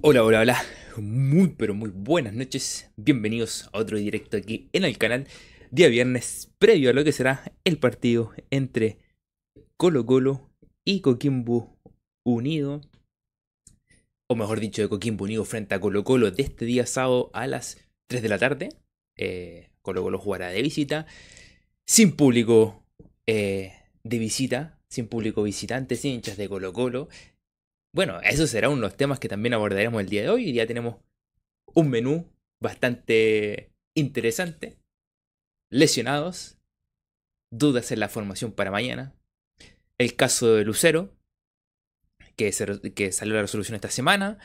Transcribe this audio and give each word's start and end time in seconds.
Hola, 0.00 0.22
hola, 0.22 0.40
hola. 0.40 0.62
Muy, 0.96 1.48
pero 1.56 1.74
muy 1.74 1.90
buenas 1.90 2.32
noches. 2.32 2.88
Bienvenidos 2.96 3.68
a 3.72 3.78
otro 3.78 3.98
directo 3.98 4.36
aquí 4.36 4.68
en 4.72 4.84
el 4.84 4.96
canal. 4.96 5.26
Día 5.72 5.88
viernes, 5.88 6.52
previo 6.58 6.90
a 6.90 6.92
lo 6.92 7.02
que 7.02 7.10
será 7.10 7.52
el 7.64 7.78
partido 7.78 8.32
entre 8.50 8.98
Colo 9.76 10.06
Colo 10.06 10.50
y 10.84 11.00
Coquimbo 11.00 11.76
Unido. 12.24 12.80
O 14.28 14.36
mejor 14.36 14.60
dicho, 14.60 14.82
de 14.82 14.88
Coquimbo 14.88 15.24
Unido 15.24 15.44
frente 15.44 15.74
a 15.74 15.80
Colo 15.80 16.04
Colo 16.04 16.30
de 16.30 16.42
este 16.44 16.64
día 16.64 16.86
sábado 16.86 17.30
a 17.32 17.48
las 17.48 17.78
3 18.06 18.22
de 18.22 18.28
la 18.28 18.38
tarde. 18.38 18.68
Eh, 19.16 19.70
Colo 19.82 20.04
Colo 20.04 20.20
jugará 20.20 20.50
de 20.50 20.62
visita. 20.62 21.06
Sin 21.86 22.12
público 22.12 22.84
eh, 23.26 23.72
de 24.04 24.18
visita. 24.18 24.78
Sin 24.88 25.08
público 25.08 25.42
visitante, 25.42 25.96
sin 25.96 26.12
hinchas 26.12 26.36
de 26.36 26.48
Colo 26.48 26.72
Colo. 26.72 27.08
Bueno, 27.92 28.20
eso 28.22 28.46
será 28.46 28.68
uno 28.68 28.76
de 28.76 28.82
los 28.82 28.96
temas 28.96 29.18
que 29.18 29.28
también 29.28 29.54
abordaremos 29.54 30.00
el 30.00 30.08
día 30.08 30.22
de 30.22 30.28
hoy. 30.28 30.46
Hoy 30.46 30.52
día 30.52 30.66
tenemos 30.66 30.96
un 31.74 31.90
menú 31.90 32.30
bastante 32.60 33.72
interesante. 33.94 34.78
Lesionados. 35.70 36.58
Dudas 37.50 37.90
en 37.92 38.00
la 38.00 38.08
formación 38.08 38.52
para 38.52 38.70
mañana. 38.70 39.14
El 39.96 40.14
caso 40.16 40.54
de 40.54 40.64
Lucero, 40.64 41.16
que, 42.36 42.52
salió 42.52 43.34
la 43.34 43.42
resolución 43.42 43.74
esta 43.74 43.90
semana. 43.90 44.38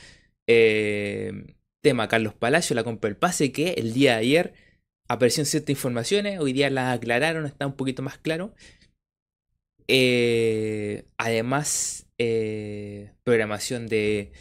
Eh, 0.47 1.55
tema 1.81 2.07
Carlos 2.07 2.33
Palacio, 2.33 2.75
la 2.75 2.83
compra 2.83 3.09
del 3.09 3.17
pase, 3.17 3.52
que 3.52 3.73
el 3.73 3.94
día 3.94 4.13
de 4.13 4.19
ayer 4.19 4.53
aparecieron 5.07 5.45
ciertas 5.45 5.69
informaciones. 5.69 6.39
Hoy 6.39 6.53
día 6.53 6.69
las 6.69 6.97
aclararon, 6.97 7.45
está 7.45 7.67
un 7.67 7.75
poquito 7.75 8.02
más 8.02 8.17
claro. 8.17 8.55
Eh, 9.88 11.05
además, 11.17 12.02
eh, 12.17 13.12
programación 13.23 13.88
de, 13.88 14.31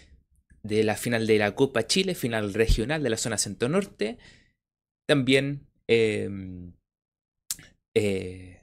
de, 0.63 0.85
la 0.85 0.97
final 0.97 1.27
de 1.27 1.39
la 1.39 1.55
Copa 1.55 1.87
Chile, 1.87 2.15
final 2.15 2.55
regional 2.55 3.03
de 3.03 3.11
la 3.11 3.17
zona 3.17 3.39
centro 3.39 3.69
norte. 3.69 4.19
También 5.07 5.67
em, 5.89 6.73
eh, 7.95 8.63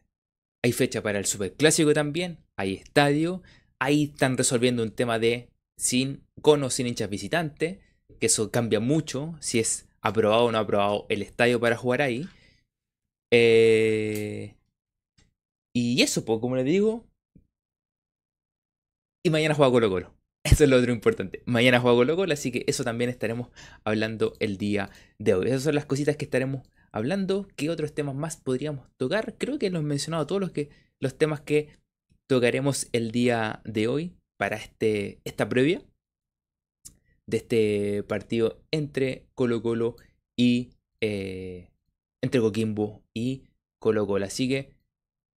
hay 0.63 0.71
fecha 0.71 1.01
para 1.01 1.19
el 1.19 1.25
Superclásico 1.25 1.93
también, 1.93 2.39
hay 2.57 2.75
estadio. 2.75 3.41
Ahí 3.79 4.05
están 4.05 4.37
resolviendo 4.37 4.83
un 4.83 4.91
tema 4.91 5.19
de 5.19 5.49
sin 5.77 6.23
con 6.41 6.63
o 6.63 6.69
sin 6.69 6.87
hinchas 6.87 7.09
visitantes, 7.09 7.79
que 8.19 8.25
eso 8.25 8.51
cambia 8.51 8.79
mucho 8.79 9.37
si 9.39 9.59
es 9.59 9.87
aprobado 10.01 10.45
o 10.45 10.51
no 10.51 10.57
aprobado 10.57 11.05
el 11.09 11.21
estadio 11.21 11.59
para 11.59 11.77
jugar 11.77 12.01
ahí. 12.01 12.27
Eh, 13.31 14.55
y 15.73 16.01
eso, 16.01 16.25
pues, 16.25 16.39
como 16.39 16.55
les 16.55 16.65
digo. 16.65 17.08
Y 19.23 19.29
mañana 19.29 19.55
juega 19.55 19.71
Colo 19.71 19.89
Colo. 19.89 20.15
Eso 20.43 20.63
es 20.63 20.69
lo 20.69 20.77
otro 20.77 20.91
importante. 20.91 21.43
Mañana 21.45 21.79
juega 21.79 21.97
Colo 21.97 22.15
Colo, 22.15 22.33
así 22.33 22.51
que 22.51 22.63
eso 22.67 22.83
también 22.83 23.09
estaremos 23.09 23.49
hablando 23.83 24.33
el 24.39 24.57
día 24.57 24.89
de 25.17 25.33
hoy. 25.33 25.47
Esas 25.47 25.63
son 25.63 25.75
las 25.75 25.85
cositas 25.85 26.15
que 26.15 26.25
estaremos 26.25 26.67
hablando. 26.91 27.47
¿Qué 27.55 27.69
otros 27.69 27.93
temas 27.93 28.15
más 28.15 28.37
podríamos 28.37 28.87
tocar? 28.97 29.35
Creo 29.37 29.59
que 29.59 29.69
los 29.69 29.81
he 29.81 29.85
mencionado 29.85 30.25
todos 30.27 30.39
los, 30.39 30.51
que, 30.51 30.69
los 31.01 31.17
temas 31.17 31.41
que 31.41 31.69
tocaremos 32.27 32.87
el 32.93 33.11
día 33.11 33.61
de 33.65 33.87
hoy 33.87 34.15
para 34.37 34.55
este, 34.55 35.19
esta 35.25 35.49
previa 35.49 35.81
de 37.27 37.37
este 37.37 38.03
partido 38.03 38.61
entre 38.71 39.27
Colo 39.35 39.61
Colo 39.61 39.97
y 40.37 40.71
eh, 41.01 41.69
entre 42.21 42.39
Coquimbo 42.39 43.03
y 43.13 43.43
Colo 43.79 44.07
Colo. 44.07 44.25
Así 44.25 44.47
que 44.47 44.78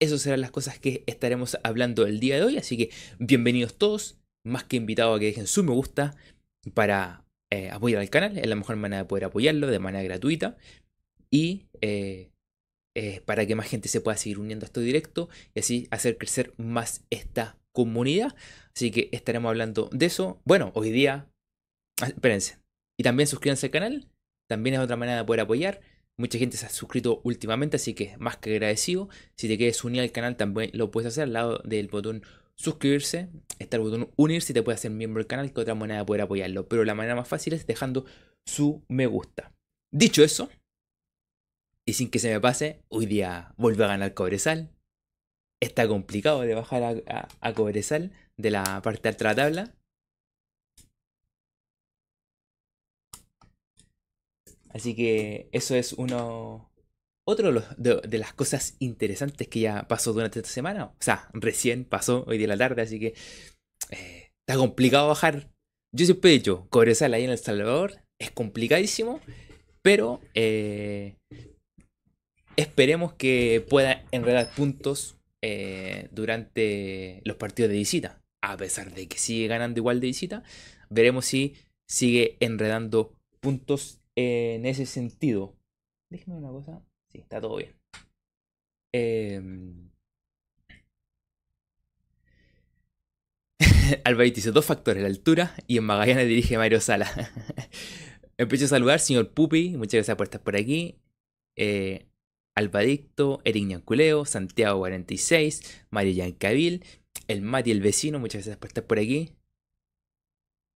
esas 0.02 0.24
serán 0.24 0.42
las 0.42 0.52
cosas 0.52 0.80
que 0.80 1.04
estaremos 1.06 1.60
hablando 1.64 2.08
el 2.08 2.20
día 2.20 2.36
de 2.36 2.44
hoy. 2.44 2.58
Así 2.58 2.76
que 2.76 2.90
bienvenidos 3.20 3.76
todos. 3.76 4.18
Más 4.44 4.64
que 4.64 4.78
invitados 4.78 5.16
a 5.16 5.20
que 5.20 5.28
dejen 5.28 5.46
su 5.46 5.64
me 5.64 5.72
gusta 5.72 6.16
para 6.74 7.24
eh, 7.52 7.70
apoyar 7.70 8.02
al 8.02 8.10
canal. 8.10 8.36
Es 8.36 8.48
la 8.48 8.56
mejor 8.56 8.78
manera 8.78 9.04
de 9.04 9.08
poder 9.08 9.26
apoyarlo 9.26 9.68
de 9.68 9.78
manera 9.78 10.04
gratuita. 10.04 10.58
Y 11.30 11.68
eh, 11.82 12.32
eh, 12.98 13.22
para 13.26 13.46
que 13.46 13.54
más 13.54 13.68
gente 13.68 13.90
se 13.90 14.02
pueda 14.02 14.18
seguir 14.18 14.40
uniendo 14.40 14.66
a 14.66 14.68
este 14.68 14.82
directo 14.82 15.30
y 15.54 15.60
así 15.60 15.88
hacer 15.92 16.18
crecer 16.18 16.56
más 16.58 17.06
esta 17.12 17.60
comunidad. 17.72 18.36
Así 18.76 18.90
que 18.90 19.10
estaremos 19.12 19.50
hablando 19.50 19.88
de 19.94 20.08
eso. 20.08 20.42
Bueno, 20.46 20.72
hoy 20.74 20.90
día. 20.90 21.30
Ah, 22.02 22.08
espérense. 22.08 22.58
Y 23.00 23.04
también 23.04 23.28
suscríbanse 23.28 23.68
al 23.68 23.72
canal. 23.72 24.08
También 24.50 24.74
es 24.74 24.82
otra 24.82 24.98
manera 24.98 25.20
de 25.20 25.26
poder 25.26 25.42
apoyar. 25.42 25.82
Mucha 26.18 26.38
gente 26.38 26.58
se 26.58 26.66
ha 26.66 26.70
suscrito 26.70 27.22
últimamente, 27.24 27.78
así 27.78 27.94
que 27.94 28.16
más 28.18 28.38
que 28.38 28.54
agradecido. 28.54 29.10
Si 29.36 29.48
te 29.48 29.58
quieres 29.58 29.84
unir 29.84 30.02
al 30.02 30.12
canal, 30.12 30.38
también 30.38 30.72
lo 30.74 30.92
puedes 30.92 31.08
hacer 31.08 31.24
al 31.24 31.34
lado 31.34 31.62
del 31.66 31.88
botón 31.88 32.24
suscribirse. 32.56 33.30
Está 33.60 33.78
el 33.78 33.84
botón 33.84 34.12
unirse 34.18 34.52
y 34.52 34.56
te 34.56 34.64
puedes 34.64 34.80
hacer 34.80 34.92
miembro 34.92 35.20
del 35.20 35.28
canal, 35.28 35.52
que 35.52 35.62
otra 35.62 35.76
manera 35.76 36.02
de 36.02 36.06
poder 36.06 36.22
apoyarlo. 36.22 36.68
Pero 36.68 36.86
la 36.86 36.96
manera 36.96 37.16
más 37.16 37.28
fácil 37.28 37.54
es 37.54 37.66
dejando 37.66 38.06
su 38.46 38.84
me 38.88 39.08
gusta. 39.08 39.54
Dicho 39.92 40.24
eso, 40.24 40.50
y 41.86 41.94
sin 41.94 42.10
que 42.10 42.20
se 42.20 42.32
me 42.32 42.40
pase, 42.40 42.84
hoy 42.90 43.06
día 43.06 43.54
vuelve 43.58 43.84
a 43.84 43.88
ganar 43.88 44.14
Cobresal. 44.14 44.70
Está 45.60 45.88
complicado 45.88 46.42
de 46.42 46.54
bajar 46.54 46.84
a, 47.08 47.28
a 47.40 47.54
Cobresal 47.54 48.12
de 48.38 48.52
la 48.52 48.82
parte 48.82 49.10
alta 49.10 49.24
de 49.24 49.30
la 49.30 49.36
tabla. 49.36 49.76
Así 54.74 54.96
que 54.96 55.50
eso 55.52 55.76
es 55.76 55.94
uno. 55.94 56.70
Otro 57.24 57.52
de, 57.78 58.18
las 58.18 58.34
cosas 58.34 58.76
interesantes 58.80 59.48
que 59.48 59.60
ya 59.60 59.88
pasó 59.88 60.12
durante 60.12 60.40
esta 60.40 60.52
semana. 60.52 60.86
O 60.86 60.96
sea, 61.00 61.30
recién 61.34 61.86
pasó 61.86 62.26
hoy 62.28 62.38
de 62.38 62.48
la 62.48 62.58
tarde, 62.58 62.82
así 62.82 63.00
que 63.00 63.14
eh, 63.92 64.32
está 64.40 64.58
complicado 64.58 65.08
bajar. 65.08 65.50
Yo 65.94 66.06
siempre 66.06 66.32
he 66.32 66.34
dicho, 66.34 66.68
Cobresal 66.70 67.14
ahí 67.14 67.24
en 67.24 67.30
El 67.30 67.38
Salvador 67.38 68.02
es 68.20 68.32
complicadísimo, 68.32 69.20
pero 69.82 70.20
eh, 70.34 71.16
esperemos 72.56 73.14
que 73.14 73.66
pueda 73.70 74.04
enredar 74.12 74.54
puntos 74.56 75.18
eh, 75.42 76.08
durante 76.12 77.22
los 77.24 77.38
partidos 77.38 77.70
de 77.72 77.78
visita. 77.78 78.22
A 78.42 78.58
pesar 78.58 78.94
de 78.94 79.08
que 79.08 79.20
sigue 79.20 79.48
ganando 79.48 79.80
igual 79.80 80.00
de 80.00 80.08
visita, 80.08 80.44
veremos 80.90 81.26
si 81.26 81.56
sigue 81.88 82.38
enredando 82.40 83.14
puntos 83.40 84.01
en 84.56 84.66
ese 84.66 84.86
sentido. 84.86 85.56
Déjeme 86.10 86.38
una 86.38 86.50
cosa. 86.50 86.84
Sí, 87.10 87.20
está 87.20 87.42
todo 87.42 87.58
bien. 87.58 87.76
Eh... 88.94 89.42
dice 94.34 94.52
dos 94.52 94.66
factores, 94.66 95.02
la 95.02 95.08
altura 95.08 95.56
y 95.68 95.78
en 95.78 95.86
Magallanes 95.86 96.28
dirige 96.28 96.58
Mario 96.58 96.82
Sala. 96.82 97.10
Empiezo 98.38 98.66
a 98.66 98.70
saludar, 98.70 99.00
señor 99.00 99.34
Pupi, 99.34 99.78
muchas 99.78 99.94
gracias 99.94 100.18
por 100.18 100.26
estar 100.26 100.42
por 100.42 100.56
aquí. 100.56 100.98
Eh, 101.56 102.08
Albadicto, 102.56 103.42
Eric 103.44 103.66
Ñanculeo, 103.66 104.26
Santiago 104.26 104.80
46, 104.80 105.86
Mario 105.90 106.14
Yancabil, 106.14 106.84
el 107.28 107.42
Mati 107.42 107.72
el 107.72 107.82
vecino, 107.82 108.20
muchas 108.20 108.40
gracias 108.40 108.58
por 108.58 108.68
estar 108.68 108.86
por 108.86 109.00
aquí. 109.00 109.32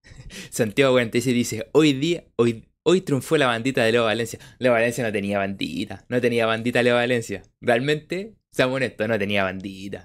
Santiago 0.50 0.92
46 0.92 1.34
dice, 1.34 1.68
hoy 1.72 1.94
día, 1.94 2.24
hoy, 2.36 2.68
Hoy 2.86 3.00
triunfó 3.00 3.38
la 3.38 3.46
bandita 3.46 3.82
de 3.82 3.92
Leo 3.92 4.04
Valencia. 4.04 4.38
Leo 4.58 4.72
Valencia 4.72 5.02
no 5.02 5.10
tenía 5.10 5.38
bandita. 5.38 6.04
No 6.10 6.20
tenía 6.20 6.44
bandita 6.44 6.82
Leo 6.82 6.94
Valencia. 6.96 7.42
Realmente, 7.62 8.34
seamos 8.50 8.76
honestos, 8.76 9.08
no 9.08 9.18
tenía 9.18 9.42
bandita. 9.42 10.04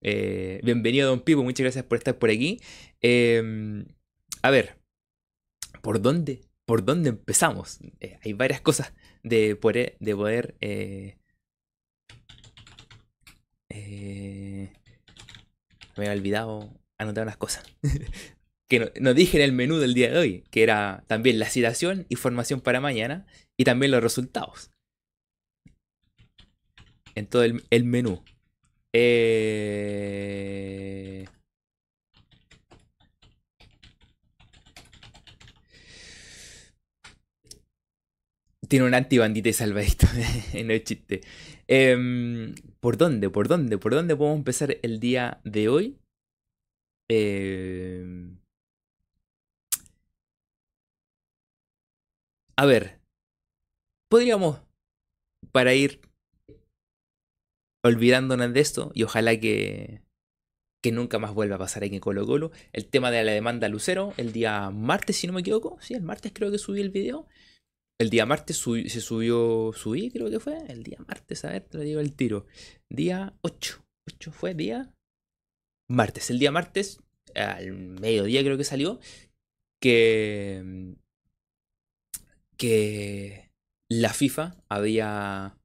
Eh, 0.00 0.60
bienvenido, 0.64 1.10
Don 1.10 1.20
Pipo. 1.20 1.42
Muchas 1.42 1.64
gracias 1.64 1.84
por 1.84 1.98
estar 1.98 2.18
por 2.18 2.30
aquí. 2.30 2.58
Em, 3.02 3.84
a 4.42 4.50
ver, 4.50 4.78
¿por 5.82 6.00
dónde? 6.00 6.40
¿Por 6.64 6.86
dónde 6.86 7.10
empezamos? 7.10 7.80
Eh, 8.00 8.18
hay 8.24 8.32
varias 8.32 8.62
cosas 8.62 8.94
de 9.22 9.54
poder. 9.54 9.96
De 10.00 10.16
poder 10.16 10.56
eh, 10.62 11.18
me 15.96 16.06
había 16.08 16.12
olvidado 16.12 16.80
anotar 16.96 17.24
unas 17.24 17.36
cosas. 17.36 17.64
que 18.68 18.92
nos 19.00 19.14
dije 19.14 19.36
en 19.38 19.44
el 19.44 19.52
menú 19.52 19.78
del 19.78 19.94
día 19.94 20.10
de 20.10 20.18
hoy, 20.18 20.44
que 20.50 20.62
era 20.62 21.04
también 21.06 21.38
la 21.38 21.48
citación 21.48 22.06
y 22.08 22.16
formación 22.16 22.60
para 22.60 22.80
mañana 22.80 23.26
y 23.56 23.64
también 23.64 23.92
los 23.92 24.02
resultados. 24.02 24.70
En 27.14 27.26
todo 27.26 27.44
el, 27.44 27.84
menú. 27.84 28.24
Eh, 28.92 30.44
tiene 38.68 38.86
un 38.86 38.94
antibandita 38.94 39.48
y 39.48 39.52
salvadito 39.52 40.06
en 40.52 40.70
el 40.70 40.82
chiste. 40.82 41.20
Em, 41.68 42.54
¿Por 42.80 42.96
dónde? 42.96 43.30
¿Por 43.30 43.48
dónde? 43.48 43.78
¿Por 43.78 43.94
dónde 43.94 44.16
podemos 44.16 44.38
empezar 44.38 44.78
el 44.82 45.00
día 45.00 45.40
de 45.44 45.68
hoy? 45.68 45.98
Eh, 47.08 48.34
A 52.56 52.66
ver, 52.66 53.00
podríamos, 54.08 54.60
para 55.52 55.74
ir 55.74 56.00
olvidándonos 57.84 58.52
de 58.52 58.60
esto, 58.60 58.92
y 58.94 59.02
ojalá 59.02 59.38
que, 59.38 60.02
que 60.82 60.92
nunca 60.92 61.18
más 61.18 61.34
vuelva 61.34 61.56
a 61.56 61.58
pasar 61.58 61.82
aquí 61.82 61.94
en 61.94 62.00
Colo 62.00 62.26
Colo. 62.26 62.52
El 62.72 62.86
tema 62.86 63.10
de 63.10 63.24
la 63.24 63.32
demanda 63.32 63.68
Lucero, 63.68 64.14
el 64.16 64.32
día 64.32 64.70
martes, 64.70 65.16
si 65.16 65.26
no 65.26 65.32
me 65.32 65.40
equivoco. 65.40 65.78
Sí, 65.80 65.94
el 65.94 66.02
martes 66.02 66.32
creo 66.34 66.50
que 66.50 66.58
subí 66.58 66.80
el 66.80 66.90
video. 66.90 67.26
El 67.98 68.10
día 68.10 68.26
martes 68.26 68.58
se 68.58 69.00
subió, 69.00 69.72
subí 69.72 70.10
creo 70.10 70.30
que 70.30 70.40
fue. 70.40 70.58
El 70.68 70.82
día 70.82 70.98
martes, 71.06 71.44
a 71.44 71.50
ver, 71.50 71.62
te 71.64 71.78
lo 71.78 71.84
digo 71.84 72.00
el 72.00 72.14
tiro. 72.14 72.46
Día 72.90 73.34
8. 73.42 73.84
8 74.08 74.32
fue 74.32 74.54
día 74.54 74.92
martes. 75.88 76.30
El 76.30 76.38
día 76.38 76.50
martes, 76.50 77.00
al 77.34 77.72
mediodía 77.72 78.42
creo 78.42 78.56
que 78.56 78.64
salió, 78.64 79.00
que, 79.80 80.96
que 82.56 83.50
la 83.90 84.12
FIFA 84.12 84.56
había 84.68 85.58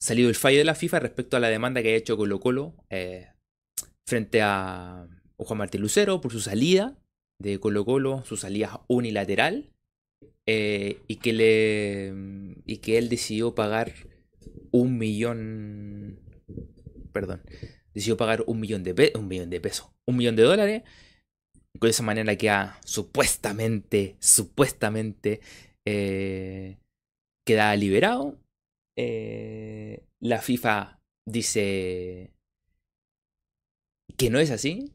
salido 0.00 0.28
el 0.28 0.34
fallo 0.34 0.58
de 0.58 0.64
la 0.64 0.74
FIFA 0.74 1.00
respecto 1.00 1.36
a 1.36 1.40
la 1.40 1.48
demanda 1.48 1.82
que 1.82 1.92
ha 1.92 1.96
hecho 1.96 2.16
Colo 2.16 2.40
Colo 2.40 2.74
eh, 2.90 3.28
frente 4.06 4.40
a 4.42 5.06
Juan 5.36 5.58
Martín 5.58 5.80
Lucero 5.80 6.20
por 6.20 6.32
su 6.32 6.40
salida 6.40 6.98
de 7.40 7.58
Colo 7.58 7.84
Colo, 7.84 8.24
su 8.24 8.36
salida 8.36 8.84
unilateral, 8.88 9.72
eh, 10.46 11.00
y, 11.06 11.16
que 11.16 11.32
le, 11.32 12.12
y 12.66 12.78
que 12.78 12.98
él 12.98 13.08
decidió 13.08 13.54
pagar 13.54 13.92
un 14.70 14.98
millón, 14.98 16.20
perdón, 17.12 17.42
decidió 17.94 18.16
pagar 18.16 18.44
un 18.46 18.60
millón 18.60 18.82
de, 18.82 19.12
un 19.14 19.28
millón 19.28 19.50
de 19.50 19.60
pesos, 19.60 19.90
un 20.06 20.16
millón 20.16 20.36
de 20.36 20.42
dólares, 20.42 20.82
con 21.78 21.90
esa 21.90 22.02
manera 22.02 22.36
que 22.36 22.50
ha 22.50 22.78
supuestamente, 22.84 24.16
supuestamente 24.20 25.40
eh, 25.84 26.78
queda 27.44 27.74
liberado. 27.76 28.38
Eh, 28.96 30.04
la 30.20 30.40
FIFA 30.40 31.00
dice 31.26 32.32
que 34.16 34.30
no 34.30 34.38
es 34.38 34.50
así. 34.50 34.92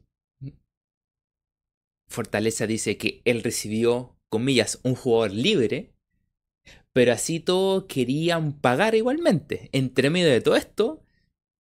Fortaleza 2.08 2.66
dice 2.66 2.96
que 2.96 3.20
él 3.24 3.42
recibió, 3.42 4.16
comillas, 4.30 4.80
un 4.82 4.94
jugador 4.94 5.32
libre, 5.32 5.92
pero 6.92 7.12
así 7.12 7.38
todos 7.38 7.84
querían 7.84 8.58
pagar 8.58 8.94
igualmente. 8.94 9.68
Entre 9.72 10.10
medio 10.10 10.30
de 10.30 10.40
todo 10.40 10.56
esto, 10.56 11.04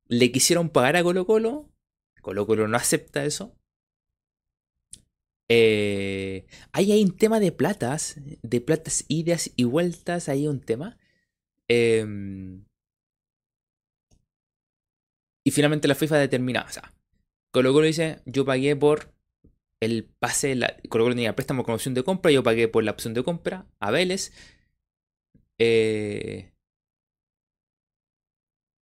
le 0.07 0.31
quisieron 0.31 0.69
pagar 0.69 0.95
a 0.95 1.03
Colo 1.03 1.25
Colo. 1.25 1.69
Colo 2.21 2.47
Colo 2.47 2.67
no 2.67 2.77
acepta 2.77 3.25
eso. 3.25 3.57
Eh, 5.49 6.45
ahí 6.73 6.91
hay 6.91 7.03
un 7.03 7.15
tema 7.15 7.39
de 7.39 7.51
platas, 7.51 8.19
de 8.41 8.61
platas 8.61 9.05
idas 9.07 9.51
y 9.55 9.63
vueltas, 9.63 10.29
ahí 10.29 10.41
hay 10.41 10.47
un 10.47 10.61
tema. 10.61 10.97
Em, 11.67 12.65
y 15.45 15.51
finalmente 15.51 15.87
la 15.87 15.95
FIFA 15.95 16.17
determina, 16.19 16.63
o 16.63 16.69
sea, 16.69 16.93
Colo 17.51 17.73
Colo 17.73 17.87
dice, 17.87 18.21
yo 18.25 18.45
pagué 18.45 18.75
por 18.75 19.13
el 19.79 20.05
pase, 20.19 20.55
la, 20.55 20.75
Colo 20.89 21.05
Colo 21.05 21.15
tenía 21.15 21.35
préstamo 21.35 21.63
con 21.63 21.75
opción 21.75 21.93
de 21.93 22.03
compra, 22.03 22.31
yo 22.31 22.43
pagué 22.43 22.67
por 22.67 22.83
la 22.83 22.91
opción 22.91 23.13
de 23.13 23.23
compra 23.23 23.67
a 23.79 23.91
Vélez. 23.91 24.31
Eh, 25.59 26.51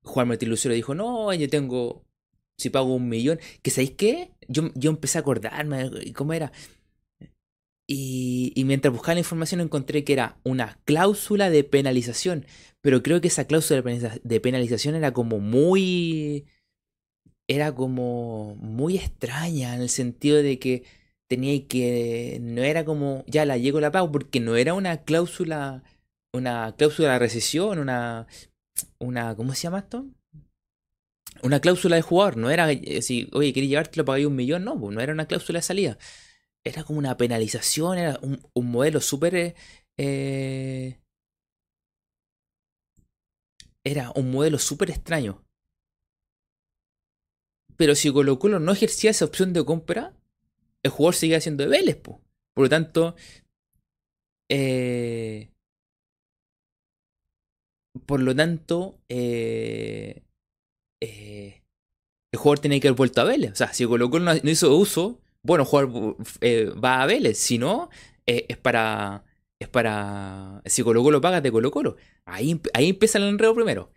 Juan 0.04 0.28
Martín 0.28 0.50
Lucero 0.50 0.74
dijo, 0.74 0.96
no, 0.96 1.34
yo 1.34 1.50
tengo, 1.50 2.06
si 2.58 2.70
pago 2.70 2.96
un 2.96 3.10
millón, 3.10 3.40
que 3.62 3.72
¿sabéis 3.72 3.92
qué? 3.92 4.33
Yo, 4.48 4.72
yo 4.76 4.92
empecé 4.92 5.18
a 5.18 5.22
acordarme, 5.22 5.92
¿cómo 6.14 6.34
era? 6.34 6.52
Y, 7.88 8.54
y, 8.56 8.64
mientras 8.64 8.94
buscaba 8.94 9.16
la 9.16 9.20
información 9.20 9.60
encontré 9.60 10.04
que 10.06 10.14
era 10.14 10.38
una 10.44 10.80
cláusula 10.86 11.50
de 11.50 11.66
penalización, 11.66 12.46
pero 12.82 13.04
creo 13.04 13.20
que 13.20 13.28
esa 13.28 13.46
cláusula 13.46 13.82
de 13.82 14.40
penalización 14.40 14.96
era 14.96 15.12
como 15.14 15.40
muy 15.40 16.46
era 17.48 17.76
como 17.76 18.56
muy 18.56 18.98
extraña 18.98 19.76
en 19.76 19.82
el 19.82 19.90
sentido 19.90 20.42
de 20.42 20.60
que 20.60 20.84
tenía 21.28 21.68
que 21.68 22.40
no 22.42 22.62
era 22.64 22.86
como 22.86 23.24
ya 23.28 23.46
la 23.46 23.58
llego 23.58 23.80
la 23.80 23.92
pago 23.92 24.12
porque 24.12 24.40
no 24.40 24.56
era 24.56 24.74
una 24.74 25.04
cláusula 25.04 25.84
una 26.34 26.76
cláusula 26.78 27.14
de 27.14 27.20
recesión, 27.20 27.80
una 27.80 28.28
una 29.00 29.36
¿cómo 29.36 29.54
se 29.54 29.64
llama 29.64 29.80
esto? 29.80 30.08
Una 31.42 31.60
cláusula 31.60 31.96
de 31.98 32.02
jugador, 32.02 32.38
no 32.38 32.50
era 32.50 32.70
si, 33.02 33.30
oye, 33.34 33.54
quería 33.54 33.70
llevarte 33.70 33.98
lo 33.98 34.06
pagué 34.06 34.26
un 34.26 34.36
millón, 34.36 34.64
no, 34.64 34.80
pues 34.80 34.96
no 34.96 35.02
era 35.02 35.14
una 35.14 35.28
cláusula 35.28 35.60
de 35.60 35.64
salida. 35.64 35.98
Era 36.64 36.84
como 36.84 37.00
una 37.00 37.18
penalización, 37.18 37.98
era 37.98 38.20
un, 38.22 38.72
modelo 38.72 39.02
súper 39.02 39.56
eh, 39.98 41.00
era 43.84 44.12
un 44.16 44.32
modelo 44.32 44.58
súper 44.60 44.92
extraño. 44.92 45.44
Pero 47.78 47.96
si 47.96 48.12
Colo 48.12 48.60
no 48.60 48.72
ejercía 48.72 49.12
esa 49.12 49.26
opción 49.26 49.54
de 49.54 49.66
compra, 49.66 50.14
el 50.84 50.92
jugador 50.92 51.16
seguía 51.16 51.42
siendo 51.42 51.64
de 51.64 51.70
Vélez. 51.70 51.98
Por 51.98 52.22
lo 52.56 52.70
tanto, 52.70 53.16
eh, 54.50 55.50
por 58.06 58.20
lo 58.22 58.36
tanto, 58.36 59.00
eh, 59.10 60.24
eh, 61.04 61.64
el 62.32 62.40
jugador 62.40 62.60
tenía 62.60 62.80
que 62.80 62.88
haber 62.88 62.98
vuelto 62.98 63.22
a 63.22 63.26
Vélez. 63.26 63.52
O 63.52 63.56
sea, 63.56 63.74
si 63.74 63.86
Colo 63.86 64.10
Colo 64.10 64.34
no, 64.34 64.50
hizo 64.50 64.76
uso, 64.76 65.22
bueno, 65.44 65.64
el 65.64 65.70
jugador 65.70 66.18
va 66.84 67.02
a 67.02 67.06
Vélez. 67.06 67.38
Si 67.38 67.58
no, 67.58 67.90
es 68.26 68.58
para. 68.58 69.24
Es 69.60 69.70
para. 69.70 70.62
Si 70.66 70.84
Colo 70.84 71.04
Colo 71.04 71.22
paga 71.22 71.42
de 71.42 71.52
Colo 71.52 71.72
Colo. 71.72 71.98
Ahí, 72.26 72.60
ahí 72.74 72.90
empieza 72.90 73.18
el 73.18 73.26
enredo 73.26 73.54
primero. 73.54 73.92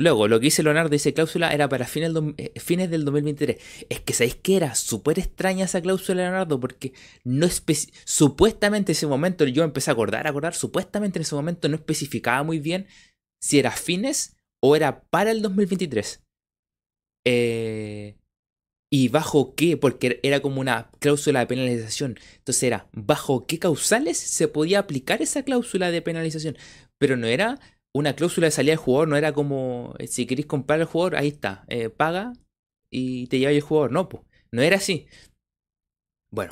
Luego, 0.00 0.28
lo 0.28 0.40
que 0.40 0.44
dice 0.44 0.62
Leonardo, 0.62 0.88
dice 0.88 1.12
cláusula 1.12 1.52
era 1.52 1.68
para 1.68 1.86
fines, 1.86 2.10
eh, 2.38 2.58
fines 2.58 2.88
del 2.88 3.04
2023. 3.04 3.58
Es 3.90 4.00
que 4.00 4.14
sabéis 4.14 4.36
que 4.36 4.56
era 4.56 4.74
súper 4.74 5.18
extraña 5.18 5.66
esa 5.66 5.82
cláusula, 5.82 6.22
Leonardo, 6.22 6.58
porque 6.58 6.94
no 7.22 7.46
supuestamente 8.06 8.92
en 8.92 8.96
ese 8.96 9.06
momento, 9.06 9.44
yo 9.44 9.62
empecé 9.62 9.90
a 9.90 9.92
acordar, 9.92 10.26
a 10.26 10.30
acordar, 10.30 10.54
supuestamente 10.54 11.18
en 11.18 11.24
ese 11.24 11.34
momento 11.34 11.68
no 11.68 11.76
especificaba 11.76 12.42
muy 12.42 12.60
bien 12.60 12.86
si 13.42 13.58
era 13.58 13.72
fines 13.72 14.36
o 14.62 14.74
era 14.74 15.02
para 15.02 15.32
el 15.32 15.42
2023. 15.42 16.22
Eh, 17.26 18.16
¿Y 18.92 19.08
bajo 19.08 19.54
qué? 19.54 19.76
Porque 19.76 20.18
era 20.22 20.40
como 20.40 20.60
una 20.60 20.90
cláusula 20.98 21.40
de 21.40 21.46
penalización. 21.46 22.18
Entonces 22.38 22.62
era, 22.64 22.88
¿bajo 22.92 23.46
qué 23.46 23.58
causales 23.58 24.18
se 24.18 24.48
podía 24.48 24.80
aplicar 24.80 25.22
esa 25.22 25.44
cláusula 25.44 25.90
de 25.90 26.02
penalización? 26.02 26.56
Pero 26.98 27.16
no 27.16 27.26
era 27.28 27.60
una 27.94 28.14
cláusula 28.14 28.46
de 28.46 28.50
salida 28.52 28.72
del 28.72 28.78
jugador 28.78 29.08
no 29.08 29.16
era 29.16 29.32
como 29.32 29.94
eh, 29.98 30.06
si 30.06 30.26
queréis 30.26 30.46
comprar 30.46 30.80
el 30.80 30.86
jugador, 30.86 31.16
ahí 31.16 31.28
está, 31.28 31.64
eh, 31.68 31.88
paga 31.90 32.32
y 32.90 33.26
te 33.28 33.38
lleva 33.38 33.52
el 33.52 33.60
jugador. 33.60 33.92
No, 33.92 34.08
pues, 34.08 34.24
no 34.52 34.62
era 34.62 34.76
así. 34.76 35.06
Bueno, 36.32 36.50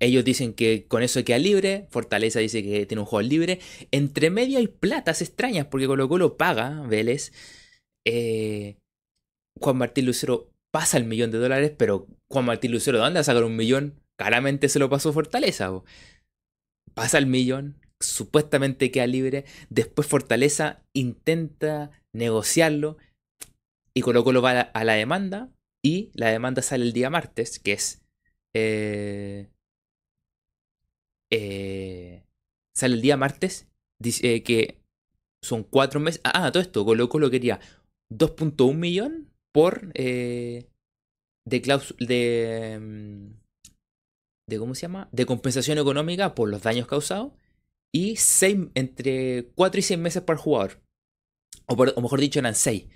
ellos 0.00 0.24
dicen 0.24 0.52
que 0.54 0.86
con 0.88 1.02
eso 1.02 1.24
queda 1.24 1.38
libre, 1.38 1.86
Fortaleza 1.90 2.40
dice 2.40 2.62
que 2.62 2.86
tiene 2.86 3.00
un 3.00 3.06
jugador 3.06 3.30
libre. 3.30 3.60
Entre 3.92 4.30
medio 4.30 4.58
hay 4.58 4.66
platas 4.68 5.22
extrañas 5.22 5.66
porque 5.66 5.86
Colo 5.86 6.08
Colo 6.08 6.36
paga, 6.36 6.82
Vélez. 6.86 7.32
Eh, 8.04 8.76
Juan 9.62 9.78
Martín 9.78 10.06
Lucero 10.06 10.50
pasa 10.72 10.96
el 10.96 11.04
millón 11.04 11.30
de 11.30 11.38
dólares, 11.38 11.72
pero 11.76 12.06
Juan 12.30 12.44
Martín 12.44 12.72
Lucero, 12.72 12.98
¿de 12.98 13.04
dónde 13.04 13.18
va 13.18 13.20
a 13.22 13.24
sacar 13.24 13.44
un 13.44 13.56
millón? 13.56 14.00
Claramente 14.18 14.68
se 14.68 14.78
lo 14.78 14.90
pasó 14.90 15.12
Fortaleza. 15.12 15.70
Pasa 16.94 17.18
el 17.18 17.26
millón, 17.26 17.78
supuestamente 18.00 18.90
queda 18.90 19.06
libre. 19.06 19.44
Después 19.70 20.06
Fortaleza 20.06 20.82
intenta 20.94 21.90
negociarlo 22.12 22.96
y 23.94 24.00
Colo 24.02 24.24
Colo 24.24 24.42
va 24.42 24.60
a 24.60 24.84
la, 24.84 24.94
demanda 24.94 25.50
y 25.84 26.10
la 26.14 26.28
demanda 26.28 26.62
sale 26.62 26.84
el 26.84 26.92
día 26.92 27.10
martes, 27.10 27.58
que 27.58 27.72
es... 27.72 28.02
Eh, 28.54 29.48
eh, 31.30 32.24
sale 32.74 32.94
el 32.94 33.02
día 33.02 33.16
martes, 33.16 33.68
dice 33.98 34.42
que 34.42 34.80
son 35.42 35.62
cuatro 35.62 36.00
meses. 36.00 36.20
Ah, 36.24 36.50
todo 36.52 36.62
esto, 36.62 36.84
Colo 36.84 37.08
Colo 37.08 37.30
quería 37.30 37.60
2.1 38.10 38.74
millón 38.74 39.31
por... 39.52 39.90
Eh, 39.94 40.68
de, 41.44 41.60
de, 41.98 42.78
mm, 42.80 43.40
de... 44.48 44.58
¿Cómo 44.58 44.74
se 44.74 44.82
llama? 44.82 45.08
De 45.12 45.26
compensación 45.26 45.78
económica 45.78 46.34
por 46.34 46.48
los 46.48 46.62
daños 46.62 46.86
causados 46.86 47.32
y 47.92 48.16
seis, 48.16 48.56
entre 48.74 49.52
4 49.54 49.78
y 49.78 49.82
6 49.82 50.00
meses 50.00 50.24
el 50.26 50.36
jugador. 50.36 50.82
O, 51.66 51.76
mejor 51.76 52.20
dicho, 52.20 52.38
eran 52.38 52.54
6. 52.54 52.86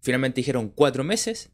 Finalmente 0.00 0.40
dijeron 0.40 0.68
4 0.68 1.04
meses. 1.04 1.52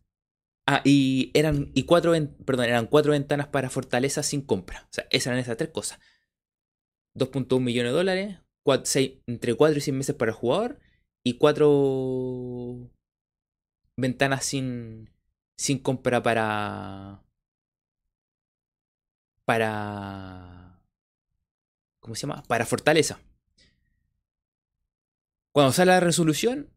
Ah, 0.67 0.83
y 0.85 1.31
eran, 1.35 1.71
y 1.75 1.85
cuatro, 1.85 2.13
perdón, 2.45 2.67
eran 2.67 2.87
4 2.87 3.13
ventanas 3.13 3.49
para 3.49 3.71
Fortaleza 3.71 4.23
sin 4.23 4.43
compra. 4.43 4.87
O 4.91 4.93
sea, 4.93 5.07
esas 5.11 5.29
eran 5.29 5.39
esas 5.39 5.57
tres 5.57 5.71
cosas. 5.71 5.99
2.1 7.17 7.61
millones 7.61 7.93
de 7.93 7.97
dólares, 7.97 8.39
entre 9.27 9.55
4 9.55 9.79
y 9.79 9.81
6 9.81 9.97
meses 9.97 10.15
para 10.15 10.31
el 10.31 10.37
jugador 10.37 10.81
y 11.25 11.39
4 11.39 12.91
ventanas 14.03 14.45
sin, 14.45 15.09
sin 15.57 15.79
compra 15.79 16.23
para... 16.23 17.23
Para 19.47 20.81
¿Cómo 22.01 22.15
se 22.15 22.23
llama? 22.23 22.43
Para 22.49 22.67
Fortaleza. 22.67 23.21
Cuando 25.53 25.73
sale 25.73 25.93
la 25.93 26.01
resolución, 26.01 26.69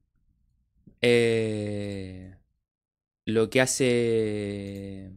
eh, 1.02 2.36
lo 3.26 3.50
que 3.50 3.62
hace 3.62 5.12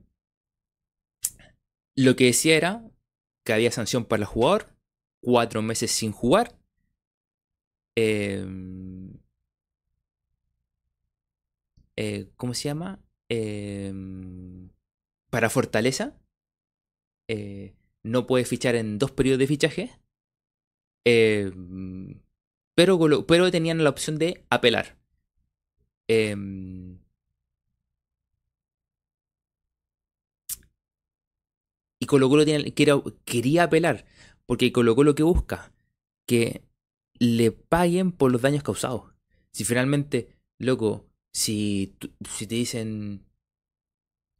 lo 1.96 2.14
que 2.14 2.26
decía 2.26 2.56
era 2.56 2.84
que 3.44 3.52
había 3.52 3.72
sanción 3.72 4.04
para 4.04 4.20
el 4.20 4.26
jugador, 4.26 4.68
cuatro 5.20 5.62
meses 5.62 5.90
sin 5.90 6.12
jugar. 6.12 6.56
Em, 7.96 8.97
eh, 12.00 12.30
¿Cómo 12.36 12.54
se 12.54 12.64
llama? 12.68 13.00
Em, 13.28 14.70
para 15.30 15.50
Fortaleza. 15.50 16.16
Eh, 17.28 17.74
no 18.04 18.26
puede 18.26 18.44
fichar 18.44 18.76
en 18.76 18.98
dos 18.98 19.10
periodos 19.10 19.40
de 19.40 19.46
fichaje. 19.48 19.90
Em, 21.04 22.20
pero, 22.74 23.26
pero 23.26 23.50
tenían 23.50 23.82
la 23.82 23.90
opción 23.90 24.18
de 24.18 24.44
apelar. 24.50 24.96
y 32.00 32.06
Colo 32.06 32.28
Colo 32.28 32.44
quería 33.24 33.62
apelar. 33.64 34.06
Porque 34.46 34.72
Colo 34.72 34.94
Colo 34.96 35.14
que 35.14 35.22
busca 35.24 35.72
que 36.26 36.62
le 37.18 37.52
paguen 37.52 38.12
por 38.12 38.30
los 38.32 38.42
daños 38.42 38.62
causados. 38.62 39.12
Si 39.52 39.64
finalmente, 39.64 40.38
loco, 40.58 41.08
si, 41.38 41.94
si 42.28 42.48
te 42.48 42.56
dicen, 42.56 43.24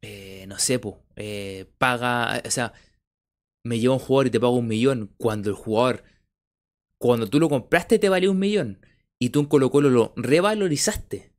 eh, 0.03 0.47
no 0.49 0.59
sé, 0.59 0.81
eh, 1.15 1.71
paga, 1.79 2.43
o 2.45 2.51
sea, 2.51 2.73
me 3.65 3.79
lleva 3.79 3.95
un 3.95 4.01
jugador 4.01 4.27
y 4.27 4.31
te 4.31 4.41
pago 4.41 4.57
un 4.57 4.67
millón, 4.67 5.15
cuando 5.17 5.49
el 5.49 5.55
jugador, 5.55 6.03
cuando 6.99 7.29
tú 7.29 7.39
lo 7.39 7.49
compraste 7.49 8.01
te 8.01 8.09
valió 8.09 8.33
un 8.33 8.41
millón, 8.41 8.85
y 9.21 9.31
tú 9.31 9.39
en 9.41 9.47
Colo 9.47 9.71
Colo 9.71 9.91
lo 9.91 10.13
revalorizaste. 10.17 11.33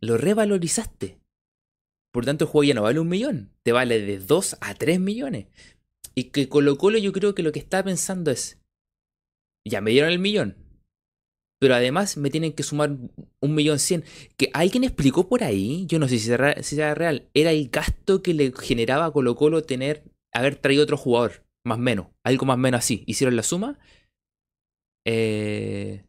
Lo 0.00 0.16
revalorizaste. 0.16 1.20
Por 2.12 2.24
tanto, 2.24 2.46
el 2.46 2.50
juego 2.50 2.64
ya 2.64 2.74
no 2.74 2.82
vale 2.82 2.98
un 2.98 3.08
millón, 3.08 3.52
te 3.62 3.72
vale 3.72 4.00
de 4.00 4.18
2 4.18 4.56
a 4.62 4.74
3 4.74 5.00
millones. 5.00 5.48
Y 6.14 6.30
que 6.30 6.48
Colo 6.48 6.78
Colo 6.78 6.96
yo 6.96 7.12
creo 7.12 7.34
que 7.34 7.42
lo 7.42 7.52
que 7.52 7.60
está 7.60 7.84
pensando 7.84 8.30
es, 8.30 8.58
ya 9.66 9.82
me 9.82 9.90
dieron 9.90 10.10
el 10.10 10.18
millón, 10.18 10.61
pero 11.62 11.76
además 11.76 12.16
me 12.16 12.28
tienen 12.28 12.54
que 12.54 12.64
sumar 12.64 12.90
un 13.40 13.54
millón 13.54 13.78
cien. 13.78 14.02
Que 14.36 14.50
alguien 14.52 14.82
explicó 14.82 15.28
por 15.28 15.44
ahí, 15.44 15.86
yo 15.86 16.00
no 16.00 16.08
sé 16.08 16.18
si 16.18 16.28
era, 16.32 16.94
real, 16.96 17.28
era 17.34 17.52
el 17.52 17.68
gasto 17.68 18.20
que 18.20 18.34
le 18.34 18.52
generaba 18.52 19.04
a 19.04 19.12
Colo 19.12 19.36
Colo 19.36 19.62
tener, 19.62 20.02
haber 20.32 20.56
traído 20.56 20.82
otro 20.82 20.96
jugador, 20.96 21.44
más 21.64 21.78
o 21.78 21.80
menos, 21.80 22.08
algo 22.24 22.46
más 22.46 22.54
o 22.56 22.58
menos 22.58 22.80
así. 22.80 23.04
Hicieron 23.06 23.36
la 23.36 23.44
suma. 23.44 23.78
Eh, 25.04 26.04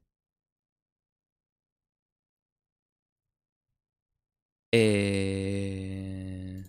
eh, 4.71 6.63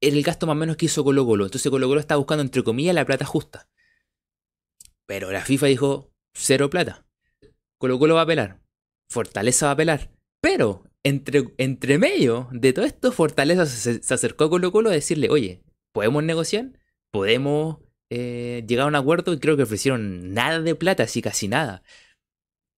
el 0.00 0.22
gasto 0.22 0.46
más 0.46 0.54
o 0.54 0.56
menos 0.56 0.76
que 0.76 0.86
hizo 0.86 1.02
Colo 1.02 1.26
Colo. 1.26 1.46
Entonces 1.46 1.68
Colo 1.70 1.88
Colo 1.88 2.00
estaba 2.00 2.18
buscando, 2.18 2.42
entre 2.42 2.62
comillas, 2.62 2.94
la 2.94 3.04
plata 3.04 3.24
justa. 3.24 3.68
Pero 5.12 5.30
la 5.30 5.44
FIFA 5.44 5.66
dijo, 5.66 6.10
cero 6.32 6.70
plata. 6.70 7.04
Colo 7.76 7.98
Colo 7.98 8.14
va 8.14 8.20
a 8.20 8.24
apelar. 8.24 8.62
Fortaleza 9.10 9.66
va 9.66 9.72
a 9.72 9.74
apelar. 9.74 10.10
Pero, 10.40 10.84
entre, 11.02 11.98
medio 11.98 12.48
de 12.50 12.72
todo 12.72 12.86
esto, 12.86 13.12
Fortaleza 13.12 13.66
se, 13.66 14.00
acercó 14.14 14.44
a 14.44 14.48
Colo 14.48 14.72
Colo 14.72 14.88
a 14.88 14.94
decirle, 14.94 15.28
oye, 15.28 15.64
¿podemos 15.92 16.24
negociar? 16.24 16.80
¿Podemos 17.10 17.80
eh, 18.08 18.64
llegar 18.66 18.86
a 18.86 18.88
un 18.88 18.94
acuerdo? 18.94 19.34
Y 19.34 19.38
creo 19.38 19.54
que 19.54 19.64
ofrecieron 19.64 20.32
nada 20.32 20.62
de 20.62 20.74
plata, 20.74 21.02
así 21.02 21.20
casi 21.20 21.46
nada. 21.46 21.82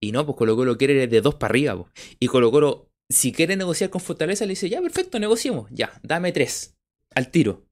Y 0.00 0.11
no, 0.11 0.26
pues 0.26 0.37
Colo 0.37 0.57
Colo 0.57 0.76
quiere 0.76 1.07
de 1.07 1.21
dos 1.21 1.37
para 1.37 1.53
arriba. 1.53 1.88
Y 2.19 2.26
Colo 2.26 2.50
Colo, 2.50 2.91
si 3.09 3.31
quiere 3.31 3.55
negociar 3.55 3.91
con 3.91 4.00
Fortaleza, 4.00 4.45
le 4.45 4.55
dice, 4.55 4.69
ya, 4.69 4.83
perfecto, 4.83 5.21
negociemos. 5.21 5.71
Ya, 5.71 6.00
dame 6.03 6.33
tres 6.33 6.76
al 7.14 7.31
tiro. 7.31 7.64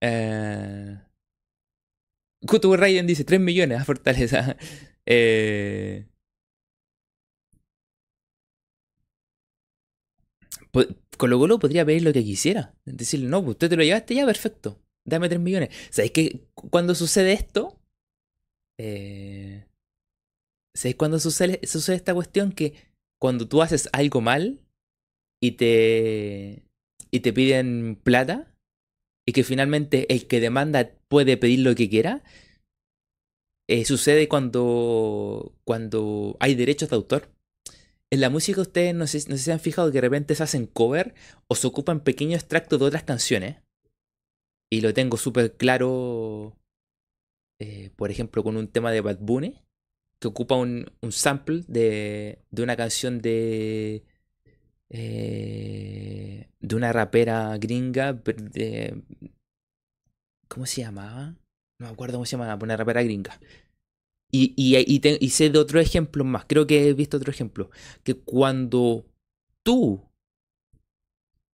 Eh... 0.00 1.03
Kutu 2.46 2.76
Raiden 2.76 3.06
dice 3.06 3.24
3 3.24 3.40
millones 3.40 3.80
a 3.80 3.84
Fortaleza. 3.84 4.56
Eh... 5.06 6.06
Colo 11.18 11.38
Colo 11.38 11.58
podría 11.58 11.84
pedir 11.84 12.02
lo 12.02 12.12
que 12.14 12.24
quisiera. 12.24 12.74
Decirle, 12.86 13.28
no, 13.28 13.42
pues 13.44 13.56
usted 13.56 13.68
te 13.68 13.76
lo 13.76 13.82
llevaste 13.82 14.14
ya, 14.14 14.24
perfecto. 14.24 14.80
Dame 15.04 15.28
3 15.28 15.40
millones. 15.40 15.68
¿Sabéis 15.90 16.12
que 16.12 16.46
cuando 16.54 16.94
sucede 16.94 17.34
esto? 17.34 17.78
Eh... 18.78 19.66
¿Sabéis 20.74 20.96
cuando 20.96 21.20
sucede 21.20 21.60
esta 21.62 22.14
cuestión? 22.14 22.50
Que 22.52 22.72
cuando 23.20 23.46
tú 23.46 23.60
haces 23.60 23.90
algo 23.92 24.22
mal 24.22 24.60
y 25.40 25.52
te 25.52 26.64
y 27.10 27.20
te 27.20 27.32
piden 27.32 27.96
plata 28.02 28.52
y 29.26 29.32
que 29.32 29.44
finalmente 29.44 30.12
el 30.12 30.26
que 30.26 30.40
demanda 30.40 30.90
puede 31.14 31.36
pedir 31.36 31.60
lo 31.60 31.76
que 31.76 31.88
quiera, 31.88 32.24
eh, 33.68 33.84
sucede 33.84 34.26
cuando, 34.26 35.54
cuando 35.62 36.36
hay 36.40 36.56
derechos 36.56 36.90
de 36.90 36.96
autor. 36.96 37.30
En 38.10 38.20
la 38.20 38.30
música 38.30 38.60
ustedes 38.60 38.96
no 38.96 39.06
sé, 39.06 39.20
si 39.20 39.38
se 39.38 39.52
han 39.52 39.60
fijado 39.60 39.92
que 39.92 39.98
de 39.98 40.08
repente 40.08 40.34
se 40.34 40.42
hacen 40.42 40.66
cover 40.66 41.14
o 41.46 41.54
se 41.54 41.68
ocupan 41.68 42.02
pequeños 42.02 42.40
extractos 42.40 42.80
de 42.80 42.86
otras 42.86 43.04
canciones. 43.04 43.58
Y 44.72 44.80
lo 44.80 44.92
tengo 44.92 45.16
súper 45.16 45.56
claro, 45.56 46.58
eh, 47.60 47.90
por 47.94 48.10
ejemplo, 48.10 48.42
con 48.42 48.56
un 48.56 48.66
tema 48.66 48.90
de 48.90 49.00
Bad 49.00 49.18
Bunny, 49.20 49.62
que 50.18 50.26
ocupa 50.26 50.56
un, 50.56 50.90
un 51.00 51.12
sample 51.12 51.62
de, 51.68 52.40
de 52.50 52.62
una 52.64 52.74
canción 52.74 53.20
de, 53.20 54.02
eh, 54.88 56.48
de 56.58 56.74
una 56.74 56.92
rapera 56.92 57.56
gringa. 57.56 58.20
¿Cómo 60.48 60.66
se 60.66 60.82
llamaba? 60.82 61.36
No 61.78 61.86
me 61.86 61.88
acuerdo 61.88 62.14
cómo 62.14 62.26
se 62.26 62.36
llamaba, 62.36 62.62
una 62.62 62.76
rapera 62.76 63.02
gringa. 63.02 63.40
Y, 64.30 64.52
y, 64.56 65.30
sé 65.30 65.50
de 65.50 65.58
otro 65.58 65.78
ejemplo 65.78 66.24
más, 66.24 66.44
creo 66.46 66.66
que 66.66 66.88
he 66.88 66.92
visto 66.92 67.18
otro 67.18 67.30
ejemplo, 67.30 67.70
que 68.02 68.14
cuando 68.14 69.06
tú 69.62 70.02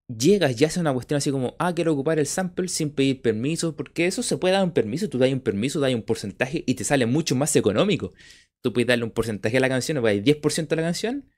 llegas 0.07 0.59
y 0.59 0.65
haces 0.65 0.79
una 0.79 0.93
cuestión 0.93 1.19
así 1.19 1.31
como, 1.31 1.55
ah, 1.59 1.73
quiero 1.75 1.93
ocupar 1.93 2.17
el 2.17 2.25
sample 2.25 2.67
sin 2.67 2.89
pedir 2.89 3.21
permiso, 3.21 3.75
porque 3.75 4.07
eso 4.07 4.23
se 4.23 4.37
puede 4.37 4.55
dar 4.55 4.63
un 4.63 4.71
permiso, 4.71 5.09
tú 5.09 5.19
das 5.19 5.31
un 5.31 5.41
permiso, 5.41 5.79
das 5.79 5.93
un 5.93 6.01
porcentaje 6.01 6.63
y 6.65 6.73
te 6.73 6.83
sale 6.83 7.05
mucho 7.05 7.35
más 7.35 7.55
económico. 7.55 8.13
Tú 8.63 8.73
puedes 8.73 8.87
darle 8.87 9.03
un 9.05 9.11
porcentaje 9.11 9.57
a 9.57 9.59
la 9.59 9.69
canción, 9.69 9.97
o 9.97 10.01
10% 10.01 10.73
a 10.73 10.75
la 10.75 10.81
canción, 10.81 11.29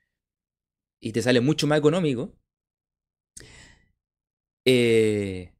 y 1.00 1.12
te 1.12 1.20
sale 1.22 1.40
mucho 1.40 1.66
más 1.66 1.78
económico 1.78 2.34
eh, 4.64 5.53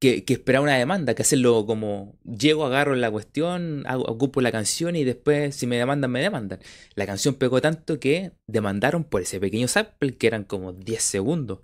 que, 0.00 0.24
esperar 0.26 0.62
una 0.62 0.76
demanda, 0.76 1.14
que 1.14 1.22
hacerlo 1.22 1.66
como 1.66 2.18
llego, 2.24 2.64
agarro 2.64 2.94
la 2.96 3.10
cuestión, 3.10 3.84
ocupo 3.88 4.40
la 4.40 4.50
canción 4.50 4.96
y 4.96 5.04
después 5.04 5.54
si 5.54 5.66
me 5.66 5.76
demandan, 5.76 6.10
me 6.10 6.20
demandan. 6.22 6.60
La 6.94 7.06
canción 7.06 7.34
pegó 7.34 7.60
tanto 7.60 8.00
que 8.00 8.32
demandaron 8.46 9.04
por 9.04 9.22
ese 9.22 9.40
pequeño 9.40 9.68
sample 9.68 10.16
que 10.16 10.26
eran 10.26 10.44
como 10.44 10.72
10 10.72 11.02
segundos. 11.02 11.60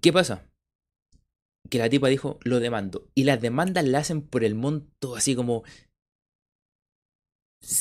¿Qué 0.00 0.12
pasa? 0.12 0.50
Que 1.70 1.78
la 1.78 1.88
tipa 1.88 2.08
dijo, 2.08 2.38
lo 2.42 2.60
demando. 2.60 3.08
Y 3.14 3.24
las 3.24 3.40
demandas 3.40 3.84
la 3.84 3.98
hacen 3.98 4.22
por 4.22 4.44
el 4.44 4.54
monto 4.54 5.16
así 5.16 5.34
como 5.36 5.62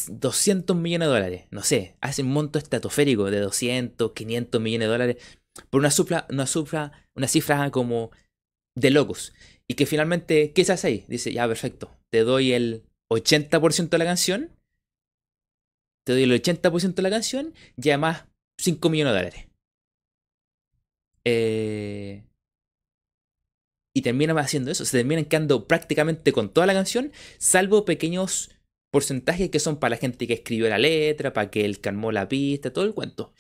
200 0.10 0.76
millones 0.78 1.08
de 1.08 1.14
dólares, 1.14 1.46
no 1.52 1.62
sé, 1.62 1.98
hace 2.02 2.24
un 2.24 2.30
monto 2.30 2.58
estratosférico 2.58 3.30
de 3.30 3.40
200, 3.40 4.14
500 4.14 4.62
millones 4.62 4.88
de 4.88 4.92
dólares 4.92 5.18
por 5.70 5.80
una, 5.80 5.92
supla, 5.92 6.26
una, 6.30 6.46
una 7.16 7.28
cifra 7.28 7.72
como 7.72 8.12
de 8.76 8.92
locos. 8.92 9.34
Y 9.68 9.74
que 9.74 9.86
finalmente, 9.86 10.54
¿qué 10.54 10.64
se 10.64 10.74
hace 10.74 10.88
ahí? 10.88 11.06
Dice, 11.08 11.34
ya, 11.34 11.48
perfecto, 11.48 11.92
te 12.10 12.20
doy 12.20 12.54
el 12.54 12.84
80% 13.12 13.90
de 13.90 13.98
la 13.98 14.06
canción, 14.06 14.52
te 16.06 16.14
doy 16.14 16.24
el 16.24 16.32
80% 16.32 16.94
de 16.94 17.02
la 17.02 17.10
canción 17.10 17.54
y 17.78 17.90
además 17.90 18.26
5 18.60 18.90
millones 18.90 19.14
de 19.14 19.18
dólares. 19.18 19.48
Eh, 21.28 22.24
y 23.96 24.02
terminan 24.02 24.38
haciendo 24.38 24.72
eso, 24.72 24.86
se 24.86 24.98
terminan 24.98 25.26
quedando 25.26 25.68
prácticamente 25.68 26.32
con 26.32 26.54
toda 26.54 26.68
la 26.68 26.74
canción, 26.74 27.12
salvo 27.40 27.86
pequeños 27.86 28.52
porcentajes 28.92 29.50
que 29.50 29.60
son 29.60 29.80
para 29.80 29.92
la 29.92 29.98
gente 29.98 30.28
que 30.28 30.34
escribió 30.34 30.70
la 30.70 30.78
letra, 30.78 31.34
para 31.34 31.50
que 31.50 31.66
él 31.66 31.82
calmó 31.82 32.12
la 32.12 32.28
pista, 32.28 32.72
todo 32.72 32.86
el 32.86 32.94
cuento. 32.94 33.34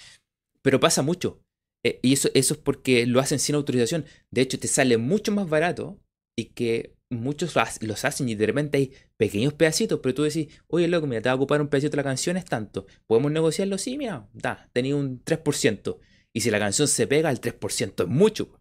Pero 0.61 0.79
pasa 0.79 1.01
mucho. 1.01 1.44
Eh, 1.85 1.99
y 2.01 2.13
eso, 2.13 2.29
eso 2.33 2.55
es 2.55 2.59
porque 2.59 3.05
lo 3.05 3.19
hacen 3.19 3.37
sin 3.37 3.53
autorización. 3.55 4.05
De 4.31 4.41
hecho, 4.41 4.57
te 4.59 4.67
sale 4.67 4.97
mucho 4.97 5.31
más 5.31 5.47
barato 5.47 5.99
y 6.35 6.45
que 6.45 6.95
muchos 7.11 7.55
los 7.81 8.05
hacen 8.05 8.27
y 8.27 8.33
de 8.35 8.47
repente 8.47 8.77
hay 8.79 8.91
pequeños 9.17 9.53
pedacitos, 9.53 9.99
pero 10.01 10.15
tú 10.15 10.23
decís, 10.23 10.47
oye, 10.67 10.87
loco, 10.87 11.05
mira, 11.05 11.21
te 11.21 11.29
va 11.29 11.33
a 11.33 11.35
ocupar 11.35 11.61
un 11.61 11.67
pedacito 11.67 11.91
de 11.91 11.97
la 11.97 12.03
canción, 12.03 12.37
es 12.37 12.45
tanto. 12.45 12.87
¿Podemos 13.05 13.31
negociarlo? 13.31 13.77
Sí, 13.77 13.97
mira, 13.99 14.27
da, 14.33 14.67
tenía 14.73 14.95
un 14.95 15.23
3%. 15.23 15.99
Y 16.33 16.41
si 16.41 16.49
la 16.49 16.57
canción 16.59 16.87
se 16.87 17.05
pega, 17.05 17.29
el 17.29 17.39
3% 17.39 18.03
es 18.03 18.09
mucho. 18.09 18.59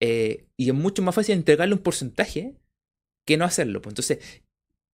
Eh, 0.00 0.46
y 0.56 0.68
es 0.70 0.74
mucho 0.74 1.02
más 1.02 1.14
fácil 1.14 1.34
entregarle 1.34 1.74
un 1.74 1.82
porcentaje 1.82 2.56
que 3.26 3.36
no 3.36 3.44
hacerlo. 3.44 3.82
Pues. 3.82 3.92
Entonces, 3.92 4.18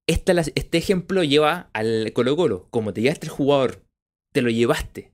este 0.07 0.77
ejemplo 0.79 1.23
lleva 1.23 1.69
al 1.73 2.11
Colo 2.13 2.35
Colo. 2.35 2.67
Como 2.71 2.91
te 2.91 3.01
llevaste 3.01 3.27
el 3.27 3.31
jugador, 3.31 3.85
te 4.33 4.41
lo 4.41 4.49
llevaste. 4.49 5.13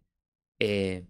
eh, 0.62 1.06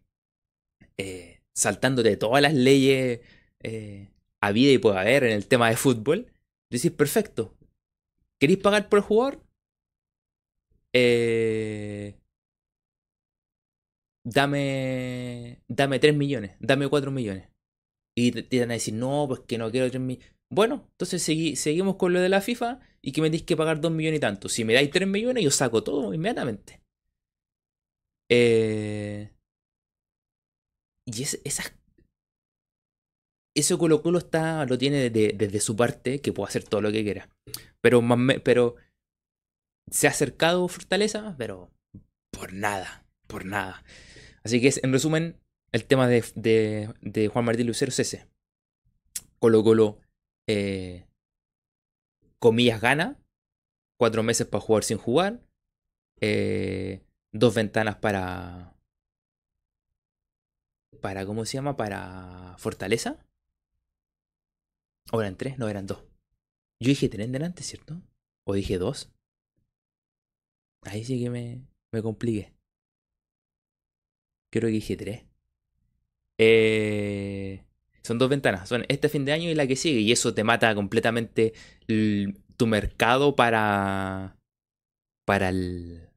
eh, 1.00 1.42
saltándote 1.54 2.18
todas 2.18 2.42
las 2.42 2.54
leyes 2.54 3.22
eh, 3.62 4.12
a 4.42 4.52
vida 4.52 4.74
y 4.74 4.80
puede 4.80 5.00
haber 5.00 5.24
en 5.24 5.32
el 5.32 5.48
tema 5.48 5.70
de 5.70 5.78
fútbol, 5.78 6.28
decís, 6.70 6.92
perfecto, 6.92 7.56
¿queréis 8.38 8.60
pagar 8.60 8.90
por 8.90 9.00
el 9.00 9.06
jugador? 9.06 9.42
Eh, 10.94 12.16
dame, 14.26 15.62
dame 15.70 16.00
3 16.00 16.16
millones, 16.16 16.52
dame 16.60 16.90
4 16.90 17.12
millones. 17.12 17.48
Y 18.16 18.32
te, 18.32 18.60
van 18.60 18.72
a 18.72 18.74
decir, 18.74 18.94
no, 18.94 19.26
pues 19.28 19.42
que 19.48 19.58
no 19.58 19.72
quiero 19.72 19.90
3 19.90 20.02
millones. 20.02 20.36
Bueno, 20.50 20.88
entonces 20.92 21.24
seguimos 21.24 21.96
con 21.96 22.12
lo 22.12 22.20
de 22.20 22.30
la 22.30 22.42
FIFA 22.42 22.82
y 23.02 23.14
que 23.14 23.22
me 23.22 23.28
tenéis 23.28 23.44
que 23.44 23.56
pagar 23.56 23.80
2 23.80 23.92
millones 23.92 24.18
y 24.18 24.22
tanto. 24.22 24.50
Si 24.50 24.66
me 24.66 24.74
dais 24.74 24.90
3 24.92 25.08
millones, 25.08 25.44
yo 25.44 25.52
saco 25.52 25.84
todo 25.84 26.14
inmediatamente. 26.14 26.82
Eh, 28.30 29.32
y 31.16 31.24
es, 31.24 31.40
esas 31.44 31.74
eso 33.56 33.78
Colo 33.78 34.02
Colo 34.02 34.20
está, 34.20 34.66
lo 34.66 34.78
tiene 34.78 35.10
desde, 35.10 35.60
su 35.60 35.76
parte, 35.76 36.22
que 36.22 36.34
puede 36.34 36.50
hacer 36.50 36.64
todo 36.64 36.82
lo 36.82 36.92
que 36.92 37.04
quiera. 37.04 37.30
Pero, 37.82 38.02
pero 38.44 38.76
se 39.92 40.08
ha 40.08 40.12
acercado 40.12 40.68
Fortaleza, 40.68 41.36
pero 41.38 41.72
por 42.32 42.54
nada, 42.54 43.06
por 43.28 43.46
nada. 43.46 43.84
Así 44.44 44.62
que 44.62 44.68
es, 44.68 44.84
en 44.84 44.94
resumen, 44.94 45.38
el 45.72 45.86
tema 45.86 46.08
de, 46.08 46.24
de, 47.02 47.28
Juan 47.28 47.46
Martín 47.46 47.68
Lucero 47.68 47.90
es 47.90 48.00
ese. 48.00 48.28
Colo 49.40 49.64
Colo, 49.64 50.00
eh, 50.48 51.06
comillas, 52.40 52.82
gana. 52.82 53.18
Cuatro 53.98 54.24
meses 54.24 54.48
para 54.48 54.62
jugar 54.62 54.84
sin 54.84 54.98
jugar. 54.98 55.42
Eh, 56.22 57.02
dos 57.34 57.54
ventanas 57.56 57.98
para... 57.98 58.74
Para, 61.00 61.26
¿cómo 61.26 61.46
se 61.46 61.54
llama? 61.58 61.78
Para 61.78 62.56
Fortaleza. 62.58 63.18
¿O 65.12 65.22
eran 65.22 65.36
tres? 65.38 65.58
No, 65.58 65.68
eran 65.70 65.88
dos. 65.88 66.00
Yo 66.80 66.90
dije 66.90 67.10
tres 67.10 67.32
delante, 67.32 67.64
¿cierto? 67.64 68.02
¿O 68.46 68.54
dije 68.54 68.78
dos? 68.78 69.12
Ahí 70.84 71.04
sí 71.04 71.22
que 71.22 71.30
me, 71.30 71.66
me 71.92 72.02
compliqué. 72.02 72.54
Creo 74.52 74.68
que 74.68 74.74
dije 74.74 74.98
tres. 74.98 75.26
Eh, 76.38 77.64
son 78.02 78.18
dos 78.18 78.30
ventanas. 78.30 78.68
Son 78.68 78.86
este 78.88 79.10
fin 79.10 79.26
de 79.26 79.34
año 79.34 79.50
y 79.50 79.56
la 79.56 79.68
que 79.68 79.76
sigue. 79.76 80.00
Y 80.00 80.12
eso 80.12 80.34
te 80.34 80.44
mata 80.44 80.74
completamente 80.76 81.54
tu 82.58 82.68
mercado 82.68 83.36
para. 83.36 84.38
Para 85.26 85.50
el. 85.50 86.09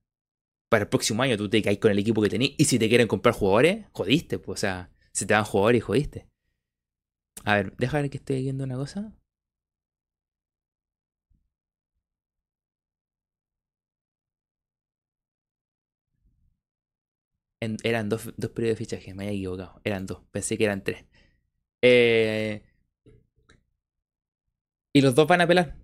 Para 0.73 0.85
el 0.85 0.89
próximo 0.89 1.23
año. 1.23 1.37
Tú 1.37 1.51
te 1.51 1.63
caes 1.63 1.79
con 1.79 1.91
el 1.91 1.99
equipo 1.99 2.23
que 2.23 2.31
tenés. 2.31 2.53
Y 2.57 2.65
si 2.65 2.79
te 2.79 2.89
quieren 2.89 3.07
comprar 3.07 3.35
jugadores, 3.35 3.85
jodiste. 3.93 4.39
Pues, 4.39 4.61
o 4.61 4.63
sea, 4.63 4.91
si 5.13 5.27
te 5.27 5.35
dan 5.35 5.45
jugadores, 5.45 5.85
jodiste. 5.85 6.27
A 7.45 7.57
ver, 7.57 7.77
deja 7.77 8.01
ver 8.01 8.11
que 8.11 8.17
estoy 8.19 8.43
viendo 8.43 8.65
una 8.65 8.77
cosa. 8.77 9.13
eran 17.83 18.09
dos, 18.09 18.33
dos 18.37 18.51
periodos 18.51 18.79
de 18.79 18.85
fichaje, 18.85 19.15
me 19.15 19.25
había 19.25 19.37
equivocado. 19.37 19.81
Eran 19.85 20.07
dos, 20.07 20.23
pensé 20.31 20.57
que 20.59 20.65
eran 20.65 20.83
tres. 20.85 21.05
Eh, 21.83 22.63
y 24.95 25.01
los 25.03 25.15
dos 25.15 25.27
van 25.27 25.41
a 25.43 25.45
apelar. 25.45 25.82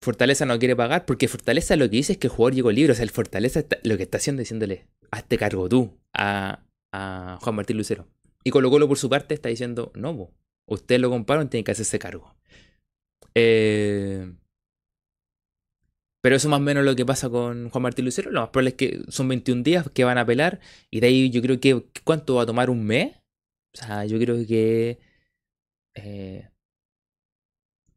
Fortaleza 0.00 0.46
no 0.46 0.58
quiere 0.58 0.76
pagar 0.76 1.06
porque 1.06 1.28
Fortaleza 1.28 1.76
lo 1.76 1.86
que 1.86 1.96
dice 1.96 2.12
es 2.12 2.18
que 2.18 2.26
el 2.28 2.32
jugador 2.32 2.54
llegó 2.54 2.72
libre. 2.72 2.92
O 2.92 2.94
sea, 2.94 3.02
el 3.02 3.10
Fortaleza 3.10 3.64
lo 3.82 3.96
que 3.96 4.02
está 4.02 4.18
haciendo 4.18 4.40
diciéndole, 4.40 4.86
hazte 5.10 5.38
cargo 5.38 5.68
tú 5.68 5.98
a, 6.12 6.62
Juan 6.92 7.54
Martín 7.54 7.76
Lucero. 7.76 8.06
Y 8.44 8.50
Colo 8.50 8.70
Colo 8.70 8.88
por 8.88 8.98
su 8.98 9.10
parte 9.10 9.34
está 9.34 9.48
diciendo, 9.48 9.92
no, 9.94 10.30
Ustedes 10.68 11.00
lo 11.00 11.10
compraron, 11.10 11.48
tienen 11.48 11.64
que 11.64 11.72
hacerse 11.72 11.98
cargo. 11.98 12.34
Eh, 13.34 14.32
pero 16.26 16.34
eso 16.34 16.48
más 16.48 16.58
o 16.58 16.62
menos 16.62 16.84
lo 16.84 16.96
que 16.96 17.06
pasa 17.06 17.30
con 17.30 17.70
Juan 17.70 17.82
Martín 17.82 18.04
Lucero. 18.04 18.32
Lo 18.32 18.40
más 18.40 18.50
probable 18.50 18.70
es 18.70 18.74
que 18.74 19.00
son 19.08 19.28
21 19.28 19.62
días 19.62 19.88
que 19.94 20.02
van 20.02 20.18
a 20.18 20.22
apelar. 20.22 20.58
Y 20.90 20.98
de 20.98 21.06
ahí 21.06 21.30
yo 21.30 21.40
creo 21.40 21.60
que. 21.60 21.86
¿Cuánto 22.02 22.34
va 22.34 22.42
a 22.42 22.46
tomar? 22.46 22.68
¿Un 22.68 22.84
mes? 22.84 23.14
O 23.74 23.78
sea, 23.78 24.04
yo 24.06 24.18
creo 24.18 24.44
que. 24.44 24.98
Eh, 25.94 26.48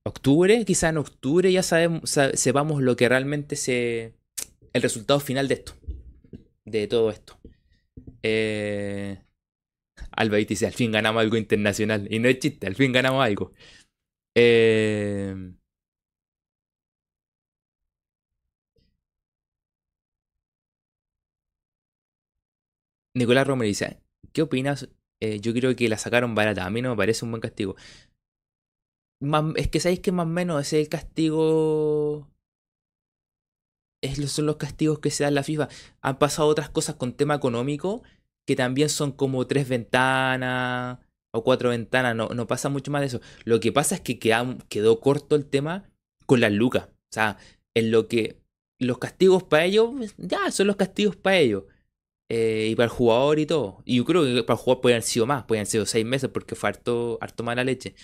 octubre, 0.03 0.65
quizá 0.65 0.89
en 0.89 0.97
octubre 0.97 1.51
ya 1.51 1.63
sabemos, 1.63 2.09
sepamos 2.33 2.81
lo 2.81 2.95
que 2.95 3.09
realmente 3.09 3.55
se. 3.55 4.15
El 4.73 4.81
resultado 4.81 5.19
final 5.19 5.47
de 5.47 5.55
esto. 5.55 5.73
De 6.65 6.88
todo 6.88 7.09
esto. 7.09 7.39
Eh, 8.23 9.23
Alba 10.12 10.38
dice, 10.38 10.67
al 10.67 10.73
fin 10.73 10.91
ganamos 10.91 11.21
algo 11.21 11.38
internacional. 11.38 12.07
Y 12.12 12.19
no 12.19 12.29
es 12.29 12.39
chiste, 12.39 12.67
al 12.67 12.75
fin 12.75 12.91
ganamos 12.91 13.25
algo. 13.25 13.53
Eh... 14.35 15.53
Nicolás 23.13 23.47
Romero 23.47 23.67
dice, 23.67 23.99
¿qué 24.33 24.41
opinas? 24.41 24.89
Eh, 25.19 25.39
yo 25.41 25.53
creo 25.53 25.75
que 25.75 25.89
la 25.89 25.97
sacaron 25.97 26.35
barata. 26.35 26.65
A 26.65 26.69
mí 26.69 26.81
no 26.81 26.91
me 26.91 26.97
parece 26.97 27.25
un 27.25 27.31
buen 27.31 27.41
castigo. 27.41 27.75
Es 29.55 29.67
que 29.67 29.79
sabéis 29.79 29.99
que 29.99 30.12
más 30.12 30.25
o 30.25 30.29
menos 30.29 30.62
ese 30.62 30.79
es 30.79 30.86
el 30.86 30.89
castigo... 30.89 32.27
Es, 34.01 34.32
son 34.32 34.45
los 34.45 34.55
castigos 34.55 34.99
que 34.99 35.12
se 35.12 35.23
dan 35.23 35.36
la 35.36 35.43
FIFA. 35.43 35.67
Han 36.01 36.19
pasado 36.19 36.47
otras 36.47 36.69
cosas 36.69 36.95
con 36.95 37.13
tema 37.13 37.36
económico 37.36 38.01
que 38.47 38.55
también 38.55 38.89
son 38.89 39.12
como 39.12 39.45
tres 39.45 39.69
ventanas 39.69 40.97
o 41.32 41.43
cuatro 41.43 41.69
ventanas, 41.69 42.15
no, 42.15 42.29
no 42.29 42.47
pasa 42.47 42.69
mucho 42.69 42.89
más 42.89 43.01
de 43.01 43.08
eso. 43.08 43.21
Lo 43.45 43.60
que 43.60 43.71
pasa 43.71 43.95
es 43.95 44.01
que 44.01 44.17
quedó 44.17 44.99
corto 44.99 45.36
el 45.36 45.45
tema 45.45 45.89
con 46.25 46.39
las 46.39 46.51
lucas. 46.51 46.88
O 46.88 47.13
sea, 47.13 47.38
en 47.75 47.91
lo 47.91 48.08
que 48.08 48.39
los 48.79 48.97
castigos 48.97 49.43
para 49.43 49.65
ellos, 49.65 50.15
ya 50.17 50.49
son 50.51 50.67
los 50.67 50.77
castigos 50.77 51.15
para 51.15 51.38
ellos. 51.38 51.65
Eh, 52.32 52.69
y 52.71 52.75
para 52.75 52.86
el 52.86 52.91
jugador 52.91 53.39
y 53.39 53.45
todo. 53.45 53.82
Y 53.86 53.97
yo 53.97 54.05
creo 54.05 54.23
que 54.23 54.43
para 54.43 54.58
el 54.58 54.63
jugador 54.63 54.82
pueden 54.82 54.95
haber 54.95 55.03
sido 55.03 55.25
más, 55.25 55.43
pueden 55.45 55.62
haber 55.62 55.71
sido 55.71 55.86
seis 55.86 56.05
meses 56.05 56.29
porque 56.32 56.55
fue 56.55 56.69
harto, 56.69 57.17
harto 57.21 57.43
mala 57.43 57.63
leche. 57.63 57.95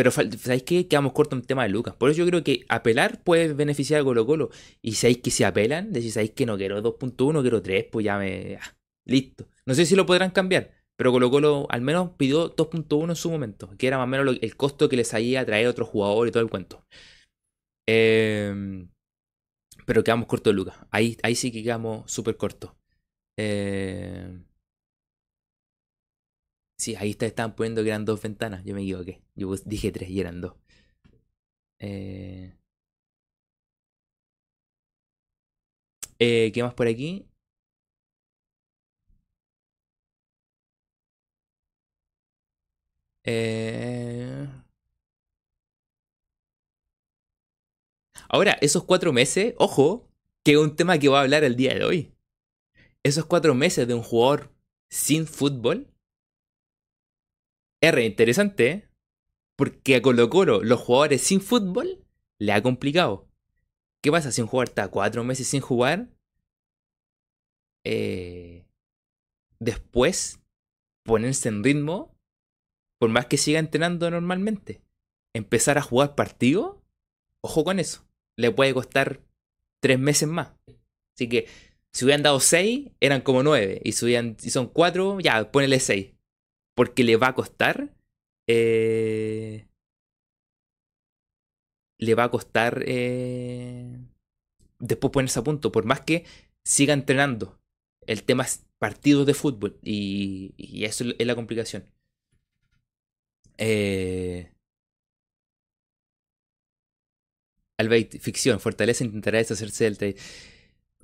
Pero 0.00 0.12
¿sabéis 0.12 0.62
qué? 0.62 0.88
Quedamos 0.88 1.12
cortos 1.12 1.38
en 1.38 1.44
tema 1.44 1.64
de 1.64 1.68
Lucas. 1.68 1.94
Por 1.94 2.08
eso 2.08 2.20
yo 2.20 2.26
creo 2.26 2.42
que 2.42 2.64
apelar 2.70 3.22
puede 3.22 3.52
beneficiar 3.52 4.00
a 4.00 4.04
Colo 4.04 4.24
Colo. 4.24 4.48
Y 4.80 4.94
sabéis 4.94 5.18
que 5.18 5.30
si 5.30 5.44
apelan, 5.44 5.92
decís, 5.92 6.14
sabéis 6.14 6.30
que 6.30 6.46
no 6.46 6.56
quiero 6.56 6.82
2.1, 6.82 7.42
quiero 7.42 7.60
3, 7.60 7.84
pues 7.92 8.06
ya 8.06 8.16
me... 8.16 8.58
Listo. 9.04 9.50
No 9.66 9.74
sé 9.74 9.84
si 9.84 9.96
lo 9.96 10.06
podrán 10.06 10.30
cambiar, 10.30 10.70
pero 10.96 11.12
Colo 11.12 11.30
Colo 11.30 11.66
al 11.68 11.82
menos 11.82 12.12
pidió 12.16 12.56
2.1 12.56 13.10
en 13.10 13.14
su 13.14 13.30
momento, 13.30 13.76
que 13.76 13.88
era 13.88 13.98
más 13.98 14.04
o 14.04 14.06
menos 14.06 14.38
el 14.40 14.56
costo 14.56 14.88
que 14.88 14.96
les 14.96 15.12
a 15.12 15.44
traer 15.44 15.66
otro 15.66 15.84
jugador 15.84 16.26
y 16.26 16.30
todo 16.30 16.42
el 16.42 16.48
cuento. 16.48 16.82
Em, 17.86 18.88
pero 19.84 20.02
quedamos 20.02 20.28
cortos 20.28 20.50
de 20.50 20.56
Lucas. 20.56 20.76
Ahí, 20.90 21.18
ahí 21.22 21.34
sí 21.34 21.52
que 21.52 21.62
quedamos 21.62 22.10
súper 22.10 22.38
cortos. 22.38 22.72
Em, 23.38 24.46
sí, 26.80 26.96
ahí 26.96 27.16
estaban 27.18 27.54
poniendo 27.54 27.82
que 27.82 27.88
eran 27.90 28.04
dos 28.04 28.20
ventanas. 28.22 28.64
Yo 28.64 28.74
me 28.74 28.82
equivoqué. 28.82 29.22
Yo 29.36 29.54
dije 29.64 29.92
tres 29.92 30.10
y 30.10 30.20
eran 30.20 30.40
dos. 30.40 30.54
Eh, 31.78 32.54
eh, 36.18 36.50
¿Qué 36.52 36.62
más 36.62 36.74
por 36.74 36.86
aquí? 36.88 37.26
Eh, 43.24 44.46
ahora, 48.28 48.56
esos 48.60 48.84
cuatro 48.84 49.12
meses, 49.12 49.54
ojo, 49.58 50.08
que 50.42 50.52
es 50.52 50.58
un 50.58 50.76
tema 50.76 50.98
que 50.98 51.08
voy 51.08 51.18
a 51.18 51.20
hablar 51.22 51.44
el 51.44 51.56
día 51.56 51.74
de 51.74 51.84
hoy. 51.84 52.14
Esos 53.02 53.26
cuatro 53.26 53.54
meses 53.54 53.88
de 53.88 53.94
un 53.94 54.02
jugador 54.02 54.52
sin 54.90 55.26
fútbol 55.26 55.88
re 57.82 58.04
interesante, 58.04 58.88
porque 59.56 59.96
a 59.96 60.02
Colo 60.02 60.28
Colo 60.28 60.62
los 60.62 60.80
jugadores 60.80 61.22
sin 61.22 61.40
fútbol 61.40 62.04
le 62.38 62.52
ha 62.52 62.62
complicado. 62.62 63.28
¿Qué 64.02 64.10
pasa 64.10 64.32
si 64.32 64.40
un 64.40 64.48
jugador 64.48 64.68
está 64.68 64.88
cuatro 64.88 65.24
meses 65.24 65.46
sin 65.46 65.60
jugar? 65.60 66.08
Eh, 67.84 68.66
después 69.58 70.40
ponerse 71.02 71.48
en 71.48 71.64
ritmo 71.64 72.14
por 73.00 73.08
más 73.08 73.26
que 73.26 73.38
siga 73.38 73.58
entrenando 73.58 74.10
normalmente, 74.10 74.82
empezar 75.32 75.78
a 75.78 75.82
jugar 75.82 76.14
partido, 76.14 76.82
ojo 77.40 77.64
con 77.64 77.78
eso. 77.78 78.06
Le 78.36 78.50
puede 78.50 78.74
costar 78.74 79.22
tres 79.80 79.98
meses 79.98 80.28
más. 80.28 80.52
Así 81.14 81.26
que 81.26 81.48
si 81.92 82.04
hubieran 82.04 82.22
dado 82.22 82.40
seis, 82.40 82.90
eran 83.00 83.22
como 83.22 83.42
nueve. 83.42 83.80
Y 83.84 83.92
si, 83.92 84.50
son 84.50 84.68
cuatro, 84.68 85.18
ya, 85.18 85.50
ponele 85.50 85.80
seis. 85.80 86.12
Porque 86.80 87.04
le 87.04 87.16
va 87.18 87.28
a 87.28 87.34
costar. 87.34 87.94
Eh, 88.48 89.68
le 91.98 92.14
va 92.14 92.24
a 92.24 92.30
costar. 92.30 92.82
Eh, 92.86 93.98
después 94.78 95.12
ponerse 95.12 95.38
a 95.38 95.44
punto. 95.44 95.72
Por 95.72 95.84
más 95.84 96.00
que 96.00 96.24
siga 96.64 96.94
entrenando. 96.94 97.60
El 98.06 98.22
tema 98.22 98.44
es 98.44 98.64
partidos 98.78 99.26
de 99.26 99.34
fútbol. 99.34 99.78
Y, 99.82 100.54
y 100.56 100.86
eso 100.86 101.04
es 101.18 101.26
la 101.26 101.34
complicación. 101.34 101.84
Eh, 103.58 104.50
Albeit, 107.76 108.18
ficción, 108.20 108.58
Fortaleza 108.58 109.04
intentará 109.04 109.36
deshacerse 109.36 109.84
del 109.84 109.98
trade. 109.98 110.16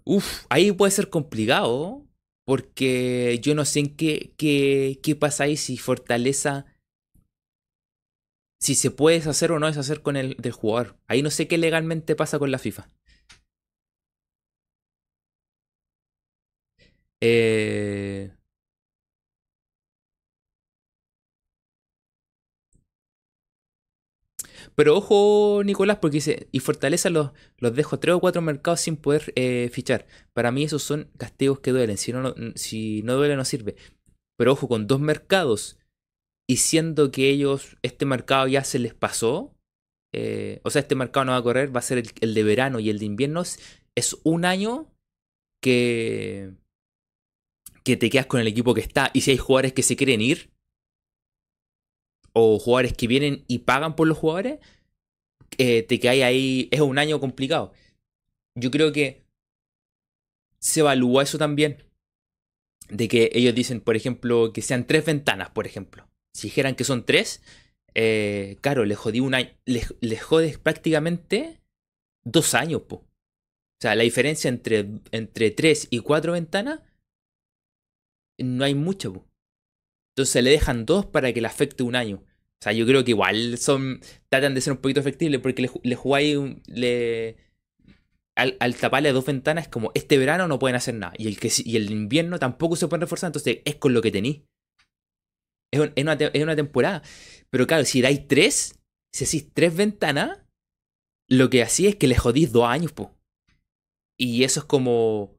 Uf, 0.05 0.47
ahí 0.49 0.73
puede 0.73 0.91
ser 0.91 1.11
complicado. 1.11 2.06
Porque 2.47 3.41
yo 3.43 3.57
no 3.57 3.65
sé 3.65 3.81
en 3.81 3.97
qué, 3.97 4.33
qué, 4.39 5.01
qué 5.03 5.17
pasa 5.17 5.45
ahí 5.45 5.57
si 5.57 5.77
Fortaleza. 5.77 6.65
Si 8.61 8.77
se 8.77 8.93
puede 8.93 9.17
deshacer 9.17 9.51
o 9.51 9.59
no 9.59 9.67
deshacer 9.67 10.01
con 10.01 10.17
el 10.17 10.37
del 10.37 10.53
jugador. 10.53 10.97
Ahí 11.09 11.23
no 11.23 11.31
sé 11.31 11.49
qué 11.49 11.59
legalmente 11.59 12.15
pasa 12.15 12.39
con 12.39 12.53
la 12.53 12.59
FIFA. 12.59 12.89
Eh, 17.21 18.31
Pero 24.77 24.97
ojo, 24.97 25.63
Nicolás, 25.65 25.99
porque 26.01 26.19
dice, 26.19 26.49
y 26.53 26.61
Fortaleza 26.61 27.09
los, 27.09 27.31
los 27.59 27.75
dejo 27.75 27.99
tres 27.99 28.15
o 28.15 28.21
cuatro 28.21 28.43
mercados 28.43 28.81
sin 28.83 28.97
poder 28.97 29.33
eh, 29.35 29.71
fichar. 29.73 30.07
Para 30.35 30.53
mí 30.53 30.65
esos 30.65 30.83
son 30.83 31.11
castigos 31.17 31.61
que 31.61 31.73
duelen. 31.73 31.97
Si 31.97 32.13
no, 32.13 32.35
si 32.55 33.03
no 33.03 33.15
duele, 33.15 33.37
no 33.37 33.45
sirve. 33.47 33.77
Pero 34.37 34.53
ojo, 34.53 34.69
con 34.69 34.87
dos 34.87 35.01
mercados 35.01 35.79
y 36.47 36.59
siendo 36.59 37.11
que 37.11 37.31
ellos, 37.31 37.79
este 37.83 38.05
mercado 38.05 38.47
ya 38.47 38.65
se 38.65 38.79
les 38.79 38.95
pasó, 38.95 39.57
eh, 40.13 40.61
o 40.63 40.71
sea, 40.71 40.81
este 40.81 40.95
mercado 40.95 41.25
no 41.25 41.33
va 41.33 41.39
a 41.39 41.43
correr, 41.43 41.75
va 41.75 41.81
a 41.81 41.83
ser 41.83 42.03
el, 42.21 42.35
de 42.35 42.43
verano 42.43 42.79
y 42.79 42.91
el 42.91 42.99
de 42.99 43.07
invierno, 43.07 43.43
es 43.95 44.17
un 44.25 44.45
año 44.45 44.93
que, 45.63 46.53
que 47.83 47.97
te 47.97 48.11
quedas 48.11 48.27
con 48.27 48.41
el 48.41 48.47
equipo 48.47 48.75
que 48.75 48.83
está. 48.83 49.11
Y 49.15 49.23
si 49.23 49.33
hay 49.33 49.39
jugadores 49.39 49.73
que 49.73 49.83
se 49.83 49.97
quieren 49.97 50.21
ir, 50.21 50.51
o 52.39 52.59
jugadores 52.59 52.93
que 52.93 53.07
vienen 53.07 53.45
y 53.49 53.61
pagan 53.61 53.97
por 53.97 54.07
los 54.07 54.19
jugadores, 54.19 54.59
eh, 55.57 55.83
te 55.85 55.99
quedas 55.99 56.17
ahí, 56.23 56.69
es 56.71 56.83
un 56.83 56.99
año 56.99 57.19
complicado. 57.19 57.73
Yo 58.55 58.71
creo 58.71 58.93
que 58.93 59.25
se 60.59 60.81
evalúa 60.81 61.23
eso 61.23 61.39
también. 61.39 61.83
De 62.91 63.09
que 63.09 63.31
ellos 63.33 63.55
dicen, 63.55 63.81
por 63.81 63.97
ejemplo, 63.97 64.53
que 64.53 64.61
sean 64.61 64.87
tres 64.87 65.07
ventanas, 65.07 65.49
por 65.49 65.67
ejemplo. 65.67 66.11
Si 66.35 66.49
dijeran 66.49 66.75
que 66.75 66.85
son 66.85 67.07
tres, 67.07 67.43
eh, 67.95 68.59
claro, 68.61 68.85
le 68.85 68.97
jodí 68.97 69.21
un 69.21 69.33
año. 69.33 69.49
Le, 69.65 70.19
jodes 70.19 70.59
prácticamente 70.59 71.63
dos 72.23 72.53
años, 72.53 72.83
po. 72.83 72.97
O 72.97 73.81
sea, 73.81 73.95
la 73.95 74.03
diferencia 74.03 74.51
entre, 74.51 74.91
entre 75.11 75.51
tres 75.53 75.89
y 75.89 76.01
cuatro 76.01 76.33
ventanas 76.33 76.81
no 78.39 78.63
hay 78.63 78.75
mucha, 78.75 79.11
po. 79.11 79.26
Entonces 80.17 80.43
le 80.43 80.51
dejan 80.51 80.87
dos 80.87 81.05
para 81.05 81.31
que 81.35 81.43
le 81.43 81.47
afecte 81.47 81.83
un 81.83 81.95
año. 81.95 82.25
O 82.25 82.63
sea, 82.63 82.73
yo 82.73 82.87
creo 82.87 83.05
que 83.05 83.11
igual 83.11 83.59
son. 83.59 84.01
Tratan 84.31 84.55
de 84.55 84.63
ser 84.63 84.73
un 84.73 84.79
poquito 84.79 85.01
efectivos 85.01 85.43
porque 85.43 85.61
le, 85.61 85.71
le 85.83 85.95
jugáis. 85.95 86.39
Le, 86.67 87.37
al, 88.35 88.57
al, 88.61 88.75
taparle 88.77 89.13
dos 89.13 89.27
ventanas 89.27 89.65
es 89.65 89.69
como 89.71 89.93
este 89.95 90.17
verano 90.17 90.49
no 90.49 90.59
pueden 90.59 90.77
hacer 90.77 90.95
nada. 90.95 91.13
Y 91.19 91.29
el, 91.77 91.91
invierno 91.91 92.39
tampoco 92.39 92.77
se 92.77 92.89
pueden 92.89 93.03
reforzar. 93.03 93.29
Entonces 93.29 93.59
es 93.67 93.77
con 93.77 93.93
lo 93.93 94.01
que 94.01 94.11
tenéis. 94.11 94.41
Es, 95.71 95.81
una, 95.81 96.15
es, 96.15 96.43
una, 96.43 96.57
temporada. 96.57 97.03
Pero 97.51 97.67
claro, 97.67 97.85
si 97.85 98.01
dais 98.01 98.27
tres, 98.27 98.81
si 99.13 99.25
hacéis 99.25 99.53
tres 99.53 99.77
ventanas, 99.77 100.39
lo 101.29 101.51
que 101.51 101.63
hacía 101.63 101.91
es 101.91 101.97
que 101.97 102.09
le 102.09 102.17
jodís 102.17 102.53
dos 102.53 102.65
años, 102.65 102.93
po. 102.93 103.15
Y 104.19 104.45
eso 104.45 104.61
es 104.61 104.67
como 104.67 105.36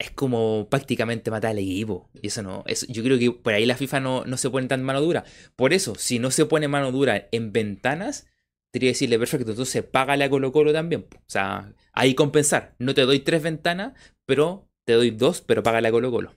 es 0.00 0.10
como 0.10 0.66
prácticamente 0.70 1.30
matar 1.30 1.50
al 1.50 1.58
equipo. 1.58 2.08
Y 2.22 2.28
eso 2.28 2.42
no. 2.42 2.64
Eso, 2.66 2.86
yo 2.88 3.02
creo 3.02 3.18
que 3.18 3.30
por 3.32 3.52
ahí 3.52 3.66
la 3.66 3.76
FIFA 3.76 4.00
no, 4.00 4.24
no 4.24 4.36
se 4.38 4.48
pone 4.48 4.66
tan 4.66 4.82
mano 4.82 5.00
dura. 5.02 5.24
Por 5.56 5.74
eso, 5.74 5.94
si 5.94 6.18
no 6.18 6.30
se 6.30 6.46
pone 6.46 6.68
mano 6.68 6.90
dura 6.90 7.28
en 7.30 7.52
ventanas, 7.52 8.26
tendría 8.72 8.88
que 8.88 8.94
decirle, 8.94 9.18
perfecto, 9.18 9.50
entonces 9.50 9.84
págale 9.84 10.24
a 10.24 10.30
Colo 10.30 10.52
Colo 10.52 10.72
también. 10.72 11.06
O 11.12 11.28
sea, 11.28 11.74
ahí 11.92 12.14
compensar. 12.14 12.74
No 12.78 12.94
te 12.94 13.02
doy 13.02 13.20
tres 13.20 13.42
ventanas, 13.42 13.92
pero 14.24 14.70
te 14.86 14.94
doy 14.94 15.10
dos, 15.10 15.42
pero 15.42 15.62
págale 15.62 15.88
a 15.88 15.90
Colo 15.90 16.10
Colo. 16.10 16.34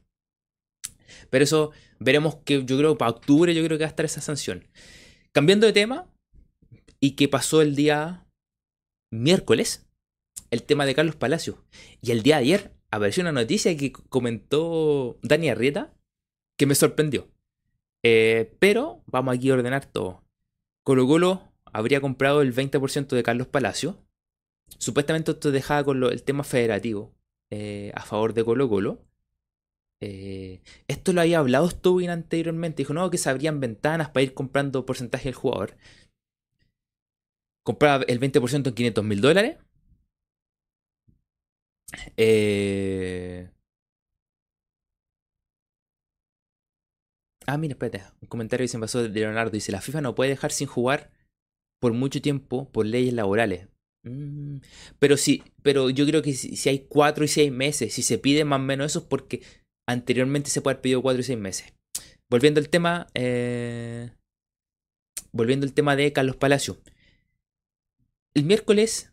Pero 1.30 1.46
eso 1.46 1.72
veremos 2.00 2.36
que 2.44 2.66
yo 2.66 2.78
creo 2.78 2.98
para 2.98 3.12
octubre 3.12 3.56
yo 3.56 3.64
creo 3.64 3.78
que 3.78 3.86
va 3.86 3.88
a 3.88 3.90
estar 3.90 4.06
esa 4.06 4.20
sanción. 4.20 4.68
Cambiando 5.32 5.66
de 5.66 5.74
tema, 5.74 6.14
y 7.00 7.12
que 7.12 7.30
pasó 7.30 7.62
el 7.62 7.76
día 7.76 8.26
miércoles, 9.10 9.86
el 10.52 10.64
tema 10.64 10.86
de 10.86 10.96
Carlos 10.96 11.16
Palacios. 11.16 11.58
Y 12.02 12.12
el 12.12 12.24
día 12.24 12.38
de 12.38 12.42
ayer 12.42 12.73
apareció 12.96 13.22
una 13.22 13.32
noticia 13.32 13.76
que 13.76 13.92
comentó 13.92 15.18
Dani 15.24 15.50
Arrieta 15.50 15.94
que 16.58 16.68
me 16.68 16.76
sorprendió. 16.76 17.28
Eh, 18.04 18.56
pero 18.60 19.02
vamos 19.08 19.36
aquí 19.36 19.50
a 19.50 19.56
ordenar 19.56 19.86
todo. 19.88 20.24
Colo 20.84 21.08
Colo 21.08 21.54
habría 21.66 22.02
comprado 22.02 22.42
el 22.42 22.54
20% 22.54 23.08
de 23.08 23.24
Carlos 23.24 23.48
Palacio. 23.48 23.98
Supuestamente 24.78 25.32
esto 25.32 25.52
dejaba 25.52 25.84
con 25.84 26.04
el 26.04 26.24
tema 26.24 26.44
federativo 26.44 27.16
eh, 27.50 27.92
a 27.96 28.04
favor 28.04 28.36
de 28.36 28.44
Colo 28.44 28.70
Colo. 28.70 29.04
Eh, 30.00 30.62
esto 30.88 31.14
lo 31.14 31.22
había 31.22 31.40
hablado 31.40 31.70
Stubin 31.70 32.12
anteriormente. 32.12 32.84
Dijo, 32.84 32.94
no, 32.94 33.10
que 33.10 33.18
se 33.18 33.30
abrían 33.30 33.60
ventanas 33.60 34.10
para 34.10 34.24
ir 34.24 34.36
comprando 34.36 34.86
porcentaje 34.86 35.30
del 35.30 35.36
jugador. 35.36 35.78
Compraba 37.64 38.04
el 38.04 38.20
20% 38.20 38.68
en 38.68 38.76
500 38.76 39.04
mil 39.04 39.22
dólares 39.22 39.58
eh... 42.18 43.50
Ah, 47.46 47.58
mira, 47.58 47.74
espérate. 47.74 48.04
Un 48.22 48.28
comentario 48.28 48.64
que 48.64 48.70
se 48.70 48.78
me 48.78 48.82
pasó 48.84 49.04
de 49.04 49.10
Leonardo. 49.10 49.52
Dice, 49.52 49.72
la 49.72 49.82
FIFA 49.82 50.02
no 50.02 50.16
puede 50.16 50.30
dejar 50.30 50.52
sin 50.52 50.68
jugar 50.68 51.12
por 51.80 51.94
mucho 51.94 52.22
tiempo 52.22 52.70
por 52.72 52.86
leyes 52.86 53.14
laborales. 53.14 53.68
Mm, 54.04 54.58
pero 55.00 55.18
sí, 55.18 55.44
pero 55.62 55.90
yo 55.90 56.06
creo 56.06 56.22
que 56.22 56.34
si, 56.34 56.70
hay 56.70 56.80
cuatro 56.88 57.24
y 57.24 57.28
seis 57.28 57.52
meses, 57.52 57.94
si 57.94 58.04
se 58.04 58.18
pide 58.18 58.46
más 58.46 58.60
o 58.60 58.64
menos 58.64 58.88
eso 58.88 59.00
es 59.00 59.06
porque 59.06 59.42
anteriormente 59.88 60.50
se 60.50 60.62
puede 60.62 60.76
haber 60.76 60.82
pedido 60.82 61.02
cuatro 61.02 61.22
y 61.22 61.24
seis 61.24 61.40
meses. 61.40 61.74
Volviendo 62.30 62.60
al 62.60 62.70
tema, 62.70 63.08
eh, 63.14 64.12
volviendo 65.32 65.66
al 65.66 65.74
tema 65.74 65.96
de 65.96 66.12
Carlos 66.14 66.36
Palacio. 66.36 66.78
El 68.34 68.46
miércoles 68.46 69.13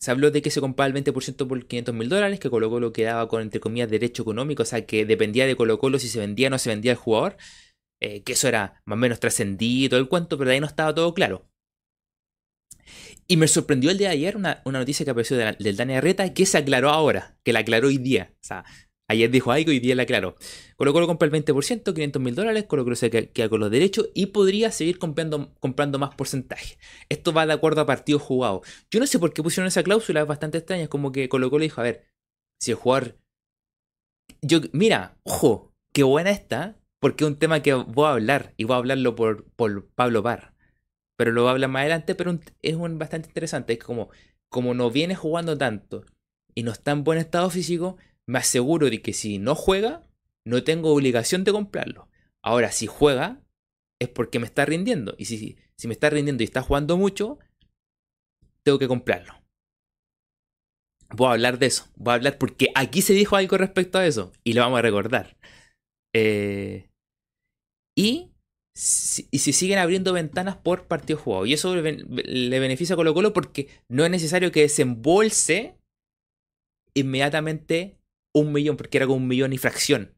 se 0.00 0.10
habló 0.10 0.30
de 0.30 0.40
que 0.42 0.50
se 0.50 0.60
compraba 0.60 0.86
el 0.88 1.04
20% 1.04 1.46
por 1.46 1.66
500 1.66 1.94
mil 1.94 2.08
dólares, 2.08 2.40
que 2.40 2.48
Colo 2.50 2.70
Colo 2.70 2.92
quedaba 2.92 3.28
con, 3.28 3.42
entre 3.42 3.60
comillas, 3.60 3.90
derecho 3.90 4.22
económico, 4.22 4.62
o 4.62 4.66
sea, 4.66 4.86
que 4.86 5.04
dependía 5.04 5.46
de 5.46 5.56
Colo 5.56 5.78
Colo 5.78 5.98
si 5.98 6.08
se 6.08 6.18
vendía 6.18 6.48
o 6.48 6.50
no 6.50 6.58
se 6.58 6.70
vendía 6.70 6.92
el 6.92 6.98
jugador, 6.98 7.36
eh, 8.00 8.22
que 8.22 8.32
eso 8.32 8.48
era 8.48 8.82
más 8.86 8.96
o 8.96 8.98
menos 8.98 9.20
trascendido 9.20 9.98
el 9.98 10.08
cuento, 10.08 10.38
pero 10.38 10.48
de 10.48 10.54
ahí 10.54 10.60
no 10.60 10.66
estaba 10.66 10.94
todo 10.94 11.12
claro. 11.12 11.50
Y 13.28 13.36
me 13.36 13.46
sorprendió 13.46 13.90
el 13.90 13.98
día 13.98 14.08
de 14.08 14.14
ayer 14.14 14.36
una, 14.36 14.62
noticia 14.64 15.04
que 15.04 15.10
apareció 15.10 15.36
del 15.36 15.76
Dani 15.76 15.94
Arreta 15.94 16.32
que 16.34 16.46
se 16.46 16.58
aclaró 16.58 16.90
ahora, 16.90 17.38
que 17.44 17.52
la 17.52 17.60
aclaró 17.60 17.88
hoy 17.88 17.98
día. 17.98 18.32
O 18.36 18.44
sea, 18.44 18.64
Ayer 19.10 19.28
dijo 19.28 19.50
algo 19.50 19.72
y 19.72 19.80
día 19.80 19.96
la 19.96 20.04
aclaró. 20.04 20.36
Colo 20.76 20.92
Colo 20.92 21.08
compra 21.08 21.26
el 21.26 21.32
20%, 21.32 21.94
500 21.94 22.22
mil 22.22 22.36
dólares, 22.36 22.66
Colo 22.68 22.84
Colo 22.84 22.94
se 22.94 23.10
queda 23.10 23.48
con 23.48 23.58
los 23.58 23.68
derechos 23.68 24.08
y 24.14 24.26
podría 24.26 24.70
seguir 24.70 25.00
comprando, 25.00 25.52
comprando 25.58 25.98
más 25.98 26.14
porcentaje. 26.14 26.78
Esto 27.08 27.32
va 27.32 27.44
de 27.44 27.52
acuerdo 27.52 27.80
a 27.80 27.86
partidos 27.86 28.22
jugados. 28.22 28.60
Yo 28.88 29.00
no 29.00 29.08
sé 29.08 29.18
por 29.18 29.32
qué 29.32 29.42
pusieron 29.42 29.66
esa 29.66 29.82
cláusula, 29.82 30.20
es 30.20 30.28
bastante 30.28 30.58
extraña. 30.58 30.84
Es 30.84 30.88
como 30.88 31.10
que 31.10 31.28
Colo 31.28 31.50
Colo 31.50 31.64
dijo, 31.64 31.80
a 31.80 31.84
ver, 31.84 32.06
si 32.60 32.70
el 32.70 32.76
jugador... 32.76 33.18
Yo, 34.42 34.60
mira, 34.70 35.18
ojo, 35.24 35.74
qué 35.92 36.04
buena 36.04 36.30
está, 36.30 36.80
porque 37.00 37.24
es 37.24 37.30
un 37.30 37.36
tema 37.36 37.62
que 37.62 37.74
voy 37.74 38.06
a 38.06 38.12
hablar 38.12 38.54
y 38.56 38.62
voy 38.62 38.74
a 38.74 38.78
hablarlo 38.78 39.16
por, 39.16 39.44
por 39.56 39.88
Pablo 39.88 40.22
Parr. 40.22 40.54
Pero 41.16 41.32
lo 41.32 41.42
voy 41.42 41.48
a 41.48 41.52
hablar 41.54 41.70
más 41.70 41.80
adelante, 41.80 42.14
pero 42.14 42.38
es 42.62 42.74
un 42.76 42.96
bastante 42.96 43.26
interesante. 43.26 43.72
Es 43.72 43.80
como, 43.80 44.08
como 44.48 44.72
no 44.72 44.88
viene 44.88 45.16
jugando 45.16 45.58
tanto 45.58 46.04
y 46.54 46.62
no 46.62 46.70
está 46.70 46.92
en 46.92 47.02
buen 47.02 47.18
estado 47.18 47.50
físico, 47.50 47.96
me 48.30 48.38
aseguro 48.38 48.88
de 48.88 49.02
que 49.02 49.12
si 49.12 49.38
no 49.38 49.56
juega, 49.56 50.06
no 50.46 50.62
tengo 50.62 50.94
obligación 50.94 51.42
de 51.42 51.52
comprarlo. 51.52 52.08
Ahora, 52.42 52.70
si 52.70 52.86
juega, 52.86 53.42
es 54.00 54.08
porque 54.08 54.38
me 54.38 54.46
está 54.46 54.64
rindiendo. 54.64 55.16
Y 55.18 55.24
si, 55.24 55.58
si 55.76 55.88
me 55.88 55.94
está 55.94 56.10
rindiendo 56.10 56.42
y 56.42 56.46
está 56.46 56.62
jugando 56.62 56.96
mucho, 56.96 57.38
tengo 58.62 58.78
que 58.78 58.86
comprarlo. 58.86 59.34
Voy 61.10 61.26
a 61.26 61.32
hablar 61.32 61.58
de 61.58 61.66
eso. 61.66 61.88
Voy 61.96 62.12
a 62.12 62.14
hablar 62.14 62.38
porque 62.38 62.70
aquí 62.76 63.02
se 63.02 63.14
dijo 63.14 63.34
algo 63.34 63.58
respecto 63.58 63.98
a 63.98 64.06
eso. 64.06 64.32
Y 64.44 64.52
lo 64.52 64.60
vamos 64.60 64.78
a 64.78 64.82
recordar. 64.82 65.36
Eh, 66.14 66.88
y, 67.96 68.30
si, 68.76 69.28
siguen 69.32 69.80
abriendo 69.80 70.12
ventanas 70.12 70.56
por 70.56 70.86
partido 70.86 71.18
jugado. 71.18 71.46
Y 71.46 71.54
eso 71.54 71.74
le, 71.74 72.60
beneficia 72.60 72.94
a 72.94 72.96
Colo 72.96 73.12
Colo 73.12 73.32
porque 73.32 73.68
no 73.88 74.04
es 74.04 74.10
necesario 74.12 74.52
que 74.52 74.60
desembolse 74.62 75.76
inmediatamente 76.94 77.99
un 78.34 78.52
millón, 78.52 78.76
porque 78.76 78.98
era 78.98 79.06
como 79.06 79.18
un 79.18 79.28
millón 79.28 79.52
y 79.52 79.58
fracción. 79.58 80.14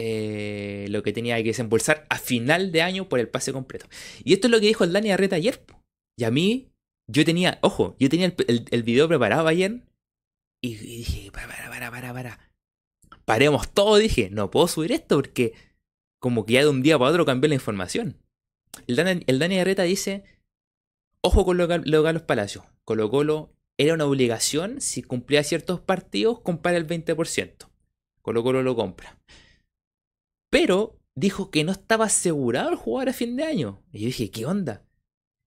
Eh, 0.00 0.86
lo 0.90 1.02
que 1.02 1.12
tenía 1.12 1.36
que 1.38 1.44
desembolsar 1.44 2.06
a 2.08 2.18
final 2.18 2.70
de 2.70 2.82
año 2.82 3.08
por 3.08 3.18
el 3.18 3.28
pase 3.28 3.52
completo. 3.52 3.86
Y 4.22 4.32
esto 4.32 4.46
es 4.46 4.52
lo 4.52 4.60
que 4.60 4.66
dijo 4.66 4.84
el 4.84 4.92
Dani 4.92 5.10
Arreta 5.10 5.36
ayer. 5.36 5.64
Y 6.16 6.24
a 6.24 6.30
mí, 6.30 6.70
yo 7.08 7.24
tenía, 7.24 7.58
ojo, 7.62 7.96
yo 7.98 8.08
tenía 8.08 8.26
el, 8.26 8.64
el, 8.70 8.82
video 8.82 9.08
preparado 9.08 9.48
ayer 9.48 9.82
y, 10.60 10.74
dije, 10.74 11.30
para, 11.32 11.48
para, 11.48 11.90
para, 11.90 12.12
para, 12.12 12.38
paremos 13.24 13.72
todo, 13.72 13.96
dije, 13.96 14.30
no 14.30 14.50
puedo 14.50 14.68
subir 14.68 14.92
esto 14.92 15.16
porque 15.16 15.54
como 16.20 16.44
que 16.44 16.54
ya 16.54 16.60
de 16.60 16.68
un 16.68 16.82
día 16.82 16.98
para 16.98 17.10
otro 17.10 17.24
cambió 17.24 17.48
la 17.48 17.54
información. 17.54 18.16
El 18.86 18.96
Dani, 18.96 19.22
el 19.26 19.38
Dani 19.38 19.56
Garreta 19.56 19.82
dice, 19.82 20.24
ojo 21.22 21.44
con 21.44 21.56
lo, 21.56 22.26
Palacios. 22.26 22.64
Colo 22.84 23.10
Colo 23.10 23.52
era 23.78 23.94
una 23.94 24.06
obligación, 24.06 24.80
si 24.80 25.02
cumplía 25.02 25.44
ciertos 25.44 25.80
partidos, 25.80 26.40
comprar 26.40 26.74
el 26.74 26.86
20%. 26.86 27.68
Colo 28.22 28.42
Colo 28.42 28.62
lo 28.62 28.74
compra. 28.74 29.18
Pero 30.50 30.98
dijo 31.14 31.50
que 31.50 31.64
no 31.64 31.72
estaba 31.72 32.06
asegurado 32.06 32.70
el 32.70 32.76
jugador 32.76 33.10
a 33.10 33.12
fin 33.12 33.36
de 33.36 33.44
año. 33.44 33.82
Y 33.92 34.00
yo 34.00 34.06
dije, 34.06 34.30
¿qué 34.30 34.46
onda? 34.46 34.84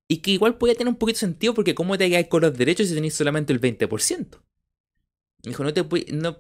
Y 0.07 0.17
que 0.17 0.31
igual 0.31 0.57
podía 0.57 0.75
tener 0.75 0.89
un 0.89 0.97
poquito 0.97 1.17
de 1.17 1.27
sentido 1.27 1.53
porque 1.53 1.75
cómo 1.75 1.97
te 1.97 2.09
quedas 2.09 2.27
con 2.27 2.41
los 2.41 2.57
derechos 2.57 2.87
si 2.87 2.95
tenéis 2.95 3.13
solamente 3.13 3.53
el 3.53 3.59
20%. 3.61 4.41
Dijo, 5.43 5.63
no 5.63 5.73
te 5.73 5.83
no 6.13 6.37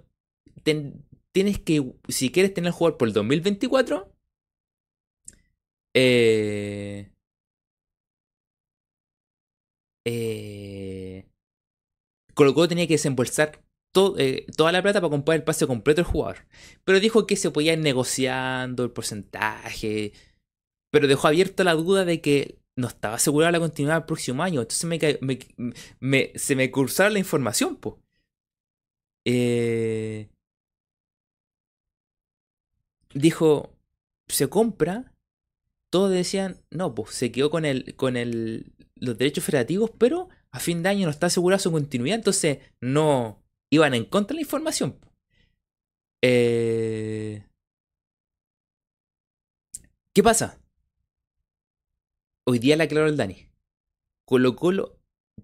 tienes 1.31 1.59
que, 1.59 1.93
si 2.07 2.31
quieres 2.31 2.53
tener 2.53 2.67
el 2.69 2.73
jugador 2.73 2.97
por 2.97 3.07
el 3.07 3.13
2024, 3.13 4.13
eh, 5.93 7.11
eh, 10.05 11.00
Colo 12.33 12.67
tenía 12.67 12.87
que 12.87 12.93
desembolsar 12.95 13.61
eh, 14.17 14.45
toda 14.55 14.71
la 14.71 14.81
plata 14.81 15.01
para 15.01 15.11
comprar 15.11 15.35
el 15.37 15.43
pase 15.43 15.67
completo 15.67 16.01
del 16.01 16.11
jugador. 16.11 16.37
Pero 16.85 16.99
dijo 16.99 17.27
que 17.27 17.35
se 17.35 17.51
podía 17.51 17.73
ir 17.73 17.79
negociando 17.79 18.83
el 18.83 18.91
porcentaje. 18.91 20.13
Pero 20.91 21.07
dejó 21.07 21.27
abierta 21.27 21.63
la 21.63 21.73
duda 21.73 22.05
de 22.05 22.21
que 22.21 22.59
no 22.75 22.87
estaba 22.87 23.15
asegurada 23.15 23.51
la 23.51 23.59
continuidad 23.59 23.97
el 23.97 24.05
próximo 24.05 24.43
año. 24.43 24.61
Entonces 24.61 25.19
me, 25.99 26.31
se 26.35 26.55
me 26.55 26.71
cursaron 26.71 27.13
la 27.13 27.19
información, 27.19 27.75
pues. 27.77 27.95
dijo, 33.13 33.75
se 34.27 34.49
compra. 34.49 35.13
Todos 35.91 36.11
decían, 36.11 36.61
no, 36.69 36.95
pues 36.95 37.15
se 37.15 37.31
quedó 37.33 37.49
con, 37.49 37.65
el, 37.65 37.95
con 37.95 38.15
el, 38.15 38.71
los 38.95 39.17
derechos 39.17 39.43
federativos, 39.43 39.91
pero 39.97 40.29
a 40.51 40.59
fin 40.59 40.83
de 40.83 40.89
año 40.89 41.05
no 41.05 41.11
está 41.11 41.27
asegurada 41.27 41.59
su 41.59 41.71
continuidad. 41.71 42.17
Entonces 42.17 42.59
no, 42.81 43.43
iban 43.71 43.93
en 43.93 44.05
contra 44.05 44.33
de 44.33 44.35
la 44.35 44.41
información. 44.41 44.99
Eh... 46.21 47.45
¿Qué 50.13 50.21
pasa? 50.23 50.59
Hoy 52.45 52.59
día 52.59 52.75
la 52.75 52.83
aclaró 52.83 53.07
el 53.07 53.17
Dani. 53.17 53.47
Colo 54.25 54.55
Colo, 54.55 54.99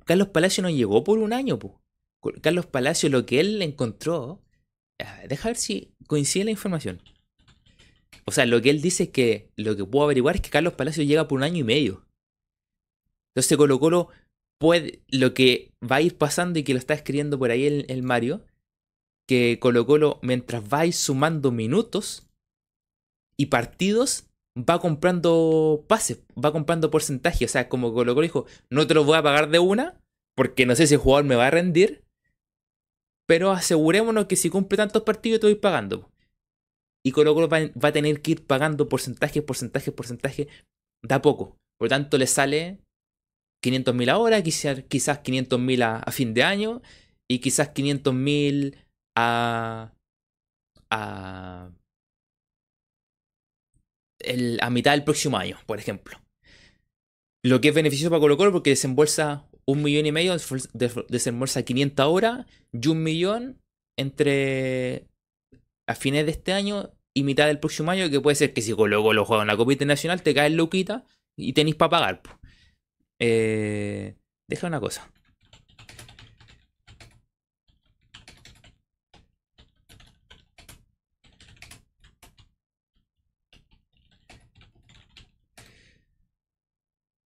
Carlos 0.06 0.30
Palacio 0.30 0.62
no 0.62 0.70
llegó 0.70 1.04
por 1.04 1.20
un 1.20 1.32
año. 1.32 1.58
Po. 1.58 1.82
Carlos 2.42 2.66
Palacio 2.66 3.10
lo 3.10 3.26
que 3.26 3.40
él 3.40 3.62
encontró... 3.62 4.44
Deja 5.28 5.50
ver 5.50 5.58
si 5.58 5.94
coincide 6.08 6.46
la 6.46 6.52
información. 6.52 7.02
O 8.26 8.32
sea, 8.32 8.46
lo 8.48 8.62
que 8.62 8.72
él 8.72 8.82
dice 8.82 9.04
es 9.04 9.10
que 9.10 9.52
lo 9.56 9.76
que 9.78 9.86
puedo 9.86 10.06
averiguar 10.06 10.36
es 10.36 10.42
que 10.42 10.50
Carlos 10.50 10.74
Palacio 10.74 11.04
llega 11.04 11.28
por 11.28 11.38
un 11.38 11.44
año 11.44 11.60
y 11.60 11.64
medio. 11.64 12.08
Entonces 13.30 13.58
Colo 13.58 13.80
Colo 13.80 14.10
lo 14.60 15.34
que 15.34 15.72
va 15.84 15.98
a 15.98 16.02
ir 16.02 16.18
pasando 16.18 16.60
y 16.60 16.64
que 16.64 16.74
lo 16.74 16.80
está 16.80 16.94
escribiendo 16.94 17.38
por 17.38 17.52
ahí 17.52 17.66
el, 17.66 18.04
Mario, 18.04 18.44
que 19.28 19.60
Colo 19.60 19.86
Colo, 19.86 20.20
mientras 20.22 20.64
va 20.64 20.90
sumando 20.92 21.52
minutos 21.52 22.28
y 23.38 23.48
partidos, 23.48 24.28
va 24.58 24.80
comprando 24.80 25.86
pases, 25.88 26.24
va 26.34 26.52
comprando 26.52 26.90
porcentaje. 26.90 27.46
O 27.46 27.48
sea, 27.48 27.70
como 27.70 27.94
Colo 27.94 28.16
Colo 28.16 28.24
dijo, 28.24 28.46
no 28.70 28.88
te 28.88 28.94
lo 28.94 29.04
voy 29.04 29.18
a 29.18 29.24
pagar 29.24 29.50
de 29.50 29.60
una, 29.60 30.02
porque 30.36 30.66
no 30.66 30.76
sé 30.76 30.88
si 30.88 30.96
el 30.96 31.00
jugador 31.00 31.26
me 31.26 31.36
va 31.36 31.48
a 31.48 31.52
rendir, 31.52 32.04
pero 33.28 33.52
asegurémonos 33.52 34.26
que 34.26 34.36
si 34.36 34.50
cumple 34.50 34.78
tantos 34.78 35.04
partidos 35.04 35.40
te 35.42 35.48
voy 35.48 35.56
pagando. 35.56 36.10
Y 37.06 37.12
Colo 37.12 37.34
Colo 37.34 37.48
va, 37.48 37.60
a 37.60 37.92
tener 37.92 38.22
que 38.22 38.32
ir 38.32 38.46
pagando 38.46 38.90
porcentaje, 38.90 39.42
porcentaje, 39.42 39.92
porcentaje, 39.92 40.48
da 41.04 41.22
poco. 41.22 41.58
Por 41.78 41.86
lo 41.86 41.90
tanto, 41.90 42.18
le 42.18 42.28
sale 42.28 42.80
500.000 43.68 44.10
ahora, 44.10 44.42
quizás, 44.42 44.84
quizás 44.88 45.22
500.000 45.24 45.84
a, 45.84 45.98
a, 45.98 46.12
fin 46.12 46.34
de 46.34 46.44
año 46.44 46.82
y 47.28 47.40
quizás 47.40 47.74
500.000 47.74 48.76
a, 49.16 49.94
a, 50.90 51.70
a 54.62 54.70
mitad 54.70 54.92
del 54.92 55.04
próximo 55.04 55.38
año, 55.38 55.58
por 55.66 55.80
ejemplo. 55.80 56.18
Lo 57.44 57.62
que 57.62 57.70
es 57.70 57.76
beneficioso 57.76 58.10
para 58.10 58.20
Colo 58.20 58.38
Colo 58.38 58.52
porque 58.52 58.72
desembolsa 58.72 59.48
un 59.66 59.84
millón 59.84 60.06
y 60.06 60.12
medio, 60.12 60.36
desembolsa 61.10 61.64
500 61.64 62.04
ahora 62.04 62.48
y 62.72 62.88
un 62.88 63.04
millón 63.04 63.62
entre 63.98 65.08
a 65.88 65.96
fines 65.96 66.26
de 66.26 66.32
este 66.32 66.54
año 66.54 66.92
y 67.14 67.24
mitad 67.24 67.48
del 67.48 67.60
próximo 67.60 67.92
año, 67.92 68.10
que 68.10 68.22
puede 68.22 68.36
ser 68.36 68.54
que 68.54 68.62
si 68.62 68.74
Colo 68.74 69.02
Colo 69.02 69.26
juega 69.26 69.44
en 69.44 69.48
la 69.48 69.58
Copa 69.58 69.72
Internacional 69.72 70.22
te 70.22 70.34
cae 70.34 70.48
el 70.48 70.56
loquita 70.56 71.04
y 71.36 71.54
tenéis 71.54 71.76
para 71.76 71.90
pagar. 71.90 72.22
Eh, 73.20 74.16
deja 74.48 74.68
una 74.68 74.80
cosa. 74.80 75.12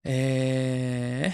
Eh... 0.04 1.32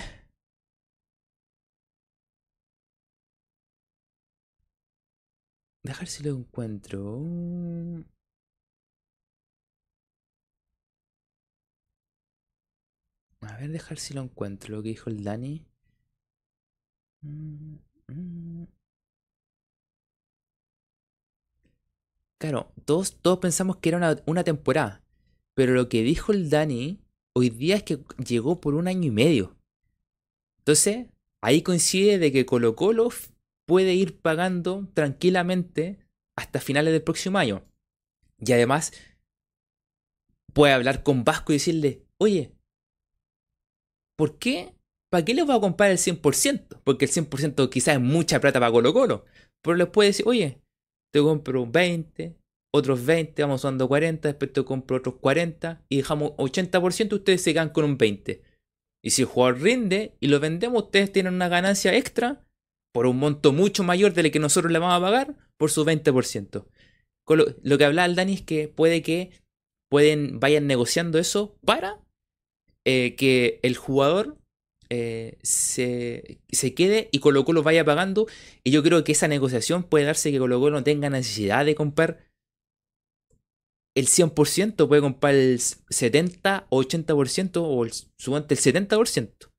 Dejar 5.83 6.07
si 6.07 6.23
lo 6.23 6.31
encuentro. 6.37 7.23
A 13.47 13.57
ver, 13.57 13.71
dejar 13.71 13.97
si 13.97 14.13
lo 14.13 14.21
encuentro, 14.21 14.75
lo 14.75 14.83
que 14.83 14.89
dijo 14.89 15.09
el 15.09 15.23
Dani. 15.23 15.65
Claro, 22.37 22.71
todos, 22.85 23.17
todos 23.21 23.39
pensamos 23.39 23.77
que 23.77 23.89
era 23.89 23.97
una, 23.97 24.21
una, 24.25 24.43
temporada. 24.43 25.01
Pero 25.53 25.73
lo 25.73 25.89
que 25.89 26.03
dijo 26.03 26.33
el 26.33 26.49
Dani 26.49 26.99
hoy 27.33 27.49
día 27.49 27.77
es 27.77 27.83
que 27.83 27.99
llegó 28.23 28.59
por 28.59 28.75
un 28.75 28.87
año 28.87 29.07
y 29.07 29.11
medio. 29.11 29.55
Entonces, 30.59 31.07
ahí 31.41 31.61
coincide 31.61 32.19
de 32.19 32.31
que 32.31 32.45
Colo 32.45 32.75
Colo 32.75 33.09
puede 33.65 33.93
ir 33.93 34.19
pagando 34.19 34.87
tranquilamente 34.93 36.05
hasta 36.35 36.59
finales 36.59 36.91
del 36.93 37.01
próximo 37.01 37.37
año. 37.37 37.63
Y 38.39 38.51
además, 38.51 38.91
puede 40.53 40.73
hablar 40.73 41.03
con 41.03 41.23
Vasco 41.23 41.53
y 41.53 41.55
decirle, 41.55 42.05
oye, 42.17 42.56
¿Por 44.17 44.39
qué? 44.39 44.73
¿Para 45.09 45.23
qué 45.23 45.33
les 45.33 45.45
voy 45.45 45.55
a 45.55 45.61
comprar 45.61 45.91
el 45.91 45.97
100%? 45.97 46.81
Porque 46.83 47.05
el 47.05 47.11
100% 47.11 47.69
quizás 47.69 47.95
es 47.95 48.01
mucha 48.01 48.41
plata 48.41 48.59
para 48.59 48.71
Colo 48.71 48.93
Colo. 48.93 49.25
Pero 49.61 49.77
les 49.77 49.87
puede 49.87 50.09
decir, 50.09 50.27
oye, 50.27 50.61
te 51.13 51.21
compro 51.21 51.65
20, 51.65 52.35
otros 52.73 53.05
20, 53.05 53.41
vamos 53.41 53.61
usando 53.61 53.87
40, 53.87 54.27
después 54.27 54.51
te 54.51 54.63
compro 54.63 54.97
otros 54.97 55.15
40 55.15 55.83
y 55.89 55.97
dejamos 55.97 56.31
80%, 56.31 57.13
ustedes 57.13 57.41
se 57.41 57.53
quedan 57.53 57.69
con 57.69 57.85
un 57.85 57.97
20. 57.97 58.41
Y 59.03 59.11
si 59.11 59.21
el 59.21 59.27
jugador 59.27 59.61
rinde 59.61 60.15
y 60.19 60.27
lo 60.27 60.39
vendemos, 60.39 60.83
ustedes 60.83 61.11
tienen 61.11 61.33
una 61.33 61.47
ganancia 61.47 61.95
extra 61.95 62.43
por 62.93 63.05
un 63.05 63.17
monto 63.17 63.53
mucho 63.53 63.83
mayor 63.83 64.13
del 64.13 64.31
que 64.31 64.39
nosotros 64.39 64.71
le 64.71 64.79
vamos 64.79 64.95
a 64.95 65.01
pagar 65.01 65.35
por 65.57 65.69
su 65.69 65.85
20%. 65.85 66.65
Lo, 67.29 67.45
lo, 67.61 67.77
que 67.77 67.85
hablaba 67.85 68.05
el 68.05 68.15
Dani 68.15 68.33
es 68.33 68.41
que 68.41 68.67
puede 68.67 69.01
que 69.01 69.31
pueden, 69.89 70.39
vayan 70.39 70.65
negociando 70.65 71.19
eso 71.19 71.57
para 71.65 71.99
eh, 72.89 73.15
que 73.17 73.59
el 73.63 73.75
jugador 73.75 74.37
eh, 74.89 75.37
se, 75.41 76.39
quede 76.73 77.09
y 77.11 77.19
Colo 77.19 77.43
Colo 77.43 77.61
vaya 77.61 77.83
pagando. 77.83 78.27
Y 78.63 78.71
yo 78.71 78.81
creo 78.81 79.03
que 79.03 79.11
esa 79.11 79.27
negociación 79.27 79.83
puede 79.83 80.05
darse 80.05 80.31
que 80.31 80.39
Colo 80.39 80.57
Colo 80.61 80.77
no 80.77 80.83
tenga 80.85 81.09
necesidad 81.09 81.65
de 81.65 81.75
comprar 81.75 82.25
el 83.93 84.07
100%, 84.07 84.87
puede 84.87 85.01
comprar 85.01 85.35
el 85.35 85.59
70 85.59 86.67
o 86.69 86.81
80% 86.81 87.57
o 87.57 87.83
el, 87.83 87.91
el 87.91 88.57
70%. 88.57 89.51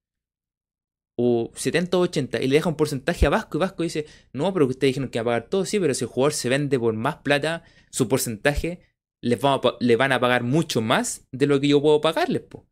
O 1.20 1.50
70 1.54 1.98
o 1.98 2.00
80 2.00 2.40
y 2.40 2.48
le 2.48 2.54
deja 2.54 2.70
un 2.70 2.76
porcentaje 2.76 3.26
a 3.26 3.30
Vasco 3.30 3.58
y 3.58 3.60
Vasco 3.60 3.82
dice, 3.82 4.06
no, 4.32 4.54
pero 4.54 4.66
que 4.66 4.70
ustedes 4.70 4.90
dijeron 4.94 5.10
que 5.10 5.18
va 5.18 5.22
a 5.22 5.24
pagar 5.24 5.50
todo, 5.50 5.66
sí, 5.66 5.78
pero 5.78 5.92
si 5.92 6.04
el 6.04 6.10
jugador 6.10 6.32
se 6.32 6.48
vende 6.48 6.78
por 6.78 6.94
más 6.94 7.16
plata, 7.16 7.62
su 7.90 8.08
porcentaje 8.08 8.80
les 9.20 9.38
le 9.80 9.96
van 9.96 10.12
a 10.12 10.20
pagar 10.20 10.44
mucho 10.44 10.80
más 10.80 11.26
de 11.30 11.46
lo 11.46 11.60
que 11.60 11.68
yo 11.68 11.82
puedo 11.82 12.00
pagarles. 12.00 12.42
Po. 12.42 12.67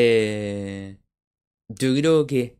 Eh, 0.00 0.96
yo 1.68 1.92
creo 1.94 2.26
que 2.26 2.56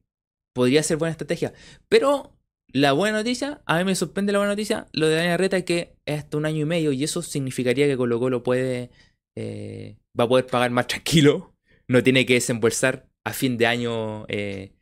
podría 0.55 0.83
ser 0.83 0.97
buena 0.97 1.13
estrategia. 1.13 1.53
Pero 1.89 2.33
la 2.73 2.93
buena 2.93 3.19
noticia, 3.19 3.63
a 3.65 3.79
mí 3.79 3.85
me 3.85 3.95
sorprende 3.95 4.33
la 4.33 4.39
buena 4.39 4.53
noticia, 4.53 4.89
lo 4.93 5.07
de 5.07 5.17
Daniel 5.17 5.39
Reta 5.39 5.65
que 5.65 5.95
es 6.05 6.19
hasta 6.19 6.37
un 6.37 6.47
año 6.47 6.63
y 6.63 6.65
medio 6.65 6.93
y 6.93 7.05
eso 7.05 7.23
significaría 7.23 7.87
que 7.87 7.97
Colo 7.97 8.19
Colo 8.19 8.43
puede, 8.43 8.91
eh, 9.37 9.97
va 10.19 10.25
a 10.25 10.29
poder 10.29 10.47
pagar 10.47 10.71
más 10.71 10.87
tranquilo, 10.89 11.55
no 11.89 12.03
tiene 12.03 12.27
que 12.27 12.35
desembolsar 12.35 13.09
a 13.25 13.33
fin 13.33 13.57
de 13.57 13.67
año 13.67 14.27
eh, 14.29 14.73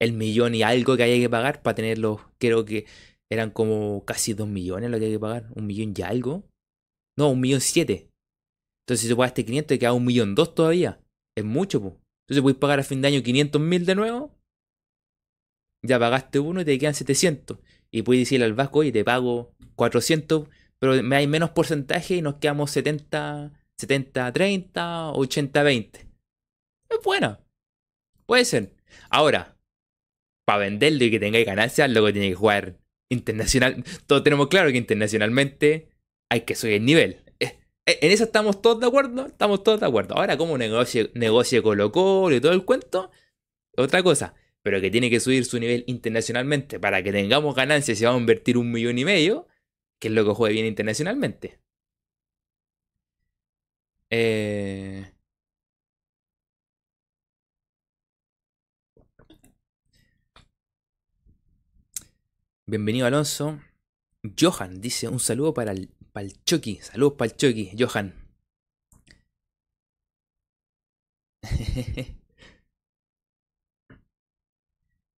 el 0.00 0.12
millón 0.14 0.54
y 0.54 0.62
algo 0.62 0.96
que 0.96 1.02
haya 1.02 1.22
que 1.22 1.30
pagar 1.30 1.62
para 1.62 1.74
tenerlo, 1.74 2.32
creo 2.38 2.64
que 2.64 2.86
eran 3.30 3.50
como 3.50 4.04
casi 4.04 4.34
2 4.34 4.48
millones 4.48 4.90
lo 4.90 4.98
que 4.98 5.06
hay 5.06 5.12
que 5.12 5.20
pagar. 5.20 5.46
Un 5.54 5.66
millón 5.66 5.94
y 5.96 6.02
algo. 6.02 6.44
No, 7.16 7.30
un 7.30 7.40
millón 7.40 7.60
siete. 7.60 8.09
Entonces, 8.90 9.06
si 9.06 9.08
tú 9.08 9.18
pagaste 9.18 9.44
500, 9.44 9.68
te 9.68 9.78
queda 9.78 9.92
un 9.92 10.04
millón 10.04 10.34
dos 10.34 10.52
todavía. 10.52 11.00
Es 11.36 11.44
mucho, 11.44 11.80
pues. 11.80 11.94
Entonces, 12.26 12.42
puedes 12.42 12.58
pagar 12.58 12.80
a 12.80 12.82
fin 12.82 13.00
de 13.00 13.06
año 13.06 13.22
500 13.22 13.62
mil 13.62 13.86
de 13.86 13.94
nuevo. 13.94 14.36
Ya 15.86 15.96
pagaste 16.00 16.40
uno 16.40 16.62
y 16.62 16.64
te 16.64 16.76
quedan 16.76 16.94
700. 16.94 17.60
Y 17.92 18.02
puedes 18.02 18.22
decirle 18.22 18.46
al 18.46 18.54
vasco, 18.54 18.80
oye, 18.80 18.90
te 18.90 19.04
pago 19.04 19.54
400, 19.76 20.48
pero 20.80 21.00
me 21.04 21.14
hay 21.14 21.28
menos 21.28 21.50
porcentaje 21.50 22.16
y 22.16 22.22
nos 22.22 22.38
quedamos 22.38 22.72
70, 22.72 23.52
70, 23.78 24.32
30, 24.32 25.12
80, 25.12 25.62
20. 25.62 26.00
Es 26.88 26.98
buena. 27.04 27.38
Puede 28.26 28.44
ser. 28.44 28.74
Ahora, 29.08 29.56
para 30.44 30.58
venderlo 30.58 31.04
y 31.04 31.12
que 31.12 31.20
tengáis 31.20 31.46
ganancias, 31.46 31.88
luego 31.92 32.12
tiene 32.12 32.30
que 32.30 32.34
jugar 32.34 32.80
internacional. 33.08 33.84
Todos 34.08 34.24
tenemos 34.24 34.48
claro 34.48 34.72
que 34.72 34.78
internacionalmente 34.78 35.90
hay 36.28 36.40
que 36.40 36.56
subir 36.56 36.74
el 36.74 36.84
nivel. 36.84 37.29
Eh, 37.90 37.98
en 38.02 38.12
eso 38.12 38.24
estamos 38.24 38.62
todos 38.62 38.80
de 38.80 38.86
acuerdo. 38.86 39.26
Estamos 39.26 39.62
todos 39.64 39.80
de 39.80 39.86
acuerdo. 39.86 40.16
Ahora, 40.16 40.36
como 40.36 40.56
negocio, 40.58 41.10
negocio 41.14 41.62
Colo 41.62 41.90
Colo 41.92 42.36
y 42.36 42.40
todo 42.40 42.52
el 42.52 42.64
cuento, 42.64 43.10
otra 43.76 44.02
cosa. 44.02 44.34
Pero 44.62 44.80
que 44.80 44.90
tiene 44.90 45.10
que 45.10 45.20
subir 45.20 45.44
su 45.44 45.58
nivel 45.58 45.84
internacionalmente 45.86 46.78
para 46.80 47.02
que 47.02 47.12
tengamos 47.12 47.54
ganancias 47.56 48.00
y 48.00 48.04
vamos 48.04 48.18
a 48.18 48.20
invertir 48.22 48.58
un 48.58 48.70
millón 48.70 48.98
y 48.98 49.04
medio, 49.04 49.48
que 49.98 50.08
es 50.08 50.14
lo 50.14 50.24
que 50.24 50.32
juegue 50.32 50.54
bien 50.54 50.66
internacionalmente. 50.66 51.60
Eh... 54.10 55.12
Bienvenido 62.66 63.06
Alonso. 63.06 63.60
Johan 64.38 64.80
dice 64.80 65.08
un 65.08 65.18
saludo 65.18 65.54
para 65.54 65.72
el, 65.72 65.90
Chucky. 66.44 66.76
Saludos 66.76 67.36
Chucky, 67.36 67.72
Johan. 67.78 68.14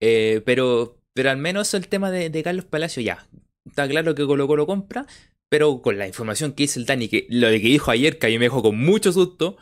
Eh, 0.05 0.41
pero, 0.45 0.97
pero 1.13 1.29
al 1.29 1.37
menos 1.37 1.73
el 1.73 1.87
tema 1.87 2.11
de, 2.11 2.43
Carlos 2.43 2.65
Palacio 2.65 3.01
ya. 3.01 3.25
Está 3.65 3.87
claro 3.87 4.13
que 4.15 4.25
Colo 4.25 4.47
Colo 4.47 4.67
compra, 4.67 5.07
pero 5.49 5.81
con 5.81 5.97
la 5.97 6.05
información 6.05 6.51
que 6.51 6.63
dice 6.63 6.77
el 6.81 6.85
Dani, 6.85 7.07
que 7.07 7.25
lo 7.29 7.47
que 7.47 7.59
dijo 7.59 7.89
ayer, 7.89 8.19
que 8.19 8.27
a 8.27 8.29
mí 8.29 8.37
me 8.37 8.47
dejó 8.47 8.61
con 8.61 8.77
mucho 8.77 9.13
susto, 9.13 9.55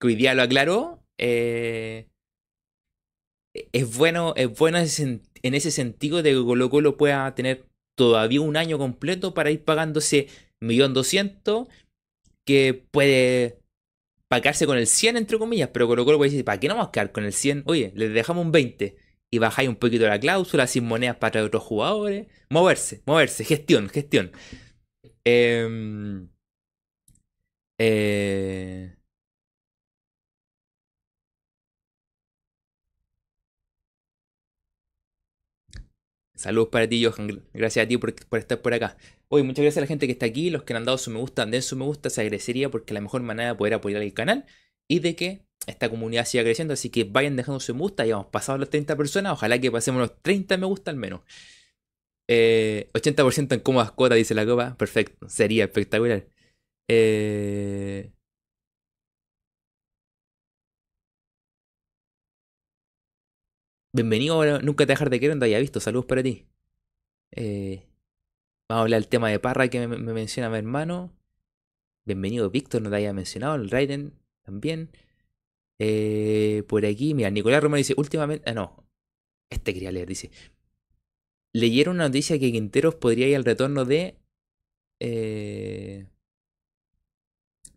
que 0.00 0.08
hoy 0.08 0.16
día 0.16 0.34
lo 0.34 0.42
aclaró, 0.42 1.04
eh, 1.16 2.08
es 3.54 3.96
bueno, 3.96 4.32
es 4.34 4.52
bueno 4.58 4.78
en 4.78 5.54
ese 5.54 5.70
sentido 5.70 6.24
de 6.24 6.32
que 6.32 6.44
Colo 6.44 6.70
Colo 6.70 6.96
pueda 6.96 7.32
tener 7.36 7.64
todavía 7.96 8.40
un 8.40 8.56
año 8.56 8.78
completo 8.78 9.32
para 9.32 9.52
ir 9.52 9.64
pagándose 9.64 10.28
1.200.000 10.60 11.68
que 12.44 12.74
puede 12.90 13.60
pagarse 14.28 14.66
con 14.66 14.78
el 14.78 14.86
100 14.86 15.16
entre 15.16 15.38
comillas, 15.38 15.70
pero 15.72 15.86
Colo 15.86 16.04
Colo 16.04 16.18
puede 16.18 16.30
decir, 16.30 16.44
¿para 16.44 16.60
qué 16.60 16.68
no 16.68 16.74
vamos 16.74 16.88
a 16.88 16.92
quedar 16.92 17.12
con 17.12 17.24
el 17.24 17.32
100? 17.32 17.64
Oye, 17.66 17.92
les 17.94 18.12
dejamos 18.12 18.44
un 18.44 18.52
20 18.52 18.96
y 19.30 19.38
bajáis 19.38 19.68
un 19.68 19.76
poquito 19.76 20.06
la 20.06 20.20
cláusula 20.20 20.66
sin 20.66 20.84
monedas 20.86 21.16
para 21.16 21.44
otros 21.44 21.62
jugadores. 21.62 22.28
Moverse, 22.50 23.02
moverse, 23.06 23.44
gestión, 23.44 23.88
gestión. 23.88 24.32
Em, 25.24 26.28
eh, 27.78 28.97
Saludos 36.38 36.68
para 36.68 36.88
ti, 36.88 37.04
Johan. 37.04 37.42
Gracias 37.52 37.84
a 37.84 37.88
ti 37.88 37.96
por, 37.98 38.14
estar 38.38 38.62
por 38.62 38.72
acá. 38.72 38.96
Hoy, 39.26 39.42
muchas 39.42 39.64
gracias 39.64 39.78
a 39.78 39.80
la 39.80 39.88
gente 39.88 40.06
que 40.06 40.12
está 40.12 40.26
aquí, 40.26 40.50
los 40.50 40.62
que 40.62 40.72
han 40.72 40.84
dado 40.84 40.96
su 40.96 41.10
me 41.10 41.18
gusta, 41.18 41.44
den 41.44 41.62
su 41.62 41.74
me 41.74 41.84
gusta, 41.84 42.10
se 42.10 42.20
agradecería 42.20 42.70
porque 42.70 42.94
la 42.94 43.00
mejor 43.00 43.22
manera 43.22 43.50
de 43.50 43.54
poder 43.56 43.74
apoyar 43.74 44.02
el 44.02 44.14
canal 44.14 44.46
y 44.86 45.00
de 45.00 45.16
que 45.16 45.42
esta 45.66 45.90
comunidad 45.90 46.26
siga 46.26 46.44
creciendo. 46.44 46.74
Así 46.74 46.90
que 46.90 47.02
vayan 47.02 47.34
dejando 47.34 47.58
su 47.58 47.74
me 47.74 47.80
gusta, 47.80 48.06
ya 48.06 48.14
hemos 48.14 48.26
pasado 48.26 48.56
las 48.56 48.70
30 48.70 48.96
personas, 48.96 49.32
ojalá 49.32 49.58
que 49.58 49.72
pasemos 49.72 50.00
los 50.00 50.22
30 50.22 50.56
me 50.58 50.66
gusta 50.66 50.92
al 50.92 50.96
menos. 50.96 51.22
80% 52.28 52.28
eh, 52.28 53.54
en 53.56 53.60
cómodas 53.60 53.90
cuotas, 53.90 54.16
dice 54.16 54.34
la 54.34 54.46
copa. 54.46 54.76
Perfecto, 54.76 55.28
sería 55.28 55.64
espectacular. 55.64 56.24
Eh, 56.88 58.12
Bienvenido 63.92 64.60
Nunca 64.60 64.84
te 64.84 64.92
dejar 64.92 65.08
de 65.08 65.18
querer, 65.18 65.36
no 65.36 65.44
haya 65.44 65.58
visto. 65.58 65.80
Saludos 65.80 66.06
para 66.06 66.22
ti. 66.22 66.46
Eh, 67.32 67.86
vamos 68.68 68.80
a 68.80 68.82
hablar 68.82 69.00
del 69.00 69.08
tema 69.08 69.30
de 69.30 69.38
Parra 69.38 69.68
que 69.68 69.86
me, 69.88 69.96
menciona 69.98 70.50
mi 70.50 70.58
hermano. 70.58 71.10
Bienvenido 72.04 72.50
Víctor, 72.50 72.82
no 72.82 72.90
te 72.90 72.96
haya 72.96 73.12
mencionado. 73.14 73.54
El 73.54 73.70
Raiden 73.70 74.12
también. 74.42 74.90
Eh, 75.78 76.64
por 76.68 76.84
aquí, 76.84 77.14
mira, 77.14 77.30
Nicolás 77.30 77.62
Romero 77.62 77.78
dice, 77.78 77.94
últimamente... 77.96 78.48
Ah, 78.50 78.54
no. 78.54 78.84
Este 79.50 79.72
quería 79.72 79.90
leer, 79.90 80.08
dice. 80.08 80.30
Leyeron 81.54 81.96
una 81.96 82.08
noticia 82.08 82.38
que 82.38 82.52
Quinteros 82.52 82.96
podría 82.96 83.28
ir 83.28 83.36
al 83.36 83.44
retorno 83.44 83.84
de... 83.86 84.18
Eh, 85.00 86.06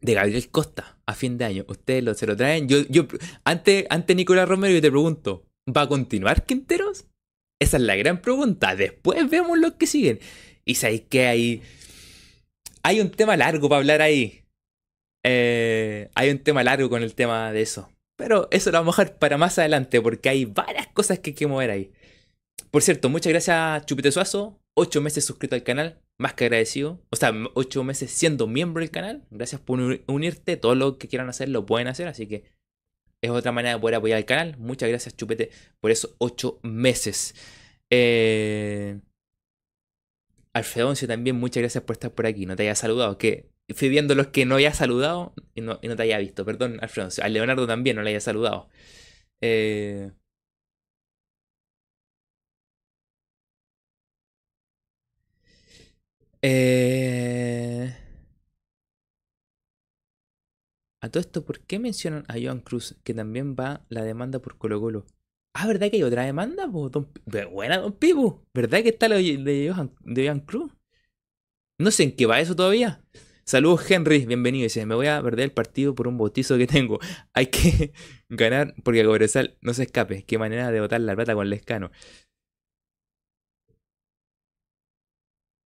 de 0.01 0.13
Gabriel 0.13 0.49
Costa 0.49 0.99
a 1.05 1.13
fin 1.13 1.37
de 1.37 1.45
año. 1.45 1.65
Ustedes 1.69 2.17
se 2.17 2.27
lo 2.27 2.35
traen. 2.35 2.67
Yo, 2.67 2.79
yo, 2.89 3.07
antes, 3.45 3.85
antes 3.89 4.15
Nicolás 4.15 4.49
Romero, 4.49 4.73
yo 4.73 4.81
te 4.81 4.89
pregunto, 4.89 5.50
¿Va 5.69 5.81
a 5.81 5.87
continuar 5.87 6.45
Quinteros? 6.45 7.05
Esa 7.61 7.77
es 7.77 7.83
la 7.83 7.95
gran 7.95 8.21
pregunta. 8.21 8.75
Después 8.75 9.29
vemos 9.29 9.59
los 9.59 9.73
que 9.73 9.85
siguen. 9.85 10.19
Y 10.65 10.75
sabéis 10.75 11.03
que 11.09 11.27
hay. 11.27 11.61
Hay 12.83 12.99
un 12.99 13.11
tema 13.11 13.37
largo 13.37 13.69
para 13.69 13.79
hablar 13.79 14.01
ahí. 14.01 14.43
Eh, 15.23 16.09
hay 16.15 16.31
un 16.31 16.39
tema 16.39 16.63
largo 16.63 16.89
con 16.89 17.03
el 17.03 17.13
tema 17.13 17.51
de 17.51 17.61
eso. 17.61 17.91
Pero 18.17 18.47
eso 18.51 18.71
lo 18.71 18.79
vamos 18.79 18.97
a 18.97 19.03
dejar 19.03 19.19
para 19.19 19.37
más 19.37 19.59
adelante 19.59 20.01
porque 20.01 20.29
hay 20.29 20.45
varias 20.45 20.87
cosas 20.87 21.19
que 21.19 21.31
hay 21.31 21.35
que 21.35 21.47
mover 21.47 21.71
ahí. 21.71 21.91
Por 22.71 22.81
cierto, 22.81 23.09
muchas 23.09 23.31
gracias 23.31 23.85
Chupete 23.85 24.11
Suazo. 24.11 24.59
Ocho 24.75 25.01
meses 25.01 25.25
suscrito 25.25 25.55
al 25.55 25.63
canal. 25.63 25.99
Más 26.19 26.33
que 26.33 26.45
agradecido. 26.45 26.99
O 27.11 27.15
sea, 27.15 27.33
ocho 27.53 27.83
meses 27.83 28.11
siendo 28.11 28.47
miembro 28.47 28.81
del 28.81 28.91
canal. 28.91 29.23
Gracias 29.29 29.61
por 29.61 29.79
unirte. 30.07 30.57
Todo 30.57 30.73
lo 30.75 30.97
que 30.97 31.07
quieran 31.07 31.29
hacer 31.29 31.49
lo 31.49 31.65
pueden 31.65 31.87
hacer. 31.87 32.07
Así 32.07 32.27
que 32.27 32.43
es 33.21 33.29
otra 33.31 33.51
manera 33.51 33.75
de 33.75 33.81
poder 33.81 33.95
apoyar 33.95 34.17
el 34.17 34.25
canal. 34.25 34.57
Muchas 34.57 34.89
gracias, 34.89 35.15
Chupete, 35.15 35.51
por 35.79 35.91
esos 35.91 36.15
ocho 36.19 36.59
meses. 36.63 37.35
Eh... 37.89 38.99
Alfredoncio 40.53 41.07
también, 41.07 41.37
muchas 41.37 41.61
gracias 41.61 41.83
por 41.83 41.95
estar 41.95 42.11
por 42.13 42.25
aquí. 42.25 42.45
No 42.45 42.55
te 42.55 42.63
haya 42.63 42.75
saludado. 42.75 43.17
Que 43.17 43.49
fui 43.75 43.89
viendo 43.89 44.15
los 44.15 44.27
que 44.27 44.45
no 44.45 44.55
haya 44.55 44.73
saludado 44.73 45.33
y 45.55 45.61
no, 45.61 45.79
te 45.79 46.03
haya 46.03 46.17
visto. 46.19 46.45
Perdón, 46.45 46.79
Alfredoncio. 46.81 47.23
A 47.23 47.29
Leonardo 47.29 47.67
también 47.67 47.95
no 47.95 48.03
le 48.03 48.11
haya 48.11 48.19
saludado. 48.21 48.69
Eh... 49.41 50.11
Eh... 56.41 58.00
A 61.03 61.09
todo 61.09 61.19
esto, 61.19 61.43
¿por 61.43 61.61
qué 61.61 61.79
mencionan 61.79 62.25
a 62.27 62.35
Joan 62.41 62.59
Cruz 62.59 62.95
que 63.03 63.15
también 63.15 63.55
va 63.55 63.83
la 63.89 64.03
demanda 64.03 64.39
por 64.39 64.59
Colo 64.59 64.79
Colo? 64.79 65.07
Ah, 65.53 65.65
¿verdad 65.65 65.89
que 65.89 65.97
hay 65.97 66.03
otra 66.03 66.23
demanda? 66.23 66.67
Buena, 66.67 67.79
don 67.79 67.93
Pipo. 67.93 68.45
¿Verdad 68.53 68.83
que 68.83 68.89
está 68.89 69.09
la 69.09 69.15
de 69.15 69.71
Joan, 69.73 69.91
de 70.01 70.43
Cruz? 70.45 70.71
No 71.79 71.89
sé 71.89 72.03
en 72.03 72.15
qué 72.15 72.27
va 72.27 72.39
eso 72.39 72.55
todavía. 72.55 73.03
Saludos, 73.43 73.89
Henry, 73.89 74.27
bienvenido. 74.27 74.65
Dice, 74.65 74.85
me 74.85 74.93
voy 74.93 75.07
a 75.07 75.21
perder 75.23 75.45
el 75.45 75.51
partido 75.51 75.95
por 75.95 76.07
un 76.07 76.19
bautizo 76.19 76.55
que 76.59 76.67
tengo. 76.67 76.99
Hay 77.33 77.47
que 77.47 77.93
ganar 78.29 78.75
porque 78.83 79.03
Cobresal 79.03 79.57
no 79.61 79.73
se 79.73 79.83
escape. 79.83 80.23
Qué 80.23 80.37
manera 80.37 80.69
de 80.71 80.81
botar 80.81 81.01
la 81.01 81.15
plata 81.15 81.33
con 81.33 81.49
Lescano. 81.49 81.89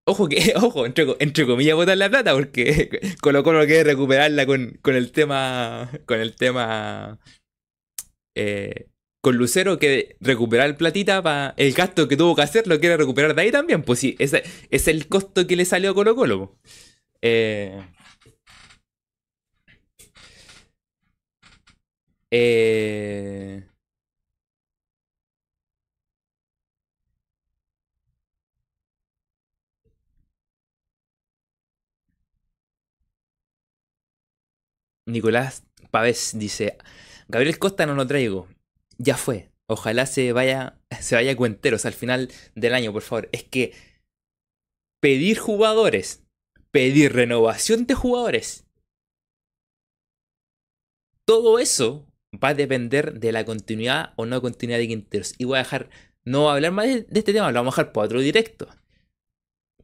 Ojo 0.06 0.28
que, 0.28 0.52
ojo, 0.56 0.86
entre, 0.86 1.46
comillas 1.46 1.76
botar 1.76 1.96
la 1.96 2.10
plata, 2.10 2.34
porque 2.34 3.16
Colo 3.22 3.42
Colo 3.42 3.64
quiere 3.66 3.84
recuperarla 3.84 4.46
con, 4.46 4.78
con 4.82 4.94
el 4.94 5.12
tema. 5.12 5.90
Con 6.06 6.20
el 6.20 6.34
tema. 6.36 7.18
Eh, 8.36 8.88
con 9.22 9.36
Lucero 9.36 9.78
que 9.78 10.16
recuperar 10.20 10.76
platita 10.76 11.22
para 11.22 11.54
el 11.56 11.72
gasto 11.72 12.08
que 12.08 12.16
tuvo 12.16 12.36
que 12.36 12.42
hacer 12.42 12.66
lo 12.66 12.78
quiere 12.78 12.98
recuperar 12.98 13.34
de 13.34 13.42
ahí 13.42 13.50
también. 13.50 13.82
Pues 13.82 13.98
sí, 14.00 14.16
ese 14.18 14.44
es 14.70 14.88
el 14.88 15.08
costo 15.08 15.46
que 15.46 15.56
le 15.56 15.64
salió 15.64 15.92
a 15.92 15.94
Colo 15.94 16.14
Colo. 16.14 16.58
Eh, 17.22 17.82
eh, 22.30 23.64
Nicolás 35.06 35.64
Pavés 35.90 36.32
dice, 36.34 36.78
Gabriel 37.28 37.58
Costa 37.58 37.86
no 37.86 37.94
lo 37.94 38.06
traigo. 38.06 38.48
Ya 38.98 39.16
fue. 39.16 39.50
Ojalá 39.66 40.06
se 40.06 40.32
vaya, 40.32 40.78
se 41.00 41.14
vaya 41.14 41.36
cuenteros 41.36 41.86
al 41.86 41.92
final 41.92 42.30
del 42.54 42.74
año, 42.74 42.92
por 42.92 43.02
favor. 43.02 43.28
Es 43.32 43.44
que 43.44 43.72
pedir 45.00 45.38
jugadores, 45.38 46.22
pedir 46.70 47.12
renovación 47.12 47.86
de 47.86 47.94
jugadores. 47.94 48.66
Todo 51.26 51.58
eso 51.58 52.06
va 52.42 52.48
a 52.48 52.54
depender 52.54 53.18
de 53.18 53.32
la 53.32 53.44
continuidad 53.44 54.12
o 54.16 54.26
no 54.26 54.42
continuidad 54.42 54.78
de 54.78 54.88
Quinteros. 54.88 55.34
Y 55.38 55.44
voy 55.44 55.56
a 55.56 55.62
dejar, 55.62 55.88
no 56.24 56.40
voy 56.40 56.50
a 56.50 56.54
hablar 56.54 56.72
más 56.72 56.86
de, 56.86 57.06
este 57.12 57.32
tema, 57.32 57.50
lo 57.50 57.60
vamos 57.60 57.74
a 57.74 57.82
dejar 57.82 57.92
para 57.92 58.06
otro 58.06 58.20
directo. 58.20 58.68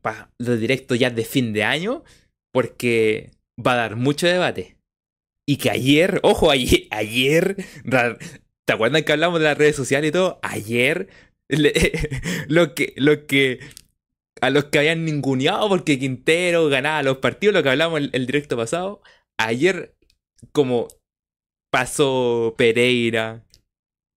Para 0.03 0.31
los 0.39 0.59
directos 0.59 0.99
ya 0.99 1.11
de 1.11 1.25
fin 1.25 1.53
de 1.53 1.65
año, 1.65 2.05
porque 2.53 3.31
va 3.59 3.73
a 3.73 3.77
dar 3.77 3.97
mucho 3.97 4.27
debate. 4.27 4.80
Y 5.51 5.57
que 5.57 5.69
ayer, 5.69 6.21
ojo, 6.23 6.49
ayer, 6.49 6.87
ayer, 6.93 7.57
¿te 8.65 8.73
acuerdas 8.73 9.03
que 9.03 9.11
hablamos 9.11 9.41
de 9.41 9.47
las 9.47 9.59
redes 9.59 9.75
sociales 9.75 10.11
y 10.11 10.13
todo? 10.13 10.39
Ayer, 10.45 11.09
lo 12.47 12.73
que, 12.77 12.95
lo 12.97 13.27
que, 13.27 13.59
a 14.41 14.51
los 14.51 14.67
que 14.67 14.79
habían 14.79 15.05
ninguneado 15.05 15.69
porque 15.69 15.99
Quintero 15.99 16.69
ganaba 16.69 17.03
los 17.03 17.19
partidos, 17.19 17.53
lo 17.53 17.65
que 17.65 17.71
hablamos 17.71 17.99
el, 17.99 18.11
el 18.13 18.27
directo 18.27 18.57
pasado, 18.57 19.03
ayer, 19.39 19.97
como 20.53 20.87
pasó 21.73 22.55
Pereira, 22.57 23.45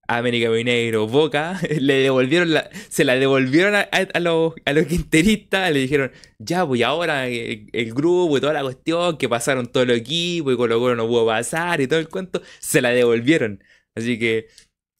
América 0.08 0.49
Mineiro, 0.49 1.08
Boca, 1.08 1.60
le 1.80 1.95
devolvieron 1.95 2.49
se 2.89 3.06
la 3.06 3.16
devolvieron 3.16 3.76
a, 3.76 4.20
los, 4.20 4.54
a 4.66 4.74
los 4.74 4.86
quinteristas, 4.86 5.72
le 5.72 5.80
dijeron, 5.80 6.12
ya, 6.39 6.66
pues 6.66 6.82
ahora 6.84 7.28
el, 7.28 7.93
grupo 7.93 8.38
y 8.38 8.41
toda 8.41 8.54
la 8.54 8.64
cuestión, 8.64 9.18
que 9.18 9.30
pasaron 9.30 9.68
todo 9.68 9.84
el 9.84 9.91
equipo 9.91 10.51
y 10.51 10.58
Colo 10.58 10.80
Colo 10.80 10.95
no 10.95 11.08
pudo 11.08 11.26
pasar 11.26 11.82
y 11.82 11.88
todo 11.88 11.99
el 11.99 12.10
cuento, 12.10 12.41
se 12.60 12.82
la 12.82 12.89
devolvieron. 12.89 13.64
Así 13.95 14.20
que 14.20 14.47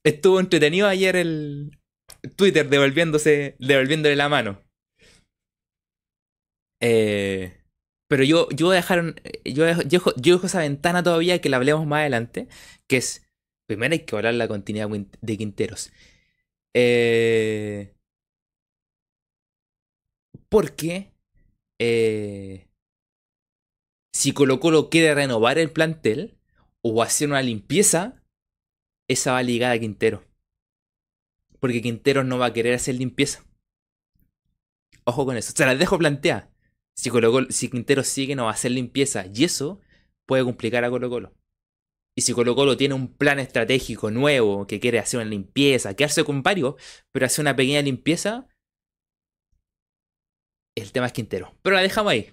estuvo 0.06 0.39
entretenido 0.39 0.88
ayer 0.88 1.16
el 1.16 1.78
Twitter 2.36 2.70
devolviéndose, 2.70 3.56
devolviéndole 3.60 4.16
la 4.16 4.30
mano. 4.30 4.62
Eh, 6.82 7.54
pero 8.10 8.24
yo, 8.24 8.47
yo 8.51 8.68
voy 8.68 8.76
a 8.76 8.78
dejar, 8.78 9.16
yo, 9.45 9.66
yo 9.82 10.36
dejo 10.36 10.45
esa 10.47 10.60
ventana 10.60 11.01
todavía 11.04 11.41
que 11.41 11.49
la 11.49 11.58
hablemos 11.58 11.88
más 11.88 12.01
adelante, 12.01 12.47
que 12.88 12.97
es 12.97 13.22
Primero 13.74 13.93
hay 13.93 14.05
que 14.05 14.15
hablar 14.15 14.36
la 14.36 14.47
continuidad 14.47 14.88
de 15.21 15.38
Quinteros. 15.38 15.91
Eh, 16.76 17.95
porque 20.47 21.11
eh, 21.80 22.69
si 24.11 24.32
Colo 24.32 24.59
Colo 24.59 24.91
quiere 24.91 25.15
renovar 25.15 25.57
el 25.57 25.71
plantel 25.71 26.38
o 26.82 27.01
hacer 27.01 27.30
una 27.30 27.41
limpieza, 27.41 28.24
esa 29.07 29.34
va 29.34 29.41
ligada 29.41 29.74
a 29.74 29.80
Quintero. 29.80 30.24
Porque 31.59 31.82
Quintero 31.82 32.24
no 32.24 32.38
va 32.38 32.47
a 32.47 32.53
querer 32.53 32.76
hacer 32.76 32.93
limpieza. 32.93 33.43
Ojo 35.03 35.26
con 35.26 35.36
eso. 35.36 35.51
Se 35.55 35.65
las 35.65 35.80
dejo 35.80 35.97
plantear. 35.97 36.51
Si, 36.93 37.09
si 37.49 37.69
Quintero 37.69 38.03
sigue, 38.03 38.36
no 38.36 38.43
va 38.43 38.51
a 38.51 38.53
hacer 38.53 38.71
limpieza. 38.71 39.26
Y 39.34 39.45
eso 39.45 39.82
puede 40.28 40.43
complicar 40.43 40.84
a 40.84 40.91
Colo 40.91 41.09
Colo. 41.09 41.34
Y 42.16 42.22
si 42.22 42.34
Colo 42.34 42.55
Colo 42.55 42.78
tiene 42.78 42.93
un 42.93 43.07
plan 43.07 43.39
estratégico 43.39 44.11
nuevo, 44.11 44.68
que 44.68 44.80
quiere 44.80 44.99
hacer 44.99 45.20
una 45.20 45.30
limpieza, 45.30 45.95
quedarse 45.95 46.24
con 46.24 46.43
varios, 46.43 46.76
pero 47.11 47.26
hacer 47.26 47.43
una 47.43 47.55
pequeña 47.55 47.82
limpieza, 47.82 48.47
el 50.76 50.91
tema 50.91 51.07
es 51.07 51.14
Quintero. 51.14 51.55
Pero 51.61 51.76
la 51.76 51.82
dejamos 51.82 52.11
ahí. 52.11 52.32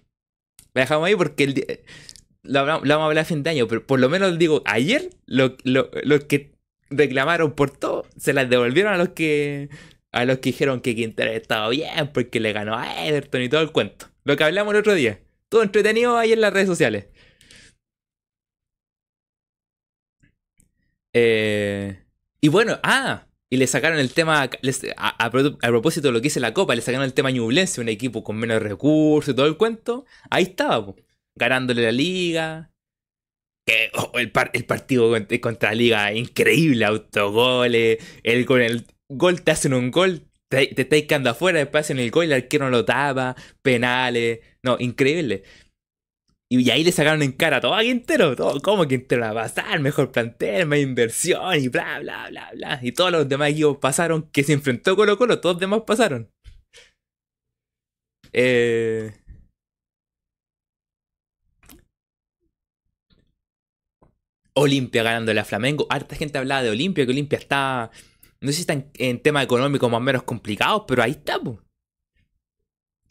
La 0.74 0.82
dejamos 0.82 1.06
ahí 1.06 1.16
porque 1.16 1.84
la, 2.42 2.62
vamos 2.62 2.90
a 2.90 3.04
hablar 3.04 3.18
a 3.18 3.24
fin 3.24 3.42
de 3.42 3.50
año, 3.50 3.68
pero 3.68 3.86
por 3.86 4.00
lo 4.00 4.08
menos 4.08 4.38
digo, 4.38 4.62
ayer 4.66 5.10
los 5.26 5.54
que 6.28 6.52
reclamaron 6.90 7.52
por 7.54 7.70
todo, 7.70 8.06
se 8.16 8.32
las 8.32 8.48
devolvieron 8.50 8.92
a 8.92 8.98
los 8.98 9.10
que 9.10 9.68
a 10.12 10.24
los 10.24 10.38
que 10.38 10.50
dijeron 10.50 10.80
que 10.80 10.96
Quintero 10.96 11.30
estaba 11.30 11.68
bien 11.68 12.10
porque 12.12 12.40
le 12.40 12.52
ganó 12.52 12.76
a 12.76 13.06
Everton 13.06 13.42
y 13.42 13.48
todo 13.48 13.60
el 13.60 13.70
cuento. 13.70 14.06
Lo 14.24 14.36
que 14.36 14.44
hablamos 14.44 14.74
el 14.74 14.80
otro 14.80 14.94
día. 14.94 15.20
Todo 15.48 15.62
entretenido 15.62 16.16
ahí 16.16 16.32
en 16.32 16.40
las 16.40 16.52
redes 16.52 16.66
sociales. 16.66 17.06
Eh, 21.12 22.04
y 22.40 22.48
bueno, 22.48 22.78
ah, 22.82 23.26
y 23.50 23.56
le 23.56 23.66
sacaron 23.66 23.98
el 23.98 24.12
tema, 24.12 24.48
a, 24.96 25.30
propósito 25.30 26.08
de 26.08 26.12
lo 26.12 26.20
que 26.20 26.28
hice 26.28 26.40
la 26.40 26.54
Copa, 26.54 26.74
le 26.74 26.82
sacaron 26.82 27.04
el 27.04 27.14
tema 27.14 27.30
Ñublense, 27.30 27.80
un 27.80 27.88
equipo 27.88 28.22
con 28.22 28.36
menos 28.36 28.62
recursos 28.62 29.32
y 29.32 29.36
todo 29.36 29.46
el 29.46 29.56
cuento. 29.56 30.04
Ahí 30.30 30.44
estaba, 30.44 30.94
ganándole 31.36 31.82
la 31.82 31.92
liga. 31.92 32.70
Oh, 33.94 34.12
el, 34.18 34.32
partido 34.32 35.12
contra 35.40 35.70
la 35.70 35.74
liga, 35.74 36.12
increíble, 36.12 36.84
autogoles. 36.84 37.98
El, 38.22 38.46
con 38.46 38.62
el 38.62 38.86
gol 39.08 39.42
te 39.42 39.50
hacen 39.52 39.74
un 39.74 39.90
gol, 39.90 40.28
te, 40.48 40.68
te 40.68 40.82
estáis 40.82 41.06
quedando 41.06 41.30
afuera, 41.30 41.58
después 41.58 41.86
hacen 41.86 41.98
el 41.98 42.10
gol, 42.10 42.26
el 42.26 42.32
arquero 42.34 42.66
no 42.66 42.70
lo 42.70 42.84
tapa, 42.84 43.36
penales. 43.62 44.40
No, 44.62 44.76
increíble. 44.78 45.42
Y 46.52 46.68
ahí 46.70 46.82
le 46.82 46.90
sacaron 46.90 47.22
en 47.22 47.30
cara 47.32 47.60
todo 47.60 47.74
a 47.74 47.82
Quintero. 47.82 48.34
Todo, 48.34 48.60
¿Cómo 48.60 48.86
Quintero 48.88 49.22
va 49.22 49.30
a 49.30 49.34
pasar? 49.34 49.78
Mejor 49.78 50.10
plantel, 50.10 50.66
más 50.66 50.80
inversión 50.80 51.54
y 51.54 51.68
bla, 51.68 52.00
bla, 52.00 52.28
bla, 52.28 52.50
bla. 52.52 52.80
Y 52.82 52.90
todos 52.92 53.12
los 53.12 53.28
demás 53.28 53.50
equipos 53.50 53.78
pasaron. 53.78 54.28
Que 54.32 54.42
se 54.42 54.52
enfrentó 54.52 54.96
Colo 54.96 55.16
Colo, 55.16 55.40
todos 55.40 55.54
los 55.54 55.60
demás 55.60 55.82
pasaron. 55.86 56.28
Eh... 58.32 59.12
Olimpia 64.54 65.04
ganándole 65.04 65.38
a 65.40 65.44
Flamengo. 65.44 65.86
Harta 65.88 66.16
gente 66.16 66.38
hablaba 66.38 66.64
de 66.64 66.70
Olimpia, 66.70 67.06
que 67.06 67.12
Olimpia 67.12 67.38
está. 67.38 67.90
No 68.40 68.48
sé 68.48 68.54
si 68.54 68.60
está 68.62 68.74
en, 68.74 69.22
temas 69.22 69.44
económicos 69.44 69.88
más 69.90 69.98
o 69.98 70.00
menos 70.02 70.24
complicados, 70.24 70.84
pero 70.88 71.02
ahí 71.02 71.12
está, 71.12 71.38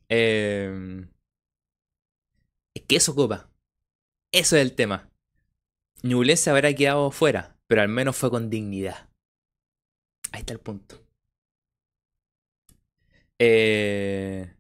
Eh 0.10 1.06
que 2.74 2.96
eso 2.96 3.16
copa. 3.16 3.50
Eso 4.32 4.56
es 4.56 4.62
el 4.62 4.76
tema. 4.76 5.10
Ñublense 6.04 6.50
habrá 6.50 6.74
quedado 6.74 7.12
fuera, 7.12 7.58
pero 7.68 7.82
al 7.82 7.90
menos 7.90 8.16
fue 8.16 8.30
con 8.30 8.50
dignidad. 8.50 9.10
Ahí 10.32 10.42
está 10.42 10.54
el 10.54 10.60
punto. 10.60 11.02
Eh... 13.40 14.54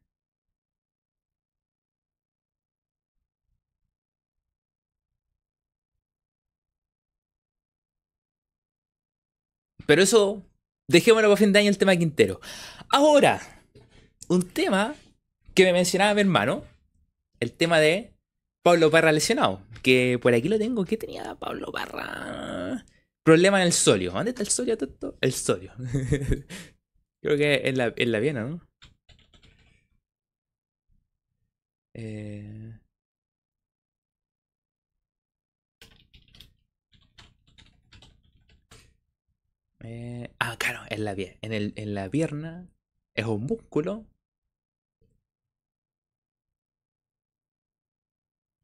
Pero 9.85 10.03
eso, 10.03 10.43
dejémoslo 10.87 11.29
para 11.29 11.37
fin 11.37 11.51
de 11.51 11.59
año 11.59 11.69
el 11.69 11.77
tema 11.79 11.95
Quintero. 11.95 12.39
Ahora, 12.89 13.41
un 14.27 14.47
tema 14.47 14.95
que 15.55 15.63
me 15.65 15.73
mencionaba 15.73 16.13
mi 16.13 16.21
hermano, 16.21 16.63
el 17.39 17.53
tema 17.53 17.79
de 17.79 18.13
Pablo 18.63 18.91
Parra 18.91 19.11
lesionado. 19.11 19.61
Que 19.83 20.19
por 20.21 20.33
aquí 20.33 20.49
lo 20.49 20.57
tengo. 20.59 20.85
¿Qué 20.85 20.97
tenía 20.97 21.35
Pablo 21.35 21.71
Parra? 21.71 22.85
Problema 23.23 23.61
en 23.61 23.67
el 23.67 23.73
solio. 23.73 24.11
¿Dónde 24.11 24.31
está 24.31 24.43
el 24.43 24.49
solio? 24.49 24.77
El 25.21 25.33
solio. 25.33 25.73
Creo 27.21 27.37
que 27.37 27.67
en 27.69 27.77
la, 27.77 27.93
en 27.95 28.11
la 28.11 28.19
Viena, 28.19 28.43
¿no? 28.43 28.61
Eh... 31.93 32.79
Eh... 39.81 40.29
ah, 40.39 40.55
claro, 40.57 40.81
en 40.89 41.93
la 41.95 42.09
pierna 42.09 42.69
es 43.15 43.25
un 43.25 43.45
músculo 43.45 44.05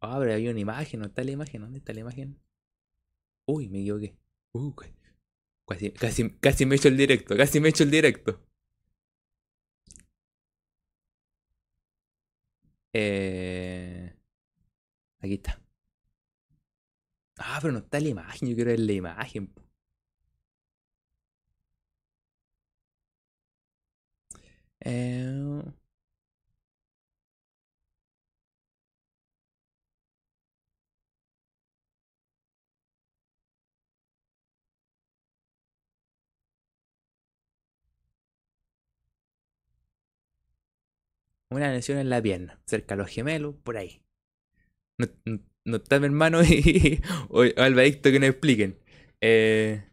Ah, 0.08 0.18
pero 0.20 0.34
había 0.34 0.52
una 0.52 0.60
imagen, 0.60 1.00
¿no 1.00 1.08
está 1.08 1.24
la 1.24 1.32
imagen? 1.32 1.62
¿Dónde 1.62 1.80
está 1.80 1.94
la 1.94 2.02
imagen? 2.02 2.40
Uy, 3.48 3.70
me 3.70 3.80
equivoqué. 3.82 4.16
Uh, 4.54 4.74
casi, 5.68 5.92
casi, 5.92 6.30
casi 6.40 6.66
me 6.66 6.76
he 6.76 6.78
hecho 6.78 6.88
el 6.90 6.98
directo, 6.98 7.36
casi 7.38 7.60
me 7.60 7.68
he 7.68 7.72
hecho 7.72 7.84
el 7.84 7.92
directo. 7.92 8.46
Eh... 12.94 14.16
Aquí 15.20 15.34
está. 15.36 15.60
Ah, 17.38 17.60
pero 17.62 17.74
no 17.74 17.80
está 17.80 18.00
la 18.00 18.10
imagen, 18.10 18.50
yo 18.50 18.56
quiero 18.56 18.72
ver 18.72 18.80
la 18.80 18.92
imagen. 18.94 19.54
Eh... 24.80 25.64
una 41.56 41.72
lesión 41.72 41.98
en 41.98 42.10
la 42.10 42.22
pierna, 42.22 42.60
cerca 42.66 42.96
a 42.96 42.98
los 42.98 43.10
gemelos, 43.10 43.56
por 43.64 43.78
ahí. 43.78 44.02
No, 44.98 45.08
no, 45.26 45.40
no 45.66 45.78
está 45.78 46.00
mi 46.00 46.06
hermano 46.06 46.44
y, 46.44 47.02
o, 47.30 47.42
o 47.42 47.46
que 47.46 48.20
nos 48.20 48.30
expliquen. 48.30 48.80
Eh, 49.22 49.84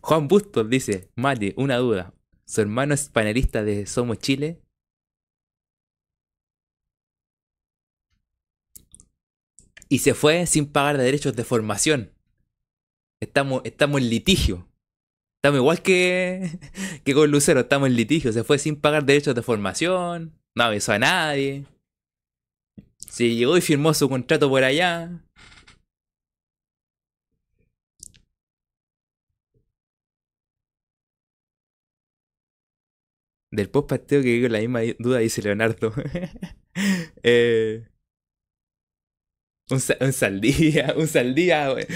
Juan 0.00 0.28
Bustos 0.28 0.68
dice, 0.68 1.10
Mati, 1.16 1.54
una 1.56 1.78
duda. 1.78 2.14
¿Su 2.44 2.60
hermano 2.60 2.94
es 2.94 3.08
panelista 3.08 3.64
de 3.64 3.86
Somos 3.86 4.18
Chile? 4.18 4.60
Y 9.88 10.00
se 10.00 10.14
fue 10.14 10.46
sin 10.46 10.66
pagar 10.66 10.98
derechos 10.98 11.34
de 11.36 11.44
formación. 11.44 12.12
Estamos, 13.20 13.62
estamos 13.64 14.00
en 14.00 14.10
litigio. 14.10 14.68
Estamos 15.44 15.58
igual 15.58 15.82
que, 15.82 16.58
que 17.04 17.12
con 17.12 17.30
Lucero, 17.30 17.60
estamos 17.60 17.88
en 17.90 17.96
litigio. 17.96 18.32
Se 18.32 18.44
fue 18.44 18.58
sin 18.58 18.80
pagar 18.80 19.04
derechos 19.04 19.34
de 19.34 19.42
formación. 19.42 20.32
No 20.56 20.64
avisó 20.64 20.92
a 20.92 20.98
nadie. 20.98 21.66
Se 22.98 23.28
llegó 23.34 23.54
y 23.58 23.60
firmó 23.60 23.92
su 23.92 24.08
contrato 24.08 24.48
por 24.48 24.64
allá. 24.64 25.22
Del 33.50 33.68
post 33.68 33.88
partido 33.90 34.22
que 34.22 34.40
con 34.40 34.52
la 34.52 34.60
misma 34.60 34.80
duda 34.98 35.18
dice 35.18 35.42
Leonardo. 35.42 35.92
eh, 37.22 37.86
un, 39.70 39.78
un, 40.00 40.12
saldía, 40.14 40.94
un 40.96 41.06
saldía, 41.06 41.70
güey. 41.70 41.86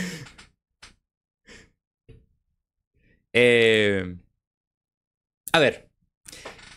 Eh, 3.40 4.16
a 5.52 5.60
ver, 5.60 5.88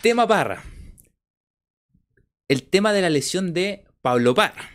tema 0.04 0.28
Parra. 0.28 0.64
El 2.48 2.70
tema 2.70 2.94
de 2.94 3.02
la 3.02 3.10
lesión 3.10 3.52
de 3.52 3.88
Pablo 4.04 4.36
Parra. 4.36 4.70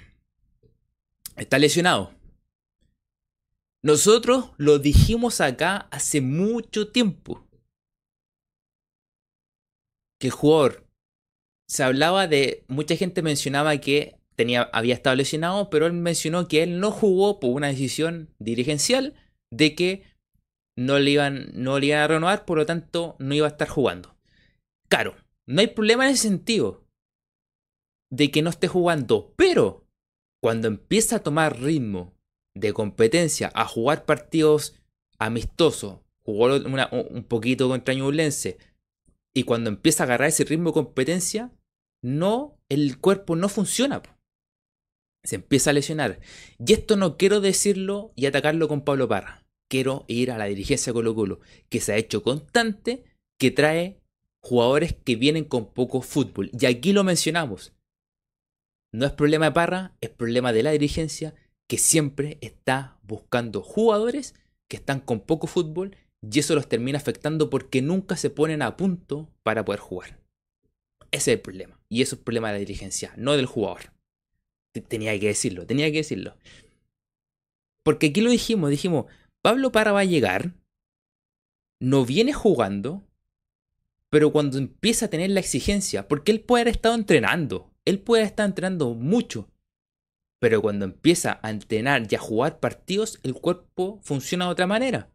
Está 1.37 1.61
lesionado. 1.61 2.13
Nosotros 3.85 4.51
lo 4.57 4.81
dijimos 4.81 5.41
acá 5.41 5.87
hace 5.93 6.21
mucho 6.21 6.91
tiempo. 6.91 7.47
Que 10.19 10.27
el 10.27 10.33
jugador 10.33 10.89
se 11.69 11.85
hablaba 11.85 12.27
de. 12.27 12.65
Mucha 12.67 12.97
gente 12.97 13.23
mencionaba 13.23 13.77
que 13.77 14.19
tenía, 14.35 14.63
había 14.73 14.95
estado 14.95 15.15
lesionado, 15.15 15.71
pero 15.71 15.87
él 15.87 15.93
mencionó 15.93 16.49
que 16.49 16.65
él 16.65 16.81
no 16.81 16.91
jugó 16.91 17.39
por 17.39 17.51
una 17.51 17.69
decisión 17.69 18.35
dirigencial 18.41 19.15
de 19.53 19.77
que 19.77 20.16
no 20.77 20.99
le 20.99 21.11
iban, 21.11 21.51
no 21.55 21.79
le 21.79 21.87
iban 21.87 22.01
a 22.01 22.09
renovar, 22.09 22.45
por 22.45 22.59
lo 22.59 22.67
tanto 22.67 23.17
no 23.19 23.35
iba 23.35 23.47
a 23.47 23.51
estar 23.51 23.69
jugando. 23.69 24.17
Claro, 24.89 25.17
no 25.47 25.61
hay 25.61 25.69
problema 25.69 26.05
en 26.07 26.13
ese 26.13 26.29
sentido 26.29 26.85
de 28.11 28.31
que 28.31 28.43
no 28.43 28.51
esté 28.51 28.69
jugando, 28.69 29.33
pero 29.37 29.87
cuando 30.43 30.69
empieza 30.69 31.17
a 31.17 31.23
tomar 31.23 31.61
ritmo 31.61 32.15
de 32.55 32.73
competencia, 32.73 33.51
a 33.55 33.67
jugar 33.67 34.05
partidos 34.05 34.81
amistosos, 35.19 36.01
jugó 36.25 36.57
un 36.57 37.25
poquito 37.25 37.69
contra 37.69 37.95
Ñublense, 37.95 38.59
y 39.35 39.43
cuando 39.43 39.71
empieza 39.71 40.03
a 40.03 40.07
agarrar 40.07 40.29
ese 40.29 40.45
ritmo 40.45 40.71
de 40.71 40.75
competencia, 40.75 41.53
no, 42.03 42.59
el 42.69 42.99
cuerpo 42.99 43.35
no 43.37 43.49
funciona. 43.49 44.03
Se 45.25 45.37
empieza 45.37 45.71
a 45.71 45.73
lesionar. 45.73 46.21
Y 46.59 46.73
esto 46.73 46.97
no 46.97 47.17
quiero 47.17 47.41
decirlo 47.41 48.13
y 48.15 48.27
atacarlo 48.27 48.69
con 48.69 48.83
Pablo 48.83 49.09
Parra 49.09 49.46
quiero 49.69 50.05
ir 50.09 50.31
a 50.31 50.39
la 50.39 50.47
dirigencia 50.47 50.93
Colo 50.93 51.15
Colo, 51.15 51.41
que 51.69 51.81
se 51.81 51.93
ha 51.93 51.97
hecho 51.97 52.23
constante, 52.23 53.05
que 53.39 53.51
trae 53.51 54.01
jugadores 54.41 54.95
que 54.95 55.17
vienen 55.17 55.45
con 55.45 55.73
poco 55.73 56.03
fútbol. 56.03 56.51
Y 56.59 56.67
aquí 56.67 56.93
lo 56.93 57.05
mencionamos. 57.05 57.73
No 58.93 59.07
es 59.07 59.13
problema 59.13 59.47
de 59.47 59.53
Parra, 59.53 59.97
es 60.01 60.11
problema 60.11 60.53
de 60.53 60.63
la 60.63 60.71
dirigencia 60.71 61.35
que 61.69 61.79
siempre 61.79 62.39
está 62.41 62.99
buscando 63.03 63.63
jugadores 63.63 64.35
que 64.69 64.77
están 64.77 65.01
con 65.01 65.21
poco 65.21 65.47
fútbol 65.47 65.97
y 66.23 66.39
eso 66.39 66.55
los 66.55 66.69
termina 66.69 66.99
afectando 66.99 67.51
porque 67.51 67.83
nunca 67.83 68.17
se 68.17 68.31
ponen 68.31 68.63
a 68.63 68.77
punto 68.77 69.29
para 69.43 69.65
poder 69.65 69.81
jugar. 69.81 70.21
Ese 71.11 71.33
es 71.33 71.37
el 71.37 71.41
problema. 71.41 71.79
Y 71.89 72.03
eso 72.03 72.17
es 72.17 72.23
problema 72.23 72.49
de 72.49 72.55
la 72.55 72.61
dirigencia, 72.61 73.13
no 73.17 73.37
del 73.37 73.47
jugador. 73.47 73.93
Tenía 74.89 75.19
que 75.19 75.29
decirlo, 75.29 75.67
tenía 75.67 75.91
que 75.91 75.99
decirlo. 75.99 76.37
Porque 77.83 78.09
aquí 78.09 78.21
lo 78.21 78.31
dijimos, 78.31 78.71
dijimos, 78.71 79.07
Pablo 79.47 79.71
Parra 79.71 79.93
va 79.93 80.01
a 80.01 80.05
llegar, 80.05 80.57
no 81.79 82.05
viene 82.05 82.33
jugando, 82.33 83.07
pero 84.11 84.33
cuando 84.33 84.59
empieza 84.59 85.07
a 85.07 85.09
tener 85.09 85.31
la 85.31 85.39
exigencia, 85.39 86.09
porque 86.09 86.33
él 86.33 86.41
puede 86.41 86.63
haber 86.63 86.75
estado 86.75 86.97
entrenando, 86.97 87.73
él 87.85 88.01
puede 88.01 88.25
estar 88.25 88.45
entrenando 88.45 88.95
mucho, 88.95 89.49
pero 90.41 90.61
cuando 90.61 90.85
empieza 90.85 91.39
a 91.45 91.51
entrenar 91.51 92.09
y 92.11 92.17
a 92.17 92.19
jugar 92.19 92.59
partidos, 92.59 93.21
el 93.23 93.35
cuerpo 93.35 94.01
funciona 94.03 94.47
de 94.47 94.51
otra 94.51 94.67
manera. 94.67 95.13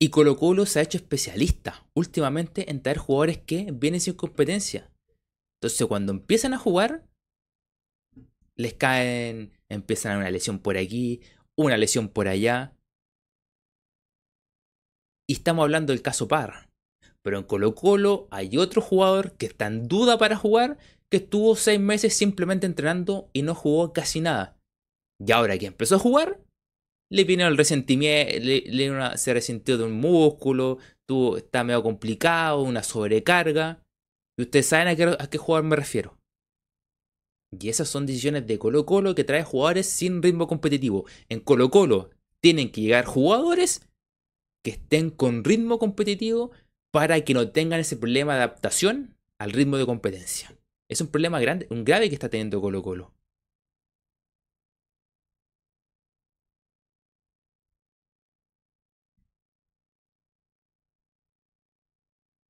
Y 0.00 0.08
Colo 0.08 0.36
Colo 0.36 0.66
se 0.66 0.80
ha 0.80 0.82
hecho 0.82 0.98
especialista 0.98 1.86
últimamente 1.94 2.68
en 2.68 2.82
traer 2.82 2.98
jugadores 2.98 3.38
que 3.38 3.70
vienen 3.72 4.00
sin 4.00 4.14
competencia. 4.14 4.90
Entonces 5.60 5.86
cuando 5.86 6.10
empiezan 6.10 6.52
a 6.52 6.58
jugar, 6.58 7.06
les 8.56 8.74
caen, 8.74 9.52
empiezan 9.68 10.16
a 10.16 10.18
una 10.18 10.30
lesión 10.32 10.58
por 10.58 10.76
aquí, 10.76 11.20
una 11.56 11.76
lesión 11.76 12.08
por 12.08 12.28
allá. 12.28 12.72
Y 15.28 15.34
estamos 15.34 15.64
hablando 15.64 15.92
del 15.92 16.02
caso 16.02 16.28
Parra. 16.28 16.70
Pero 17.22 17.38
en 17.38 17.44
Colo 17.44 17.74
Colo 17.74 18.28
hay 18.30 18.56
otro 18.56 18.80
jugador 18.80 19.32
que 19.32 19.46
está 19.46 19.66
en 19.66 19.88
duda 19.88 20.18
para 20.18 20.36
jugar, 20.36 20.78
que 21.10 21.16
estuvo 21.18 21.56
seis 21.56 21.80
meses 21.80 22.14
simplemente 22.14 22.66
entrenando 22.66 23.30
y 23.32 23.42
no 23.42 23.54
jugó 23.54 23.92
casi 23.92 24.20
nada. 24.20 24.56
Y 25.18 25.32
ahora 25.32 25.58
que 25.58 25.66
empezó 25.66 25.96
a 25.96 26.00
jugar, 26.00 26.40
le 27.10 27.24
vino 27.24 27.46
el 27.46 27.56
resentimiento, 27.56 28.32
le, 28.40 29.18
se 29.18 29.32
resintió 29.32 29.78
de 29.78 29.84
un 29.84 29.92
músculo, 29.92 30.78
tuvo, 31.06 31.36
está 31.38 31.64
medio 31.64 31.82
complicado, 31.82 32.62
una 32.62 32.82
sobrecarga. 32.82 33.82
Y 34.38 34.42
ustedes 34.42 34.66
saben 34.66 34.88
a 34.88 34.96
qué, 34.96 35.16
a 35.18 35.30
qué 35.30 35.38
jugador 35.38 35.64
me 35.64 35.76
refiero. 35.76 36.15
Y 37.60 37.68
esas 37.68 37.88
son 37.88 38.06
decisiones 38.06 38.46
de 38.46 38.58
Colo 38.58 38.86
Colo 38.86 39.14
que 39.14 39.24
trae 39.24 39.42
jugadores 39.44 39.86
sin 39.86 40.22
ritmo 40.22 40.46
competitivo. 40.46 41.06
En 41.28 41.40
Colo 41.40 41.70
Colo 41.70 42.10
tienen 42.40 42.70
que 42.70 42.80
llegar 42.82 43.04
jugadores 43.04 43.88
que 44.62 44.72
estén 44.72 45.10
con 45.10 45.44
ritmo 45.44 45.78
competitivo 45.78 46.50
para 46.90 47.20
que 47.22 47.34
no 47.34 47.50
tengan 47.50 47.80
ese 47.80 47.96
problema 47.96 48.34
de 48.34 48.40
adaptación 48.40 49.16
al 49.38 49.52
ritmo 49.52 49.76
de 49.76 49.86
competencia. 49.86 50.56
Es 50.88 51.00
un 51.00 51.08
problema 51.08 51.40
grande, 51.40 51.66
un 51.70 51.84
grave 51.84 52.08
que 52.08 52.14
está 52.14 52.28
teniendo 52.28 52.60
Colo 52.60 52.82
Colo. 52.82 53.12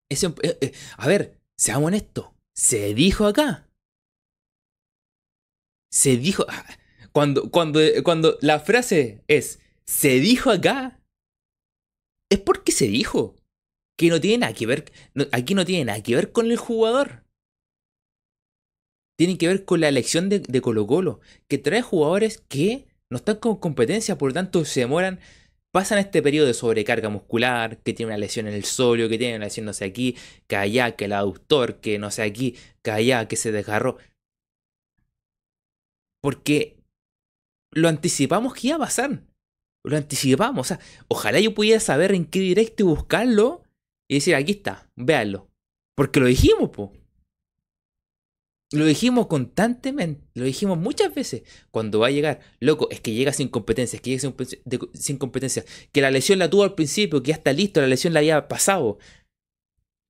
Ese, 0.08 0.28
eh, 0.42 0.58
eh, 0.60 0.72
a 0.96 1.06
ver, 1.08 1.40
seamos 1.56 1.88
honestos. 1.88 2.26
Se 2.54 2.94
dijo 2.94 3.26
acá 3.26 3.65
se 5.96 6.18
dijo. 6.18 6.44
Cuando, 7.12 7.50
cuando, 7.50 7.80
cuando 8.04 8.36
la 8.42 8.60
frase 8.60 9.22
es 9.26 9.60
se 9.86 10.20
dijo 10.20 10.50
acá, 10.50 11.00
es 12.30 12.38
porque 12.38 12.72
se 12.72 12.88
dijo. 12.88 13.34
Que 13.98 14.10
no 14.10 14.20
tiene 14.20 14.38
nada 14.38 14.52
que 14.52 14.66
ver. 14.66 14.92
aquí 15.32 15.54
no 15.54 15.64
tiene 15.64 15.86
nada 15.86 16.02
que 16.02 16.14
ver 16.14 16.30
con 16.30 16.50
el 16.50 16.58
jugador. 16.58 17.24
Tiene 19.18 19.38
que 19.38 19.48
ver 19.48 19.64
con 19.64 19.80
la 19.80 19.88
elección 19.88 20.28
de, 20.28 20.40
de 20.40 20.60
Colo 20.60 20.86
Colo. 20.86 21.20
Que 21.48 21.56
trae 21.56 21.80
jugadores 21.80 22.44
que 22.46 22.86
no 23.08 23.16
están 23.16 23.36
con 23.36 23.56
competencia, 23.56 24.18
por 24.18 24.30
lo 24.30 24.34
tanto 24.34 24.66
se 24.66 24.80
demoran 24.80 25.18
pasan 25.76 25.98
este 25.98 26.22
periodo 26.22 26.46
de 26.46 26.54
sobrecarga 26.54 27.10
muscular, 27.10 27.76
que 27.82 27.92
tiene 27.92 28.08
una 28.08 28.18
lesión 28.18 28.48
en 28.48 28.54
el 28.54 28.64
solio, 28.64 29.10
que 29.10 29.18
tiene 29.18 29.36
una 29.36 29.44
lesión 29.44 29.66
no 29.66 29.74
sé 29.74 29.84
aquí, 29.84 30.16
que 30.46 30.56
allá, 30.56 30.96
que 30.96 31.04
el 31.04 31.12
aductor, 31.12 31.80
que 31.80 31.98
no 31.98 32.10
sé 32.10 32.22
aquí, 32.22 32.56
que 32.82 32.92
allá, 32.92 33.28
que 33.28 33.36
se 33.36 33.52
desgarró. 33.52 33.98
Porque 36.26 36.82
lo 37.70 37.86
anticipamos 37.86 38.52
que 38.52 38.66
iba 38.66 38.76
a 38.78 38.80
pasar. 38.80 39.22
Lo 39.84 39.96
anticipamos. 39.96 40.66
O 40.66 40.68
sea, 40.74 40.80
ojalá 41.06 41.38
yo 41.38 41.54
pudiera 41.54 41.78
saber 41.78 42.12
en 42.16 42.24
qué 42.24 42.40
directo 42.40 42.82
y 42.82 42.86
buscarlo 42.86 43.62
y 44.08 44.16
decir, 44.16 44.34
aquí 44.34 44.50
está, 44.50 44.90
véanlo. 44.96 45.48
Porque 45.94 46.18
lo 46.18 46.26
dijimos, 46.26 46.70
po. 46.70 46.92
Lo 48.72 48.84
dijimos 48.86 49.28
constantemente, 49.28 50.26
lo 50.34 50.42
dijimos 50.42 50.78
muchas 50.78 51.14
veces. 51.14 51.44
Cuando 51.70 52.00
va 52.00 52.08
a 52.08 52.10
llegar, 52.10 52.40
loco, 52.58 52.88
es 52.90 53.00
que 53.00 53.14
llega 53.14 53.32
sin 53.32 53.46
competencias, 53.46 54.02
que 54.02 54.10
llega 54.10 54.34
sin, 54.94 55.18
competencias, 55.18 55.64
que 55.92 56.00
la 56.00 56.10
lesión 56.10 56.40
la 56.40 56.50
tuvo 56.50 56.64
al 56.64 56.74
principio, 56.74 57.22
que 57.22 57.28
ya 57.28 57.36
está 57.36 57.52
listo, 57.52 57.80
la 57.80 57.86
lesión 57.86 58.12
la 58.12 58.18
había 58.18 58.48
pasado. 58.48 58.98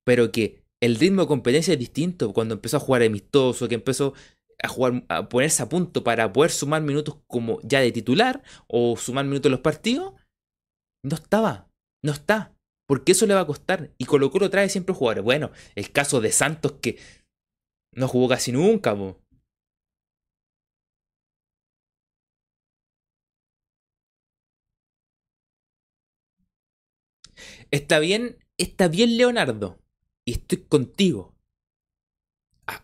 Pero 0.03 0.31
que 0.31 0.63
el 0.81 0.95
ritmo 0.95 1.21
de 1.21 1.27
competencia 1.27 1.73
es 1.73 1.79
distinto. 1.79 2.33
Cuando 2.33 2.55
empezó 2.55 2.77
a 2.77 2.79
jugar 2.79 3.03
amistoso, 3.03 3.67
que 3.67 3.75
empezó 3.75 4.15
a 4.61 4.67
jugar, 4.67 5.05
a 5.09 5.29
ponerse 5.29 5.63
a 5.63 5.69
punto 5.69 6.03
para 6.03 6.31
poder 6.33 6.51
sumar 6.51 6.81
minutos 6.81 7.17
como 7.27 7.59
ya 7.63 7.79
de 7.79 7.91
titular 7.91 8.43
o 8.67 8.97
sumar 8.97 9.25
minutos 9.25 9.47
en 9.47 9.51
los 9.51 9.61
partidos, 9.61 10.13
no 11.03 11.15
estaba, 11.15 11.69
no 12.03 12.11
está. 12.11 12.53
Porque 12.87 13.11
eso 13.11 13.25
le 13.25 13.33
va 13.33 13.41
a 13.41 13.47
costar. 13.47 13.91
Y 13.97 14.05
Colo 14.05 14.31
Colo 14.31 14.49
trae 14.49 14.69
siempre 14.69 14.95
jugadores. 14.95 15.23
Bueno, 15.23 15.51
el 15.75 15.91
caso 15.91 16.21
de 16.21 16.31
Santos 16.31 16.73
que 16.81 16.97
no 17.93 18.07
jugó 18.07 18.29
casi 18.29 18.51
nunca, 18.51 18.95
Está 27.71 27.99
bien, 27.99 28.37
está 28.57 28.87
bien 28.87 29.17
Leonardo. 29.17 29.79
Y 30.25 30.33
estoy 30.33 30.59
contigo. 30.63 31.36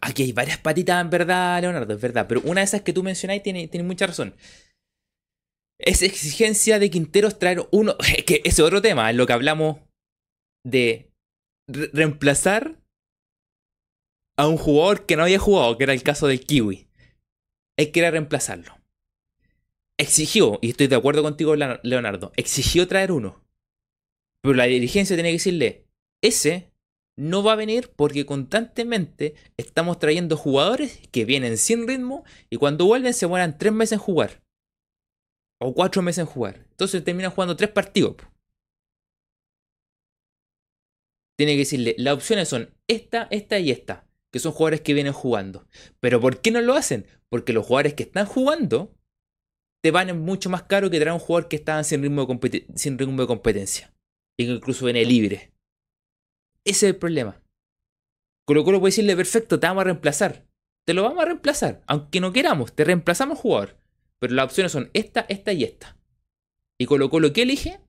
Aquí 0.01 0.23
hay 0.23 0.31
varias 0.31 0.57
patitas 0.59 1.01
en 1.01 1.09
verdad, 1.09 1.61
Leonardo, 1.61 1.93
es 1.93 2.01
verdad. 2.01 2.25
Pero 2.27 2.41
una 2.45 2.61
de 2.61 2.65
esas 2.65 2.81
que 2.81 2.93
tú 2.93 3.03
mencionáis 3.03 3.43
tiene, 3.43 3.69
mucha 3.83 4.07
razón. 4.07 4.33
Es 5.77 6.01
exigencia 6.01 6.79
de 6.79 6.89
Quinteros 6.89 7.37
traer 7.37 7.67
uno. 7.71 7.97
que 8.25 8.41
ese 8.45 8.63
otro 8.63 8.81
tema, 8.81 9.09
es 9.09 9.17
lo 9.17 9.27
que 9.27 9.33
hablamos 9.33 9.79
de 10.65 11.11
reemplazar 11.67 12.79
a 14.37 14.47
un 14.47 14.57
jugador 14.57 15.05
que 15.05 15.17
no 15.17 15.23
había 15.23 15.39
jugado, 15.39 15.77
que 15.77 15.83
era 15.83 15.93
el 15.93 16.03
caso 16.03 16.27
del 16.27 16.45
Kiwi. 16.45 16.87
Él 17.77 17.91
quería 17.91 18.11
reemplazarlo. 18.11 18.77
Exigió, 19.99 20.59
y 20.61 20.69
estoy 20.69 20.87
de 20.87 20.95
acuerdo 20.95 21.23
contigo, 21.23 21.55
Leonardo, 21.55 22.31
exigió 22.35 22.87
traer 22.87 23.11
uno. 23.11 23.43
Pero 24.41 24.55
la 24.55 24.65
dirigencia 24.65 25.15
tiene 25.15 25.29
que 25.29 25.33
decirle, 25.33 25.85
ese 26.21 26.72
no 27.15 27.43
va 27.43 27.53
a 27.53 27.57
venir 27.57 27.91
porque 27.95 28.25
constantemente 28.25 29.35
estamos 29.57 29.99
trayendo 29.99 30.35
jugadores 30.37 30.99
que 31.11 31.25
vienen 31.25 31.57
sin 31.57 31.87
ritmo 31.87 32.23
y 32.49 32.57
cuando 32.57 32.85
vuelven 32.85 33.13
se 33.13 33.27
mueran 33.27 33.57
tres 33.57 33.73
meses 33.73 33.93
en 33.93 33.99
jugar. 33.99 34.43
O 35.61 35.73
cuatro 35.73 36.01
meses 36.01 36.19
en 36.19 36.25
jugar. 36.25 36.65
Entonces 36.71 37.03
terminan 37.03 37.31
jugando 37.31 37.55
tres 37.55 37.69
partidos. 37.69 38.17
Tiene 41.37 41.53
que 41.53 41.59
decirle, 41.59 41.95
las 41.97 42.15
opciones 42.15 42.47
son 42.49 42.75
esta, 42.87 43.27
esta 43.31 43.59
y 43.59 43.71
esta, 43.71 44.07
que 44.31 44.39
son 44.39 44.51
jugadores 44.51 44.81
que 44.81 44.93
vienen 44.93 45.13
jugando. 45.13 45.67
Pero 45.99 46.19
¿por 46.19 46.41
qué 46.41 46.51
no 46.51 46.61
lo 46.61 46.73
hacen? 46.73 47.07
Porque 47.29 47.53
los 47.53 47.65
jugadores 47.65 47.93
que 47.93 48.03
están 48.03 48.25
jugando 48.25 48.95
te 49.83 49.91
van 49.91 50.17
mucho 50.19 50.49
más 50.49 50.63
caro 50.63 50.89
que 50.89 50.99
traer 50.99 51.13
un 51.13 51.19
jugador 51.19 51.49
que 51.49 51.55
estaba 51.55 51.83
sin 51.83 52.01
ritmo 52.01 52.25
de, 52.25 52.67
sin 52.75 52.97
ritmo 52.97 53.21
de 53.21 53.27
competencia. 53.27 53.93
Y 54.37 54.45
que 54.45 54.51
incluso 54.53 54.85
viene 54.85 55.05
libre. 55.05 55.52
Ese 56.65 56.87
es 56.87 56.93
el 56.93 56.95
problema. 56.97 57.41
Colo 58.45 58.63
Colo 58.63 58.79
puede 58.79 58.91
decirle, 58.91 59.15
perfecto, 59.15 59.59
te 59.59 59.67
vamos 59.67 59.81
a 59.81 59.85
reemplazar. 59.85 60.47
Te 60.85 60.93
lo 60.93 61.03
vamos 61.03 61.21
a 61.21 61.25
reemplazar. 61.25 61.81
Aunque 61.87 62.19
no 62.19 62.33
queramos, 62.33 62.73
te 62.73 62.83
reemplazamos 62.83 63.39
jugador. 63.39 63.77
Pero 64.19 64.33
las 64.33 64.45
opciones 64.45 64.71
son 64.71 64.89
esta, 64.93 65.21
esta 65.29 65.53
y 65.53 65.63
esta. 65.63 65.97
Y 66.77 66.85
Colo 66.85 67.09
Colo, 67.09 67.31
¿qué 67.33 67.43
elige? 67.43 67.79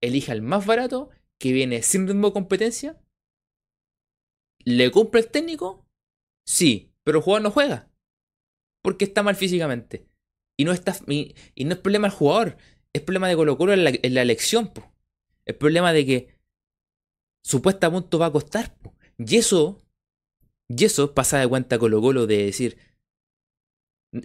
Elige 0.00 0.32
al 0.32 0.42
más 0.42 0.66
barato, 0.66 1.10
que 1.38 1.52
viene 1.52 1.82
sin 1.82 2.06
ritmo 2.06 2.28
de 2.28 2.32
competencia. 2.32 3.00
¿Le 4.64 4.90
cumple 4.90 5.20
el 5.20 5.28
técnico? 5.28 5.86
Sí, 6.46 6.92
pero 7.02 7.18
el 7.18 7.24
jugador 7.24 7.42
no 7.42 7.50
juega. 7.50 7.90
Porque 8.82 9.04
está 9.04 9.22
mal 9.22 9.36
físicamente. 9.36 10.06
Y 10.56 10.64
no, 10.64 10.72
es 10.72 10.80
problema 10.80 12.08
del 12.08 12.16
jugador, 12.16 12.56
es 12.92 13.02
problema 13.02 13.28
de 13.28 13.36
Colo 13.36 13.58
Colo 13.58 13.72
en 13.72 13.84
la, 13.84 13.90
en 13.90 14.14
la 14.14 14.22
elección. 14.22 14.72
Po. 14.72 14.92
Es 15.44 15.56
problema 15.56 15.92
de 15.92 16.06
que 16.06 16.33
supuestamente 17.44 18.16
va 18.16 18.26
a 18.26 18.32
costar. 18.32 18.74
Y 19.18 19.36
eso, 19.36 19.80
y 20.68 20.84
eso 20.84 21.14
pasa 21.14 21.38
de 21.38 21.46
cuenta 21.46 21.78
Colo 21.78 22.00
Colo 22.00 22.26
de 22.26 22.44
decir, 22.46 22.78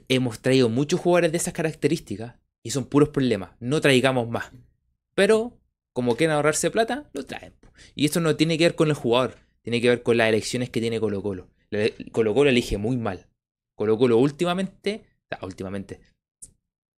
hemos 0.07 0.39
traído 0.39 0.69
muchos 0.69 0.99
jugadores 0.99 1.31
de 1.31 1.37
esas 1.37 1.53
características 1.53 2.35
y 2.63 2.71
son 2.71 2.85
puros 2.85 3.09
problemas, 3.09 3.51
no 3.59 3.81
traigamos 3.81 4.27
más. 4.29 4.51
Pero, 5.13 5.59
como 5.93 6.15
quieren 6.15 6.35
ahorrarse 6.35 6.71
plata, 6.71 7.09
lo 7.13 7.25
traen. 7.25 7.53
Y 7.95 8.05
esto 8.05 8.19
no 8.19 8.35
tiene 8.35 8.57
que 8.57 8.65
ver 8.65 8.75
con 8.75 8.89
el 8.89 8.95
jugador, 8.95 9.35
tiene 9.61 9.81
que 9.81 9.89
ver 9.89 10.03
con 10.03 10.17
las 10.17 10.29
elecciones 10.29 10.69
que 10.69 10.81
tiene 10.81 10.99
Colo 10.99 11.21
Colo. 11.21 11.49
Colo 12.11 12.33
Colo 12.33 12.49
elige 12.49 12.77
muy 12.77 12.97
mal. 12.97 13.27
Colo 13.75 13.97
Colo 13.97 14.17
últimamente, 14.17 15.05
últimamente, 15.41 16.01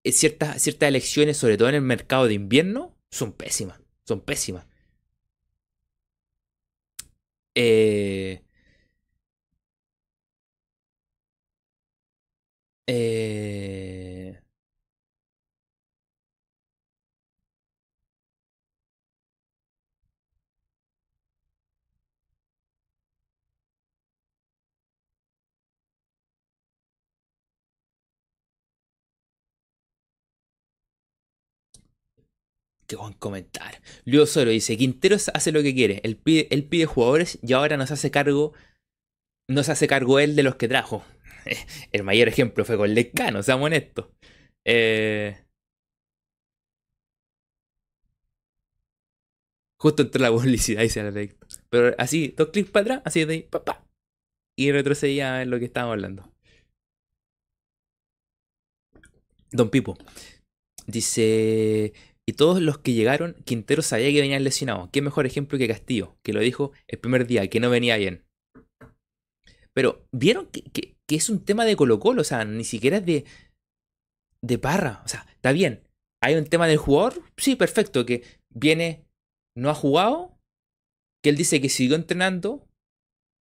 eh, 0.05 0.13
ciertas, 0.13 0.63
ciertas 0.63 0.89
elecciones, 0.89 1.37
sobre 1.37 1.57
todo 1.57 1.69
en 1.69 1.75
el 1.75 1.83
mercado 1.83 2.27
de 2.27 2.35
invierno, 2.35 2.97
son 3.11 3.33
pésimas. 3.33 3.81
Son 4.07 4.21
pésimas. 4.21 4.67
Eh, 7.55 8.43
eh, 12.87 14.40
Buen 32.97 33.15
comentar. 33.15 33.81
Luego 34.05 34.27
Solo 34.27 34.51
dice, 34.51 34.77
Quinteros 34.77 35.31
hace 35.35 35.53
lo 35.53 35.63
que 35.63 35.75
quiere. 35.75 36.01
Él 36.05 36.17
pide, 36.17 36.49
él 36.51 36.65
pide 36.65 36.87
jugadores 36.87 37.39
y 37.43 37.53
ahora 37.53 37.77
nos 37.77 37.91
hace 37.91 38.11
cargo. 38.11 38.53
Nos 39.49 39.69
hace 39.69 39.89
cargo 39.89 40.19
él 40.21 40.37
de 40.37 40.43
los 40.43 40.57
que 40.57 40.69
trajo. 40.69 41.05
El 41.93 42.03
mayor 42.05 42.29
ejemplo 42.29 42.65
fue 42.65 42.77
con 42.77 42.95
Lecano, 42.95 43.43
seamos 43.43 43.67
honestos. 43.67 44.07
Eh, 44.65 45.37
justo 49.79 50.03
entró 50.03 50.23
la 50.23 50.31
publicidad 50.31 50.83
y 50.83 50.89
se 50.89 51.03
la 51.03 51.29
Pero 51.71 51.95
así, 51.99 52.35
dos 52.37 52.49
clics 52.51 52.71
para 52.71 52.83
atrás, 52.83 53.03
así 53.05 53.25
de 53.25 53.33
ahí, 53.35 53.43
papá. 53.43 53.85
Y 54.57 54.73
retrocedía 54.73 55.43
en 55.43 55.51
lo 55.51 55.59
que 55.59 55.67
estábamos 55.67 55.95
hablando. 55.95 56.31
Don 59.53 59.71
Pipo. 59.71 59.97
Dice. 60.87 61.93
Y 62.29 62.35
todos 62.35 62.61
los 62.61 62.79
que 62.79 62.93
llegaron, 62.93 63.35
Quintero 63.45 63.83
sabía 63.83 64.11
que 64.13 64.21
venían 64.21 64.45
lesionados. 64.45 64.89
Qué 64.93 65.03
mejor 65.03 65.27
ejemplo 65.27 65.59
que 65.59 65.69
Castillo, 65.69 66.17
que 66.23 66.33
lo 66.33 66.41
dijo 66.41 66.73
el 66.87 66.99
primer 66.99 67.27
día, 67.27 67.49
que 67.49 67.61
no 67.61 67.71
venía 67.71 67.97
bien. 67.97 68.25
Pero, 69.75 70.07
¿vieron 70.13 70.47
que, 70.47 70.97
es 71.09 71.31
un 71.31 71.45
tema 71.45 71.65
de 71.65 71.77
Colo 71.77 71.99
Colo? 71.99 72.23
O 72.23 72.25
sea, 72.25 72.45
ni 72.45 72.65
siquiera 72.65 72.99
es 72.99 73.07
de, 73.07 73.25
de 74.43 74.59
Parra. 74.59 75.03
O 75.05 75.09
sea, 75.09 75.27
está 75.31 75.53
bien. 75.53 75.83
Hay 76.23 76.35
un 76.35 76.45
tema 76.45 76.67
del 76.67 76.77
jugador, 76.77 77.23
sí, 77.37 77.57
perfecto, 77.57 78.05
que 78.05 78.23
viene, 78.55 79.07
no 79.57 79.71
ha 79.71 79.75
jugado, 79.75 80.39
que 81.23 81.31
él 81.31 81.37
dice 81.37 81.61
que 81.61 81.69
siguió 81.69 81.97
entrenando, 81.97 82.69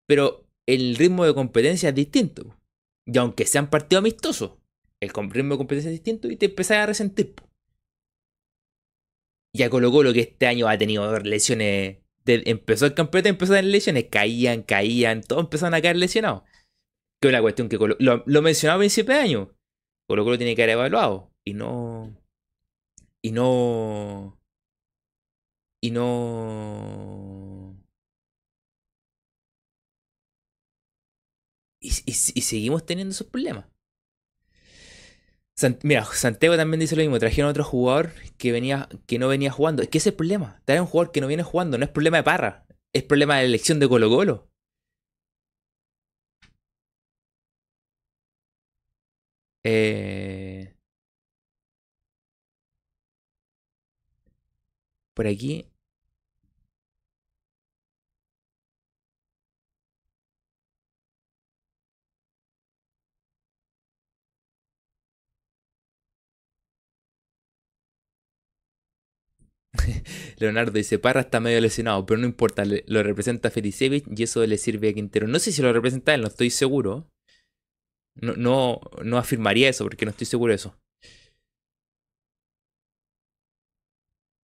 pero 0.07 0.45
el 0.67 0.95
ritmo 0.95 1.25
de 1.25 1.33
competencia 1.33 1.89
es 1.89 1.95
distinto. 1.95 2.57
Y 3.05 3.17
aunque 3.17 3.45
sean 3.45 3.69
partidos 3.69 4.01
amistosos, 4.01 4.53
el 5.01 5.09
ritmo 5.09 5.55
de 5.55 5.57
competencia 5.57 5.89
es 5.89 5.97
distinto 5.97 6.29
y 6.29 6.37
te 6.37 6.47
empezás 6.47 6.77
a 6.77 6.85
resentir. 6.85 7.35
Ya 9.53 9.69
colocó 9.69 10.03
lo 10.03 10.13
que 10.13 10.21
este 10.21 10.47
año 10.47 10.67
ha 10.67 10.77
tenido 10.77 11.17
lesiones. 11.19 11.97
empezó 12.25 12.85
el 12.85 12.93
campeonato, 12.93 13.29
empezó 13.29 13.53
a 13.53 13.57
tener 13.57 13.71
lesiones. 13.71 14.05
Caían, 14.09 14.63
caían, 14.63 15.21
todos 15.21 15.43
empezaron 15.43 15.73
a 15.73 15.81
caer 15.81 15.97
lesionados. 15.97 16.43
Que 17.21 17.29
es 17.29 17.31
la 17.31 17.41
cuestión 17.41 17.69
que 17.69 17.77
lo, 17.77 18.23
lo, 18.25 18.41
mencionaba 18.41 18.77
a 18.77 18.79
principio 18.79 19.15
de 19.15 19.21
año. 19.21 19.55
Colo 20.07 20.23
Colo 20.23 20.37
tiene 20.37 20.55
que 20.55 20.63
haber 20.63 20.73
evaluado. 20.73 21.31
Y 21.45 21.53
no. 21.53 22.15
Y 23.21 23.31
no. 23.31 24.39
Y 25.81 25.91
no. 25.91 27.75
y 31.81 31.91
seguimos 32.41 32.85
teniendo 32.85 33.13
esos 33.13 33.27
problemas 33.27 33.65
mira, 35.83 36.05
Santiago 36.05 36.55
también 36.57 36.79
dice 36.79 36.95
lo 36.95 37.01
mismo. 37.01 37.19
Trajeron 37.19 37.49
otro 37.49 37.63
jugador 37.63 38.11
que, 38.37 38.51
venía, 38.51 38.87
que 39.07 39.19
no 39.19 39.27
venía 39.27 39.51
jugando. 39.51 39.81
Es 39.81 39.89
que 39.89 39.97
ese 39.97 40.09
es 40.09 40.13
el 40.13 40.17
problema. 40.17 40.61
Traer 40.65 40.81
un 40.81 40.87
jugador 40.87 41.11
que 41.11 41.21
no 41.21 41.27
viene 41.27 41.43
jugando. 41.43 41.77
No 41.77 41.85
es 41.85 41.91
problema 41.91 42.17
de 42.17 42.23
Parra. 42.23 42.65
Es 42.93 43.03
problema 43.03 43.35
de 43.37 43.43
la 43.43 43.47
elección 43.47 43.79
de 43.79 43.87
Colo 43.89 44.09
Colo. 44.09 44.49
Eh, 49.63 50.73
por 55.13 55.27
aquí 55.27 55.68
Leonardo 70.37 70.71
dice, 70.71 70.99
Parra 70.99 71.21
está 71.21 71.39
medio 71.39 71.61
lesionado, 71.61 72.05
pero 72.05 72.19
no 72.19 72.25
importa, 72.25 72.63
lo 72.65 73.03
representa 73.03 73.49
Felicevich 73.51 74.05
y 74.15 74.23
eso 74.23 74.45
le 74.45 74.57
sirve 74.57 74.89
a 74.89 74.93
Quintero. 74.93 75.27
No 75.27 75.39
sé 75.39 75.51
si 75.51 75.61
lo 75.61 75.73
representa 75.73 76.13
él, 76.13 76.21
no 76.21 76.27
estoy 76.27 76.49
seguro. 76.49 77.09
No, 78.15 78.33
no, 78.35 78.81
no 79.03 79.17
afirmaría 79.17 79.69
eso 79.69 79.85
porque 79.85 80.05
no 80.05 80.11
estoy 80.11 80.27
seguro 80.27 80.51
de 80.51 80.55
eso. 80.55 80.75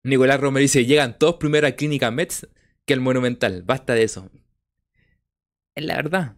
Nicolás 0.06 0.39
Romero 0.39 0.62
dice, 0.62 0.86
llegan 0.86 1.18
todos 1.18 1.36
primero 1.36 1.66
a 1.66 1.72
Clínica 1.72 2.12
Mets 2.12 2.48
que 2.86 2.94
al 2.94 3.00
Monumental. 3.00 3.64
Basta 3.64 3.94
de 3.94 4.04
eso. 4.04 4.30
Es 5.76 5.86
la 5.86 5.96
verdad. 5.96 6.38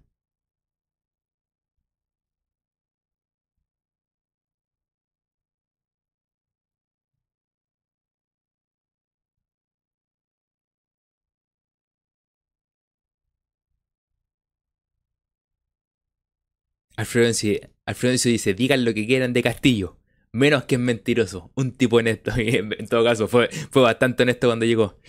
Alfredo 16.97 17.27
Encio 17.27 18.31
dice, 18.31 18.53
digan 18.53 18.85
lo 18.85 18.93
que 18.93 19.05
quieran 19.05 19.33
de 19.33 19.43
Castillo, 19.43 19.99
menos 20.31 20.65
que 20.65 20.75
es 20.75 20.81
mentiroso, 20.81 21.51
un 21.55 21.71
tipo 21.73 21.97
honesto. 21.97 22.31
en 22.37 22.87
todo 22.87 23.03
caso, 23.03 23.27
fue, 23.27 23.49
bastante 23.73 24.23
honesto 24.23 24.47
cuando 24.47 24.65
llegó. 24.65 24.99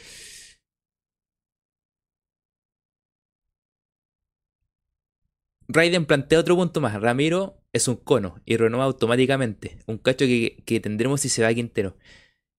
Raiden 5.68 6.06
plantea 6.06 6.38
otro 6.40 6.56
punto 6.56 6.80
más. 6.80 7.00
Ramiro 7.00 7.60
es 7.72 7.88
un 7.88 7.96
cono 7.96 8.40
y 8.44 8.56
renueva 8.56 8.84
automáticamente. 8.84 9.78
Un 9.86 9.98
cacho 9.98 10.24
que, 10.26 10.80
tendremos 10.80 11.20
si 11.20 11.28
se 11.28 11.42
va 11.42 11.52
Quintero. 11.54 11.96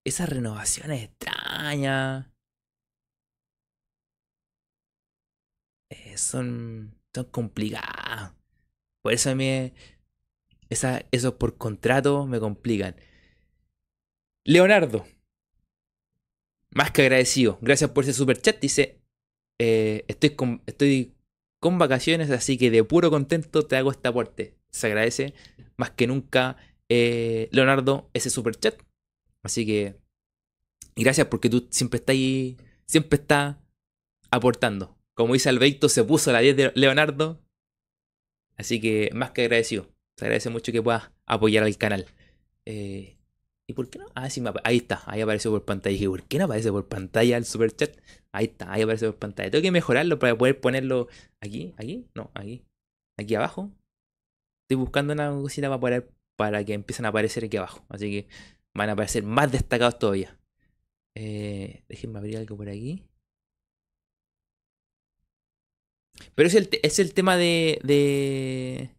Esa 0.05 0.25
renovación 0.25 0.91
es 0.91 1.03
extraña. 1.03 2.32
Eh, 5.89 6.17
son, 6.17 6.95
son 7.13 7.25
complicadas. 7.25 8.37
Por 9.08 9.14
eso 9.14 9.30
a 9.30 9.36
mí 9.36 9.72
esa, 10.68 11.05
eso 11.14 11.38
por 11.38 11.58
contrato 11.58 12.28
me 12.28 12.41
complican. 12.41 12.97
Leonardo. 14.43 15.05
Más 16.72 16.91
que 16.91 17.03
agradecido. 17.03 17.58
Gracias 17.62 17.91
por 17.91 18.03
ese 18.03 18.12
super 18.12 18.41
chat. 18.41 18.60
Dice, 18.60 18.99
eh, 19.60 20.03
estoy, 20.10 20.32
con, 20.32 20.62
estoy 20.66 21.16
con 21.62 21.78
vacaciones, 21.80 22.30
así 22.32 22.58
que 22.58 22.70
de 22.70 22.84
puro 22.84 23.10
contento 23.10 23.66
te 23.66 23.78
hago 23.78 23.91
este 23.91 24.10
aporte. 24.10 24.58
Se 24.72 24.88
agradece 24.88 25.34
más 25.78 25.91
que 25.91 26.05
nunca, 26.05 26.58
eh, 26.89 27.47
Leonardo, 27.53 28.10
ese 28.14 28.30
super 28.30 28.58
chat. 28.58 28.76
Así 29.41 29.66
que 29.66 30.01
gracias 30.97 31.28
porque 31.28 31.49
tú 31.49 31.66
siempre 31.72 31.99
estás 31.99 32.14
ahí, 32.14 32.58
siempre 32.86 33.22
estás 33.22 33.55
aportando. 34.32 34.97
Como 35.14 35.32
dice 35.32 35.47
Albeito, 35.47 35.88
se 35.88 36.03
puso 36.03 36.34
la 36.34 36.41
10 36.41 36.58
de 36.58 36.72
Leonardo. 36.76 37.47
Así 38.58 38.82
que 38.82 39.10
más 39.14 39.32
que 39.32 39.43
agradecido. 39.43 39.88
Se 40.18 40.26
agradece 40.26 40.49
mucho 40.49 40.72
que 40.72 40.82
puedas 40.82 41.12
apoyar 41.26 41.64
al 41.64 41.78
canal. 41.78 42.05
Eh, 42.66 43.18
¿Y 43.70 43.74
por 43.74 43.89
qué 43.89 43.99
no? 43.99 44.05
Ah, 44.16 44.30
sí, 44.30 44.41
ahí 44.64 44.78
está, 44.78 45.03
ahí 45.05 45.22
apareció 45.22 45.51
por 45.51 45.66
pantalla. 45.66 45.93
dije, 45.93 46.08
¿por 46.08 46.24
qué 46.24 46.38
no 46.38 46.45
aparece 46.45 46.72
por 46.72 46.88
pantalla 46.88 47.38
el 47.38 47.45
super 47.45 47.76
chat? 47.76 47.91
Ahí 48.32 48.45
está, 48.45 48.72
ahí 48.72 48.82
aparece 48.82 49.08
por 49.08 49.18
pantalla. 49.20 49.51
Tengo 49.51 49.62
que 49.62 49.72
mejorarlo 49.72 50.20
para 50.20 50.38
poder 50.38 50.60
ponerlo 50.62 51.08
aquí, 51.41 51.74
aquí, 51.78 52.08
no, 52.16 52.32
aquí, 52.34 52.64
aquí 53.18 53.36
abajo. 53.36 53.72
Estoy 54.64 54.78
buscando 54.78 55.14
una 55.14 55.32
cosita 55.32 55.68
para 55.70 55.80
poner, 55.80 56.12
para 56.38 56.64
que 56.64 56.74
empiecen 56.74 57.05
a 57.05 57.10
aparecer 57.10 57.45
aquí 57.45 57.58
abajo. 57.58 57.86
Así 57.89 58.10
que 58.12 58.28
van 58.74 58.89
a 58.89 58.93
aparecer 58.93 59.24
más 59.24 59.51
destacados 59.51 59.99
todavía. 59.99 60.38
Eh, 61.16 61.84
déjenme 61.89 62.20
abrir 62.20 62.38
algo 62.38 62.58
por 62.58 62.70
aquí. 62.70 63.07
Pero 66.38 66.50
es 66.50 66.56
el, 66.56 66.70
es 66.84 67.00
el 67.00 67.16
tema 67.16 67.36
de, 67.36 67.80
de, 67.84 68.92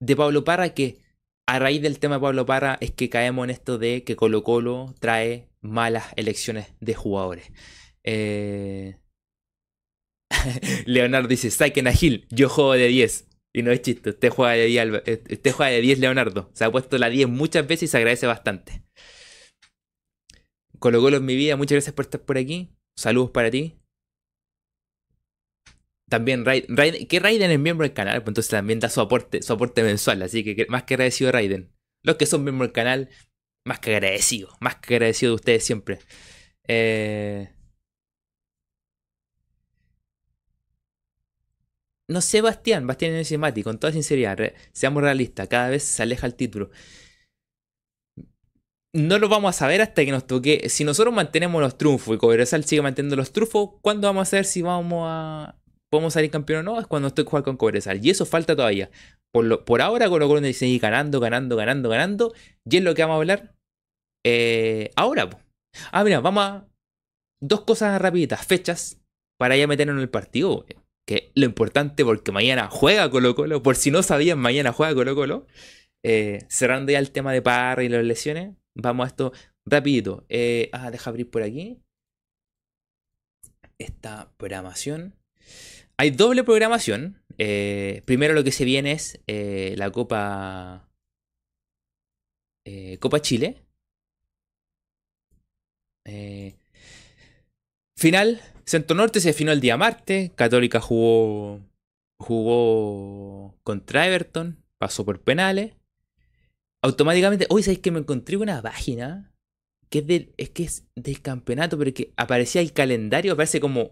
de 0.00 0.16
Pablo 0.16 0.44
Parra 0.44 0.74
que 0.74 0.98
a 1.46 1.58
raíz 1.58 1.80
del 1.80 1.98
tema 1.98 2.16
de 2.16 2.20
Pablo 2.20 2.44
Parra 2.44 2.76
es 2.82 2.90
que 2.90 3.08
caemos 3.08 3.44
en 3.44 3.50
esto 3.50 3.78
de 3.78 4.04
que 4.04 4.14
Colo 4.14 4.42
Colo 4.44 4.94
trae 5.00 5.48
malas 5.62 6.08
elecciones 6.16 6.66
de 6.80 6.92
jugadores. 6.94 7.50
Eh, 8.04 8.98
Leonardo 10.84 11.26
dice, 11.26 11.50
saquen 11.50 11.86
a 11.86 11.92
yo 11.92 12.50
juego 12.50 12.74
de 12.74 12.88
10. 12.88 13.26
Y 13.54 13.62
no 13.62 13.70
es 13.70 13.80
chiste, 13.80 14.10
usted 14.10 14.28
juega 14.28 14.52
de 14.52 14.66
10, 14.66 14.88
eh, 15.06 15.24
usted 15.30 15.52
juega 15.52 15.72
de 15.72 15.80
10 15.80 16.00
Leonardo. 16.00 16.50
Se 16.52 16.66
ha 16.66 16.70
puesto 16.70 16.98
la 16.98 17.08
10 17.08 17.30
muchas 17.30 17.66
veces 17.66 17.84
y 17.84 17.88
se 17.88 17.96
agradece 17.96 18.26
bastante. 18.26 18.82
Colo 20.78 21.00
Colo 21.00 21.16
en 21.16 21.24
mi 21.24 21.34
vida, 21.34 21.56
muchas 21.56 21.76
gracias 21.76 21.94
por 21.94 22.04
estar 22.04 22.20
por 22.20 22.36
aquí. 22.36 22.68
Saludos 22.94 23.30
para 23.30 23.50
ti. 23.50 23.77
También 26.08 26.44
Raiden, 26.44 27.06
que 27.06 27.20
Raiden 27.20 27.50
es 27.50 27.58
miembro 27.58 27.84
del 27.84 27.92
canal, 27.92 28.22
pues 28.22 28.28
entonces 28.28 28.50
también 28.50 28.80
da 28.80 28.88
su 28.88 29.00
aporte, 29.00 29.42
su 29.42 29.52
aporte 29.52 29.82
mensual, 29.82 30.22
así 30.22 30.42
que 30.42 30.66
más 30.68 30.84
que 30.84 30.94
agradecido 30.94 31.32
Raiden. 31.32 31.70
Los 32.02 32.16
que 32.16 32.26
son 32.26 32.44
miembros 32.44 32.68
del 32.68 32.74
canal, 32.74 33.10
más 33.64 33.80
que 33.80 33.94
agradecido, 33.94 34.48
más 34.60 34.76
que 34.76 34.94
agradecido 34.96 35.32
de 35.32 35.36
ustedes 35.36 35.64
siempre. 35.64 35.98
Eh... 36.66 37.50
No 42.08 42.22
sé, 42.22 42.40
Bastián, 42.40 42.86
Bastián 42.86 43.12
es 43.14 43.38
Mati, 43.38 43.62
con 43.62 43.78
toda 43.78 43.92
sinceridad, 43.92 44.38
seamos 44.72 45.02
realistas, 45.02 45.46
cada 45.48 45.68
vez 45.68 45.82
se 45.82 46.02
aleja 46.02 46.26
el 46.26 46.34
título. 46.34 46.70
No 48.94 49.18
lo 49.18 49.28
vamos 49.28 49.54
a 49.54 49.58
saber 49.58 49.82
hasta 49.82 50.02
que 50.04 50.10
nos 50.10 50.26
toque. 50.26 50.68
Si 50.70 50.82
nosotros 50.84 51.14
mantenemos 51.14 51.60
los 51.60 51.76
trufos 51.76 52.16
y 52.16 52.18
Cobresal 52.18 52.64
sigue 52.64 52.80
manteniendo 52.80 53.16
los 53.16 53.32
trufos, 53.32 53.72
¿cuándo 53.82 54.08
vamos 54.08 54.22
a 54.28 54.30
saber 54.30 54.46
si 54.46 54.62
vamos 54.62 55.04
a, 55.06 55.58
podemos 55.90 56.12
salir 56.12 56.30
campeón 56.30 56.60
o 56.60 56.72
no, 56.74 56.80
es 56.80 56.86
cuando 56.86 57.08
estoy 57.08 57.24
jugando 57.24 57.44
con 57.46 57.56
Cobresal. 57.56 58.04
Y 58.04 58.10
eso 58.10 58.26
falta 58.26 58.54
todavía. 58.54 58.90
Por, 59.32 59.44
lo, 59.44 59.64
por 59.64 59.82
ahora 59.82 60.08
Colo 60.08 60.28
Colo 60.28 60.52
sigue 60.52 60.78
ganando, 60.78 61.20
ganando, 61.20 61.56
ganando, 61.56 61.88
ganando. 61.88 62.34
Y 62.64 62.76
es 62.78 62.82
lo 62.82 62.94
que 62.94 63.02
vamos 63.02 63.14
a 63.14 63.18
hablar 63.18 63.54
eh, 64.24 64.90
ahora. 64.96 65.28
Ah, 65.92 66.04
mira, 66.04 66.20
vamos 66.20 66.44
a... 66.44 66.68
Dos 67.40 67.60
cosas 67.60 68.00
rapiditas, 68.00 68.44
fechas, 68.44 69.00
para 69.38 69.56
ya 69.56 69.68
meternos 69.68 69.94
en 69.94 70.02
el 70.02 70.10
partido. 70.10 70.66
Que 71.06 71.30
lo 71.34 71.46
importante 71.46 72.04
porque 72.04 72.32
mañana 72.32 72.68
juega 72.68 73.10
Colo 73.10 73.34
Colo. 73.34 73.62
Por 73.62 73.76
si 73.76 73.90
no 73.90 74.02
sabían, 74.02 74.38
mañana 74.38 74.72
juega 74.72 74.94
Colo 74.94 75.14
Colo. 75.14 75.46
Eh, 76.04 76.40
cerrando 76.48 76.92
ya 76.92 76.98
el 76.98 77.12
tema 77.12 77.32
de 77.32 77.42
Parra 77.42 77.84
y 77.84 77.88
las 77.88 78.04
lesiones. 78.04 78.56
Vamos 78.76 79.04
a 79.04 79.08
esto 79.08 79.32
rapidito. 79.64 80.26
Eh, 80.28 80.68
ah, 80.72 80.90
deja 80.90 81.10
abrir 81.10 81.30
por 81.30 81.42
aquí. 81.42 81.80
Esta 83.78 84.32
programación. 84.36 85.14
Hay 86.00 86.10
doble 86.10 86.44
programación. 86.44 87.20
Eh, 87.38 88.02
primero 88.04 88.32
lo 88.32 88.44
que 88.44 88.52
se 88.52 88.64
viene 88.64 88.92
es 88.92 89.20
eh, 89.26 89.74
la 89.76 89.90
Copa. 89.90 90.88
Eh, 92.64 92.98
Copa 92.98 93.20
Chile. 93.20 93.64
final. 97.96 98.40
Centro 98.64 98.96
Norte 98.96 99.20
se 99.20 99.32
finó 99.32 99.50
el 99.50 99.60
día 99.60 99.76
martes. 99.76 100.30
Católica 100.36 100.80
jugó. 100.80 101.60
Jugó 102.20 103.58
contra 103.64 104.06
Everton. 104.06 104.62
Pasó 104.78 105.04
por 105.04 105.20
penales. 105.20 105.74
Automáticamente. 106.80 107.46
Hoy 107.50 107.64
sabéis 107.64 107.80
que 107.80 107.90
me 107.90 107.98
encontré 107.98 108.36
una 108.36 108.62
página. 108.62 109.32
Que 109.90 110.04
es, 110.06 110.28
es 110.36 110.50
que 110.50 110.62
es 110.62 110.86
del 110.94 111.22
campeonato, 111.22 111.76
pero 111.76 111.92
que 111.92 112.12
aparecía 112.16 112.60
el 112.60 112.72
calendario. 112.72 113.32
Aparece 113.32 113.58
como 113.58 113.90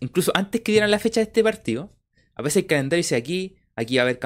incluso 0.00 0.32
antes 0.34 0.60
que 0.60 0.72
dieran 0.72 0.90
la 0.90 0.98
fecha 0.98 1.20
de 1.20 1.24
este 1.24 1.42
partido, 1.42 1.96
aparece 2.34 2.60
el 2.60 2.66
calendario 2.66 3.00
dice 3.00 3.16
aquí, 3.16 3.56
aquí 3.74 3.96
va 3.96 4.02
a 4.02 4.04
haber 4.04 4.18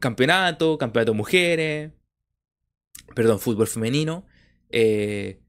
campeonato, 0.00 0.78
campeonato 0.78 1.14
mujeres, 1.14 1.92
perdón, 3.14 3.40
fútbol 3.40 3.66
femenino, 3.66 4.26
eh, 4.70 5.40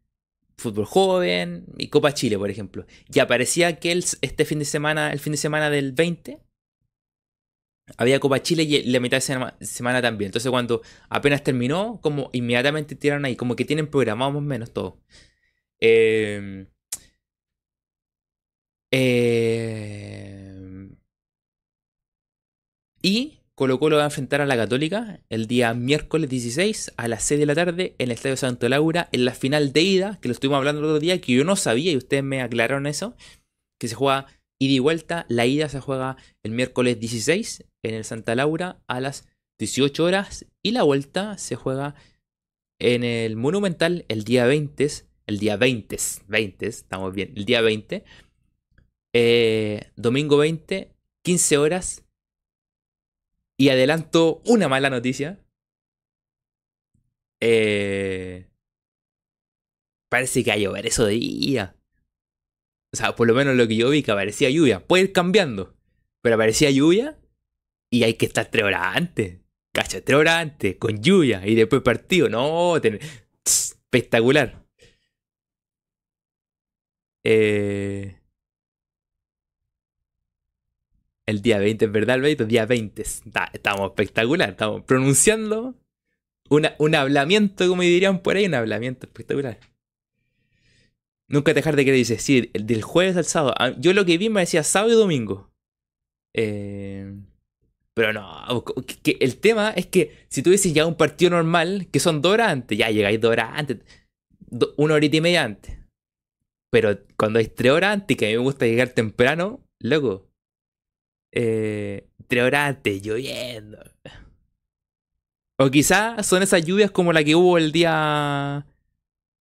fútbol 0.58 0.86
joven 0.86 1.66
y 1.78 1.88
Copa 1.88 2.14
Chile, 2.14 2.38
por 2.38 2.50
ejemplo. 2.50 2.86
Y 3.14 3.20
aparecía 3.20 3.80
que 3.80 3.92
este 3.92 4.46
fin 4.46 4.60
de 4.60 4.66
semana, 4.66 5.12
el 5.12 5.20
fin 5.20 5.32
de 5.32 5.38
semana 5.38 5.70
del 5.70 5.94
20, 5.94 6.40
había 7.98 8.20
Copa 8.20 8.42
Chile 8.42 8.64
y 8.64 8.84
la 8.84 9.00
mitad 9.00 9.18
de 9.18 9.56
semana, 9.66 10.02
también. 10.02 10.30
Entonces 10.30 10.52
cuando 10.52 10.82
apenas 11.10 11.44
terminó, 11.44 12.00
como 12.02 12.30
inmediatamente 12.34 12.96
tiraron 12.96 13.26
ahí, 13.26 13.36
como 13.36 13.56
que 13.56 13.66
tienen 13.66 13.88
programado 13.88 14.32
más 14.32 14.38
o 14.38 14.42
menos 14.42 14.72
todo. 14.72 15.02
Eh, 15.80 16.68
eh, 18.92 20.90
y 23.02 23.40
Colo 23.60 23.78
Colo 23.78 23.98
va 23.98 24.04
a 24.04 24.06
enfrentar 24.06 24.40
a 24.40 24.46
la 24.46 24.56
Católica 24.56 25.20
el 25.28 25.46
día 25.46 25.74
miércoles 25.74 26.30
16 26.30 26.94
a 26.96 27.08
las 27.10 27.24
6 27.24 27.42
de 27.42 27.46
la 27.46 27.56
tarde 27.56 27.96
en 27.98 28.06
el 28.06 28.12
Estadio 28.12 28.38
Santo 28.38 28.70
Laura 28.70 29.10
en 29.12 29.26
la 29.26 29.34
final 29.34 29.74
de 29.74 29.82
ida, 29.82 30.18
que 30.22 30.30
lo 30.30 30.32
estuvimos 30.32 30.60
hablando 30.60 30.80
el 30.80 30.88
otro 30.88 31.00
día, 31.00 31.20
que 31.20 31.34
yo 31.34 31.44
no 31.44 31.58
sabía 31.58 31.92
y 31.92 31.98
ustedes 31.98 32.24
me 32.24 32.42
aclararon 32.42 32.88
eso, 32.88 33.18
que 33.78 33.90
se 33.90 33.96
juega 33.96 34.28
ida 34.60 34.74
y 34.74 34.80
vuelta. 34.80 35.26
La 35.28 35.46
ida 35.46 35.68
se 35.68 35.82
juega 35.82 36.16
el 36.42 36.54
miércoles 36.54 37.02
16 37.02 37.66
en 37.84 37.96
el 37.96 38.06
Santa 38.06 38.34
Laura 38.34 38.82
a 38.88 39.02
las 39.02 39.28
18 39.60 40.06
horas 40.06 40.46
y 40.64 40.72
la 40.72 40.84
vuelta 40.84 41.38
se 41.38 41.58
juega 41.58 41.96
en 42.80 43.04
el 43.04 43.36
Monumental 43.36 44.06
el 44.08 44.24
día 44.24 44.46
20, 44.46 44.88
el 45.28 45.38
día 45.38 45.58
20, 45.58 45.98
20, 46.30 46.66
estamos 46.66 47.14
bien, 47.14 47.34
el 47.36 47.44
día 47.44 47.60
20 47.60 48.06
eh, 49.14 49.92
domingo 49.96 50.38
20, 50.38 50.96
15 51.24 51.58
horas. 51.58 52.06
Y 53.58 53.70
adelanto 53.70 54.42
una 54.46 54.70
mala 54.70 54.90
noticia. 54.90 55.40
Eh, 57.42 58.48
parece 60.10 60.44
que 60.44 60.52
va 60.52 60.56
a 60.56 60.60
llover 60.60 60.86
eso 60.86 61.06
de 61.06 61.14
día. 61.14 61.76
O 62.94 62.98
sea, 62.98 63.16
por 63.16 63.28
lo 63.28 63.34
menos 63.34 63.56
lo 63.56 63.68
que 63.68 63.76
yo 63.76 63.90
vi 63.90 64.02
que 64.02 64.12
aparecía 64.12 64.50
lluvia. 64.50 64.86
Puede 64.86 65.04
ir 65.04 65.14
cambiando. 65.14 65.76
Pero 66.22 66.36
aparecía 66.36 66.72
lluvia 66.72 67.20
y 67.90 68.04
hay 68.04 68.16
que 68.16 68.26
estar 68.26 68.50
tres 68.50 68.64
horas 68.64 68.96
antes. 68.96 69.40
Cacha, 69.74 70.02
horas 70.16 70.36
antes, 70.36 70.78
con 70.78 71.02
lluvia 71.02 71.46
y 71.46 71.56
después 71.56 71.82
partido. 71.82 72.30
No, 72.30 72.76
espectacular. 73.46 74.66
Eh, 77.24 78.19
El 81.30 81.44
día 81.44 81.60
20, 81.60 81.86
es 81.86 81.92
verdad, 81.92 82.26
el 82.26 82.48
día 82.48 82.66
20. 82.66 83.04
estamos 83.04 83.90
espectacular, 83.92 84.50
estamos 84.50 84.82
pronunciando 84.82 85.76
un 86.50 86.96
hablamiento, 86.96 87.68
como 87.68 87.84
dirían 87.84 88.24
por 88.24 88.36
ahí, 88.36 88.48
un 88.48 88.56
hablamiento 88.56 89.06
espectacular. 89.06 89.60
Nunca 91.28 91.54
dejar 91.54 91.76
de 91.76 91.86
que 91.86 91.92
dice, 91.92 92.18
sí, 92.18 92.50
del 92.54 92.82
jueves 92.82 93.16
al 93.16 93.26
sábado. 93.26 93.54
Ah, 93.60 93.76
yo 93.78 93.94
lo 93.94 94.06
que 94.06 94.18
vi 94.18 94.30
me 94.30 94.40
decía 94.40 94.64
sábado 94.64 94.92
y 94.92 94.96
domingo. 94.96 95.52
Eh, 96.34 97.14
pero 97.94 98.12
no, 98.12 98.66
el 99.06 99.38
tema 99.38 99.70
es 99.76 99.86
que 99.86 100.26
si 100.30 100.42
tú 100.42 100.50
dices 100.50 100.74
ya 100.74 100.88
un 100.88 100.96
partido 100.96 101.30
normal, 101.30 101.90
que 101.92 102.00
son 102.00 102.24
dos 102.24 102.34
horas 102.34 102.50
antes, 102.50 102.76
ya 102.76 102.90
llegáis 102.90 103.22
dos 103.22 103.30
horas 103.30 103.52
antes, 103.54 103.78
una 104.78 104.96
horita 104.96 105.18
y 105.18 105.22
media 105.22 105.44
antes. 105.44 105.78
Pero 106.72 106.98
cuando 107.18 107.38
hay 107.38 107.46
tres 107.46 107.72
horas 107.72 107.94
antes, 107.94 108.18
que 108.18 108.26
a 108.26 108.30
mí 108.30 108.36
me 108.36 108.42
gusta 108.42 108.66
llegar 108.66 108.90
temprano, 108.90 109.64
loco. 109.80 110.29
Eh, 111.32 112.08
antes, 112.54 113.02
lloviendo. 113.02 113.80
O 115.58 115.70
quizás 115.70 116.26
son 116.26 116.44
esas 116.44 116.64
lluvias 116.66 116.92
como 116.92 117.12
la 117.12 117.24
que 117.24 117.36
hubo 117.36 117.58
el 117.58 117.72
día. 117.72 118.66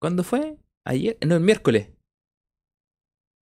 ¿Cuándo 0.00 0.24
fue? 0.24 0.56
Ayer. 0.84 1.16
No, 1.26 1.36
el 1.36 1.42
miércoles. 1.42 1.90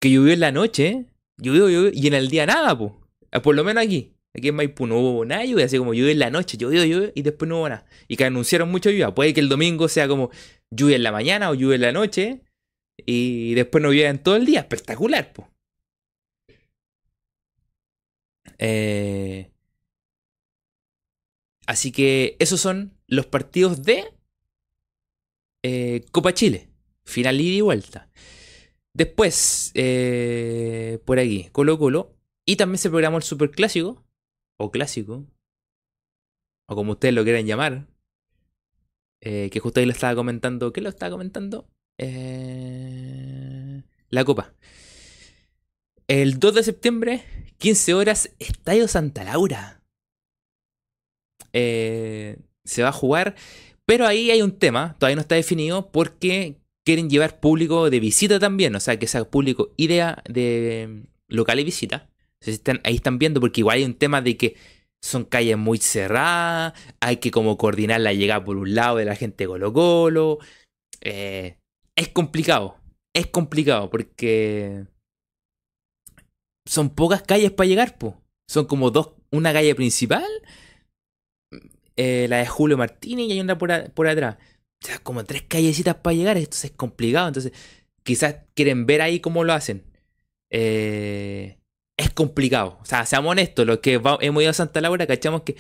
Que 0.01 0.11
llovió 0.11 0.33
en 0.33 0.41
la 0.41 0.53
noche. 0.53 1.07
Llovió, 1.39 1.69
llovió. 1.69 1.91
Y 1.93 2.07
en 2.07 2.15
el 2.15 2.29
día 2.29 2.47
nada, 2.47 2.77
pues. 2.77 2.93
Por 3.43 3.55
lo 3.55 3.65
menos 3.65 3.85
aquí. 3.85 4.17
Aquí 4.37 4.49
en 4.49 4.55
Maipú 4.55 4.87
no 4.87 4.99
hubo 4.99 5.25
nada 5.25 5.47
lluvia, 5.47 5.65
así 5.65 5.79
como 5.79 5.95
llovió 5.95 6.11
en 6.11 6.19
la 6.19 6.29
noche, 6.29 6.59
llovió, 6.59 7.11
y 7.15 7.23
después 7.23 7.49
no 7.49 7.61
hubo 7.61 7.71
nada. 7.71 7.87
Y 8.07 8.17
que 8.17 8.27
anunciaron 8.27 8.71
mucha 8.71 8.91
lluvia. 8.91 9.15
Puede 9.15 9.33
que 9.33 9.41
el 9.41 9.49
domingo 9.49 9.89
sea 9.89 10.09
como 10.09 10.31
lluvia 10.71 10.97
en 10.97 11.05
la 11.05 11.13
mañana 11.13 11.49
o 11.49 11.55
lluvia 11.55 11.77
en 11.77 11.81
la 11.81 11.93
noche, 11.93 12.43
y 12.99 13.55
después 13.55 13.83
no 13.83 13.93
llueve 13.93 14.11
en 14.11 14.19
todo 14.19 14.37
el 14.37 14.45
día. 14.45 14.61
Espectacular, 14.61 15.33
pues. 18.59 19.57
Así 21.67 21.91
que 21.91 22.37
esos 22.39 22.61
son 22.61 22.97
los 23.09 23.27
partidos 23.27 23.83
de 23.83 24.05
eh, 25.65 26.05
Copa 26.13 26.33
Chile. 26.33 26.71
Final 27.05 27.41
ida 27.41 27.57
y 27.57 27.61
vuelta. 27.61 28.09
Después, 28.95 29.73
eh, 29.75 31.01
por 31.05 31.19
aquí, 31.19 31.49
Colo 31.53 31.79
Colo. 31.79 32.17
Y 32.47 32.57
también 32.57 32.79
se 32.79 32.89
programó 32.89 33.17
el 33.17 33.25
Super 33.25 33.51
Clásico. 33.51 34.05
O 34.59 34.71
Clásico. 34.71 35.27
O 36.69 36.77
como 36.77 36.93
ustedes 36.93 37.15
lo 37.15 37.25
quieran 37.25 37.47
llamar. 37.47 37.89
Eh, 39.21 39.51
que 39.51 39.61
justo 39.61 39.81
ahí 39.81 39.87
lo 39.87 39.93
estaba 39.93 40.15
comentando. 40.15 40.73
¿Qué 40.73 40.81
lo 40.81 40.89
estaba 40.89 41.11
comentando? 41.11 41.69
Eh, 41.99 43.83
la 44.11 44.25
Copa. 44.25 44.55
El 46.09 46.39
2 46.39 46.55
de 46.55 46.63
septiembre, 46.63 47.25
15 47.59 47.95
horas, 47.95 48.31
Estadio 48.39 48.87
Santa 48.87 49.25
Laura. 49.25 49.83
Eh, 51.53 52.39
se 52.65 52.83
va 52.83 52.91
a 52.91 52.93
jugar. 52.93 53.35
Pero 53.87 54.07
ahí 54.07 54.31
hay 54.31 54.43
un 54.43 54.59
tema, 54.59 54.97
todavía 54.99 55.17
no 55.17 55.23
está 55.23 55.35
definido, 55.35 55.91
porque 55.91 56.61
quieren 56.85 57.11
llevar 57.11 57.41
público 57.41 57.91
de 57.91 58.01
visita 58.01 58.39
también. 58.39 58.75
O 58.77 58.81
sea, 58.81 58.99
que 58.99 59.09
sea 59.09 59.25
público 59.25 59.73
idea 59.77 60.23
de 60.29 61.03
local 61.29 61.59
y 61.59 61.65
visita. 61.65 62.09
ahí 62.85 62.97
están 62.97 63.19
viendo, 63.19 63.41
porque 63.41 63.61
igual 63.63 63.79
hay 63.79 63.85
un 63.85 63.95
tema 63.95 64.23
de 64.23 64.37
que 64.37 64.57
son 65.03 65.25
calles 65.25 65.57
muy 65.57 65.79
cerradas, 65.79 66.73
hay 67.01 67.19
que 67.19 67.31
como 67.31 67.57
coordinar 67.59 68.01
la 68.01 68.13
llegada 68.13 68.45
por 68.45 68.57
un 68.57 68.75
lado 68.75 68.97
de 68.97 69.05
la 69.05 69.17
gente 69.17 69.47
Colo 69.47 69.73
Colo. 69.73 70.39
Eh, 71.01 71.59
es 71.97 72.09
complicado, 72.09 72.77
es 73.13 73.27
complicado 73.27 73.91
porque 73.91 74.87
son 76.67 76.91
pocas 76.91 77.23
calles 77.23 77.53
para 77.53 77.69
llegar, 77.69 77.97
pues. 77.99 78.15
Son 78.49 78.67
como 78.67 78.91
dos, 78.91 79.13
una 79.31 79.53
calle 79.53 79.75
principal, 79.75 80.27
eh, 81.97 82.27
la 82.29 82.39
de 82.39 82.47
Julio 82.47 82.77
Martínez 82.77 83.27
y 83.27 83.33
hay 83.33 83.41
una 83.41 83.59
por, 83.59 83.73
atrás. 83.73 84.37
O 84.83 84.87
sea, 84.87 84.99
como 84.99 85.25
tres 85.25 85.43
callecitas 85.49 85.97
para 85.97 86.15
llegar, 86.15 86.37
esto 86.37 86.57
es 86.63 86.73
complicado. 86.73 87.29
Entonces, 87.29 87.53
quizás 88.03 88.37
quieren 88.55 88.87
ver 88.87 89.03
ahí 89.03 89.21
cómo 89.21 89.45
lo 89.45 89.53
hacen. 89.53 89.85
Eh, 90.51 91.59
es 91.97 92.11
complicado. 92.13 92.79
O 92.83 92.85
sea, 92.85 93.07
seamos 93.07 93.33
honestos, 93.33 93.67
los 93.67 93.79
que 93.79 93.95
hemos 93.95 94.43
ido 94.43 94.51
a 94.51 94.55
Santa 94.55 94.81
Laura, 94.81 95.07
cachamos 95.07 95.43
que 95.43 95.57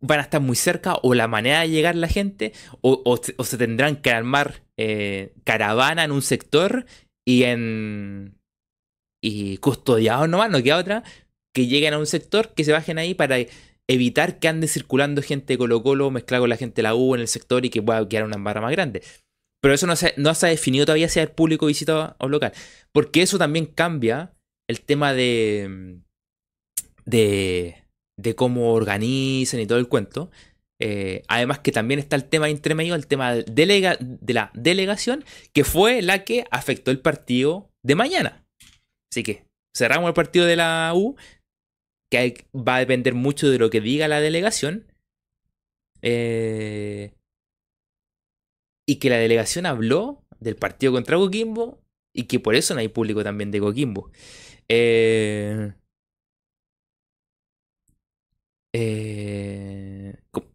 van 0.00 0.18
a 0.18 0.22
estar 0.22 0.40
muy 0.40 0.56
cerca 0.56 0.98
o 1.02 1.14
la 1.14 1.28
manera 1.28 1.60
de 1.60 1.68
llegar 1.68 1.94
la 1.94 2.08
gente 2.08 2.52
o, 2.80 3.18
se 3.18 3.58
tendrán 3.58 3.96
que 3.96 4.10
armar 4.10 4.62
eh, 4.76 5.34
caravana 5.44 6.04
en 6.04 6.12
un 6.12 6.22
sector 6.22 6.86
y 7.30 7.44
en 7.44 8.34
y 9.22 9.58
custodiados 9.58 10.28
nomás, 10.28 10.50
no 10.50 10.62
queda 10.62 10.78
otra 10.78 11.04
que 11.54 11.66
lleguen 11.68 11.94
a 11.94 11.98
un 11.98 12.06
sector 12.06 12.54
que 12.54 12.64
se 12.64 12.72
bajen 12.72 12.98
ahí 12.98 13.14
para 13.14 13.36
evitar 13.88 14.40
que 14.40 14.48
ande 14.48 14.66
circulando 14.66 15.22
gente 15.22 15.52
de 15.52 15.58
Colo 15.58 15.82
Colo 15.82 16.10
mezclada 16.10 16.40
con 16.40 16.50
la 16.50 16.56
gente 16.56 16.76
de 16.76 16.82
la 16.82 16.94
U 16.96 17.14
en 17.14 17.20
el 17.20 17.28
sector 17.28 17.64
y 17.64 17.70
que 17.70 17.82
pueda 17.82 18.08
quedar 18.08 18.24
una 18.24 18.36
barra 18.36 18.60
más 18.60 18.72
grande. 18.72 19.02
Pero 19.60 19.74
eso 19.74 19.86
no 19.86 19.94
se, 19.94 20.14
no 20.16 20.34
se 20.34 20.46
ha 20.46 20.48
definido 20.48 20.86
todavía 20.86 21.08
si 21.08 21.20
el 21.20 21.30
público 21.30 21.66
visita 21.66 22.16
o 22.18 22.28
local. 22.28 22.52
Porque 22.92 23.22
eso 23.22 23.38
también 23.38 23.66
cambia 23.66 24.32
el 24.68 24.80
tema 24.80 25.12
de, 25.12 26.00
de, 27.04 27.84
de 28.16 28.34
cómo 28.34 28.72
organizan 28.72 29.60
y 29.60 29.66
todo 29.66 29.78
el 29.78 29.88
cuento. 29.88 30.30
Eh, 30.80 31.22
además 31.28 31.60
que 31.60 31.72
también 31.72 32.00
está 32.00 32.16
el 32.16 32.24
tema 32.24 32.48
intermedio, 32.48 32.94
el 32.94 33.06
tema 33.06 33.34
de 33.34 34.06
la 34.26 34.50
delegación, 34.54 35.24
que 35.52 35.64
fue 35.64 36.02
la 36.02 36.24
que 36.24 36.44
afectó 36.50 36.90
el 36.90 37.00
partido 37.00 37.70
de 37.82 37.94
mañana. 37.94 38.44
Así 39.12 39.22
que 39.22 39.44
cerramos 39.76 40.08
el 40.08 40.14
partido 40.14 40.46
de 40.46 40.56
la 40.56 40.92
U, 40.94 41.16
que 42.10 42.46
va 42.54 42.76
a 42.76 42.80
depender 42.80 43.14
mucho 43.14 43.50
de 43.50 43.58
lo 43.58 43.70
que 43.70 43.80
diga 43.80 44.08
la 44.08 44.20
delegación. 44.20 44.86
Eh, 46.02 47.12
y 48.88 48.96
que 48.96 49.10
la 49.10 49.18
delegación 49.18 49.66
habló 49.66 50.24
del 50.40 50.56
partido 50.56 50.92
contra 50.92 51.16
Coquimbo 51.16 51.78
y 52.12 52.24
que 52.24 52.40
por 52.40 52.54
eso 52.54 52.74
no 52.74 52.80
hay 52.80 52.88
público 52.88 53.22
también 53.22 53.50
de 53.50 53.60
Coquimbo. 53.60 54.10
Eh, 54.68 55.72
eh, 58.74 59.69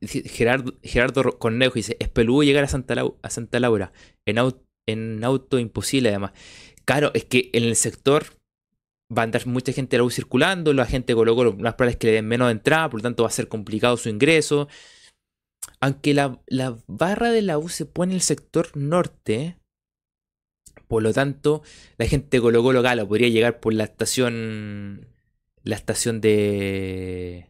Gerardo, 0.01 0.73
Gerardo 0.83 1.37
Cornejo 1.37 1.73
dice, 1.73 1.97
es 1.99 2.09
peludo 2.09 2.43
llegar 2.43 2.63
a 2.63 2.67
Santa, 2.67 3.59
Laura, 3.59 3.91
en, 4.25 5.23
auto 5.23 5.59
imposible 5.59 6.09
además. 6.09 6.31
Claro, 6.85 7.11
es 7.13 7.25
que 7.25 7.49
en 7.53 7.63
el 7.63 7.75
sector 7.75 8.25
va 9.15 9.23
a 9.23 9.25
andar 9.25 9.45
mucha 9.47 9.73
gente 9.73 9.95
de 9.95 9.97
la 9.99 10.03
U 10.05 10.09
circulando, 10.09 10.73
la 10.73 10.85
gente 10.85 11.13
colocó 11.13 11.43
las 11.43 11.73
probabilidades 11.73 11.97
que 11.97 12.07
le 12.07 12.13
den 12.13 12.27
menos 12.27 12.51
entrada, 12.51 12.89
por 12.89 12.99
lo 12.99 13.03
tanto 13.03 13.23
va 13.23 13.29
a 13.29 13.31
ser 13.31 13.47
complicado 13.47 13.97
su 13.97 14.09
ingreso. 14.09 14.67
Aunque 15.81 16.13
la, 16.13 16.39
barra 16.87 17.31
de 17.31 17.41
la 17.41 17.57
U 17.57 17.69
se 17.69 17.85
pone 17.85 18.13
en 18.13 18.17
el 18.17 18.21
sector 18.21 18.75
norte, 18.77 19.57
por 20.87 21.03
lo 21.03 21.13
tanto, 21.13 21.63
la 21.97 22.05
gente 22.05 22.37
de 22.37 22.41
Colo 22.41 22.63
Colo 22.63 22.83
podría 23.07 23.29
llegar 23.29 23.59
por 23.59 23.73
la 23.73 23.85
estación. 23.85 25.07
La 25.63 25.75
estación 25.75 26.21
de. 26.21 27.49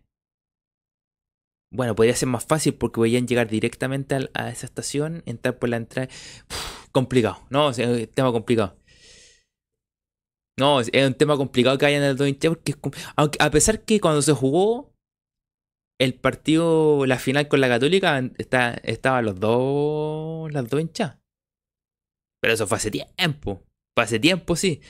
Bueno, 1.72 1.96
podría 1.96 2.16
ser 2.16 2.30
más 2.30 2.46
fácil 2.46 2.76
porque 2.76 2.96
podrían 2.96 3.28
llegar 3.28 3.50
directamente 3.50 4.16
a, 4.34 4.50
esa 4.50 4.66
estación, 4.66 5.24
entrar 5.26 5.60
por 5.60 5.70
la 5.70 5.78
entrada. 5.78 6.10
complicado, 6.92 7.40
¿no? 7.50 7.70
es 7.70 7.80
un 7.80 8.08
tema 8.08 8.32
complicado. 8.32 8.78
No, 10.58 10.80
es 10.80 10.90
un 10.94 11.14
tema 11.16 11.36
complicado 11.36 11.78
que 11.78 11.86
haya 11.86 11.98
en 11.98 12.04
el 12.04 12.16
2 12.16 12.30
porque 12.48 12.76
aunque, 13.18 13.38
a 13.42 13.52
pesar 13.52 13.84
que 13.84 14.00
cuando 14.00 14.22
se 14.22 14.32
jugó 14.32 14.96
el 16.00 16.14
partido, 16.14 17.06
la 17.06 17.20
final 17.20 17.48
con 17.48 17.62
la 17.62 17.68
Católica, 17.68 18.20
está, 18.38 18.74
estaban 18.84 19.26
los 19.26 19.40
dos, 19.40 20.52
las 20.52 20.70
dos 20.70 20.82
hinchas. 20.82 21.18
Pero 22.42 22.54
eso 22.54 22.68
fue 22.68 22.78
hace 22.78 22.92
tiempo. 22.92 23.64
Fue 23.96 24.04
hace 24.04 24.20
tiempo, 24.20 24.56
sí. 24.56 24.82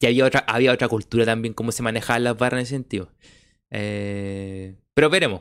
Y 0.00 0.06
había 0.06 0.24
otra, 0.24 0.40
había 0.40 0.72
otra 0.72 0.88
cultura 0.88 1.24
también, 1.26 1.54
cómo 1.54 1.72
se 1.72 1.82
manejaban 1.82 2.24
las 2.24 2.36
barras 2.38 2.60
en 2.60 2.62
ese 2.62 2.74
sentido. 2.76 3.12
Eh, 3.70 4.76
pero 5.00 5.08
veremos. 5.08 5.40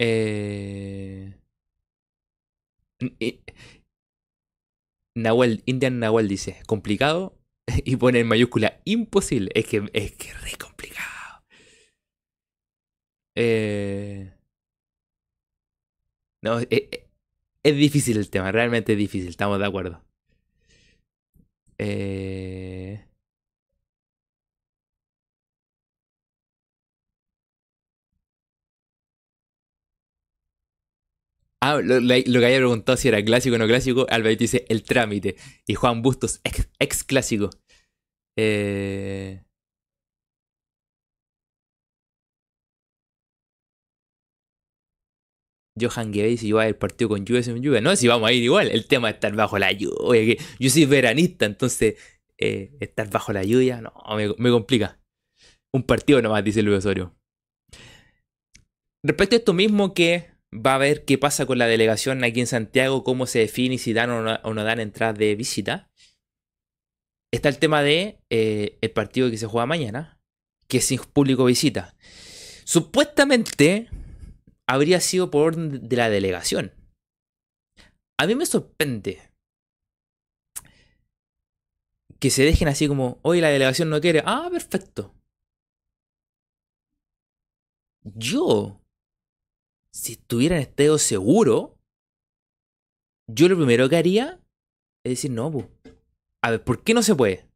Eh, 0.00 1.34
Nahuel, 5.14 5.62
Indian 5.66 6.00
Nahuel 6.00 6.26
dice, 6.26 6.60
complicado 6.66 7.38
y 7.84 7.94
pone 7.94 8.18
en 8.18 8.26
mayúscula 8.26 8.80
imposible. 8.84 9.52
Es 9.54 9.66
que 9.66 9.88
es 9.92 10.12
que 10.16 10.32
re 10.34 10.52
complicado. 10.58 11.44
Eh, 13.36 14.32
no, 16.42 16.58
es, 16.58 17.09
es, 17.62 17.76
difícil 17.76 18.16
el 18.18 18.30
tema, 18.30 18.52
realmente 18.52 18.92
es 18.92 18.98
difícil, 18.98 19.28
estamos 19.28 19.58
de 19.58 19.66
acuerdo. 19.66 20.02
Eh... 21.78 23.04
Ah, 31.62 31.80
lo, 31.82 32.00
que 32.00 32.46
había 32.46 32.56
preguntado 32.56 32.96
si 32.96 33.08
era 33.08 33.22
clásico 33.22 33.56
o 33.56 33.58
no 33.58 33.66
clásico, 33.66 34.06
Alberto 34.08 34.40
dice 34.40 34.64
el 34.68 34.82
trámite. 34.82 35.36
Y 35.66 35.74
Juan 35.74 36.00
Bustos, 36.02 36.40
ex, 36.78 37.04
clásico. 37.04 37.50
Eh... 38.36 39.42
Johan 45.80 46.12
Guevara 46.12 46.36
si 46.36 46.48
yo 46.48 46.56
voy 46.56 46.66
el 46.66 46.76
partido 46.76 47.08
con 47.08 47.24
lluvia 47.24 47.42
sin 47.42 47.60
lluvia. 47.62 47.80
No, 47.80 47.94
si 47.96 48.08
vamos 48.08 48.28
a 48.28 48.32
ir 48.32 48.42
igual. 48.42 48.68
El 48.68 48.86
tema 48.86 49.08
es 49.08 49.14
estar 49.14 49.34
bajo 49.34 49.58
la 49.58 49.72
lluvia. 49.72 50.36
yo 50.58 50.70
soy 50.70 50.84
veranista, 50.86 51.46
entonces 51.46 51.96
eh, 52.38 52.72
estar 52.80 53.10
bajo 53.10 53.32
la 53.32 53.44
lluvia, 53.44 53.82
no, 53.82 53.92
me, 54.16 54.50
complica. 54.50 54.98
Un 55.72 55.82
partido 55.82 56.22
nomás, 56.22 56.42
dice 56.42 56.62
Luis 56.62 56.78
Osorio. 56.78 57.14
Respecto 59.02 59.36
a 59.36 59.38
esto 59.38 59.52
mismo 59.52 59.92
que 59.92 60.30
va 60.52 60.74
a 60.74 60.78
ver 60.78 61.04
qué 61.04 61.18
pasa 61.18 61.46
con 61.46 61.58
la 61.58 61.66
delegación 61.66 62.24
aquí 62.24 62.40
en 62.40 62.46
Santiago, 62.46 63.04
cómo 63.04 63.26
se 63.26 63.40
define 63.40 63.76
si 63.78 63.92
dan 63.92 64.10
o 64.10 64.54
no, 64.54 64.64
dan 64.64 64.80
entrada 64.80 65.12
de 65.12 65.34
visita. 65.36 65.90
Está 67.30 67.48
el 67.48 67.58
tema 67.58 67.82
de 67.82 68.18
eh, 68.30 68.78
el 68.80 68.90
partido 68.90 69.30
que 69.30 69.36
se 69.36 69.46
juega 69.46 69.66
mañana, 69.66 70.18
que 70.66 70.78
es 70.78 70.86
sin 70.86 70.98
público 70.98 71.44
visita. 71.44 71.94
Supuestamente 72.64 73.88
habría 74.70 75.00
sido 75.00 75.30
por 75.30 75.48
orden 75.48 75.88
de 75.88 75.96
la 75.96 76.08
delegación. 76.08 76.72
A 78.18 78.26
mí 78.26 78.36
me 78.36 78.46
sorprende 78.46 79.20
que 82.20 82.30
se 82.30 82.44
dejen 82.44 82.68
así 82.68 82.86
como, 82.86 83.18
hoy 83.22 83.40
la 83.40 83.48
delegación 83.48 83.90
no 83.90 84.00
quiere. 84.00 84.22
Ah, 84.24 84.48
perfecto. 84.50 85.14
Yo, 88.04 88.80
si 89.92 90.12
estuviera 90.12 90.56
en 90.56 90.62
estado 90.62 90.98
seguro, 90.98 91.78
yo 93.26 93.48
lo 93.48 93.56
primero 93.56 93.88
que 93.88 93.96
haría 93.96 94.40
es 95.04 95.12
decir, 95.12 95.30
no, 95.30 95.50
a 96.42 96.50
ver, 96.50 96.62
¿por 96.62 96.84
qué 96.84 96.94
no 96.94 97.02
se 97.02 97.16
puede? 97.16 97.48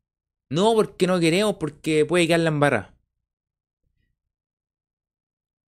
No, 0.50 0.74
porque 0.74 1.06
no 1.06 1.20
queremos, 1.20 1.56
porque 1.56 2.04
puede 2.06 2.26
quedar 2.26 2.40
la 2.40 2.48
embarrada. 2.48 2.93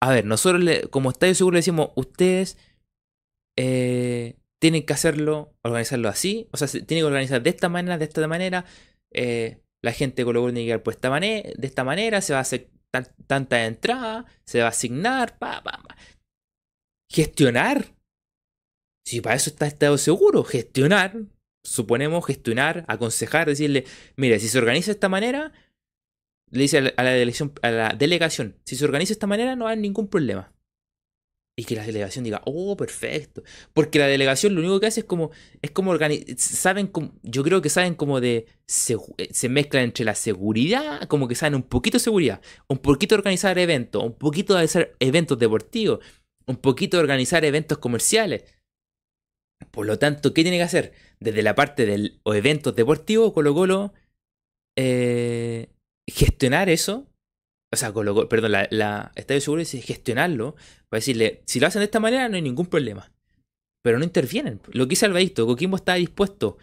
A 0.05 0.11
ver, 0.11 0.23
nosotros 0.23 0.63
como 0.91 1.09
estadio 1.09 1.33
seguro 1.33 1.55
le 1.55 1.59
decimos, 1.59 1.89
ustedes 1.95 2.59
eh, 3.57 4.35
tienen 4.61 4.85
que 4.85 4.93
hacerlo, 4.93 5.55
organizarlo 5.63 6.09
así, 6.09 6.47
o 6.51 6.57
sea, 6.57 6.67
se 6.67 6.83
tiene 6.83 7.01
que 7.01 7.07
organizar 7.07 7.41
de 7.41 7.49
esta 7.49 7.69
manera, 7.69 7.97
de 7.97 8.05
esta 8.05 8.27
manera, 8.27 8.65
eh, 9.11 9.63
la 9.83 9.93
gente 9.93 10.23
con 10.23 10.35
tiene 10.35 10.67
que 10.67 10.77
pues 10.77 11.01
de 11.01 11.55
esta 11.63 11.83
manera, 11.83 12.21
se 12.21 12.33
va 12.33 12.39
a 12.39 12.43
hacer 12.43 12.69
tanta 13.25 13.65
entrada, 13.65 14.25
se 14.45 14.59
va 14.59 14.65
a 14.67 14.69
asignar, 14.69 15.39
pa, 15.39 15.63
pa, 15.63 15.81
pa. 15.81 15.97
Gestionar. 17.11 17.95
Si 19.07 19.21
para 19.21 19.35
eso 19.35 19.49
está 19.49 19.65
estado 19.65 19.97
seguro, 19.97 20.43
gestionar, 20.43 21.15
suponemos 21.63 22.23
gestionar, 22.27 22.85
aconsejar, 22.87 23.47
decirle, 23.47 23.85
mire, 24.17 24.39
si 24.39 24.49
se 24.49 24.59
organiza 24.59 24.91
de 24.91 24.97
esta 24.97 25.09
manera, 25.09 25.51
le 26.55 26.61
dice 26.63 26.93
a 26.97 27.71
la, 27.71 27.95
delegación, 27.97 28.55
si 28.65 28.75
se 28.75 28.85
organiza 28.85 29.09
de 29.09 29.13
esta 29.13 29.27
manera 29.27 29.55
no 29.55 29.67
hay 29.67 29.77
ningún 29.77 30.07
problema. 30.07 30.51
Y 31.57 31.63
que 31.63 31.75
la 31.75 31.85
delegación 31.85 32.25
diga, 32.25 32.41
oh, 32.45 32.75
perfecto. 32.75 33.41
Porque 33.73 33.97
la 33.97 34.07
delegación 34.07 34.55
lo 34.55 34.59
único 34.59 34.81
que 34.81 34.87
hace 34.87 35.01
es 35.01 35.05
como, 35.05 35.31
es 35.61 35.71
como 35.71 35.97
saben, 36.37 36.91
yo 37.23 37.43
creo 37.43 37.61
que 37.61 37.69
saben 37.69 37.95
como 37.95 38.19
de, 38.19 38.45
se, 38.67 38.97
se, 39.31 39.47
mezclan 39.47 39.85
entre 39.85 40.03
la 40.03 40.15
seguridad, 40.15 41.07
como 41.07 41.29
que 41.29 41.35
saben 41.35 41.55
un 41.55 41.63
poquito 41.63 41.95
de 41.97 42.03
seguridad, 42.03 42.41
un 42.67 42.79
poquito 42.79 43.15
de 43.15 43.19
organizar 43.19 43.57
eventos, 43.57 44.03
un 44.03 44.17
poquito 44.17 44.55
de 44.55 44.63
hacer 44.65 44.97
eventos 44.99 45.39
deportivos, 45.39 45.99
un 46.45 46.57
poquito 46.57 46.97
de 46.97 47.03
organizar 47.03 47.45
eventos 47.45 47.77
comerciales. 47.77 48.43
Por 49.71 49.85
lo 49.85 49.97
tanto, 49.97 50.33
¿qué 50.33 50.43
tiene 50.43 50.57
que 50.57 50.63
hacer? 50.63 50.93
Desde 51.21 51.41
la 51.41 51.55
parte 51.55 51.85
de 51.85 51.97
los 52.25 52.35
eventos 52.35 52.75
deportivos, 52.75 53.31
Colo 53.31 53.53
Colo, 53.53 53.93
eh, 54.75 55.69
gestionar 56.07 56.69
eso 56.69 57.07
o 57.75 57.77
sea, 57.77 57.93
perdón, 57.93 58.53
la, 58.53 58.67
la 58.71 59.11
Estadio 59.15 59.41
Seguro 59.41 59.61
es 59.61 59.71
gestionarlo 59.71 60.55
para 60.87 60.99
decirle, 60.99 61.41
si 61.45 61.59
lo 61.59 61.67
hacen 61.67 61.81
de 61.81 61.85
esta 61.85 61.99
manera 61.99 62.29
no 62.29 62.37
hay 62.37 62.41
ningún 62.41 62.67
problema. 62.67 63.11
Pero 63.83 63.99
no 63.99 64.05
intervienen. 64.05 64.61
Lo 64.71 64.87
que 64.87 64.93
hizo 64.93 65.05
Alvarito, 65.05 65.45
Coquimbo 65.45 65.75
estaba 65.75 65.97
dispuesto. 65.97 66.57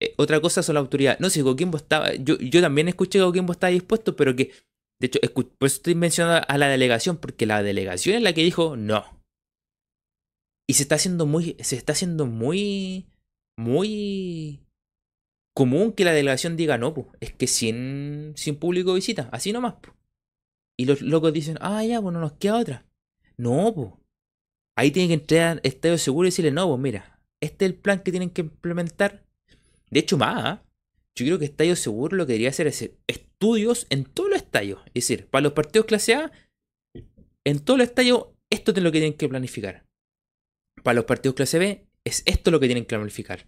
Eh, 0.00 0.14
otra 0.18 0.40
cosa 0.40 0.62
son 0.62 0.74
la 0.74 0.80
autoridad. 0.80 1.18
No, 1.20 1.30
si 1.30 1.42
Coquimbo 1.42 1.78
estaba. 1.78 2.14
Yo, 2.14 2.36
yo 2.38 2.60
también 2.60 2.88
escuché 2.88 3.18
que 3.18 3.24
Coquimbo 3.24 3.52
estaba 3.52 3.70
dispuesto, 3.70 4.14
pero 4.14 4.36
que. 4.36 4.52
De 5.00 5.06
hecho, 5.06 5.18
por 5.32 5.66
eso 5.66 5.76
estoy 5.76 5.94
mencionando 5.94 6.46
a 6.46 6.58
la 6.58 6.68
delegación, 6.68 7.16
porque 7.16 7.46
la 7.46 7.62
delegación 7.62 8.16
es 8.16 8.22
la 8.22 8.32
que 8.32 8.44
dijo 8.44 8.76
no. 8.76 9.04
Y 10.68 10.74
se 10.74 10.82
está 10.82 10.96
haciendo 10.96 11.26
muy. 11.26 11.56
Se 11.60 11.76
está 11.76 11.94
haciendo 11.94 12.26
muy. 12.26 13.06
Muy 13.58 14.60
común 15.54 15.92
que 15.92 16.04
la 16.04 16.12
delegación 16.12 16.56
diga 16.56 16.78
no, 16.78 16.94
pues. 16.94 17.06
Es 17.20 17.32
que 17.32 17.46
sin, 17.46 18.32
sin 18.36 18.56
público 18.56 18.94
visita. 18.94 19.28
Así 19.32 19.52
nomás, 19.52 19.74
pues. 19.80 19.96
Y 20.76 20.86
los 20.86 21.02
locos 21.02 21.32
dicen, 21.32 21.58
ah, 21.60 21.84
ya, 21.84 22.00
pues 22.00 22.12
no 22.12 22.20
nos 22.20 22.32
queda 22.32 22.58
otra. 22.58 22.86
No, 23.36 23.72
pues. 23.74 23.88
Ahí 24.76 24.90
tienen 24.90 25.08
que 25.08 25.22
entrar 25.22 25.60
Estadio 25.64 25.98
Seguro 25.98 26.26
y 26.26 26.30
decirle, 26.30 26.50
no, 26.50 26.68
pues 26.68 26.80
mira, 26.80 27.20
este 27.40 27.66
es 27.66 27.72
el 27.72 27.76
plan 27.76 28.00
que 28.00 28.10
tienen 28.10 28.30
que 28.30 28.42
implementar. 28.42 29.24
De 29.90 30.00
hecho, 30.00 30.16
más, 30.16 30.44
¿ah? 30.44 30.62
yo 31.14 31.26
creo 31.26 31.38
que 31.38 31.44
Estadio 31.44 31.76
Seguro 31.76 32.16
lo 32.16 32.26
que 32.26 32.32
debería 32.32 32.48
hacer 32.48 32.66
es 32.66 32.90
estudios 33.06 33.86
en 33.90 34.04
todos 34.04 34.30
los 34.30 34.38
estadios. 34.38 34.80
Es 34.86 34.94
decir, 34.94 35.28
para 35.28 35.42
los 35.42 35.52
partidos 35.52 35.86
clase 35.86 36.14
A, 36.14 36.32
en 37.44 37.60
todos 37.60 37.78
los 37.78 37.88
estadios, 37.88 38.28
esto 38.50 38.72
es 38.72 38.82
lo 38.82 38.92
que 38.92 39.00
tienen 39.00 39.18
que 39.18 39.28
planificar. 39.28 39.84
Para 40.82 40.94
los 40.94 41.04
partidos 41.04 41.34
clase 41.34 41.58
B, 41.58 41.86
es 42.04 42.22
esto 42.26 42.50
lo 42.50 42.60
que 42.60 42.66
tienen 42.66 42.84
que 42.84 42.96
planificar. 42.96 43.46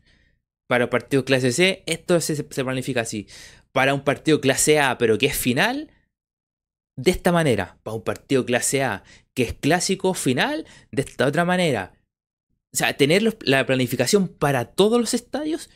Para 0.69 0.85
los 0.85 0.91
partidos 0.91 1.25
clase 1.25 1.53
C, 1.53 1.83
esto 1.87 2.21
se, 2.21 2.43
planifica 2.45 3.03
así. 3.03 3.29
Para 3.73 3.95
un 3.95 4.03
partido 4.03 4.41
clase 4.41 4.81
A, 4.81 4.99
pero 4.99 5.19
que 5.19 5.27
es 5.27 5.37
final, 5.37 5.91
de 6.97 7.11
esta 7.11 7.33
manera. 7.33 7.79
Para 7.83 7.97
un 7.97 8.03
partido 8.03 8.47
clase 8.47 8.83
A 8.83 9.05
que 9.35 9.43
es 9.43 9.55
clásico 9.55 10.15
final, 10.15 10.65
de 10.93 11.03
esta 11.03 11.27
otra 11.27 11.45
manera. 11.45 11.93
O 12.73 12.77
sea, 12.77 12.97
tener 12.97 13.23
la 13.43 13.67
planificación 13.67 14.29
para 14.29 14.65
todos 14.73 15.01
los 15.01 15.13
estadios 15.13 15.71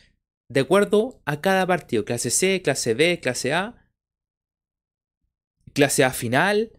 de 0.48 0.60
acuerdo 0.60 1.20
a 1.26 1.40
cada 1.40 1.66
partido. 1.66 2.04
Clase 2.04 2.30
C, 2.30 2.62
clase 2.62 2.94
B, 2.94 3.20
clase 3.20 3.52
A. 3.52 3.74
Clase 5.74 6.04
A 6.04 6.10
final. 6.10 6.72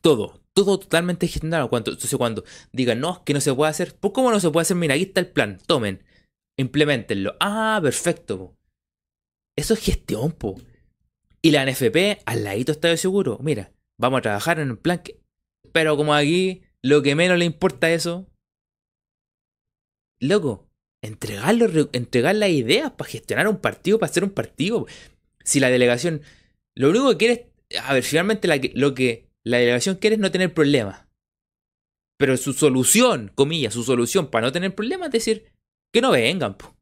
Todo. 0.00 0.40
Todo 0.54 0.78
totalmente 0.78 1.26
gestionado. 1.28 1.68
entonces 1.72 2.14
cuando 2.16 2.44
digan, 2.72 3.00
no, 3.00 3.24
que 3.24 3.34
no 3.34 3.40
se 3.40 3.54
puede 3.54 3.70
hacer. 3.70 3.94
¿Por 3.96 4.12
cómo 4.12 4.30
no 4.30 4.40
se 4.40 4.50
puede 4.50 4.62
hacer? 4.62 4.76
Mira, 4.76 4.94
aquí 4.94 5.04
está 5.04 5.20
el 5.20 5.28
plan. 5.28 5.58
Tomen. 5.66 6.04
Implementenlo. 6.62 7.36
Ah, 7.40 7.80
perfecto. 7.82 8.56
Eso 9.56 9.74
es 9.74 9.80
gestión, 9.80 10.32
po. 10.32 10.60
Y 11.42 11.50
la 11.50 11.66
NFP 11.66 12.22
al 12.24 12.44
ladito 12.44 12.70
está 12.70 12.88
de 12.88 12.96
seguro. 12.96 13.38
Mira, 13.42 13.72
vamos 13.98 14.18
a 14.18 14.22
trabajar 14.22 14.60
en 14.60 14.70
un 14.70 14.76
plan 14.76 15.02
que... 15.02 15.20
Pero 15.72 15.96
como 15.96 16.14
aquí 16.14 16.62
lo 16.82 17.02
que 17.02 17.16
menos 17.16 17.36
le 17.38 17.44
importa 17.44 17.90
eso... 17.90 18.28
Loco, 20.20 20.68
entregarlo, 21.02 21.90
entregar 21.92 22.36
las 22.36 22.50
ideas 22.50 22.92
para 22.92 23.10
gestionar 23.10 23.48
un 23.48 23.60
partido, 23.60 23.98
para 23.98 24.10
hacer 24.10 24.22
un 24.22 24.30
partido. 24.30 24.86
Si 25.42 25.58
la 25.58 25.68
delegación... 25.68 26.22
Lo 26.76 26.90
único 26.90 27.10
que 27.10 27.16
quiere 27.16 27.52
es... 27.68 27.80
A 27.80 27.92
ver, 27.92 28.04
finalmente 28.04 28.48
lo 28.74 28.94
que 28.94 29.28
la 29.44 29.58
delegación 29.58 29.96
quiere 29.96 30.14
es 30.14 30.20
no 30.20 30.30
tener 30.30 30.54
problemas. 30.54 31.08
Pero 32.18 32.36
su 32.36 32.52
solución, 32.52 33.32
comillas, 33.34 33.74
su 33.74 33.82
solución 33.82 34.30
para 34.30 34.46
no 34.46 34.52
tener 34.52 34.76
problemas 34.76 35.08
es 35.08 35.12
decir 35.12 35.51
que 35.92 36.00
no 36.00 36.10
vengan. 36.10 36.56
Po. 36.56 36.72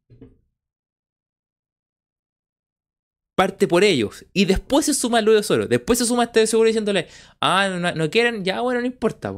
parte 3.40 3.66
por 3.66 3.84
ellos. 3.84 4.26
Y 4.34 4.44
después 4.44 4.84
se 4.86 4.92
suma 4.94 5.22
Luis 5.22 5.46
Solo. 5.46 5.66
Después 5.66 5.98
se 5.98 6.04
suma 6.04 6.24
este 6.24 6.46
seguro 6.46 6.66
diciéndole, 6.66 7.08
ah, 7.40 7.68
no, 7.96 8.10
quieren, 8.10 8.44
ya 8.44 8.60
bueno, 8.60 8.80
no 8.80 8.86
importa. 8.86 9.32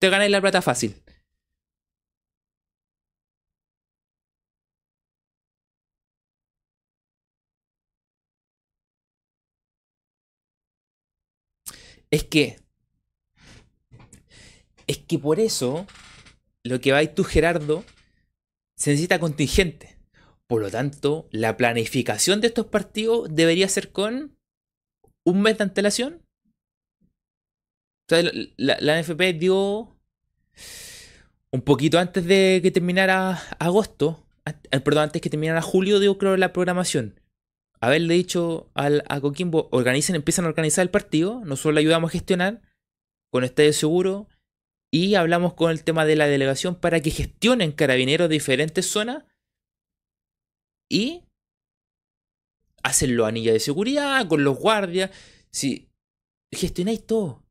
Te 0.00 0.10
ganáis 0.10 0.30
la 0.32 0.40
plata 0.40 0.60
fácil. 0.62 0.96
Es 12.10 12.24
que. 12.24 12.58
Es 14.88 14.98
que 14.98 15.18
por 15.18 15.38
eso. 15.40 15.86
Lo 16.64 16.80
que 16.80 16.92
vais 16.92 17.14
tú, 17.14 17.22
Gerardo. 17.24 17.84
Se 18.78 18.90
necesita 18.90 19.18
contingente. 19.18 19.98
Por 20.46 20.62
lo 20.62 20.70
tanto, 20.70 21.28
la 21.32 21.56
planificación 21.56 22.40
de 22.40 22.46
estos 22.46 22.66
partidos 22.66 23.28
debería 23.30 23.68
ser 23.68 23.90
con 23.90 24.38
un 25.24 25.42
mes 25.42 25.58
de 25.58 25.64
antelación. 25.64 26.22
O 27.02 28.08
sea, 28.08 28.22
la, 28.56 29.02
NFP 29.02 29.34
dio 29.38 29.98
un 31.50 31.60
poquito 31.62 31.98
antes 31.98 32.24
de 32.24 32.60
que 32.62 32.70
terminara 32.70 33.42
agosto, 33.58 34.24
eh, 34.46 34.80
perdón, 34.80 35.04
antes 35.04 35.20
que 35.20 35.28
terminara 35.28 35.60
julio, 35.60 35.98
dio 35.98 36.16
creo 36.16 36.36
la 36.36 36.52
programación. 36.52 37.20
Haberle 37.80 38.14
dicho 38.14 38.70
al, 38.74 39.04
a 39.08 39.20
Coquimbo, 39.20 39.68
empiezan 39.72 40.44
a 40.44 40.48
organizar 40.48 40.82
el 40.82 40.90
partido, 40.90 41.42
nosotros 41.44 41.74
le 41.74 41.80
ayudamos 41.80 42.10
a 42.10 42.12
gestionar 42.12 42.62
con 43.30 43.44
estadio 43.44 43.72
seguro 43.72 44.28
Y 44.90 45.14
hablamos 45.16 45.54
con 45.54 45.70
el 45.70 45.84
tema 45.84 46.04
de 46.04 46.16
la 46.16 46.26
delegación 46.26 46.74
para 46.74 47.00
que 47.00 47.10
gestionen 47.10 47.72
carabineros 47.72 48.28
de 48.28 48.34
diferentes 48.34 48.86
zonas 48.86 49.24
y 50.90 51.24
hacen 52.82 53.16
los 53.16 53.28
anillos 53.28 53.52
de 53.52 53.60
seguridad 53.60 54.26
con 54.28 54.44
los 54.44 54.58
guardias. 54.58 55.10
Si 55.50 55.90
gestionáis 56.50 57.04
todo. 57.06 57.44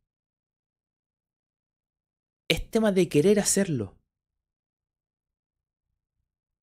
Es 2.49 2.69
tema 2.69 2.91
de 2.91 3.09
querer 3.09 3.39
hacerlo. 3.39 3.97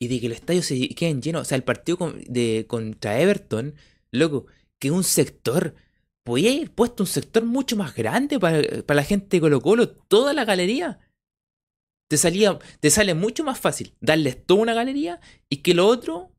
Y 0.01 0.09
de 0.09 0.21
que 0.21 0.29
los 0.29 0.39
estadios 0.39 0.67
se 0.67 0.89
queden 0.91 1.23
llenos. 1.23 1.43
O 1.43 1.45
sea, 1.45 1.57
el 1.57 1.65
partido 1.65 2.13
de, 2.27 2.67
contra 2.67 3.21
Everton, 3.21 3.75
loco, 4.11 4.47
que 4.81 4.91
un 4.91 5.05
sector. 5.05 5.77
Podía 6.25 6.53
ir 6.53 6.71
puesto 6.75 7.03
un 7.03 7.07
sector 7.07 7.45
mucho 7.45 7.77
más 7.77 7.95
grande 7.95 8.39
para, 8.41 8.63
para 8.83 8.97
la 8.97 9.05
gente 9.05 9.37
de 9.37 9.41
Colo 9.41 9.61
Colo, 9.61 9.89
toda 9.89 10.33
la 10.33 10.45
galería. 10.45 10.99
Te, 12.09 12.17
salía, 12.17 12.59
te 12.81 12.91
sale 12.91 13.15
mucho 13.15 13.45
más 13.45 13.59
fácil 13.59 13.95
darles 14.01 14.45
toda 14.45 14.63
una 14.63 14.75
galería 14.75 15.21
y 15.51 15.59
que 15.59 15.75
lo 15.75 15.87
otro, 15.87 16.33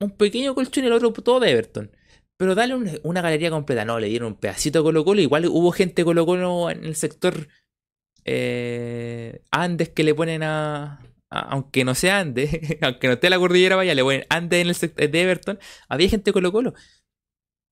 un 0.00 0.10
pequeño 0.10 0.54
colchón 0.54 0.84
y 0.84 0.86
el 0.88 0.92
otro 0.92 1.12
todo 1.12 1.40
de 1.40 1.50
Everton. 1.50 1.90
Pero 2.38 2.54
dale 2.54 2.74
una 3.02 3.20
galería 3.20 3.50
completa. 3.50 3.84
No, 3.84 3.98
le 4.00 4.08
dieron 4.08 4.28
un 4.28 4.38
pedacito 4.38 4.78
a 4.78 4.82
Colo 4.82 5.04
Colo. 5.04 5.20
Igual 5.20 5.46
hubo 5.46 5.72
gente 5.72 6.00
de 6.00 6.04
Colo 6.06 6.24
Colo 6.24 6.70
en 6.70 6.84
el 6.84 6.96
sector 6.96 7.48
eh, 8.24 9.42
Andes 9.50 9.90
que 9.90 10.04
le 10.04 10.14
ponen 10.14 10.42
a, 10.42 11.00
Aunque 11.28 11.84
no 11.84 11.94
sea 11.94 12.20
Andes, 12.20 12.50
aunque 12.80 13.08
no 13.08 13.14
esté 13.14 13.28
la 13.28 13.38
cordillera 13.38 13.76
vaya, 13.76 13.94
le 13.94 14.02
ponen 14.02 14.24
Andes 14.30 14.62
en 14.62 14.68
el 14.68 14.74
sector 14.74 15.10
de 15.10 15.22
Everton. 15.22 15.58
Había 15.88 16.08
gente 16.08 16.30
de 16.30 16.32
Colo 16.32 16.50
Colo. 16.52 16.74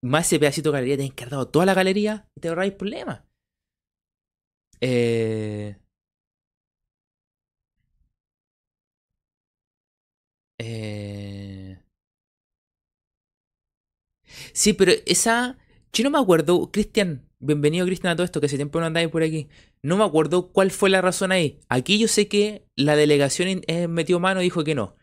Más 0.02 0.26
ese 0.26 0.38
pedacito 0.38 0.70
de 0.70 0.78
galería 0.78 0.96
te 0.96 1.04
encargado 1.04 1.48
toda 1.48 1.66
la 1.66 1.74
galería 1.74 2.28
y 2.36 2.40
te 2.40 2.48
ahorráis 2.48 2.72
problemas. 2.74 3.22
Eh, 4.80 5.76
eh, 10.58 11.78
Sí, 14.52 14.72
pero 14.72 14.92
esa. 15.06 15.58
Yo 15.92 16.04
no 16.04 16.10
me 16.10 16.18
acuerdo, 16.18 16.70
Cristian, 16.70 17.26
bienvenido 17.38 17.86
Cristian 17.86 18.12
a 18.12 18.16
todo 18.16 18.24
esto, 18.24 18.40
que 18.40 18.46
hace 18.46 18.56
tiempo 18.56 18.78
no 18.80 18.86
andáis 18.86 19.08
por 19.08 19.22
aquí. 19.22 19.48
No 19.82 19.96
me 19.96 20.04
acuerdo 20.04 20.52
cuál 20.52 20.70
fue 20.70 20.90
la 20.90 21.00
razón 21.00 21.32
ahí. 21.32 21.60
Aquí 21.68 21.98
yo 21.98 22.08
sé 22.08 22.28
que 22.28 22.66
la 22.76 22.96
delegación 22.96 23.62
eh, 23.66 23.88
metió 23.88 24.20
mano 24.20 24.40
y 24.40 24.44
dijo 24.44 24.64
que 24.64 24.74
no. 24.74 24.96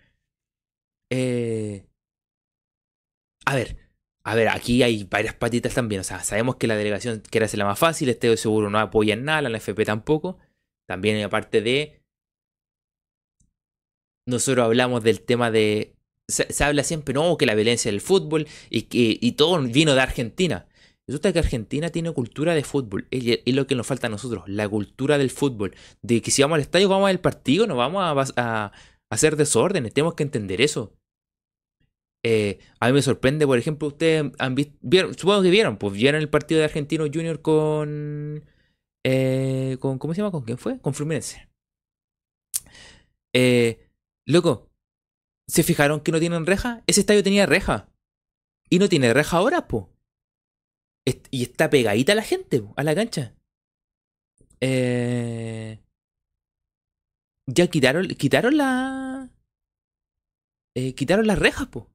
Eh... 1.10 1.86
A 3.46 3.56
ver, 3.56 3.78
a 4.26 4.36
ver, 4.36 4.50
aquí 4.50 4.84
hay 4.84 5.06
varias 5.06 5.36
patitas 5.36 5.74
también. 5.74 6.02
O 6.02 6.04
sea, 6.04 6.24
sabemos 6.24 6.56
que 6.58 6.68
la 6.68 6.76
delegación 6.76 7.22
quiere 7.30 7.46
hacer 7.46 7.60
la 7.60 7.66
más 7.66 7.80
fácil, 7.80 8.10
este 8.10 8.36
seguro 8.38 8.70
no 8.70 8.80
apoya 8.80 9.14
en 9.14 9.24
nada, 9.24 9.42
la 9.42 9.58
NFP 9.58 9.86
tampoco. 9.86 10.38
También 10.88 11.24
aparte 11.24 11.62
de. 11.62 12.02
Nosotros 14.28 14.66
hablamos 14.66 15.04
del 15.04 15.22
tema 15.22 15.52
de 15.52 15.96
se, 16.28 16.64
habla 16.64 16.84
siempre, 16.84 17.14
no, 17.14 17.38
que 17.38 17.46
la 17.46 17.56
violencia 17.56 17.92
del 17.92 18.02
fútbol 18.02 18.48
y, 18.70 18.84
que, 18.84 19.18
y 19.20 19.32
todo 19.34 19.62
vino 19.62 19.94
de 19.94 20.02
Argentina. 20.02 20.68
Resulta 21.08 21.32
que 21.32 21.40
Argentina 21.40 21.90
tiene 21.90 22.12
cultura 22.14 22.56
de 22.56 22.64
fútbol. 22.64 23.08
Es 23.12 23.54
lo 23.54 23.68
que 23.68 23.76
nos 23.76 23.86
falta 23.86 24.08
a 24.08 24.10
nosotros, 24.10 24.44
la 24.48 24.68
cultura 24.68 25.20
del 25.20 25.30
fútbol. 25.30 25.76
De 26.02 26.22
que 26.22 26.32
si 26.32 26.42
vamos 26.42 26.56
al 26.56 26.62
estadio, 26.62 26.90
vamos 26.90 27.10
al 27.10 27.20
partido, 27.20 27.68
no 27.68 27.76
vamos 27.76 28.34
a, 28.36 28.72
hacer 29.12 29.36
desórdenes. 29.36 29.94
Tenemos 29.94 30.16
que 30.16 30.24
entender 30.24 30.62
eso. 30.62 30.94
Eh, 32.28 32.58
a 32.80 32.88
mí 32.88 32.94
me 32.94 33.04
sorprende, 33.04 33.46
por 33.46 33.60
ejemplo, 33.60 33.88
ustedes 33.88 34.32
han 34.40 34.56
visto, 34.56 34.74
supongo 35.16 35.44
que 35.44 35.52
vieron, 35.52 35.78
pues 35.78 35.94
vieron 35.94 36.20
el 36.20 36.28
partido 36.28 36.58
de 36.58 36.66
Argentino 36.66 37.06
Junior 37.06 37.40
con, 37.44 38.44
eh, 39.04 39.78
con, 39.80 40.00
¿cómo 40.00 40.16
se 40.16 40.22
llama? 40.22 40.32
¿Con 40.32 40.42
quién 40.42 40.58
fue? 40.58 40.80
Con 40.80 40.96
Fluminense. 40.96 41.48
Eh, 43.32 43.92
loco, 44.26 44.72
¿Se 45.48 45.62
fijaron 45.62 46.00
que 46.00 46.12
no 46.12 46.20
tienen 46.20 46.48
reja? 46.48 46.82
Ese 46.88 47.02
estadio 47.02 47.22
tenía 47.22 47.46
reja. 47.46 47.92
Y 48.72 48.80
no 48.80 48.90
tiene 48.90 49.14
reja 49.14 49.38
ahora, 49.38 49.68
po. 49.68 49.94
Y 51.30 51.44
está 51.44 51.70
pegadita 51.70 52.16
la 52.16 52.24
gente, 52.24 52.64
a 52.76 52.84
la 52.84 52.96
cancha. 52.96 53.36
Ya 57.46 57.68
quitaron, 57.68 58.08
quitaron 58.08 58.58
la... 58.58 59.30
Quitaron 60.96 61.28
las 61.28 61.38
rejas, 61.38 61.68
po. 61.68 61.95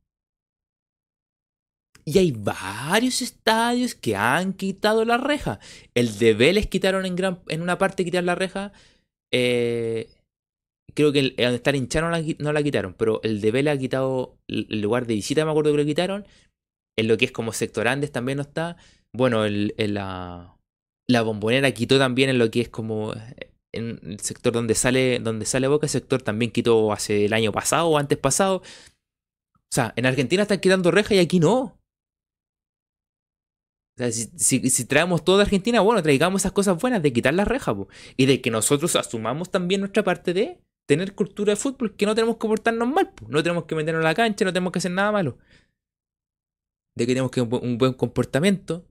Y 2.10 2.18
hay 2.18 2.32
varios 2.32 3.22
estadios 3.22 3.94
que 3.94 4.16
han 4.16 4.52
quitado 4.52 5.04
la 5.04 5.16
reja. 5.16 5.60
El 5.94 6.18
de 6.18 6.34
Vélez 6.34 6.66
quitaron 6.66 7.06
en, 7.06 7.14
gran, 7.14 7.38
en 7.46 7.62
una 7.62 7.78
parte 7.78 8.04
quitar 8.04 8.24
la 8.24 8.34
reja. 8.34 8.72
Eh, 9.32 10.08
creo 10.92 11.12
que 11.12 11.20
el, 11.20 11.34
donde 11.36 11.54
está 11.56 11.70
el 11.70 12.36
no 12.40 12.52
la, 12.52 12.62
quitaron, 12.64 12.94
pero 12.94 13.20
el 13.22 13.40
de 13.40 13.52
Vela 13.52 13.70
ha 13.70 13.78
quitado 13.78 14.36
el 14.48 14.80
lugar 14.80 15.06
de 15.06 15.14
visita, 15.14 15.44
me 15.44 15.52
acuerdo 15.52 15.70
que 15.70 15.78
lo 15.78 15.84
quitaron. 15.84 16.26
En 16.98 17.06
lo 17.06 17.16
que 17.16 17.26
es 17.26 17.32
como 17.32 17.52
sector 17.52 17.86
Andes 17.86 18.10
también 18.10 18.36
no 18.36 18.42
está. 18.42 18.76
Bueno, 19.12 19.44
el, 19.44 19.72
la, 19.76 20.56
bombonera 21.22 21.70
quitó 21.70 21.96
también 21.98 22.28
en 22.28 22.38
lo 22.38 22.50
que 22.50 22.62
es 22.62 22.68
como 22.68 23.14
en 23.72 24.00
el 24.02 24.18
sector 24.18 24.52
donde 24.52 24.74
sale, 24.74 25.20
donde 25.20 25.46
sale 25.46 25.68
Boca, 25.68 25.86
el 25.86 25.90
sector 25.90 26.22
también 26.22 26.50
quitó 26.50 26.92
hace 26.92 27.26
el 27.26 27.34
año 27.34 27.52
pasado 27.52 27.86
o 27.86 27.98
antes 27.98 28.18
pasado. 28.18 28.56
O 28.56 29.72
sea, 29.72 29.92
en 29.94 30.06
Argentina 30.06 30.42
están 30.42 30.58
quitando 30.58 30.90
reja 30.90 31.14
y 31.14 31.20
aquí 31.20 31.38
no. 31.38 31.79
Sea, 34.00 34.10
si, 34.12 34.84
traemos 34.86 35.24
todo 35.24 35.36
de 35.36 35.42
Argentina, 35.42 35.82
bueno, 35.82 36.02
traigamos 36.02 36.40
esas 36.40 36.52
cosas 36.52 36.80
buenas 36.80 37.02
de 37.02 37.12
quitar 37.12 37.34
la 37.34 37.44
reja 37.44 37.76
y 38.16 38.24
de 38.24 38.40
que 38.40 38.50
nosotros 38.50 38.96
asumamos 38.96 39.50
también 39.50 39.80
nuestra 39.82 40.02
parte 40.02 40.32
de 40.32 40.58
tener 40.86 41.14
cultura 41.14 41.52
de 41.52 41.56
fútbol 41.56 41.94
que 41.94 42.06
no 42.06 42.14
tenemos 42.14 42.36
que 42.38 42.48
portarnos 42.48 42.88
mal, 42.88 43.12
no 43.28 43.42
tenemos 43.42 43.64
que 43.64 43.74
meternos 43.74 44.00
en 44.00 44.04
la 44.04 44.14
cancha, 44.14 44.46
no 44.46 44.54
tenemos 44.54 44.72
que 44.72 44.78
hacer 44.78 44.92
nada 44.92 45.12
malo. 45.12 45.36
De 46.96 47.06
que 47.06 47.12
tenemos 47.12 47.30
que 47.30 47.42
un, 47.42 47.54
un 47.62 47.76
buen 47.76 47.92
comportamiento. 47.92 48.86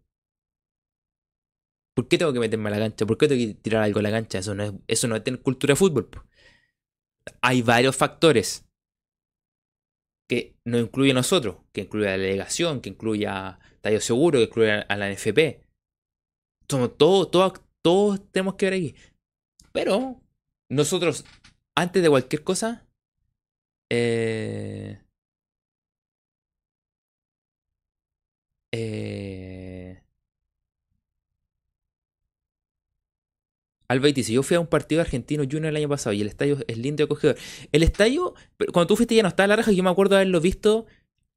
¿Por 1.95 2.07
qué 2.07 2.19
tengo 2.19 2.31
que 2.31 2.39
meterme 2.39 2.69
a 2.69 2.73
la 2.73 2.77
cancha? 2.79 3.07
¿Por 3.07 3.17
qué 3.17 3.27
tengo 3.27 3.39
que 3.39 3.55
tirar 3.55 3.81
algo 3.81 3.99
a 3.99 4.03
la 4.03 4.11
cancha? 4.11 4.37
Eso 4.37 4.53
no 4.53 4.63
es, 4.63 4.73
eso 4.87 5.07
no 5.07 5.15
es 5.15 5.23
tener 5.23 5.41
cultura 5.41 5.71
de 5.71 5.75
fútbol. 5.75 6.09
Hay 7.41 7.63
varios 7.63 7.95
factores 7.95 8.69
que 10.29 10.55
no 10.65 10.77
incluye 10.77 11.11
a 11.11 11.15
nosotros, 11.15 11.57
que 11.71 11.81
incluye 11.81 12.07
a 12.07 12.11
la 12.11 12.23
delegación, 12.23 12.81
que 12.81 12.89
incluye 12.89 13.25
a 13.25 13.59
Tallo 13.81 14.01
Seguro, 14.01 14.39
que 14.39 14.45
incluye 14.45 14.71
a 14.87 14.97
la 14.97 15.11
NFP. 15.11 15.63
Somos 16.69 16.97
todos, 16.97 17.31
todos, 17.81 18.31
tenemos 18.31 18.55
que 18.55 18.65
ver 18.65 18.73
aquí. 18.73 18.95
Pero 19.71 20.21
nosotros 20.69 21.25
antes 21.75 22.03
de 22.03 22.09
cualquier 22.09 22.43
cosa, 22.43 22.85
eh, 23.89 25.01
eh, 28.71 30.03
Alba 33.89 34.07
dice, 34.09 34.31
yo 34.33 34.43
fui 34.43 34.55
a 34.55 34.59
un 34.59 34.67
partido 34.67 35.01
argentino 35.01 35.43
junior 35.43 35.67
el 35.67 35.77
año 35.77 35.89
pasado 35.89 36.13
y 36.13 36.21
el 36.21 36.27
estadio 36.27 36.57
es 36.67 36.77
lindo 36.77 37.01
y 37.01 37.05
acogedor. 37.05 37.37
El 37.71 37.81
estadio, 37.81 38.35
cuando 38.71 38.87
tú 38.87 38.95
fuiste 38.95 39.15
ya 39.15 39.23
no 39.23 39.29
estaba 39.29 39.47
la 39.47 39.55
reja, 39.55 39.71
yo 39.71 39.81
me 39.81 39.89
acuerdo 39.89 40.15
haberlo 40.15 40.39
visto 40.39 40.85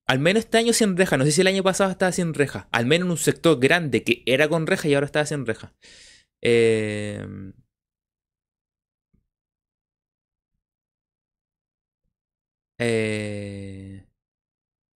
al 0.07 0.19
menos 0.19 0.45
este 0.45 0.59
año 0.59 0.73
sin 0.73 0.97
reja. 0.97 1.17
No 1.17 1.25
sé 1.25 1.33
si 1.33 1.41
el 1.41 1.47
año 1.47 1.63
pasado 1.63 1.91
estaba 1.91 2.13
sin 2.13 2.35
reja. 2.35 2.69
Al 2.73 2.87
menos 2.87 3.07
en 3.07 3.13
un 3.13 3.19
sector 3.19 3.59
grande 3.61 4.03
que 4.05 4.23
era 4.27 4.49
con 4.49 4.67
reja 4.67 4.89
y 4.89 4.95
ahora 4.95 5.07
estaba 5.07 5.27
sin 5.27 5.47
reja. 5.47 5.75
Eh, 6.43 7.27
Eh, 12.85 14.05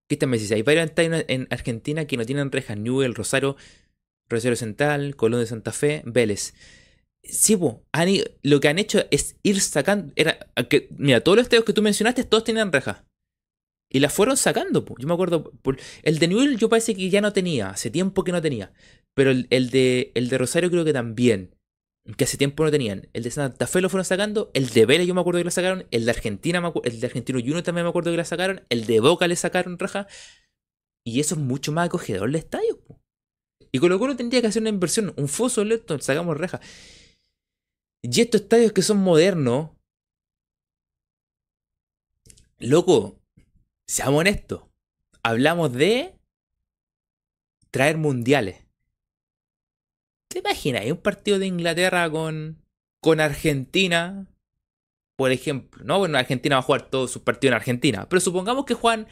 ¿Qué 0.09 0.26
me 0.26 0.39
dice? 0.39 0.55
Hay 0.55 0.62
varios 0.62 0.90
en 0.97 1.47
Argentina 1.51 2.06
que 2.06 2.16
no 2.16 2.24
tienen 2.24 2.52
rejas. 2.52 2.78
Newell, 2.78 3.14
Rosario, 3.14 3.56
Rosario 4.28 4.56
Central, 4.56 5.16
Colón 5.16 5.40
de 5.40 5.47
Santa 5.47 5.72
Fe, 5.72 6.02
Vélez. 6.06 6.55
Sí, 7.22 7.59
lo 8.43 8.60
que 8.60 8.68
han 8.68 8.78
hecho 8.78 9.05
es 9.10 9.36
ir 9.43 9.60
sacando. 9.60 10.14
Mira, 10.98 11.20
todos 11.22 11.36
los 11.36 11.44
estadios 11.44 11.64
que 11.64 11.72
tú 11.72 11.82
mencionaste, 11.82 12.24
todos 12.24 12.44
tenían 12.44 12.72
rejas. 12.72 13.02
Y 13.94 14.00
las 14.00 14.12
fueron 14.12 14.36
sacando. 14.36 14.84
Yo 14.98 15.06
me 15.06 15.14
acuerdo. 15.14 15.52
el 16.02 16.18
de 16.18 16.26
Newell 16.26 16.58
yo 16.58 16.68
parece 16.68 16.96
que 16.96 17.08
ya 17.10 17.20
no 17.20 17.32
tenía. 17.32 17.70
Hace 17.70 17.90
tiempo 17.90 18.24
que 18.24 18.32
no 18.32 18.42
tenía. 18.42 18.72
Pero 19.14 19.30
el, 19.30 19.70
de, 19.70 20.10
el 20.16 20.28
de 20.28 20.36
Rosario 20.36 20.68
creo 20.68 20.84
que 20.84 20.92
también 20.92 21.54
que 22.16 22.24
hace 22.24 22.36
tiempo 22.36 22.64
no 22.64 22.72
tenían. 22.72 23.08
El 23.12 23.22
de 23.22 23.30
Santa 23.30 23.68
Fe 23.68 23.80
lo 23.80 23.88
fueron 23.88 24.04
sacando, 24.04 24.50
el 24.52 24.68
de 24.70 24.84
Vélez 24.84 25.06
yo 25.06 25.14
me 25.14 25.20
acuerdo 25.20 25.38
que 25.38 25.44
lo 25.44 25.50
sacaron, 25.52 25.86
el 25.92 26.04
de 26.04 26.10
Argentina, 26.10 26.72
el 26.82 27.00
de 27.00 27.06
Argentino 27.06 27.38
Junior 27.38 27.62
también 27.62 27.84
me 27.84 27.88
acuerdo 27.88 28.10
que 28.10 28.16
lo 28.16 28.24
sacaron, 28.24 28.64
el 28.68 28.84
de 28.84 28.98
Boca 28.98 29.28
le 29.28 29.36
sacaron 29.36 29.78
raja. 29.78 30.08
Y 31.06 31.20
eso 31.20 31.36
es 31.36 31.40
mucho 31.40 31.70
más 31.70 31.86
acogedor 31.86 32.28
el 32.28 32.34
estadio. 32.34 32.82
Y 33.70 33.78
con 33.78 33.90
lo 33.90 33.98
cual 34.00 34.16
tendría 34.16 34.40
que 34.40 34.48
hacer 34.48 34.60
una 34.60 34.70
inversión, 34.70 35.14
un 35.16 35.28
foso 35.28 35.62
electo, 35.62 35.96
sacamos 36.00 36.36
reja. 36.36 36.60
Y 38.02 38.20
estos 38.20 38.42
estadios 38.42 38.72
que 38.72 38.82
son 38.82 38.98
modernos, 38.98 39.70
loco, 42.58 43.23
seamos 43.86 44.20
honestos, 44.20 44.62
hablamos 45.23 45.73
de 45.73 46.15
traer 47.70 47.97
mundiales. 47.97 48.65
¿Te 50.28 50.39
imaginas? 50.40 50.85
un 50.86 50.97
partido 50.98 51.39
de 51.39 51.47
Inglaterra 51.47 52.11
con, 52.11 52.62
con 53.01 53.20
Argentina, 53.20 54.27
por 55.16 55.31
ejemplo, 55.31 55.85
¿no? 55.85 55.98
Bueno, 55.98 56.19
Argentina 56.19 56.56
va 56.56 56.61
a 56.61 56.62
jugar 56.62 56.90
todos 56.90 57.11
sus 57.11 57.23
partidos 57.23 57.52
en 57.52 57.56
Argentina, 57.56 58.09
pero 58.09 58.20
supongamos 58.20 58.65
que 58.65 58.74
Juan, 58.74 59.06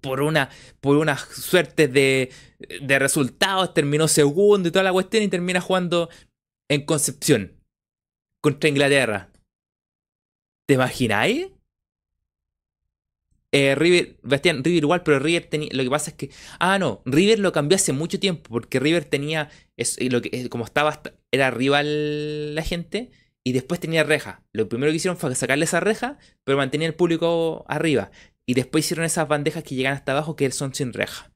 por 0.00 0.22
una, 0.22 0.50
por 0.80 0.96
una 0.96 1.16
suerte 1.18 1.88
de, 1.88 2.32
de 2.80 2.98
resultados, 2.98 3.74
terminó 3.74 4.08
segundo 4.08 4.68
y 4.68 4.72
toda 4.72 4.84
la 4.84 4.92
cuestión 4.92 5.22
y 5.22 5.28
termina 5.28 5.60
jugando 5.60 6.08
en 6.68 6.84
Concepción 6.84 7.60
contra 8.42 8.68
Inglaterra. 8.68 9.30
¿Te 10.66 10.74
imagináis? 10.74 11.48
Eh, 13.52 13.74
River, 13.74 14.16
Bastián, 14.22 14.62
River 14.64 14.82
igual, 14.82 15.02
pero 15.02 15.18
River 15.18 15.46
tenía. 15.46 15.68
Lo 15.72 15.82
que 15.82 15.90
pasa 15.90 16.10
es 16.10 16.16
que. 16.16 16.30
Ah, 16.58 16.78
no, 16.78 17.02
River 17.04 17.38
lo 17.38 17.52
cambió 17.52 17.76
hace 17.76 17.92
mucho 17.92 18.18
tiempo, 18.18 18.50
porque 18.50 18.80
River 18.80 19.04
tenía. 19.04 19.50
Es, 19.76 19.98
lo 20.10 20.20
que, 20.20 20.48
como 20.48 20.64
estaba, 20.64 21.02
era 21.30 21.50
rival 21.50 22.54
la 22.54 22.62
gente, 22.62 23.10
y 23.44 23.52
después 23.52 23.80
tenía 23.80 24.04
reja. 24.04 24.44
Lo 24.52 24.68
primero 24.68 24.90
que 24.90 24.96
hicieron 24.96 25.16
fue 25.16 25.34
sacarle 25.34 25.64
esa 25.64 25.80
reja, 25.80 26.18
pero 26.44 26.58
mantenía 26.58 26.88
el 26.88 26.94
público 26.94 27.64
arriba. 27.68 28.10
Y 28.44 28.54
después 28.54 28.84
hicieron 28.84 29.04
esas 29.04 29.28
bandejas 29.28 29.62
que 29.62 29.74
llegan 29.74 29.94
hasta 29.94 30.12
abajo 30.12 30.36
que 30.36 30.50
son 30.50 30.74
sin 30.74 30.92
reja. 30.92 31.32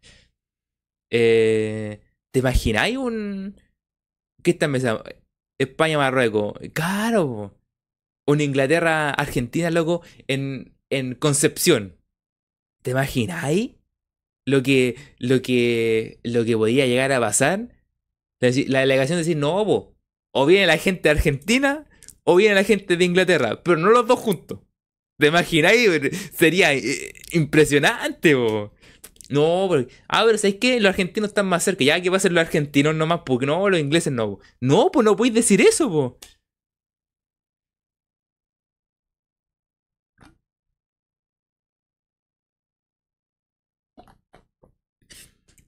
Eh, 1.12 2.01
¿Te 2.32 2.41
imagináis 2.41 2.97
un. 2.97 3.61
¿Qué 4.43 4.53
está 4.53 4.66
empezando? 4.66 5.05
España-Marruecos. 5.61 6.55
Claro. 6.73 7.55
Una 8.27 8.43
Inglaterra-Argentina, 8.43 9.70
loco, 9.70 10.03
en, 10.28 10.74
en 10.91 11.15
Concepción. 11.15 11.99
¿Te 12.82 12.93
imagináis? 12.93 13.73
Lo 14.47 14.62
que, 14.62 14.97
lo 15.19 15.43
que, 15.43 16.19
lo 16.23 16.44
que 16.44 16.57
podía 16.57 16.86
llegar 16.86 17.12
a 17.12 17.20
pasar. 17.20 17.69
La, 18.40 18.81
delegación 18.81 19.19
decir, 19.19 19.36
no, 19.36 19.94
o 20.32 20.47
viene 20.47 20.66
la 20.66 20.78
gente 20.78 21.02
de 21.02 21.11
Argentina 21.11 21.86
o 22.24 22.36
viene 22.36 22.55
la 22.55 22.65
gente 22.65 22.97
de 22.97 23.05
Inglaterra, 23.05 23.62
pero 23.62 23.77
no 23.77 23.90
los 23.90 24.07
dos 24.07 24.19
juntos. 24.19 24.61
¿Te 25.19 25.27
imagináis? 25.27 25.89
Sería 26.32 26.73
eh, 26.73 27.12
impresionante, 27.32 28.35
bo. 28.35 28.73
No, 29.28 29.66
porque, 29.69 29.93
ah, 30.09 30.24
pero 30.27 30.39
¿sabes 30.39 30.57
qué? 30.61 30.81
Los 30.81 30.90
argentinos 30.90 31.28
están 31.28 31.47
más 31.47 31.62
cerca. 31.62 31.85
Ya, 31.85 32.01
¿qué 32.01 32.11
va 32.11 32.16
a 32.16 32.20
ser 32.20 32.32
los 32.32 32.40
argentinos 32.40 32.94
nomás? 32.94 33.20
Porque 33.24 33.47
no, 33.47 33.69
los 33.69 33.78
ingleses 33.78 34.12
no. 34.12 34.40
No, 34.61 34.90
pues 34.90 35.05
no 35.05 35.15
podéis 35.16 35.35
decir 35.35 35.61
eso, 35.61 35.89
po. 35.89 36.19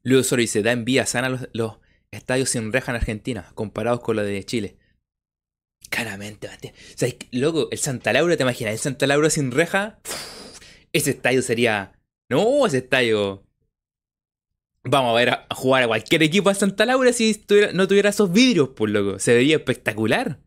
Luego 0.03 0.25
solo 0.25 0.41
dice, 0.41 0.63
da 0.63 0.73
en 0.73 0.85
vía 0.85 1.07
sana 1.07 1.29
los, 1.53 1.79
estadios 2.11 2.51
sin 2.51 2.73
reja 2.73 2.93
en 2.93 2.97
Argentina, 2.97 3.51
comparados 3.55 4.01
con 4.01 4.17
los 4.17 4.27
de 4.27 4.45
Chile. 4.45 4.77
Claramente. 5.91 6.49
O 6.49 6.99
sea, 6.99 7.09
loco, 7.31 7.69
el 7.71 7.79
Santa 7.79 8.13
Laura, 8.13 8.37
¿te 8.37 8.43
imaginas? 8.43 8.73
El 8.73 8.79
Santa 8.79 9.07
Laura 9.07 9.31
sin 9.31 9.51
reja. 9.51 10.01
ese 10.93 11.11
estadio 11.11 11.43
sería. 11.43 11.93
No, 12.29 12.67
ese 12.67 12.79
estadio. 12.79 13.47
Vamos 14.85 15.13
a 15.13 15.15
ver 15.15 15.31
a 15.31 15.47
jugar 15.55 15.85
a 15.85 15.87
cualquier 15.87 16.23
equipo 16.23 16.49
de 16.49 16.57
Santa 16.57 16.87
Laura 16.87 17.13
si 17.13 17.45
no 17.75 17.87
tuviera 17.87 18.11
esos 18.11 18.33
vidrios, 18.33 18.71
pues 18.75 18.93
loco. 18.93 19.19
Se 19.19 19.35
vería 19.35 19.57
espectacular. 19.57 20.41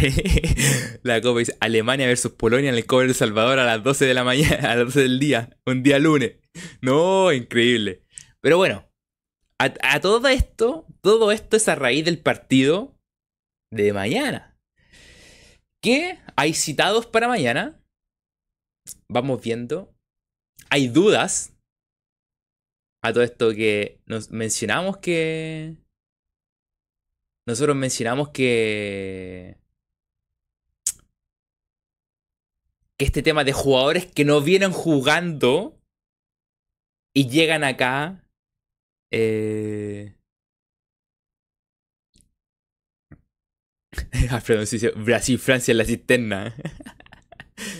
la 1.02 1.20
copa 1.20 1.40
dice 1.40 1.56
Alemania 1.60 2.06
versus 2.06 2.32
Polonia 2.32 2.70
en 2.70 2.76
el 2.76 2.86
cover 2.86 3.08
de 3.08 3.14
Salvador 3.14 3.58
a 3.58 3.64
las 3.64 3.82
12 3.82 4.06
de 4.06 4.14
la 4.14 4.24
mañana, 4.24 4.56
a 4.72 4.76
las 4.76 4.86
12 4.86 5.00
del 5.00 5.18
día, 5.18 5.56
un 5.66 5.82
día 5.82 5.98
lunes. 5.98 6.36
No, 6.80 7.32
increíble. 7.32 8.02
Pero 8.40 8.56
bueno, 8.56 8.90
a, 9.58 10.00
todo 10.00 10.26
esto, 10.28 10.86
todo 11.02 11.32
esto 11.32 11.56
es 11.56 11.68
a 11.68 11.74
raíz 11.74 12.04
del 12.04 12.18
partido 12.18 12.98
de 13.70 13.92
mañana. 13.92 14.58
¿Qué? 15.82 16.18
Hay 16.36 16.54
citados 16.54 17.06
para 17.06 17.28
mañana. 17.28 17.78
Vamos 19.08 19.42
viendo. 19.42 19.94
Hay 20.70 20.88
dudas. 20.88 21.54
A 23.02 23.12
todo 23.12 23.22
esto 23.22 23.50
que 23.50 24.00
nos 24.06 24.30
mencionamos 24.30 24.98
que. 24.98 25.76
Nosotros 27.46 27.76
mencionamos 27.76 28.30
que. 28.30 29.59
Que 33.00 33.06
este 33.06 33.22
tema 33.22 33.44
de 33.44 33.54
jugadores 33.54 34.04
que 34.04 34.26
no 34.26 34.42
vienen 34.42 34.72
jugando 34.72 35.80
y 37.16 37.30
llegan 37.30 37.64
acá 37.64 38.28
eh... 39.10 40.18
Alfredo 44.30 44.64
Brasil, 45.02 45.38
Francia 45.38 45.72
en 45.72 45.78
la 45.78 45.86
cisterna. 45.86 46.54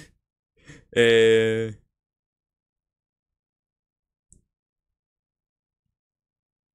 eh... 0.92 1.79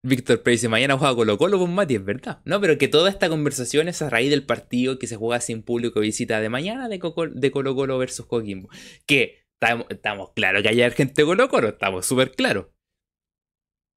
Víctor 0.06 0.44
Pérez 0.44 0.61
dice, 0.61 0.69
mañana 0.69 0.98
juega 0.98 1.15
Colo 1.15 1.38
Colo 1.38 1.60
con 1.60 1.73
Mati, 1.73 1.95
es 1.95 2.06
verdad. 2.06 2.41
No, 2.45 2.61
pero 2.61 2.77
que 2.77 2.88
toda 2.88 3.10
esta 3.10 3.30
conversación 3.30 3.88
es 3.88 4.02
a 4.02 4.10
raíz 4.10 4.30
del 4.30 4.45
partido 4.45 4.99
que 4.99 5.07
se 5.07 5.15
juega 5.15 5.41
sin 5.41 5.64
público 5.64 5.99
visita 5.99 6.40
de 6.40 6.49
mañana 6.49 6.88
de, 6.88 6.99
de 7.34 7.52
Colo 7.52 7.76
Colo 7.76 7.98
versus 7.98 8.26
Coquimbo. 8.26 8.69
Que 9.06 9.45
estamos, 9.90 10.32
claros 10.34 10.61
que 10.61 10.69
hay 10.69 10.91
gente 10.91 11.22
de 11.22 11.26
Colo 11.26 11.49
Colo, 11.49 11.69
estamos 11.69 12.06
súper 12.06 12.32
claros. 12.32 12.68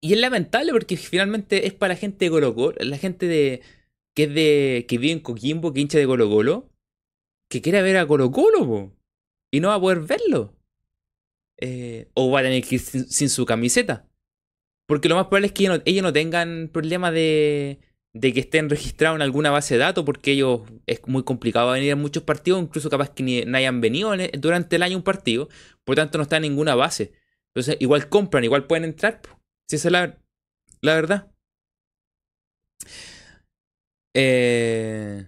Y 0.01 0.13
es 0.15 0.21
lamentable 0.21 0.73
porque 0.73 0.97
finalmente 0.97 1.67
es 1.67 1.75
para 1.75 1.95
la 1.95 2.01
gente 2.01 2.25
de 2.25 2.31
Colo 2.31 2.55
Colo, 2.55 2.77
la 2.81 2.99
gente 2.99 3.27
de 3.27 3.63
que 4.15 4.25
es 4.25 4.35
de 4.35 4.87
que 4.89 4.99
vive 4.99 5.13
en 5.13 5.21
Coquimbo, 5.21 5.73
que 5.73 5.81
hincha 5.81 5.99
de 5.99 6.07
Colo 6.07 6.29
Colo, 6.29 6.73
que 7.49 7.63
quiere 7.63 7.83
ver 7.83 7.97
a 7.99 8.07
Colo 8.07 8.31
Colo, 8.31 8.97
y 9.51 9.61
no 9.61 9.69
va 9.69 9.75
a 9.75 9.81
poder 9.81 10.01
verlo. 10.01 10.55
Eh, 11.61 12.09
o 12.15 12.31
va 12.31 12.41
a 12.41 12.43
tener 12.43 12.63
que 12.65 12.77
ir 12.77 12.81
sin, 12.81 13.29
su 13.29 13.45
camiseta. 13.45 14.08
Porque 14.89 15.11
lo 15.11 15.17
más 15.17 15.27
probable 15.27 15.49
es 15.49 15.53
que 15.53 15.65
ellos 15.85 16.03
no, 16.03 16.13
tengan 16.15 16.71
problema 16.73 17.11
de, 17.11 17.79
de 18.15 18.33
que 18.33 18.41
estén 18.41 18.71
registrados 18.71 19.17
en 19.17 19.23
alguna 19.23 19.51
base 19.51 19.75
de 19.75 19.81
datos, 19.81 20.03
porque 20.03 20.33
ellos 20.33 20.63
es 20.87 21.07
muy 21.07 21.25
complicado 21.25 21.73
venir 21.73 21.93
a 21.93 21.97
muchos 21.97 22.23
partidos, 22.23 22.63
incluso 22.63 22.89
capaz 22.89 23.11
que 23.11 23.23
ni, 23.23 23.43
no 23.43 23.59
hayan 23.59 23.83
venido 23.83 24.13
durante 24.39 24.77
el 24.77 24.83
año 24.83 24.97
un 24.97 25.03
partido, 25.03 25.51
por 25.85 25.97
tanto 25.97 26.17
no 26.17 26.23
está 26.23 26.37
en 26.37 26.45
ninguna 26.45 26.75
base. 26.75 27.13
Entonces, 27.49 27.77
igual 27.81 28.09
compran, 28.09 28.45
igual 28.45 28.67
pueden 28.67 28.85
entrar. 28.85 29.21
Si 29.69 29.77
esa 29.77 29.89
es 29.89 29.93
la, 29.93 30.19
la 30.81 30.95
verdad. 30.95 31.31
Eh... 34.15 35.28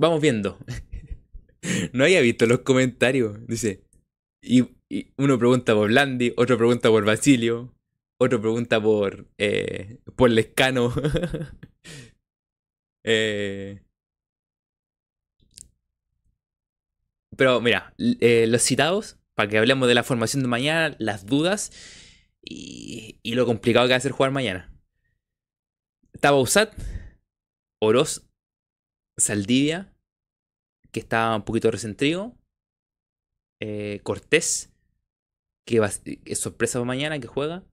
Vamos 0.00 0.22
viendo. 0.22 0.58
no 1.92 2.04
había 2.04 2.22
visto 2.22 2.46
los 2.46 2.60
comentarios. 2.60 3.46
Dice. 3.46 3.84
Y, 4.42 4.66
uno 5.18 5.38
pregunta 5.38 5.74
por 5.74 5.88
Blandi, 5.88 6.32
otro 6.36 6.56
pregunta 6.56 6.88
por 6.88 7.04
Basilio, 7.04 7.74
otro 8.18 8.40
pregunta 8.40 8.80
por. 8.80 9.28
Eh, 9.36 9.98
por 10.16 10.30
Lescano. 10.30 10.94
eh, 13.04 13.82
Pero 17.36 17.60
mira, 17.60 17.94
eh, 17.98 18.46
los 18.46 18.62
citados, 18.62 19.18
para 19.34 19.50
que 19.50 19.58
hablemos 19.58 19.86
de 19.86 19.94
la 19.94 20.02
formación 20.02 20.42
de 20.42 20.48
mañana, 20.48 20.96
las 20.98 21.26
dudas 21.26 21.72
y, 22.42 23.18
lo 23.24 23.44
complicado 23.44 23.86
que 23.86 23.92
va 23.92 23.96
a 23.96 24.00
ser 24.00 24.12
jugar 24.12 24.30
mañana. 24.30 24.72
Usat, 26.22 26.74
Oroz, 27.80 28.29
Saldivia, 29.20 29.92
que 30.92 31.00
está 31.00 31.34
un 31.36 31.44
poquito 31.44 31.70
recentrido. 31.70 32.34
Eh, 33.60 34.00
Cortés, 34.02 34.72
que 35.66 35.80
es 36.24 36.38
sorpresa 36.38 36.78
para 36.78 36.86
mañana, 36.86 37.18
que 37.18 37.26
juega. 37.26 37.64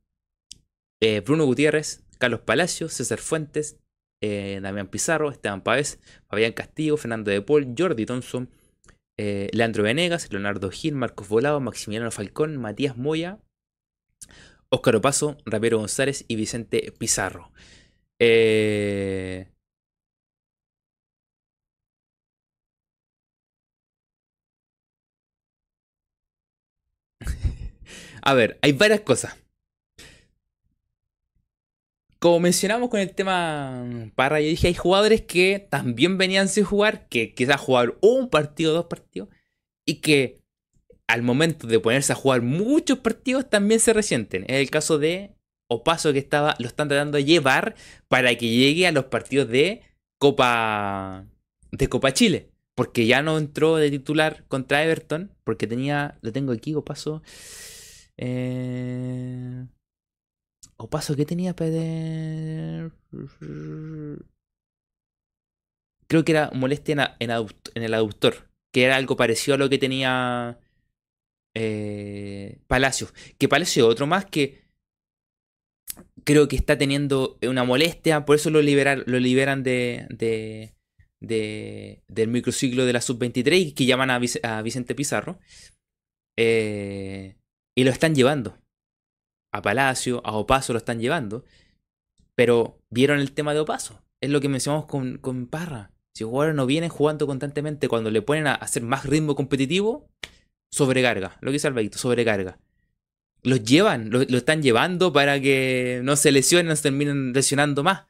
Eh, 1.02 1.22
Bruno 1.22 1.46
Gutiérrez, 1.46 2.04
Carlos 2.18 2.42
Palacios, 2.42 2.94
César 2.94 3.20
Fuentes, 3.20 3.80
Damián 4.22 4.88
Pizarro, 4.88 5.30
Esteban 5.30 5.62
Páez, 5.62 6.00
Fabián 6.28 6.52
Castillo, 6.52 6.98
Fernando 6.98 7.30
de 7.30 7.42
Paul, 7.42 7.76
Jordi 7.78 8.06
Thompson, 8.06 8.50
eh, 9.18 9.50
Leandro 9.52 9.84
Venegas, 9.84 10.32
Leonardo 10.32 10.70
Gil, 10.70 10.94
Marcos 10.94 11.28
Volado, 11.28 11.60
Maximiliano 11.60 12.12
Falcón, 12.12 12.58
Matías 12.58 12.98
Moya, 12.98 13.40
Óscar 14.70 14.96
Opaso, 14.96 15.38
Ramiro 15.46 15.80
González 15.80 16.24
y 16.28 16.36
Vicente 16.36 16.94
Pizarro. 16.98 17.52
Eh, 18.20 19.48
A 28.28 28.34
ver, 28.34 28.60
hay 28.62 28.74
varias 28.74 29.00
cosas. 29.00 29.38
Como 32.20 32.42
mencionamos 32.42 32.90
con 32.90 33.00
el 33.00 33.16
tema 33.16 34.12
Parra, 34.16 34.42
yo 34.42 34.50
dije, 34.50 34.68
hay 34.68 34.74
jugadores 34.74 35.22
que 35.22 35.66
también 35.70 36.18
venían 36.18 36.50
sin 36.50 36.66
jugar, 36.66 37.08
que 37.08 37.34
quizás 37.34 37.62
jugar 37.62 37.96
un 38.02 38.30
partido, 38.30 38.74
dos 38.74 38.88
partidos, 38.88 39.30
y 39.86 40.02
que 40.02 40.42
al 41.08 41.22
momento 41.22 41.68
de 41.68 41.80
ponerse 41.80 42.12
a 42.12 42.18
jugar 42.18 42.42
muchos 42.42 43.00
partidos 43.00 43.50
también 43.50 43.80
se 43.80 43.94
resienten. 43.94 44.44
Es 44.50 44.58
el 44.60 44.70
caso 44.70 45.00
de 45.00 45.34
Opaso 45.70 46.12
que 46.12 46.20
estaba, 46.20 46.58
lo 46.60 46.68
están 46.68 46.90
tratando 46.90 47.16
de 47.16 47.24
llevar 47.24 47.76
para 48.10 48.36
que 48.36 48.50
llegue 48.50 48.88
a 48.88 48.92
los 48.92 49.06
partidos 49.06 49.48
de 49.48 49.84
Copa 50.20 51.26
de 51.72 51.88
Copa 51.88 52.12
Chile. 52.12 52.50
Porque 52.76 53.06
ya 53.06 53.22
no 53.22 53.38
entró 53.38 53.78
de 53.78 53.90
titular 53.90 54.44
contra 54.50 54.84
Everton. 54.84 55.32
Porque 55.46 55.66
tenía. 55.66 56.20
Lo 56.22 56.34
tengo 56.34 56.52
aquí, 56.52 56.76
Opaso. 56.76 57.24
Eh, 58.18 59.66
Opaso, 60.78 61.16
¿qué 61.16 61.26
tenía 61.26 61.56
Peder? 61.56 62.92
Creo 66.08 66.24
que 66.24 66.32
era 66.32 66.52
molestia 66.54 67.16
en, 67.20 67.32
el 67.84 67.94
aductor. 67.94 68.50
Que 68.72 68.84
era 68.84 68.96
algo 68.96 69.16
parecido 69.16 69.56
a 69.56 69.58
lo 69.58 69.70
que 69.70 69.78
tenía 69.78 70.60
eh, 71.56 72.60
Palacio. 72.68 73.08
Que 73.38 73.48
Palacio 73.48 73.88
otro 73.88 74.08
más 74.08 74.26
que 74.26 74.68
creo 76.24 76.48
que 76.48 76.58
está 76.58 76.78
teniendo 76.78 77.40
una 77.42 77.64
molestia, 77.64 78.26
por 78.26 78.36
eso 78.36 78.50
lo, 78.50 78.62
lo 78.62 79.20
liberan 79.20 79.64
de, 79.64 80.06
de, 81.20 82.04
del 82.08 82.28
microciclo 82.28 82.86
de 82.86 82.94
la 82.94 83.02
sub-23 83.02 83.74
que 83.74 83.86
llaman 83.86 84.10
a, 84.12 84.62
Vicente 84.62 84.94
Pizarro. 84.94 85.40
Eh, 86.36 87.37
y 87.78 87.84
lo 87.84 87.92
están 87.92 88.16
llevando. 88.16 88.58
A 89.54 89.62
Palacio, 89.62 90.22
a 90.26 90.36
Opaso 90.36 90.74
lo 90.74 90.80
están 90.80 91.00
llevando. 91.00 91.46
Pero 92.34 92.82
vieron 92.90 93.20
el 93.20 93.34
tema 93.34 93.54
de 93.54 93.60
Opaso. 93.60 94.04
Es 94.20 94.32
lo 94.32 94.42
que 94.42 94.50
mencionamos 94.50 94.88
con, 94.88 95.20
con 95.20 95.46
Parra. 95.46 95.92
Si 96.16 96.24
los 96.24 96.32
jugadores 96.32 96.56
no 96.56 96.66
vienen 96.66 96.90
jugando 96.90 97.28
constantemente, 97.28 97.88
cuando 97.88 98.10
le 98.10 98.24
ponen 98.24 98.48
a 98.48 98.56
hacer 98.56 98.82
más 98.82 99.06
ritmo 99.06 99.36
competitivo, 99.36 100.10
sobrecarga. 100.74 101.38
Lo 101.40 101.50
que 101.50 101.54
dice 101.54 101.68
Alvarito, 101.68 102.00
sobrecarga. 102.00 102.58
Los 103.44 103.64
llevan, 103.64 104.10
lo, 104.10 104.22
están 104.22 104.64
llevando 104.64 105.14
para 105.14 105.40
que 105.40 106.02
no 106.04 106.16
se 106.16 106.32
lesionen, 106.32 106.70
no 106.70 106.76
se 106.76 106.84
terminen 106.84 107.32
lesionando 107.32 107.84
más. 107.84 108.08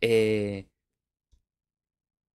Eh, 0.00 0.68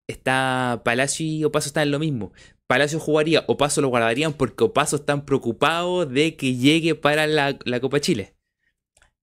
está 0.07 0.81
Palacio 0.83 1.25
y 1.25 1.45
Opaso 1.45 1.69
están 1.69 1.83
en 1.83 1.91
lo 1.91 1.99
mismo. 1.99 2.33
Palacio 2.69 2.99
jugaría, 2.99 3.45
Opaso 3.47 3.81
lo 3.81 3.87
guardarían 3.87 4.33
porque 4.33 4.63
Opaso 4.63 4.97
están 4.97 5.25
preocupados 5.25 6.07
de 6.07 6.35
que 6.35 6.55
llegue 6.55 6.93
para 6.93 7.25
la, 7.25 7.57
Copa 7.81 7.99
Chile. 7.99 8.35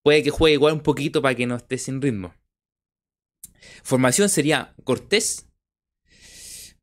Puede 0.02 0.24
que 0.24 0.30
juegue 0.30 0.54
igual 0.54 0.72
un 0.72 0.80
poquito 0.80 1.22
para 1.22 1.36
que 1.36 1.46
no 1.46 1.54
esté 1.54 1.78
sin 1.78 2.02
ritmo. 2.02 2.34
Formación 3.84 4.28
sería 4.28 4.74
Cortés. 4.82 5.48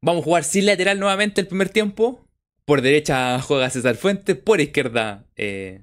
Vamos 0.01 0.21
a 0.21 0.23
jugar 0.23 0.45
sin 0.45 0.65
lateral 0.65 1.01
nuevamente 1.01 1.41
el 1.41 1.47
primer 1.47 1.67
tiempo. 1.67 2.25
Por 2.63 2.81
derecha 2.81 3.41
juega 3.41 3.69
César 3.69 3.97
Fuentes, 3.97 4.37
por 4.37 4.61
izquierda 4.61 5.27
eh, 5.35 5.81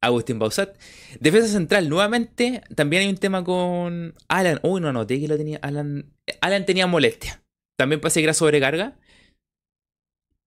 Agustín 0.00 0.38
Bausat. 0.38 0.78
Defensa 1.18 1.48
central, 1.48 1.88
nuevamente, 1.88 2.62
también 2.76 3.02
hay 3.02 3.08
un 3.08 3.18
tema 3.18 3.42
con 3.42 4.14
Alan. 4.28 4.60
Uy, 4.62 4.80
no 4.80 4.92
noté 4.92 5.18
que 5.18 5.26
lo 5.26 5.36
tenía 5.36 5.58
Alan. 5.62 6.14
Alan 6.40 6.64
tenía 6.64 6.86
molestia. 6.86 7.42
También 7.76 8.00
parece 8.00 8.20
que 8.20 8.24
era 8.26 8.34
sobrecarga. 8.34 8.96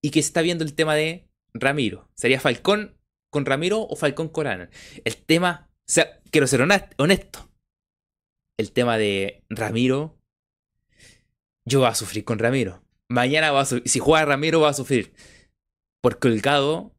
Y 0.02 0.10
que 0.10 0.20
está 0.20 0.42
viendo 0.42 0.64
el 0.64 0.74
tema 0.74 0.94
de 0.94 1.28
Ramiro. 1.52 2.08
¿Sería 2.14 2.40
Falcón 2.40 2.96
con 3.30 3.44
Ramiro 3.44 3.82
o 3.82 3.96
Falcón 3.96 4.28
con 4.28 4.46
Alan? 4.46 4.70
El 5.04 5.16
tema, 5.16 5.68
o 5.70 5.92
sea, 5.92 6.20
quiero 6.30 6.46
ser 6.46 6.62
honesto. 6.62 7.50
El 8.58 8.72
tema 8.72 8.98
de 8.98 9.42
Ramiro. 9.48 10.18
Yo 11.64 11.80
voy 11.80 11.88
a 11.88 11.94
sufrir 11.94 12.24
con 12.24 12.38
Ramiro. 12.38 12.82
Mañana 13.08 13.50
va 13.50 13.62
a 13.62 13.64
sufrir. 13.64 13.88
Si 13.88 13.98
juega 13.98 14.24
Ramiro, 14.24 14.60
va 14.60 14.70
a 14.70 14.74
sufrir. 14.74 15.12
Porque 16.00 16.28
Holgado. 16.28 16.94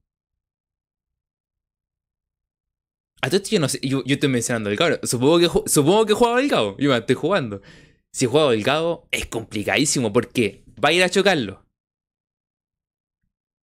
A 3.22 3.30
todo 3.30 3.42
yo 3.44 3.60
no 3.60 3.70
sé. 3.70 3.80
Yo, 3.82 4.04
estoy 4.06 4.30
mencionando 4.30 4.70
el 4.70 4.78
cabro. 4.78 5.00
Supongo 5.04 5.40
que, 5.40 5.70
supongo 5.70 6.06
que 6.06 6.14
juega 6.14 6.36
Holgado. 6.36 6.78
Yo 6.78 6.90
me 6.90 6.98
estoy 6.98 7.16
jugando. 7.16 7.62
Si 8.12 8.26
juega 8.26 8.48
Holgado, 8.48 9.08
es 9.12 9.26
complicadísimo. 9.28 10.12
Porque 10.12 10.64
va 10.84 10.90
a 10.90 10.94
ir 10.94 11.04
a 11.04 11.10
chocarlo. 11.10 11.66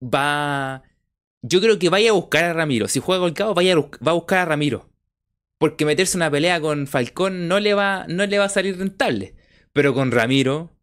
Va. 0.02 0.82
Yo 1.42 1.60
creo 1.60 1.78
que 1.78 1.88
vaya 1.88 2.10
a 2.10 2.14
buscar 2.14 2.44
a 2.44 2.52
Ramiro. 2.52 2.88
Si 2.88 3.00
juega 3.00 3.24
Holgado, 3.24 3.54
vaya 3.54 3.76
va 3.76 4.10
a 4.12 4.14
buscar 4.14 4.38
a 4.40 4.44
Ramiro. 4.46 4.90
Porque 5.58 5.84
meterse 5.84 6.16
una 6.16 6.30
pelea 6.30 6.60
con 6.60 6.86
Falcón 6.86 7.48
no 7.48 7.60
le 7.60 7.74
va, 7.74 8.06
no 8.08 8.26
le 8.26 8.38
va 8.38 8.44
a 8.46 8.48
salir 8.48 8.78
rentable. 8.78 9.34
Pero 9.72 9.94
con 9.94 10.12
Ramiro. 10.12 10.76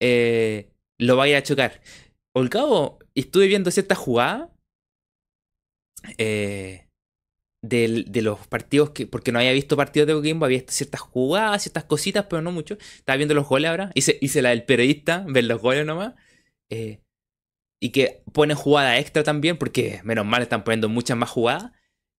Eh, 0.00 0.70
lo 0.98 1.16
vaya 1.16 1.38
a 1.38 1.42
chocar. 1.42 1.80
Holgado, 2.34 2.98
estuve 3.14 3.46
viendo 3.46 3.70
ciertas 3.70 3.98
jugadas 3.98 4.50
eh, 6.18 6.88
de, 7.62 8.22
los 8.22 8.46
partidos 8.46 8.90
que. 8.90 9.06
Porque 9.06 9.32
no 9.32 9.38
había 9.38 9.52
visto 9.52 9.76
partidos 9.76 10.06
de 10.06 10.14
Coquimbo, 10.14 10.44
había 10.46 10.58
visto 10.58 10.72
ciertas 10.72 11.00
jugadas, 11.00 11.62
ciertas 11.62 11.84
cositas, 11.84 12.26
pero 12.28 12.42
no 12.42 12.52
mucho. 12.52 12.76
Estaba 12.96 13.16
viendo 13.16 13.34
los 13.34 13.48
goles 13.48 13.70
ahora. 13.70 13.90
Hice, 13.94 14.18
hice 14.20 14.42
la 14.42 14.50
del 14.50 14.64
periodista, 14.64 15.24
ver 15.28 15.44
los 15.44 15.60
goles 15.60 15.86
nomás. 15.86 16.14
Eh, 16.70 17.00
y 17.80 17.90
que 17.90 18.22
pone 18.32 18.54
jugada 18.54 18.98
extra 18.98 19.22
también, 19.22 19.58
porque 19.58 20.00
menos 20.04 20.26
mal 20.26 20.42
están 20.42 20.64
poniendo 20.64 20.88
muchas 20.88 21.16
más 21.16 21.30
jugadas. 21.30 21.72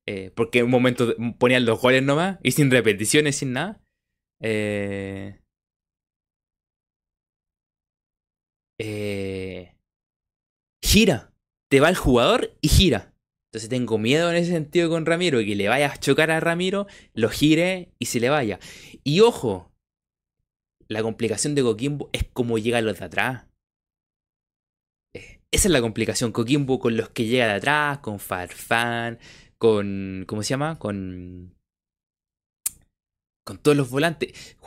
Eh, 0.10 0.32
porque 0.36 0.60
en 0.60 0.66
un 0.66 0.72
momento 0.72 1.16
ponían 1.38 1.66
los 1.66 1.82
goles 1.82 2.02
nomás 2.02 2.40
y 2.42 2.52
sin 2.52 2.72
repeticiones, 2.72 3.36
sin 3.36 3.52
nada. 3.54 3.82
Eh, 4.42 5.42
eh, 8.80 9.76
gira. 10.82 11.34
Te 11.70 11.82
va 11.82 11.90
el 11.90 11.98
jugador 11.98 12.58
y 12.62 12.70
gira. 12.70 13.14
Entonces 13.50 13.70
tengo 13.70 13.98
miedo 13.98 14.30
en 14.30 14.38
ese 14.38 14.52
sentido 14.52 14.90
con 14.90 15.06
Ramiro, 15.06 15.40
que 15.40 15.56
le 15.56 15.68
vaya 15.68 15.92
a 15.92 15.98
chocar 15.98 16.32
a 16.32 16.40
Ramiro, 16.40 16.88
lo 17.14 17.30
gire 17.30 17.92
y 18.00 18.06
se 18.06 18.20
le 18.20 18.30
vaya. 18.30 18.60
Y 19.04 19.20
ojo, 19.22 19.74
la 20.88 21.02
complicación 21.02 21.56
de 21.56 21.64
Coquimbo 21.64 22.10
es 22.14 22.24
cómo 22.32 22.58
llega 22.58 22.82
los 22.82 23.00
de 23.00 23.06
atrás. 23.06 23.47
Esa 25.52 25.68
es 25.68 25.72
la 25.72 25.82
complicación. 25.82 26.32
Coquimbo 26.32 26.80
con 26.80 26.98
los 26.98 27.10
que 27.10 27.26
llega 27.26 27.48
de 27.48 27.54
atrás, 27.54 28.00
con 28.00 28.20
Farfán, 28.20 29.20
con. 29.58 30.26
¿Cómo 30.28 30.44
se 30.44 30.50
llama? 30.50 30.78
Con. 30.80 31.56
Con 33.46 33.58
todos 33.60 33.78
los 33.78 33.90
volantes. 33.90 34.58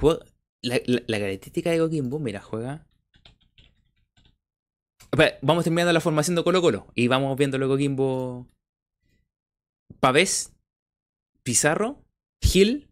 la, 0.62 0.78
característica 0.80 1.70
de 1.70 1.78
Coquimbo, 1.78 2.18
mira, 2.18 2.40
juega 2.40 2.86
vamos 5.42 5.64
terminando 5.64 5.92
la 5.92 6.00
formación 6.00 6.36
de 6.36 6.44
Colo 6.44 6.62
Colo 6.62 6.86
y 6.94 7.08
vamos 7.08 7.36
viendo 7.36 7.58
luego 7.58 7.74
Coquimbo. 7.74 8.48
Pavés, 9.98 10.54
Pizarro, 11.42 12.02
Gil, 12.40 12.88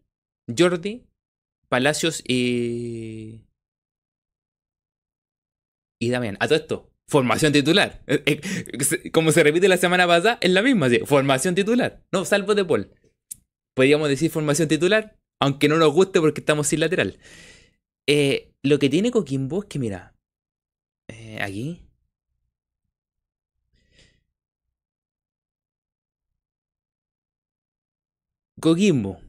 Jordi, 0.55 1.05
Palacios 1.69 2.23
y. 2.27 3.41
Y 5.99 6.09
Damián. 6.09 6.37
A 6.39 6.47
todo 6.47 6.57
esto, 6.57 6.91
formación 7.09 7.51
titular. 7.51 8.01
Eh, 8.07 8.23
eh, 8.25 9.11
como 9.11 9.31
se 9.31 9.43
repite 9.43 9.67
la 9.67 9.77
semana 9.77 10.07
pasada, 10.07 10.37
es 10.41 10.51
la 10.51 10.61
misma, 10.61 10.87
formación 11.05 11.55
titular. 11.55 12.03
No, 12.11 12.23
salvo 12.23 12.55
de 12.55 12.63
Paul. 12.63 12.93
Podríamos 13.73 14.09
decir 14.09 14.31
formación 14.31 14.67
titular, 14.67 15.17
aunque 15.39 15.67
no 15.67 15.77
nos 15.77 15.91
guste 15.91 16.19
porque 16.19 16.41
estamos 16.41 16.67
sin 16.67 16.81
lateral. 16.81 17.17
Eh, 18.07 18.53
lo 18.63 18.79
que 18.79 18.89
tiene 18.89 19.11
Coquimbo 19.11 19.63
es 19.63 19.69
que, 19.69 19.79
mira, 19.79 20.15
aquí 21.41 21.85
Coquimbo 28.61 29.19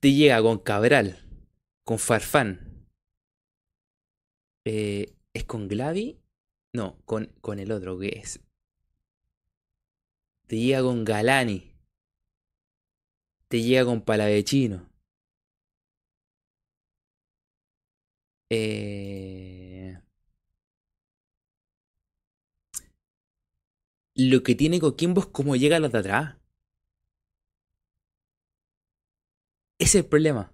te 0.00 0.12
llega 0.12 0.40
con 0.40 0.58
Cabral, 0.58 1.18
con 1.84 1.98
Farfán. 1.98 2.86
¿Es 4.64 5.44
con 5.46 5.66
Glavi? 5.68 6.18
No, 6.78 6.96
con, 7.06 7.26
con 7.40 7.58
el 7.58 7.72
otro 7.72 7.98
que 7.98 8.06
es. 8.20 8.38
Te 10.46 10.56
llega 10.56 10.80
con 10.82 11.04
Galani. 11.04 11.72
Te 13.48 13.60
llega 13.60 13.84
con 13.84 14.00
Palavecino. 14.02 14.88
Eh... 18.50 19.98
Lo 24.14 24.42
que 24.44 24.54
tiene 24.54 24.78
Coquimbo 24.78 25.22
es 25.22 25.26
cómo 25.26 25.56
llega 25.56 25.78
a 25.78 25.80
los 25.80 25.90
de 25.90 25.98
atrás. 25.98 26.36
Ese 29.80 29.98
es 29.98 30.04
el 30.04 30.08
problema. 30.08 30.52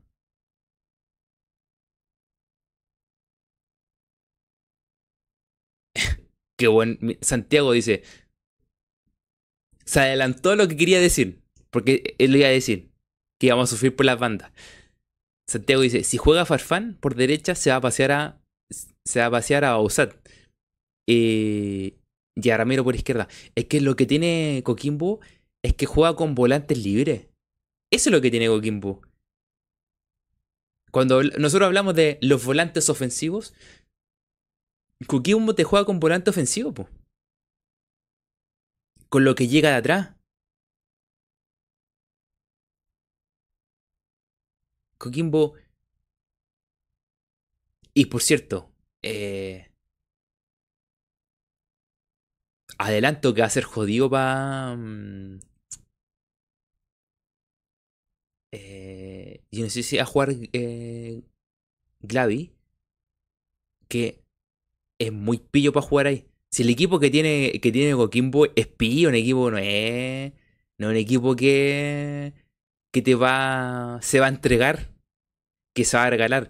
Santiago 7.21 7.73
dice. 7.73 8.03
Se 9.85 10.01
adelantó 10.01 10.57
lo 10.57 10.69
que 10.69 10.77
quería 10.77 11.01
decir. 11.01 11.43
Porque 11.71 12.15
él 12.19 12.33
lo 12.33 12.39
iba 12.39 12.49
a 12.49 12.51
decir. 12.51 12.91
Que 13.39 13.49
íbamos 13.49 13.71
a 13.71 13.75
sufrir 13.75 13.95
por 13.95 14.07
las 14.07 14.19
bandas. 14.19 14.53
Santiago 15.49 15.83
dice: 15.83 16.05
si 16.05 16.17
juega 16.17 16.47
Farfán 16.47 16.97
por 17.01 17.15
derecha, 17.15 17.55
se 17.55 17.71
va 17.71 17.77
a 17.77 17.81
pasear 17.81 18.13
a. 18.13 18.41
Se 19.05 19.21
va 19.21 19.27
a 19.27 19.31
pasear 19.31 19.65
a. 19.65 19.79
Eh, 21.07 21.99
y 22.37 22.51
a 22.51 22.57
Ramiro 22.57 22.85
por 22.85 22.95
izquierda. 22.95 23.29
Es 23.55 23.67
que 23.67 23.81
lo 23.81 23.97
que 23.97 24.07
tiene 24.07 24.63
Coquimbo 24.65 25.21
es 25.63 25.75
que 25.75 25.87
juega 25.87 26.17
con 26.17 26.35
volantes 26.35 26.79
libres. 26.79 27.29
Eso 27.93 28.11
es 28.11 28.13
lo 28.13 28.21
que 28.21 28.31
tiene 28.31 28.49
Coquimbo. 28.49 29.03
Cuando 30.91 31.23
nosotros 31.23 31.67
hablamos 31.67 31.95
de 31.95 32.19
los 32.21 32.45
volantes 32.45 32.89
ofensivos, 32.89 33.55
Coquimbo 35.07 35.55
te 35.55 35.65
juega 35.65 35.85
con 35.87 36.01
volante 36.01 36.31
ofensivo, 36.31 36.73
po. 36.73 36.89
Con 39.09 39.25
lo 39.25 39.35
que 39.35 39.49
llega 39.49 39.71
de 39.71 39.77
atrás. 39.77 40.15
Coquimbo. 44.99 45.55
Y 47.95 48.07
por 48.07 48.23
cierto, 48.23 48.73
eh, 49.03 49.71
adelanto 52.79 53.35
que 53.35 53.41
va 53.43 53.47
a 53.47 53.51
ser 53.51 53.65
jodido 53.65 54.11
para. 54.11 54.77
Mm, 54.77 55.41
eh, 58.53 59.45
yo 59.51 59.65
no 59.65 59.71
sé 59.71 59.83
si 59.83 59.99
a 59.99 60.05
jugar 60.07 60.31
eh, 60.53 61.23
Glavi, 62.01 62.55
que 63.89 64.24
es 65.07 65.13
muy 65.13 65.39
pillo 65.39 65.73
para 65.73 65.87
jugar 65.87 66.07
ahí. 66.07 66.27
Si 66.51 66.63
el 66.63 66.71
equipo 66.71 67.01
que 67.01 67.11
tiene, 67.11 67.61
que 67.61 67.73
tiene 67.73 67.97
Coquimbo 67.97 68.47
es 68.55 68.67
pillo, 68.67 69.09
un 69.09 69.15
equipo 69.17 69.51
no 69.51 69.59
es. 69.59 70.33
No 70.79 70.89
un 70.89 70.97
equipo 70.97 71.37
que. 71.37 72.33
que 72.93 73.03
te 73.03 73.15
va. 73.15 73.99
se 74.03 74.21
va 74.21 74.27
a 74.27 74.29
entregar. 74.29 74.93
Que 75.75 75.85
se 75.85 75.97
va 75.97 76.05
a 76.05 76.11
regalar. 76.11 76.49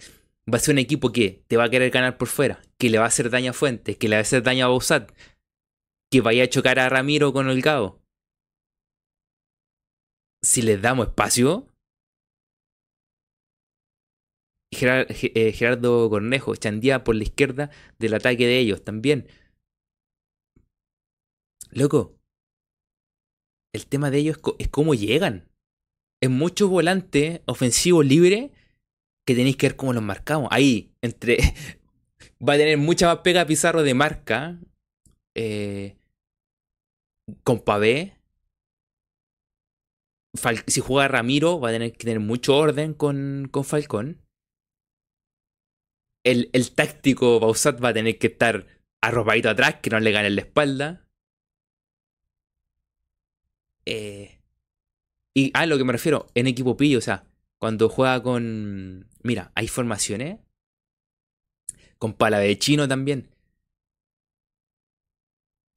Va 0.52 0.58
a 0.58 0.60
ser 0.60 0.74
un 0.74 0.78
equipo 0.78 1.10
que 1.12 1.42
te 1.48 1.56
va 1.56 1.64
a 1.64 1.70
querer 1.70 1.90
ganar 1.90 2.18
por 2.18 2.28
fuera. 2.28 2.62
Que 2.78 2.90
le 2.90 2.98
va 2.98 3.04
a 3.04 3.08
hacer 3.08 3.30
daño 3.30 3.52
a 3.52 3.54
Fuentes. 3.54 3.96
Que 3.96 4.08
le 4.08 4.16
va 4.16 4.18
a 4.18 4.22
hacer 4.22 4.42
daño 4.42 4.66
a 4.66 4.68
Bausat. 4.68 5.10
Que 6.10 6.20
vaya 6.20 6.44
a 6.44 6.48
chocar 6.48 6.78
a 6.78 6.88
Ramiro 6.88 7.32
con 7.32 7.48
el 7.48 7.62
Gao. 7.62 8.02
Si 10.42 10.60
les 10.60 10.82
damos 10.82 11.08
espacio, 11.08 11.73
eh, 14.82 15.52
Gerardo 15.52 16.08
Cornejo, 16.10 16.56
Chandía 16.56 17.04
por 17.04 17.14
la 17.14 17.24
izquierda 17.24 17.70
del 17.98 18.14
ataque 18.14 18.46
de 18.46 18.58
ellos 18.58 18.82
también. 18.82 19.26
Loco, 21.70 22.16
el 23.74 23.86
tema 23.86 24.10
de 24.10 24.18
ellos 24.18 24.38
es, 24.58 24.68
cómo 24.68 24.94
llegan. 24.94 25.50
Es 26.22 26.30
mucho 26.30 26.68
volante 26.68 27.42
ofensivo 27.46 28.02
libre 28.02 28.52
que 29.26 29.34
tenéis 29.34 29.56
que 29.56 29.68
ver 29.68 29.76
cómo 29.76 29.92
los 29.92 30.02
marcamos. 30.02 30.48
Ahí, 30.50 30.92
entre. 31.02 31.38
va 32.46 32.54
a 32.54 32.56
tener 32.56 32.78
mucha 32.78 33.06
más 33.06 33.18
pega 33.18 33.46
Pizarro 33.46 33.82
de 33.82 33.94
marca. 33.94 34.58
Eh, 35.36 35.96
con 37.42 37.60
Pavé. 37.60 38.16
si 40.66 40.80
juega 40.80 41.08
Ramiro, 41.08 41.58
va 41.58 41.70
a 41.70 41.72
tener 41.72 41.92
que 41.92 42.04
tener 42.04 42.20
mucho 42.20 42.56
orden 42.56 42.94
con, 42.94 43.48
con 43.50 43.64
Falcón 43.64 44.23
el, 46.24 46.72
táctico 46.74 47.38
Bausat 47.38 47.82
va 47.82 47.90
a 47.90 47.94
tener 47.94 48.18
que 48.18 48.28
estar 48.28 48.66
arropadito 49.00 49.50
atrás, 49.50 49.76
que 49.80 49.90
no 49.90 50.00
le 50.00 50.10
gane 50.12 50.30
la 50.30 50.40
espalda. 50.40 51.06
Eh, 53.86 54.40
y 55.34 55.50
a 55.54 55.66
lo 55.66 55.76
que 55.76 55.84
me 55.84 55.92
refiero, 55.92 56.26
en 56.34 56.46
equipo 56.46 56.76
pillo, 56.76 56.98
o 56.98 57.02
sea, 57.02 57.26
cuando 57.58 57.88
juega 57.88 58.22
con. 58.22 59.08
Mira, 59.22 59.52
hay 59.54 59.68
formaciones. 59.68 60.40
Con 61.98 62.14
pala 62.14 62.38
de 62.38 62.58
chino 62.58 62.88
también. 62.88 63.30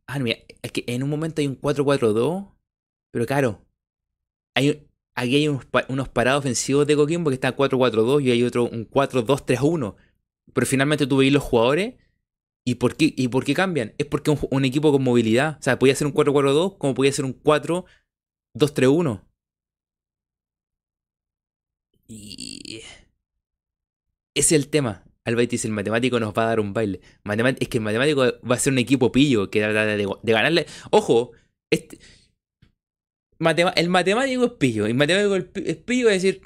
Ah, 0.07 0.19
mira, 0.19 0.37
es 0.61 0.71
que 0.71 0.83
en 0.87 1.03
un 1.03 1.09
momento 1.09 1.41
hay 1.41 1.47
un 1.47 1.59
4-4-2. 1.59 2.53
Pero 3.11 3.25
claro, 3.25 3.65
hay, 4.55 4.87
aquí 5.15 5.35
hay 5.35 5.47
unos, 5.47 5.65
unos 5.89 6.09
parados 6.09 6.39
ofensivos 6.39 6.87
de 6.87 6.95
Coquimbo 6.95 7.29
que 7.29 7.35
está 7.35 7.55
4-4-2 7.55 8.23
y 8.23 8.31
hay 8.31 8.43
otro, 8.43 8.65
un 8.65 8.89
4-2-3-1 8.89 9.95
pero 10.53 10.67
finalmente 10.67 11.07
tú 11.07 11.17
veis 11.17 11.31
los 11.31 11.43
jugadores 11.43 11.95
¿Y 12.67 12.75
por, 12.75 12.97
qué, 12.97 13.13
¿Y 13.15 13.29
por 13.29 13.45
qué 13.45 13.53
cambian? 13.53 13.93
Es 13.97 14.07
porque 14.07 14.29
un, 14.29 14.39
un 14.51 14.65
equipo 14.65 14.91
con 14.91 15.01
movilidad. 15.01 15.57
O 15.57 15.63
sea, 15.63 15.79
podía 15.79 15.95
ser 15.95 16.05
un 16.05 16.13
4-4-2 16.13 16.77
como 16.77 16.95
podía 16.95 17.13
ser 17.13 17.23
un 17.23 17.41
4-2-3-1. 17.41 19.23
Y. 22.07 22.81
Ese 24.35 24.55
es 24.55 24.63
el 24.63 24.67
tema. 24.67 25.05
Albaitis, 25.23 25.63
el 25.63 25.71
matemático 25.71 26.19
nos 26.19 26.33
va 26.33 26.43
a 26.43 26.47
dar 26.47 26.59
un 26.59 26.73
baile. 26.73 26.99
es 27.59 27.69
que 27.69 27.77
el 27.77 27.85
matemático 27.85 28.25
va 28.45 28.55
a 28.55 28.59
ser 28.59 28.73
un 28.73 28.79
equipo 28.79 29.13
pillo 29.13 29.49
que 29.49 29.61
trata 29.61 29.85
de, 29.85 30.05
de, 30.21 30.33
ganarle. 30.33 30.65
Ojo, 30.91 31.31
este, 31.69 31.99
el 33.39 33.89
matemático 33.89 34.43
es 34.43 34.51
pillo. 34.51 34.87
El 34.87 34.95
matemático 34.95 35.35
es 35.55 35.77
pillo 35.77 36.09
es 36.09 36.21
decir, 36.21 36.41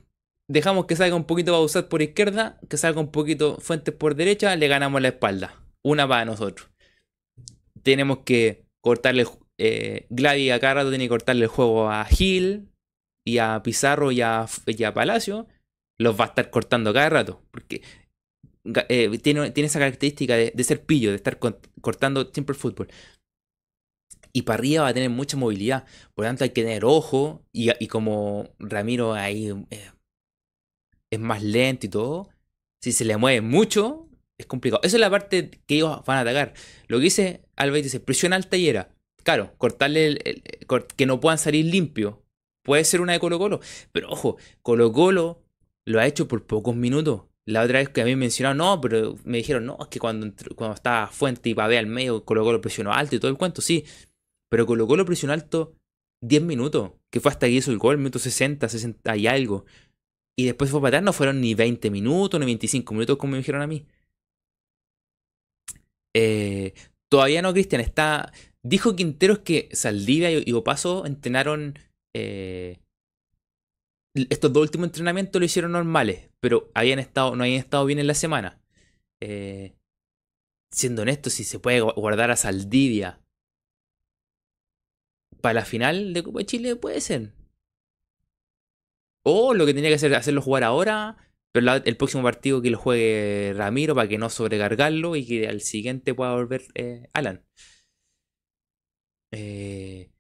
dejamos 0.51 0.85
que 0.85 0.95
salga 0.95 1.15
un 1.15 1.23
poquito 1.23 1.53
Bausat 1.53 1.87
por 1.87 2.01
izquierda, 2.01 2.59
que 2.69 2.77
salga 2.77 2.99
un 2.99 3.11
poquito 3.11 3.57
Fuentes 3.59 3.93
por 3.95 4.15
derecha, 4.15 4.55
le 4.55 4.67
ganamos 4.67 5.01
la 5.01 5.09
espalda. 5.09 5.55
Una 5.81 6.07
para 6.07 6.25
nosotros. 6.25 6.69
Tenemos 7.83 8.19
que 8.19 8.65
cortarle. 8.81 9.25
Eh, 9.57 10.07
Gladi 10.09 10.49
a 10.49 10.59
cada 10.59 10.75
rato 10.75 10.89
tiene 10.89 11.05
que 11.05 11.09
cortarle 11.09 11.43
el 11.43 11.49
juego 11.49 11.89
a 11.89 12.03
Gil 12.05 12.69
y 13.25 13.37
a 13.37 13.61
Pizarro 13.63 14.11
y 14.11 14.21
a, 14.21 14.47
Palacio. 14.93 15.47
Los 15.97 16.19
va 16.19 16.25
a 16.25 16.27
estar 16.27 16.49
cortando 16.49 16.93
cada 16.93 17.09
rato. 17.09 17.41
Porque 17.51 17.81
eh, 18.89 19.17
tiene, 19.19 19.51
tiene, 19.51 19.67
esa 19.67 19.79
característica 19.79 20.35
de, 20.35 20.63
ser 20.63 20.85
pillo, 20.85 21.11
de 21.11 21.15
estar 21.15 21.39
cortando 21.81 22.29
siempre 22.31 22.53
el 22.53 22.59
fútbol. 22.59 22.89
Y 24.33 24.43
para 24.43 24.59
arriba 24.59 24.83
va 24.83 24.89
a 24.89 24.93
tener 24.93 25.09
mucha 25.09 25.37
movilidad. 25.37 25.85
Por 26.13 26.25
lo 26.25 26.29
tanto, 26.29 26.43
hay 26.43 26.51
que 26.51 26.63
tener 26.63 26.85
ojo. 26.85 27.43
Y, 27.51 27.87
como 27.87 28.49
Ramiro 28.59 29.13
ahí 29.13 29.49
eh, 29.69 29.91
es 31.11 31.19
más 31.19 31.43
lento 31.43 31.85
y 31.85 31.89
todo, 31.89 32.29
si 32.81 32.91
se 32.91 33.05
le 33.05 33.17
mueve 33.17 33.41
mucho, 33.41 34.07
es 34.37 34.45
complicado. 34.47 34.81
Esa 34.83 34.97
es 34.97 35.01
la 35.01 35.09
parte 35.09 35.51
que 35.67 35.75
ellos 35.75 36.01
van 36.05 36.17
a 36.17 36.21
atacar. 36.21 36.53
Lo 36.87 36.97
que 36.97 37.03
dice 37.03 37.41
Albert 37.55 37.83
dice, 37.83 37.99
presión 37.99 38.33
alta 38.33 38.57
y 38.57 38.67
era. 38.67 38.89
Claro, 39.23 39.53
cortarle 39.57 40.07
el, 40.07 40.43
que 40.95 41.05
no 41.05 41.19
puedan 41.19 41.37
salir 41.37 41.65
limpios. 41.65 42.15
Puede 42.63 42.83
ser 42.83 43.01
una 43.01 43.13
de 43.13 43.19
Colo 43.19 43.37
Colo. 43.37 43.59
Pero 43.91 44.09
ojo, 44.09 44.37
Colo 44.63 44.91
Colo 44.91 45.43
lo 45.85 45.99
ha 45.99 46.07
hecho 46.07 46.27
por 46.27 46.45
pocos 46.45 46.75
minutos. 46.75 47.23
La 47.45 47.63
otra 47.63 47.79
vez 47.79 47.89
que 47.89 48.01
a 48.01 48.05
mí 48.05 48.11
me 48.11 48.17
mencionaron, 48.17 48.57
no, 48.57 48.81
pero 48.81 49.17
me 49.23 49.37
dijeron, 49.37 49.65
no, 49.65 49.77
es 49.81 49.87
que 49.87 49.99
cuando, 49.99 50.31
cuando 50.55 50.75
estaba 50.75 51.07
Fuente 51.07 51.49
y 51.49 51.55
Pavé 51.55 51.77
al 51.77 51.87
medio, 51.87 52.23
Colo 52.23 52.43
Colo 52.43 52.61
presionó 52.61 52.93
alto 52.93 53.15
y 53.15 53.19
todo 53.19 53.31
el 53.31 53.37
cuento, 53.37 53.61
sí. 53.61 53.83
Pero 54.49 54.65
Colo 54.65 54.87
Colo 54.87 55.05
presionó 55.05 55.33
alto 55.33 55.75
10 56.21 56.43
minutos, 56.43 56.91
que 57.09 57.19
fue 57.19 57.31
hasta 57.31 57.47
que 57.47 57.53
hizo 57.53 57.71
el 57.71 57.77
gol, 57.77 57.97
minuto 57.97 58.19
60, 58.19 58.69
60 58.69 59.17
y 59.17 59.27
algo. 59.27 59.65
Y 60.37 60.45
después 60.45 60.71
fue 60.71 60.81
para 60.81 61.01
no 61.01 61.13
fueron 61.13 61.41
ni 61.41 61.53
20 61.53 61.89
minutos, 61.91 62.39
ni 62.39 62.45
25 62.45 62.93
minutos 62.93 63.17
como 63.17 63.31
me 63.31 63.37
dijeron 63.37 63.61
a 63.61 63.67
mí. 63.67 63.85
Eh, 66.13 66.73
todavía 67.09 67.41
no, 67.41 67.53
Cristian, 67.53 67.81
está... 67.81 68.31
Dijo 68.63 68.95
Quinteros 68.95 69.39
que 69.39 69.69
Saldivia 69.73 70.31
y 70.31 70.51
Opaso 70.53 71.05
entrenaron... 71.05 71.77
Eh, 72.15 72.79
estos 74.13 74.51
dos 74.51 74.63
últimos 74.63 74.87
entrenamientos 74.87 75.39
lo 75.39 75.45
hicieron 75.45 75.71
normales, 75.71 76.29
pero 76.41 76.69
habían 76.73 76.99
estado, 76.99 77.35
no 77.35 77.43
habían 77.43 77.59
estado 77.59 77.85
bien 77.85 77.99
en 77.99 78.07
la 78.07 78.13
semana. 78.13 78.59
Eh, 79.21 79.73
siendo 80.71 81.03
honesto, 81.03 81.29
si 81.29 81.43
se 81.43 81.59
puede 81.59 81.79
guardar 81.81 82.31
a 82.31 82.35
Saldivia 82.35 83.21
para 85.39 85.53
la 85.53 85.65
final 85.65 86.13
de 86.13 86.23
Copa 86.23 86.39
de 86.39 86.45
Chile, 86.45 86.75
puede 86.75 87.01
ser. 87.01 87.31
O 89.23 89.53
lo 89.53 89.65
que 89.65 89.73
tenía 89.73 89.89
que 89.89 89.95
hacer 89.95 90.13
hacerlo 90.15 90.41
jugar 90.41 90.63
ahora, 90.63 91.17
pero 91.51 91.73
el 91.73 91.97
próximo 91.97 92.23
partido 92.23 92.61
que 92.61 92.71
lo 92.71 92.77
juegue 92.77 93.53
Ramiro 93.55 93.93
para 93.95 94.07
que 94.07 94.17
no 94.17 94.29
sobrecargarlo 94.29 95.15
y 95.15 95.25
que 95.25 95.47
al 95.47 95.61
siguiente 95.61 96.13
pueda 96.13 96.33
volver 96.33 96.63
eh, 96.75 97.09
Alan. 97.13 97.43
Eh, 99.31 100.11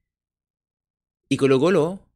y 1.29 1.37
Colo 1.37 1.59
Colo. 1.59 2.07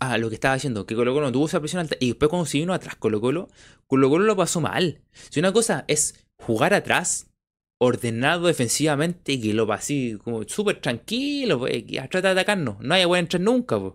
Ah, 0.00 0.18
lo 0.18 0.28
que 0.28 0.34
estaba 0.34 0.54
haciendo, 0.54 0.86
que 0.86 0.94
Colo 0.94 1.14
Colo 1.14 1.30
tuvo 1.32 1.46
esa 1.46 1.60
presión 1.60 1.80
alta. 1.80 1.96
Y 2.00 2.08
después 2.08 2.28
cuando 2.28 2.46
se 2.46 2.58
vino 2.58 2.74
atrás 2.74 2.96
Colo 2.96 3.20
Colo, 3.20 3.48
Colo 3.86 4.08
Colo 4.10 4.24
lo 4.24 4.36
pasó 4.36 4.60
mal. 4.60 5.02
Si 5.12 5.40
una 5.40 5.52
cosa 5.52 5.84
es 5.88 6.26
jugar 6.36 6.74
atrás, 6.74 7.30
ordenado 7.78 8.46
defensivamente, 8.46 9.32
y 9.32 9.40
que 9.40 9.54
lo 9.54 9.66
pasé 9.66 10.18
como 10.22 10.42
súper 10.44 10.80
tranquilo, 10.80 11.58
pues, 11.58 11.84
que 11.84 11.96
trata 12.10 12.28
de 12.28 12.40
atacarnos. 12.40 12.80
No 12.80 12.94
haya 12.94 13.06
a 13.06 13.18
entrar 13.18 13.40
nunca, 13.42 13.78
pues. 13.78 13.94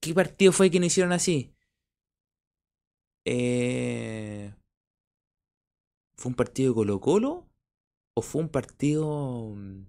¿Qué 0.00 0.14
partido 0.14 0.52
fue 0.52 0.70
que 0.70 0.80
no 0.80 0.86
hicieron 0.86 1.12
así? 1.12 1.54
Eh, 3.24 4.54
¿Fue 6.16 6.30
un 6.30 6.34
partido 6.34 6.70
de 6.70 6.74
Colo 6.74 7.00
Colo? 7.00 7.48
¿O 8.14 8.22
fue 8.22 8.42
un 8.42 8.48
partido... 8.48 9.54
Mm, 9.54 9.86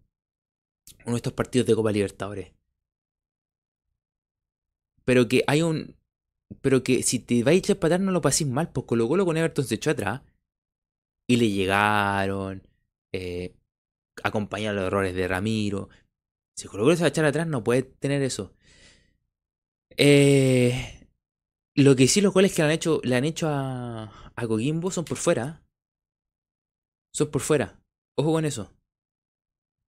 uno 1.05 1.13
de 1.13 1.15
estos 1.15 1.33
partidos 1.33 1.67
de 1.67 1.75
Copa 1.75 1.91
Libertadores? 1.91 2.53
Pero 5.05 5.27
que 5.27 5.43
hay 5.47 5.61
un... 5.61 5.95
Pero 6.61 6.83
que 6.83 7.03
si 7.03 7.19
te 7.19 7.43
vais 7.43 7.67
a 7.69 7.73
empatar 7.73 7.99
no 7.99 8.11
lo 8.11 8.21
paséis 8.21 8.49
mal, 8.49 8.71
pues 8.71 8.85
Colo 8.85 9.07
Colo 9.07 9.25
con 9.25 9.37
Everton 9.37 9.65
se 9.65 9.75
echó 9.75 9.91
atrás. 9.91 10.21
Y 11.27 11.37
le 11.37 11.49
llegaron. 11.49 12.67
Eh, 13.11 13.55
acompañar 14.23 14.75
los 14.75 14.85
errores 14.85 15.15
de 15.15 15.27
Ramiro. 15.27 15.89
Si 16.55 16.67
Colo 16.67 16.83
Colo 16.83 16.95
se 16.95 17.03
va 17.03 17.07
a 17.07 17.09
echar 17.09 17.25
atrás, 17.25 17.47
no 17.47 17.63
puede 17.63 17.83
tener 17.83 18.21
eso. 18.21 18.53
Eh, 19.97 21.07
lo 21.75 21.95
que 21.95 22.07
sí 22.07 22.21
los 22.21 22.33
goles 22.33 22.53
que 22.53 22.61
le 22.61 22.67
han 22.67 22.71
hecho, 22.73 23.01
le 23.03 23.15
han 23.15 23.25
hecho 23.25 23.47
a, 23.49 24.31
a 24.35 24.47
Coquimbo 24.47 24.91
son 24.91 25.05
por 25.05 25.17
fuera. 25.17 25.61
Son 27.13 27.29
por 27.31 27.41
fuera. 27.41 27.79
Ojo 28.15 28.33
con 28.33 28.45
eso. 28.45 28.73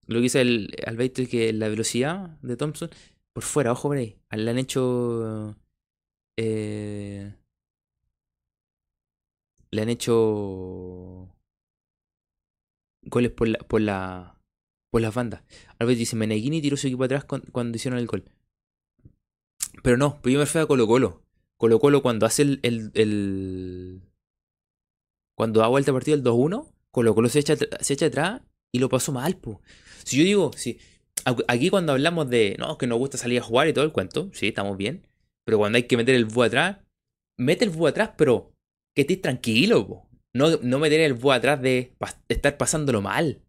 Lo 0.08 0.16
que 0.18 0.24
dice 0.24 0.42
el 0.42 0.76
Alberto 0.86 1.22
es 1.22 1.30
que 1.30 1.54
la 1.54 1.70
velocidad 1.70 2.38
de 2.42 2.58
Thompson, 2.58 2.90
por 3.34 3.44
fuera, 3.44 3.72
ojo 3.72 3.90
por 3.90 3.98
ahí. 3.98 4.18
Le 4.32 4.50
han 4.50 4.58
hecho. 4.58 5.56
Eh, 6.38 7.34
le 9.72 9.82
han 9.82 9.90
hecho. 9.90 11.30
Goles 13.04 13.32
por 13.32 13.48
la. 13.48 13.60
por 13.60 13.82
la. 13.82 14.38
por 14.90 15.02
las 15.02 15.14
bandas. 15.14 15.44
Alberto 15.80 16.00
dice: 16.00 16.16
Meneghini 16.16 16.62
tiró 16.62 16.78
su 16.78 16.88
equipo 16.88 17.04
atrás 17.04 17.24
cuando 17.26 17.76
hicieron 17.76 18.00
el 18.00 18.08
gol. 18.08 18.26
Pero 19.82 19.98
no, 19.98 20.20
pues 20.22 20.34
yo 20.34 20.40
me 20.40 20.46
refiero 20.46 20.66
a 20.66 20.68
Colo 20.68 20.88
Colo. 20.88 21.24
Colo 21.58 21.80
Colo 21.80 22.02
cuando 22.02 22.26
hace 22.26 22.44
el. 22.44 22.60
el, 22.64 24.02
cuando 25.36 25.60
da 25.60 25.68
vuelta 25.68 25.94
partido 25.94 26.16
el 26.16 26.24
2-1, 26.24 26.72
Colo 26.92 27.16
Colo 27.16 27.30
se 27.30 27.40
echa, 27.40 27.56
se 27.56 27.94
echa 27.94 28.06
atrás 28.06 28.42
y 28.72 28.80
lo 28.80 28.90
pasó 28.90 29.12
mal, 29.12 29.38
pues. 29.38 29.58
Si 30.04 30.18
yo 30.18 30.24
digo, 30.24 30.52
si, 30.56 30.80
aquí 31.48 31.70
cuando 31.70 31.94
hablamos 31.94 32.30
de, 32.30 32.56
no, 32.60 32.78
que 32.78 32.88
nos 32.88 32.98
gusta 32.98 33.18
salir 33.18 33.40
a 33.40 33.44
jugar 33.44 33.68
y 33.68 33.74
todo 33.74 33.86
el 33.86 33.92
cuento, 33.92 34.30
sí, 34.34 34.48
estamos 34.48 34.78
bien. 34.78 35.08
Pero 35.46 35.58
cuando 35.58 35.78
hay 35.78 35.84
que 35.84 35.98
meter 35.98 36.16
el 36.16 36.26
búho 36.26 36.44
atrás, 36.44 36.78
mete 37.38 37.66
el 37.66 37.72
búho 37.72 37.88
atrás, 37.88 38.12
pero 38.18 38.54
que 38.96 39.02
estés 39.02 39.22
tranquilo, 39.22 39.88
po. 39.88 40.10
No, 40.34 40.58
no 40.62 40.80
meter 40.80 41.02
el 41.02 41.14
búho 41.14 41.34
atrás 41.34 41.62
de, 41.62 41.96
estar 42.30 42.58
pasándolo 42.58 43.02
mal. 43.02 43.42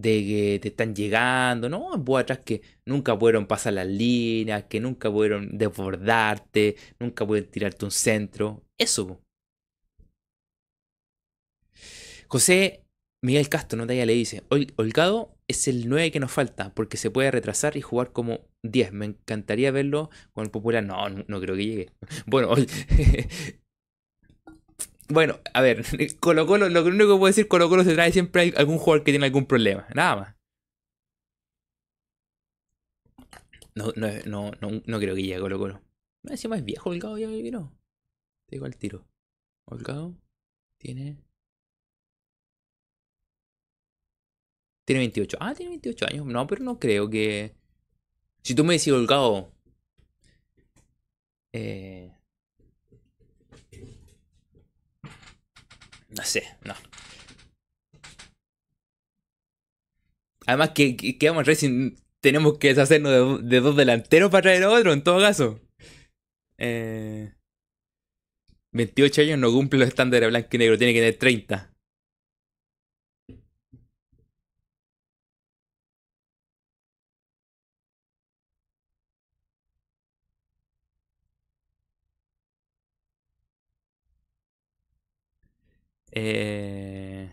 De 0.00 0.10
que 0.24 0.58
te 0.62 0.68
están 0.68 0.94
llegando, 0.94 1.68
no, 1.68 1.96
búho 1.98 2.18
atrás 2.18 2.40
que 2.40 2.62
nunca 2.86 3.18
pudieron 3.18 3.46
pasar 3.46 3.74
las 3.74 3.86
líneas, 3.86 4.64
que 4.64 4.80
nunca 4.80 5.10
pudieron 5.10 5.58
desbordarte, 5.58 6.76
nunca 6.98 7.26
pudieron 7.26 7.50
tirarte 7.50 7.84
un 7.84 7.90
centro. 7.90 8.62
Eso. 8.78 9.20
José 12.28 12.84
Miguel 13.22 13.48
Castro, 13.50 13.76
no 13.78 13.86
te 13.86 14.06
le 14.06 14.12
dice, 14.14 14.42
Holgado 14.76 15.36
es 15.46 15.68
el 15.68 15.88
9 15.88 16.10
que 16.10 16.20
nos 16.20 16.32
falta, 16.32 16.72
porque 16.74 16.96
se 16.96 17.10
puede 17.10 17.30
retrasar 17.30 17.76
y 17.76 17.82
jugar 17.82 18.12
como 18.12 18.40
10. 18.62 18.92
Me 18.92 19.06
encantaría 19.06 19.70
verlo 19.70 20.10
con 20.32 20.44
el 20.44 20.50
popular. 20.50 20.82
No, 20.84 21.08
no, 21.10 21.40
creo 21.40 21.56
que 21.56 21.66
llegue. 21.66 21.90
Bueno, 22.26 22.54
bueno, 25.10 25.40
a 25.54 25.60
ver, 25.60 25.84
Colo 26.20 26.46
Colo, 26.46 26.68
lo 26.68 26.84
único 26.84 27.14
que 27.14 27.18
puedo 27.18 27.26
decir, 27.26 27.48
Colo 27.48 27.68
Colo 27.68 27.84
se 27.84 27.94
trae 27.94 28.12
siempre 28.12 28.42
hay 28.42 28.54
algún 28.56 28.78
jugador 28.78 29.04
que 29.04 29.12
tiene 29.12 29.26
algún 29.26 29.46
problema, 29.46 29.86
nada 29.94 30.16
más. 30.16 30.36
No, 33.74 33.92
no, 33.96 34.08
no, 34.26 34.50
no, 34.60 34.82
no 34.84 34.98
creo 34.98 35.14
que 35.14 35.22
llegue 35.22 35.40
Colo 35.40 35.58
Colo. 35.58 35.80
No, 36.22 36.32
encima 36.32 36.56
es 36.56 36.64
viejo 36.64 36.90
Holgado 36.90 37.18
ya 37.18 37.28
vino. 37.28 37.72
Te 38.46 38.56
digo 38.56 38.66
al 38.66 38.76
tiro. 38.76 39.06
Holgado 39.64 40.14
tiene 40.78 41.16
Tiene 44.90 45.02
28. 45.02 45.36
Ah, 45.40 45.54
tiene 45.54 45.70
28 45.70 46.06
años. 46.10 46.26
No, 46.26 46.48
pero 46.48 46.64
no 46.64 46.80
creo 46.80 47.08
que. 47.08 47.54
Si 48.42 48.56
tú 48.56 48.64
me 48.64 48.74
decís 48.74 48.92
Holgado. 48.92 49.52
Eh... 51.52 52.12
No 56.10 56.24
sé, 56.24 56.44
no. 56.64 56.74
Además 60.46 60.70
que, 60.70 60.96
que, 60.96 61.28
a 61.28 61.54
si 61.54 61.96
tenemos 62.20 62.58
que 62.58 62.68
deshacernos 62.68 63.48
de, 63.48 63.60
dos 63.60 63.76
delanteros 63.76 64.30
para 64.30 64.42
traer 64.42 64.64
a 64.64 64.70
otro, 64.70 64.92
en 64.92 65.02
todo 65.02 65.20
caso. 65.20 65.60
Eh, 66.58 67.32
28 68.72 69.22
años 69.22 69.38
no 69.38 69.52
cumple 69.52 69.78
los 69.80 69.88
estándares 69.88 70.28
blanco 70.28 70.48
y 70.52 70.58
negro, 70.58 70.78
tiene 70.78 70.92
que 70.92 71.00
tener 71.00 71.18
30. 71.18 71.72
Eh, 86.22 87.30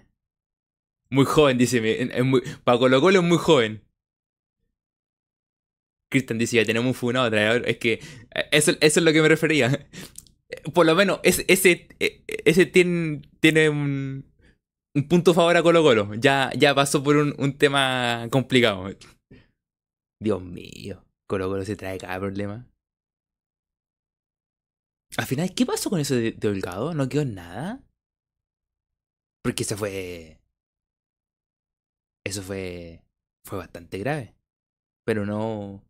muy 1.09 1.26
joven, 1.26 1.57
dice. 1.57 1.81
para 2.64 2.77
Colo 2.77 3.01
Colo 3.01 3.19
es 3.19 3.26
muy 3.26 3.38
joven. 3.38 3.84
Cristian 6.09 6.39
dice, 6.39 6.55
ya 6.55 6.65
tenemos 6.65 6.88
un 6.88 6.93
funado 6.93 7.30
traidor. 7.30 7.68
Es 7.68 7.77
que 7.77 7.93
eh, 7.93 8.47
eso, 8.51 8.72
eso, 8.80 8.99
es 8.99 9.03
lo 9.03 9.11
que 9.11 9.22
me 9.22 9.27
refería. 9.27 9.88
Por 10.73 10.85
lo 10.85 10.95
menos 10.95 11.19
ese, 11.23 11.45
e, 11.99 12.23
ese 12.45 12.65
tiene, 12.65 13.22
tiene 13.41 13.68
un, 13.68 14.26
un, 14.95 15.07
punto 15.09 15.34
favor 15.34 15.57
a 15.57 15.64
Colo 15.64 15.84
Colo. 15.84 16.14
Ya, 16.15 16.51
ya 16.57 16.73
pasó 16.73 17.03
por 17.03 17.18
un, 17.18 17.35
un, 17.38 17.57
tema 17.57 18.27
complicado. 18.31 18.89
Dios 20.22 20.41
mío. 20.41 21.03
Colo 21.27 21.49
Colo 21.49 21.65
se 21.65 21.76
trae 21.76 21.97
cada 21.97 22.18
problema. 22.19 22.65
Al 25.18 25.26
final, 25.26 25.53
¿qué 25.53 25.65
pasó 25.65 25.89
con 25.89 25.99
eso 25.99 26.15
de, 26.15 26.31
de 26.31 26.47
Holgado? 26.47 26.93
¿No 26.93 27.09
quedó 27.09 27.26
nada? 27.26 27.86
Porque 29.48 29.64
eso 29.64 29.78
fue. 29.78 30.41
Eso 32.26 32.41
fue. 32.44 33.02
Fue 33.45 33.57
bastante 33.57 33.98
grave. 33.98 34.36
Pero 35.06 35.26
no. 35.26 35.86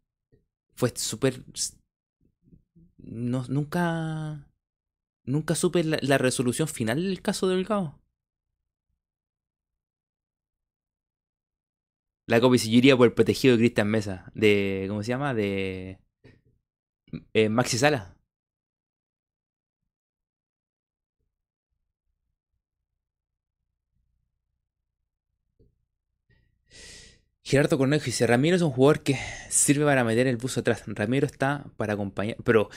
Fue 0.76 0.94
súper. 0.96 1.44
No, 2.98 3.46
nunca. 3.50 4.48
Nunca 5.24 5.56
supe 5.56 5.84
la, 5.84 6.18
resolución 6.20 6.68
final 6.68 7.02
del 7.02 7.24
caso 7.24 7.48
de 7.48 7.56
Delgado. 7.56 8.00
La 12.28 12.40
copicillería 12.40 12.96
por 12.96 13.08
el 13.08 13.14
protegido 13.14 13.56
de 13.56 13.62
Cristian 13.62 13.88
Mesa. 13.88 14.32
De. 14.36 14.86
¿Cómo 14.88 15.02
se 15.02 15.10
llama? 15.10 15.34
De. 15.34 16.00
Eh, 17.34 17.50
Maxi 17.50 17.80
Sala. 17.80 18.17
Gerardo 27.48 27.78
Cornejo 27.78 28.04
dice, 28.06 28.28
Ramiro 28.28 28.58
es 28.58 28.62
un 28.62 28.72
jugador 28.72 29.04
que 29.04 29.18
sirve 29.50 29.86
para 29.86 30.04
meter 30.04 30.28
el 30.28 30.36
bus 30.36 30.58
atrás. 30.58 30.84
Ramiro 30.86 31.26
está 31.26 31.64
para 31.78 31.94
acompañar. 31.94 32.36
Pero 32.44 32.70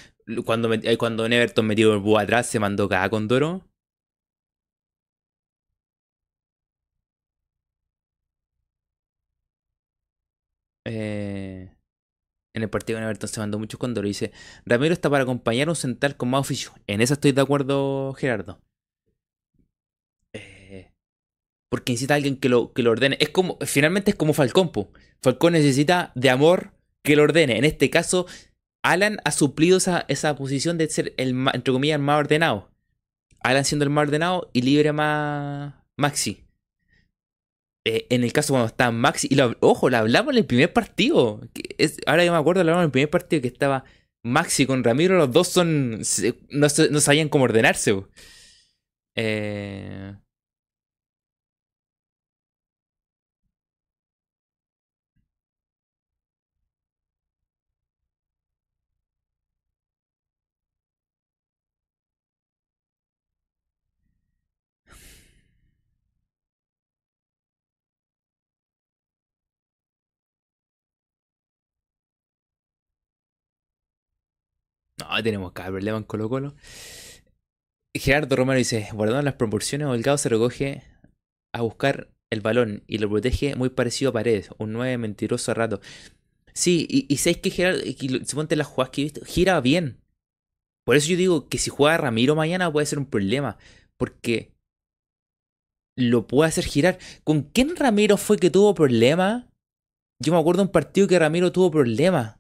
cuando, 0.45 0.73
eh, 0.73 0.97
cuando 0.97 1.29
Neverton 1.29 1.67
metió 1.67 1.93
el 1.93 1.99
bus 1.99 2.21
atrás, 2.21 2.47
se 2.47 2.61
mandó 2.61 2.89
cada 2.89 3.11
Condoro. 3.11 3.65
Eh, 10.85 11.75
en 12.55 12.63
el 12.63 12.71
partido 12.71 12.99
de 12.99 13.05
Everton 13.05 13.29
se 13.29 13.41
mandó 13.41 13.59
muchos 13.59 13.81
Condoro. 13.81 14.07
Dice, 14.07 14.33
Ramiro 14.67 14.93
está 14.93 15.11
para 15.11 15.25
acompañar 15.25 15.69
un 15.69 15.77
central 15.77 16.17
con 16.17 16.31
más 16.31 16.43
oficio. 16.43 16.73
En 16.87 17.01
eso 17.01 17.15
estoy 17.15 17.33
de 17.33 17.41
acuerdo, 17.43 18.15
Gerardo. 18.15 18.61
Porque 21.71 21.93
necesita 21.93 22.17
alguien 22.17 22.37
que 22.37 22.51
lo, 22.51 22.75
que 22.75 22.83
lo 22.83 22.91
ordene. 22.91 23.17
Es 23.21 23.31
como, 23.31 23.57
finalmente 23.63 24.11
es 24.11 24.17
como 24.17 24.35
Falcón, 24.35 24.71
Falcón 25.23 25.55
necesita 25.55 26.13
de 26.15 26.29
amor 26.29 26.75
que 27.03 27.17
lo 27.17 27.23
ordene. 27.23 27.57
En 27.57 27.65
este 27.65 27.89
caso, 27.89 28.27
Alan 28.83 29.19
ha 29.25 29.31
suplido 29.31 29.79
esa, 29.79 30.05
esa 30.09 30.37
posición 30.37 30.77
de 30.77 30.89
ser 30.91 31.15
el, 31.17 31.31
entre 31.55 31.73
comillas, 31.73 32.01
más 32.01 32.19
ordenado. 32.19 32.71
Alan 33.43 33.65
siendo 33.65 33.85
el 33.85 33.91
más 33.91 34.03
ordenado 34.03 34.51
y 34.53 34.63
libre 34.63 34.93
más 34.93 35.75
Maxi. 35.97 36.45
Eh, 37.87 38.07
en 38.11 38.25
el 38.25 38.33
caso 38.33 38.53
cuando 38.53 38.67
está 38.67 38.91
Maxi, 38.91 39.29
y 39.31 39.37
lo, 39.37 39.57
ojo, 39.61 39.89
lo 39.89 39.97
hablamos 39.97 40.33
en 40.35 40.39
el 40.39 40.47
primer 40.47 40.73
partido. 40.73 41.41
es, 41.79 41.97
ahora 42.07 42.25
yo 42.25 42.33
me 42.33 42.39
acuerdo, 42.39 42.63
lo 42.63 42.71
hablamos 42.71 42.83
en 42.83 42.89
el 42.89 42.93
primer 42.93 43.11
partido 43.11 43.41
que 43.41 43.49
estaba 43.49 43.85
Maxi 44.23 44.67
con 44.67 44.85
Ramiro, 44.85 45.17
los 45.17 45.33
dos 45.33 45.49
son. 45.49 46.03
No, 46.51 46.67
no 46.91 47.01
sabían 47.01 47.29
cómo 47.29 47.45
ordenarse. 47.45 48.05
Eh, 49.15 50.15
No, 75.01 75.23
tenemos 75.23 75.53
cada 75.53 75.71
problema 75.71 75.99
en 75.99 76.05
Colo 76.05 76.29
Colo. 76.29 76.55
Gerardo 77.95 78.37
Romero 78.37 78.59
dice, 78.59 78.89
guardando 78.93 79.23
las 79.23 79.35
proporciones, 79.35 79.89
Holgado 79.89 80.19
se 80.19 80.29
recoge 80.29 80.83
a 81.53 81.63
buscar 81.63 82.11
el 82.31 82.41
balón 82.41 82.85
y 82.87 82.99
lo 82.99 83.09
protege 83.11 83.57
muy 83.57 83.71
parecido 83.71 84.11
a 84.11 84.15
Paredes, 84.15 84.51
un 84.59 84.73
9 84.73 84.99
mentiroso 84.99 85.51
a 85.51 85.55
rato. 85.55 85.81
Sí, 86.53 86.87
y, 86.89 87.13
y 87.13 87.17
sabéis 87.17 87.39
que 87.39 87.51
Gerardo, 87.51 87.81
suponte 88.27 88.57
las 88.57 88.69
jugadas 88.69 88.91
que 88.91 89.01
he 89.01 89.05
visto, 89.05 89.25
gira 89.25 89.61
bien. 89.61 90.01
Por 90.85 90.97
eso 90.97 91.09
yo 91.09 91.17
digo 91.17 91.49
que 91.49 91.59
si 91.59 91.71
juega 91.71 91.99
Ramiro 91.99 92.35
mañana 92.35 92.73
puede 92.73 92.87
ser 92.87 92.99
un 92.99 93.07
problema. 93.07 93.59
Porque 93.97 94.53
lo 95.97 96.27
puede 96.27 96.49
hacer 96.49 96.65
girar. 96.65 96.99
¿Con 97.23 97.43
quién 97.43 97.77
Ramiro 97.77 98.17
fue 98.17 98.39
que 98.39 98.51
tuvo 98.51 98.75
problemas? 98.75 99.45
Yo 100.21 100.33
me 100.33 100.39
acuerdo 100.41 100.63
un 100.63 100.73
partido 100.73 101.07
que 101.07 101.19
Ramiro 101.19 101.53
tuvo 101.53 101.71
problemas. 101.71 102.40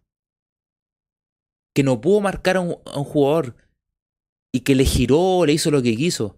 Que 1.74 1.82
no 1.82 2.00
pudo 2.00 2.20
marcar 2.20 2.56
a 2.56 2.60
un, 2.60 2.74
jugador. 3.04 3.56
Y 4.52 4.60
que 4.60 4.74
le 4.74 4.84
giró, 4.84 5.46
le 5.46 5.52
hizo 5.52 5.70
lo 5.70 5.82
que 5.82 5.96
quiso. 5.96 6.36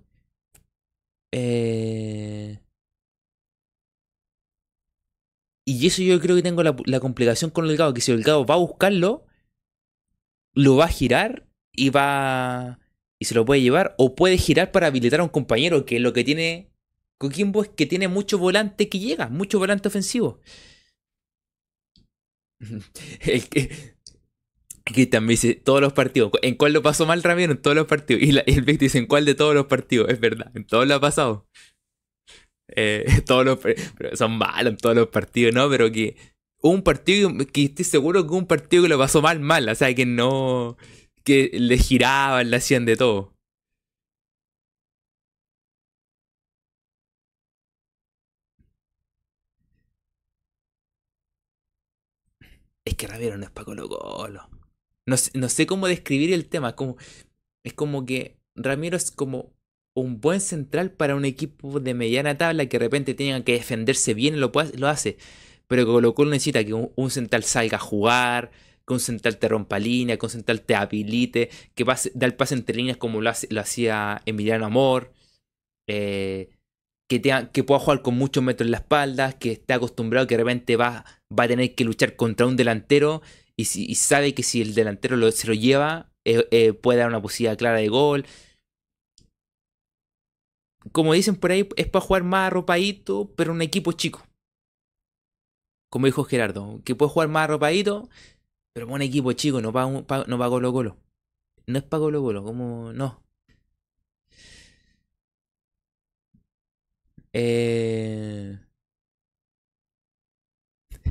Eh... 1.33 2.59
Y 5.65 5.87
eso 5.87 6.03
yo 6.03 6.21
creo 6.21 6.37
que 6.37 6.43
tengo 6.43 6.63
la, 6.63 7.01
complicación 7.01 7.51
con 7.51 7.69
el 7.69 7.95
que 7.95 8.01
si 8.01 8.11
el 8.11 8.29
va 8.29 8.55
a 8.55 8.59
buscarlo, 8.59 9.25
lo 10.55 10.77
va 10.77 10.87
a 10.87 10.89
girar 10.89 11.49
y 11.73 11.91
va 11.91 12.81
y 13.19 13.25
se 13.25 13.35
lo 13.37 13.45
puede 13.45 13.63
llevar 13.63 13.95
o 13.99 14.17
puede 14.17 14.37
girar 14.37 14.73
para 14.73 14.89
habilitar 14.89 15.21
a 15.21 15.23
un 15.23 15.29
compañero, 15.29 15.87
que 15.87 16.01
lo 16.01 16.13
que 16.13 16.25
tiene 16.25 16.73
Coquimbo 17.19 17.63
es 17.63 17.69
que 17.69 17.87
tiene 17.87 18.09
mucho 18.09 18.37
volante 18.37 18.89
que 18.89 18.99
llega, 18.99 19.29
mucho 19.29 19.61
volante 19.61 19.87
ofensivo. 19.87 20.41
el 23.21 23.49
que, 23.49 23.95
que 24.85 25.07
también 25.07 25.31
dice 25.41 25.55
todos 25.55 25.81
los 25.81 25.93
partidos. 25.93 26.31
¿En 26.43 26.57
cuál 26.57 26.73
lo 26.73 26.83
pasó 26.83 27.07
mal 27.07 27.23
Ramiro? 27.23 27.53
En 27.53 27.63
todos 27.63 27.77
los 27.77 27.87
partidos. 27.87 28.23
Y, 28.23 28.31
el 28.31 28.63
Vic 28.63 28.79
dice 28.79 28.99
en 28.99 29.07
cuál 29.07 29.25
de 29.25 29.35
todos 29.35 29.55
los 29.55 29.67
partidos. 29.67 30.11
Es 30.11 30.21
verdad, 30.21 30.51
en 30.55 30.67
todos 30.67 30.87
lo 30.87 30.95
ha 30.95 31.01
pasado. 31.01 31.47
Eh, 32.69 33.05
todos 33.27 33.45
los, 33.45 33.59
pero 33.59 34.17
son 34.17 34.39
malos 34.39 34.73
en 34.73 34.77
todos 34.79 34.97
los 34.97 35.09
partidos, 35.09 35.55
¿no? 35.55 35.69
Pero 35.71 35.91
que 35.93 36.17
un 36.63 36.83
partido 36.83 37.31
que 37.53 37.65
estoy 37.65 37.85
seguro 37.85 38.27
que 38.27 38.35
un 38.35 38.47
partido 38.47 38.85
que 38.85 38.89
lo 38.89 38.99
pasó 38.99 39.23
mal, 39.23 39.41
mal. 39.41 39.69
O 39.69 39.75
sea, 39.75 39.95
que 39.95 40.07
no 40.07 40.77
que 41.25 41.51
le 41.55 41.79
giraban, 41.79 42.51
le 42.51 42.57
hacían 42.57 42.85
de 42.87 42.97
todo. 42.97 43.33
Es 52.85 52.95
que 52.97 53.07
Ramiro 53.09 53.37
no 53.37 53.45
es 53.45 53.51
para 53.51 53.65
Colo 53.65 53.89
Colo. 53.89 54.52
No, 55.07 55.17
no, 55.35 55.49
sé 55.49 55.67
cómo 55.67 55.89
describir 55.89 56.33
el 56.33 56.47
tema. 56.47 56.77
Como, 56.77 56.97
es 57.65 57.73
como 57.75 58.07
que 58.07 58.37
Ramiro 58.55 58.97
es 58.97 59.11
como 59.11 59.53
un 59.95 60.21
buen 60.21 60.41
central 60.41 60.93
para 60.93 61.17
un 61.17 61.25
equipo 61.25 61.81
de 61.81 61.95
mediana 61.95 62.39
tabla 62.39 62.67
que 62.67 62.79
de 62.79 62.85
repente 62.85 63.15
tenga 63.15 63.45
que 63.45 63.53
defenderse 63.53 64.15
bien 64.15 64.35
y 64.35 64.39
lo, 64.39 64.53
lo 64.77 64.89
hace. 64.89 65.19
Pero 65.67 65.87
Colo 65.87 66.15
Colo 66.15 66.31
necesita 66.31 66.65
que 66.65 66.75
un 66.75 67.11
central 67.11 67.45
salga 67.45 67.77
a 67.79 67.81
jugar, 67.81 68.51
que 68.87 68.95
un 68.95 69.01
central 69.01 69.39
te 69.39 69.49
rompa 69.49 69.79
línea, 69.79 70.19
que 70.19 70.27
un 70.27 70.31
central 70.31 70.63
te 70.63 70.75
habilite, 70.75 71.51
que 71.75 71.85
pase, 71.85 72.13
da 72.15 72.27
el 72.27 72.35
pase 72.35 72.55
entre 72.55 72.77
líneas 72.77 72.97
como 72.97 73.21
lo, 73.21 73.31
hacía 73.31 74.23
Emiliano 74.27 74.67
Amor, 74.67 75.13
eh, 75.89 76.51
que, 77.09 77.21
que 77.53 77.65
pueda 77.65 77.81
jugar 77.81 78.03
con 78.03 78.17
muchos 78.17 78.43
metros 78.43 78.67
en 78.67 78.73
la 78.73 78.79
espalda, 78.79 79.33
que 79.33 79.53
esté 79.53 79.75
acostumbrado 79.75 80.27
que 80.27 80.37
de 80.37 80.43
repente 80.43 80.77
va, 80.77 81.05
va 81.39 81.45
a 81.45 81.49
tener 81.49 81.75
que 81.75 81.85
luchar 81.85 82.17
contra 82.17 82.47
un 82.47 82.57
delantero 82.57 83.23
y, 83.57 83.65
si, 83.67 83.95
sabe 83.95 84.35
que 84.35 84.43
si 84.43 84.63
el 84.63 84.75
delantero 84.75 85.31
se 85.33 85.47
lo 85.47 85.55
lleva, 85.55 86.11
eh, 86.25 86.47
eh, 86.51 86.73
puede 86.73 87.01
dar 87.01 87.09
una 87.09 87.23
posibilidad 87.23 87.59
clara 87.59 87.79
de 87.79 87.89
gol. 87.89 88.27
Como 90.93 91.13
dicen 91.13 91.37
por 91.37 91.53
ahí, 91.53 91.69
es 91.77 91.89
para 91.89 92.05
jugar 92.05 92.25
más 92.25 92.49
arropadito, 92.49 93.33
pero 93.37 93.53
un 93.53 93.63
equipo 93.63 93.93
chico. 93.93 94.23
Como 95.91 96.07
dijo 96.07 96.25
Gerardo, 96.25 96.81
que 96.85 96.95
puede 96.95 97.11
jugar 97.13 97.29
más 97.29 97.45
arropadito, 97.45 98.09
pero 98.73 98.89
un 98.89 99.03
equipo 99.03 99.33
chico, 99.33 99.61
no 99.61 99.73
para 99.73 99.87
no 100.27 100.39
pa 100.39 100.49
Colo 100.49 100.73
Colo. 100.73 100.97
No 101.67 101.79
es 101.79 101.85
para 101.85 102.01
Colo 102.01 102.23
Colo, 102.23 102.45
como 102.45 102.93
no. 102.93 103.23
Eh... 107.33 108.59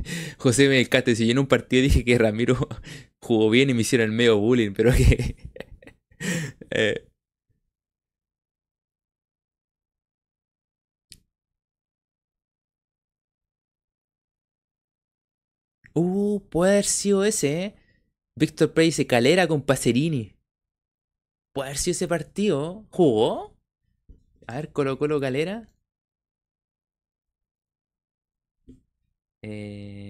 José 0.38 0.68
me 0.68 0.76
descaste, 0.76 1.14
si 1.16 1.26
yo 1.26 1.32
en 1.32 1.38
un 1.40 1.46
partido 1.46 1.82
dije 1.82 2.04
que 2.04 2.18
Ramiro 2.18 2.56
jugó 3.20 3.50
bien 3.50 3.70
y 3.70 3.74
me 3.74 3.82
hicieron 3.82 4.10
el 4.10 4.16
medio 4.16 4.38
bullying, 4.38 4.72
pero 4.72 4.92
que... 4.92 5.36
eh... 6.70 7.06
Uh, 15.94 16.40
puede 16.48 16.72
haber 16.72 16.84
sido 16.86 17.24
ese, 17.24 17.64
¿eh? 17.64 17.74
Víctor 18.36 18.72
Pérez 18.72 18.88
dice 18.88 19.06
Calera 19.06 19.46
con 19.46 19.62
Pacerini. 19.62 20.34
Puede 21.54 21.68
haber 21.68 21.78
sido 21.78 21.92
ese 21.92 22.08
partido. 22.08 22.86
¿Jugó? 22.90 23.54
A 24.46 24.56
ver, 24.56 24.72
Colo 24.72 24.98
Colo 24.98 25.20
Calera. 25.20 25.71
Eh... 29.42 30.02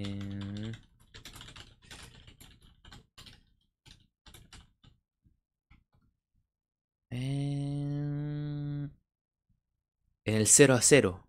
En 10.25 10.35
el 10.37 10.47
0 10.47 10.75
a 10.75 10.83
0. 10.83 11.29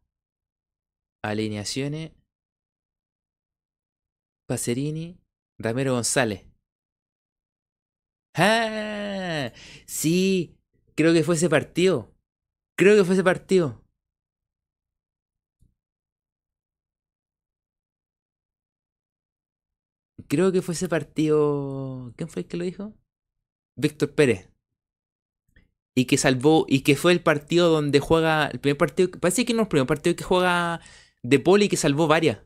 Alineaciones. 1.23 2.11
Pacerini, 4.47 5.17
Ramiro 5.57 5.93
González. 5.93 6.45
¡Ah! 8.35 9.51
Sí, 9.85 10.57
creo 10.95 11.13
que 11.13 11.23
fue 11.23 11.35
ese 11.35 11.49
partido. 11.49 12.13
Creo 12.77 12.95
que 12.97 13.03
fue 13.03 13.15
ese 13.15 13.23
partido. 13.23 13.82
Creo 20.33 20.51
que 20.51 20.63
fue 20.63 20.73
ese 20.73 20.89
partido. 20.89 22.11
¿Quién 22.17 22.27
fue 22.27 22.41
el 22.41 22.47
que 22.47 22.57
lo 22.57 22.63
dijo? 22.63 22.95
Víctor 23.75 24.15
Pérez. 24.15 24.49
Y 25.95 26.05
que 26.05 26.17
salvó. 26.17 26.65
Y 26.67 26.81
que 26.81 26.95
fue 26.95 27.11
el 27.11 27.21
partido 27.21 27.69
donde 27.69 27.99
juega. 27.99 28.47
El 28.47 28.59
primer 28.59 28.79
partido. 28.79 29.11
Parece 29.11 29.45
que 29.45 29.53
no 29.53 29.61
es 29.61 29.65
el 29.65 29.69
primer 29.69 29.85
partido 29.85 30.15
que 30.15 30.23
juega 30.23 30.81
De 31.21 31.37
Poli 31.37 31.65
y 31.65 31.69
que 31.69 31.77
salvó 31.77 32.07
varias. 32.07 32.39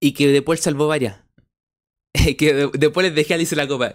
Y 0.00 0.12
que 0.12 0.26
después 0.26 0.58
salvó 0.58 0.88
varias. 0.88 1.22
que 2.36 2.68
después 2.76 3.06
les 3.06 3.14
dejé 3.14 3.34
a 3.34 3.36
Alice 3.36 3.54
la 3.54 3.68
copa. 3.68 3.94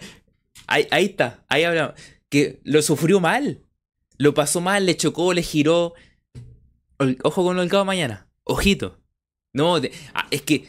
Ahí, 0.66 0.88
ahí 0.92 1.08
está, 1.08 1.46
ahí 1.50 1.66
hablamos. 1.66 1.96
Que 2.30 2.62
lo 2.64 2.82
sufrió 2.82 3.20
mal. 3.20 3.66
Lo 4.18 4.34
pasó 4.34 4.62
mal, 4.62 4.86
le 4.86 4.96
chocó, 4.96 5.34
le 5.34 5.44
giró. 5.44 5.94
Ojo 7.24 7.44
con 7.44 7.60
el 7.60 7.70
cabo 7.70 7.84
mañana. 7.84 8.29
Ojito. 8.50 9.00
No, 9.54 9.78
ah, 10.14 10.28
es 10.32 10.42
que. 10.42 10.68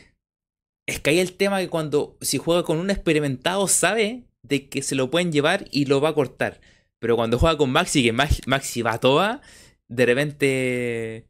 Es 0.87 1.01
que 1.01 1.11
hay 1.11 1.21
el 1.21 1.33
tema 1.37 1.61
que 1.61 1.69
cuando 1.69 2.19
si 2.21 2.39
juega 2.39 2.63
con 2.63 2.79
un 2.79 2.91
experimentado 2.91 3.69
sabe 3.69 4.25
de 4.43 4.69
que 4.69 4.83
se 4.83 4.95
lo 4.95 5.11
pueden 5.11 5.33
llevar 5.33 5.67
y 5.71 5.87
lo 5.87 6.01
va 6.01 6.11
a 6.11 6.15
cortar. 6.15 6.61
Pero 6.99 7.17
cuando 7.17 7.39
juega 7.39 7.57
con 7.57 7.71
Maxi, 7.71 8.03
que 8.03 8.13
Maxi 8.13 8.83
va 8.83 8.99
toda, 8.99 9.41
de 9.89 10.07
repente. 10.07 11.27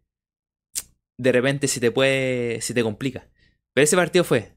De 1.19 1.33
repente 1.33 1.69
se 1.69 1.81
te 1.81 1.93
puede. 1.93 2.61
se 2.63 2.75
te 2.75 2.83
complica. 2.83 3.29
Pero 3.75 3.85
ese 3.85 3.97
partido 3.97 4.25
fue. 4.25 4.53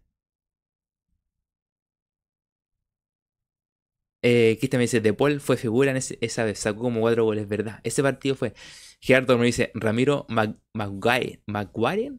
Eh, 4.25 4.55
Cristian 4.57 4.79
me 4.79 4.83
dice, 4.85 5.01
De 5.01 5.13
Paul 5.13 5.41
fue 5.41 5.57
figura 5.57 5.91
en 5.91 5.97
esa 5.97 6.43
vez, 6.45 6.57
sacó 6.57 6.81
como 6.81 7.01
cuatro 7.01 7.25
goles, 7.25 7.47
¿verdad? 7.47 7.81
Ese 7.83 8.01
partido 8.01 8.35
fue. 8.35 8.53
Gerardo 9.01 9.37
me 9.37 9.45
dice, 9.45 9.71
Ramiro 9.73 10.25
Maguire, 10.73 12.13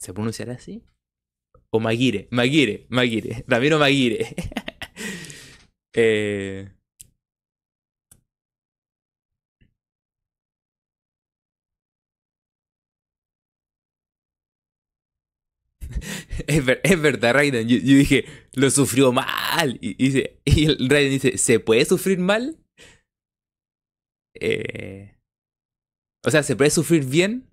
¿se 0.00 0.12
pronunciará 0.12 0.54
así? 0.54 0.82
O 1.70 1.78
Maguire, 1.78 2.26
Maguire, 2.32 2.86
Maguire, 2.90 3.44
Ramiro 3.46 3.78
Maguire. 3.78 4.34
eh, 5.94 6.75
es, 16.46 17.00
verdad, 17.00 17.34
Raiden. 17.34 17.68
Yo, 17.68 17.78
dije, 17.78 18.26
lo 18.54 18.70
sufrió 18.70 19.12
mal. 19.12 19.78
Y, 19.80 19.96
y 20.44 20.64
el 20.64 20.88
Raiden 20.88 21.12
dice, 21.12 21.38
¿se 21.38 21.60
puede 21.60 21.84
sufrir 21.84 22.18
mal? 22.18 22.58
Eh, 24.40 25.16
o 26.24 26.30
sea, 26.30 26.42
¿se 26.42 26.56
puede 26.56 26.70
sufrir 26.70 27.04
bien? 27.04 27.48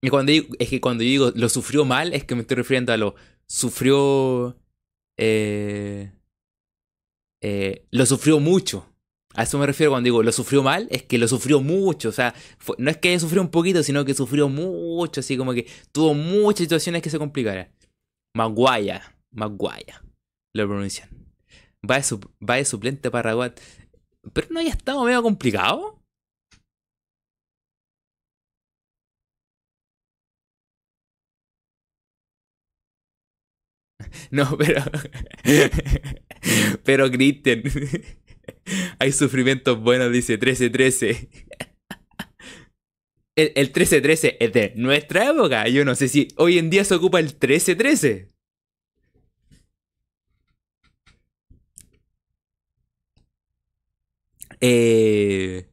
Y 0.00 0.10
cuando 0.10 0.32
es 0.32 0.68
que 0.68 0.80
cuando 0.80 1.02
yo 1.02 1.10
digo 1.10 1.32
lo 1.34 1.48
sufrió 1.48 1.84
mal, 1.84 2.12
es 2.14 2.24
que 2.24 2.34
me 2.34 2.42
estoy 2.42 2.56
refiriendo 2.56 2.92
a 2.92 2.96
lo 2.96 3.14
sufrió. 3.46 4.56
Eh, 5.16 6.12
eh, 7.42 7.86
lo 7.90 8.06
sufrió 8.06 8.38
mucho. 8.38 8.87
A 9.38 9.44
eso 9.44 9.56
me 9.56 9.66
refiero 9.66 9.92
cuando 9.92 10.06
digo 10.06 10.20
lo 10.24 10.32
sufrió 10.32 10.64
mal, 10.64 10.88
es 10.90 11.04
que 11.04 11.16
lo 11.16 11.28
sufrió 11.28 11.60
mucho. 11.60 12.08
O 12.08 12.12
sea, 12.12 12.34
no 12.76 12.90
es 12.90 12.96
que 12.96 13.16
sufrido 13.20 13.40
un 13.40 13.52
poquito, 13.52 13.84
sino 13.84 14.04
que 14.04 14.12
sufrió 14.12 14.48
mucho, 14.48 15.20
así 15.20 15.36
como 15.36 15.52
que 15.54 15.64
tuvo 15.92 16.12
muchas 16.12 16.64
situaciones 16.64 17.02
que 17.02 17.10
se 17.10 17.20
complicaran. 17.20 17.68
Maguaya, 18.34 19.16
Maguaya, 19.30 20.02
lo 20.54 20.66
pronuncian. 20.66 21.08
Va 21.88 22.00
de, 22.00 22.18
va 22.48 22.56
de 22.56 22.64
suplente 22.64 23.12
para 23.12 23.30
Raguat. 23.30 23.60
Pero 24.32 24.48
no 24.50 24.58
haya 24.60 24.70
estado 24.70 25.04
medio 25.04 25.22
complicado. 25.22 26.02
No, 34.30 34.56
pero. 34.56 34.82
pero, 36.84 37.10
Cristian. 37.10 37.62
Hay 38.98 39.12
sufrimientos 39.12 39.80
buenos, 39.80 40.12
dice 40.12 40.32
1313. 40.34 41.30
El, 43.36 43.52
el 43.54 43.66
1313 43.66 44.36
es 44.40 44.52
de 44.52 44.72
nuestra 44.74 45.30
época. 45.30 45.68
Yo 45.68 45.84
no 45.84 45.94
sé 45.94 46.08
si 46.08 46.26
hoy 46.36 46.58
en 46.58 46.70
día 46.70 46.82
se 46.84 46.96
ocupa 46.96 47.20
el 47.20 47.26
1313. 47.26 48.26
Eh, 54.60 55.68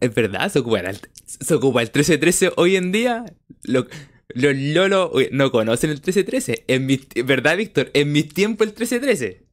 es 0.00 0.14
verdad, 0.14 0.48
se 0.50 0.58
ocupa 0.58 0.80
el, 0.80 0.98
se 1.24 1.54
ocupa 1.54 1.80
el 1.82 1.88
1313 1.88 2.52
hoy 2.56 2.76
en 2.76 2.92
día. 2.92 3.24
Lo, 3.62 3.86
los 4.34 4.54
lolos 4.56 5.10
no 5.32 5.50
conocen 5.50 5.90
el 5.90 5.96
1313. 5.96 6.64
En 6.68 6.86
mi, 6.86 7.00
¿Verdad, 7.24 7.56
Víctor? 7.56 7.90
En 7.94 8.12
mis 8.12 8.28
tiempos 8.28 8.66
el 8.66 8.72
1313. 8.72 9.48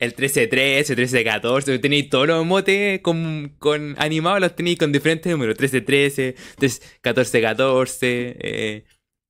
El 0.00 0.08
1313, 0.10 0.96
1314, 0.96 1.78
tenéis 1.78 2.10
todos 2.10 2.26
los 2.26 2.44
motes 2.44 3.00
con, 3.02 3.54
con 3.58 3.94
animados, 3.98 4.40
los 4.40 4.56
tenéis 4.56 4.78
con 4.78 4.90
diferentes 4.90 5.30
números. 5.30 5.54
1313, 5.54 6.34
1414, 6.58 8.36
eh, 8.40 8.84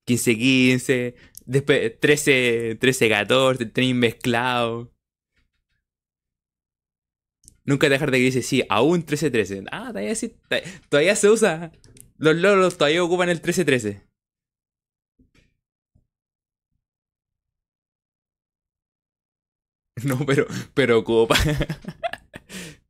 1515, 0.07 1.15
después 1.45 2.01
13, 2.01 2.79
14, 2.81 3.67
tenéis 3.67 3.95
mezclado. 3.95 4.93
Nunca 7.65 7.89
dejar 7.89 8.11
de 8.11 8.19
que 8.19 8.25
dice, 8.25 8.43
sí, 8.43 8.65
aún 8.69 8.99
1313. 8.99 9.65
Ah, 9.71 9.89
todavía, 9.89 10.15
sí, 10.15 10.37
todavía 10.89 11.17
se 11.17 11.29
usa. 11.29 11.73
Los 12.17 12.35
lolos 12.37 12.79
todavía 12.79 13.05
ocupan 13.05 13.29
el 13.29 13.37
1313. 13.37 14.06
No, 20.05 20.25
pero, 20.27 20.47
pero 20.75 21.03
Copa. 21.05 21.37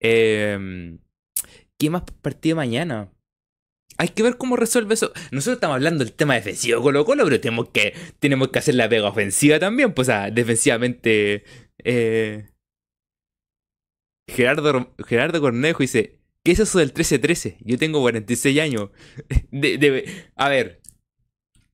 eh, 0.00 0.98
¿Qué 1.78 1.90
más 1.90 2.02
partido 2.20 2.56
mañana? 2.56 3.10
Hay 3.96 4.08
que 4.08 4.22
ver 4.22 4.36
cómo 4.36 4.56
resuelve 4.56 4.94
eso. 4.94 5.12
Nosotros 5.30 5.56
estamos 5.56 5.74
hablando 5.76 6.04
del 6.04 6.12
tema 6.14 6.34
defensivo 6.34 6.82
Colo 6.82 7.04
Colo, 7.04 7.24
pero 7.24 7.40
tenemos 7.40 7.68
que, 7.70 7.94
tenemos 8.18 8.48
que 8.48 8.58
hacer 8.58 8.74
la 8.74 8.88
pega 8.88 9.08
ofensiva 9.08 9.58
también. 9.58 9.92
Pues, 9.94 10.08
o 10.08 10.12
defensivamente. 10.32 11.44
Eh, 11.84 12.46
Gerardo, 14.28 14.94
Gerardo 15.06 15.40
Cornejo 15.40 15.78
dice: 15.82 16.20
¿Qué 16.44 16.52
es 16.52 16.60
eso 16.60 16.78
del 16.78 16.94
13-13? 16.94 17.56
Yo 17.60 17.78
tengo 17.78 18.00
46 18.00 18.60
años. 18.60 18.90
a 20.36 20.48
ver, 20.48 20.79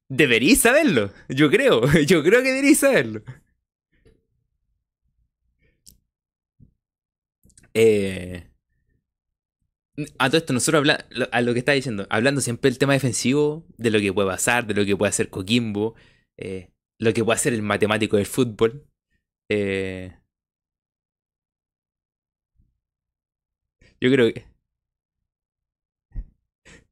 Deberíais 0.09 0.61
saberlo, 0.61 1.13
yo 1.29 1.51
creo, 1.51 1.83
yo 2.07 2.23
creo 2.23 2.43
que 2.43 2.49
deberíais 2.49 2.79
saberlo. 2.79 3.23
Eh, 7.75 8.49
a 10.19 10.29
todo 10.29 10.39
esto, 10.39 10.53
nosotros 10.53 10.81
hablando, 10.81 11.05
a 11.33 11.41
lo 11.41 11.53
que 11.53 11.59
está 11.61 11.73
diciendo, 11.73 12.07
hablando 12.11 12.41
siempre 12.41 12.71
del 12.71 12.79
tema 12.79 12.93
defensivo, 12.93 13.67
de 13.79 13.91
lo 13.91 14.01
que 14.01 14.13
puede 14.13 14.29
pasar, 14.29 14.67
de 14.67 14.75
lo 14.75 14.85
que 14.85 14.97
puede 14.97 15.11
hacer 15.11 15.31
Coquimbo, 15.31 15.95
eh, 16.39 16.71
lo 16.99 17.13
que 17.13 17.25
puede 17.25 17.37
hacer 17.37 17.53
el 17.55 17.63
matemático 17.63 18.17
del 18.17 18.27
fútbol. 18.27 18.87
Eh, 19.51 20.13
yo 24.01 24.11
creo 24.11 24.33
que 24.33 24.47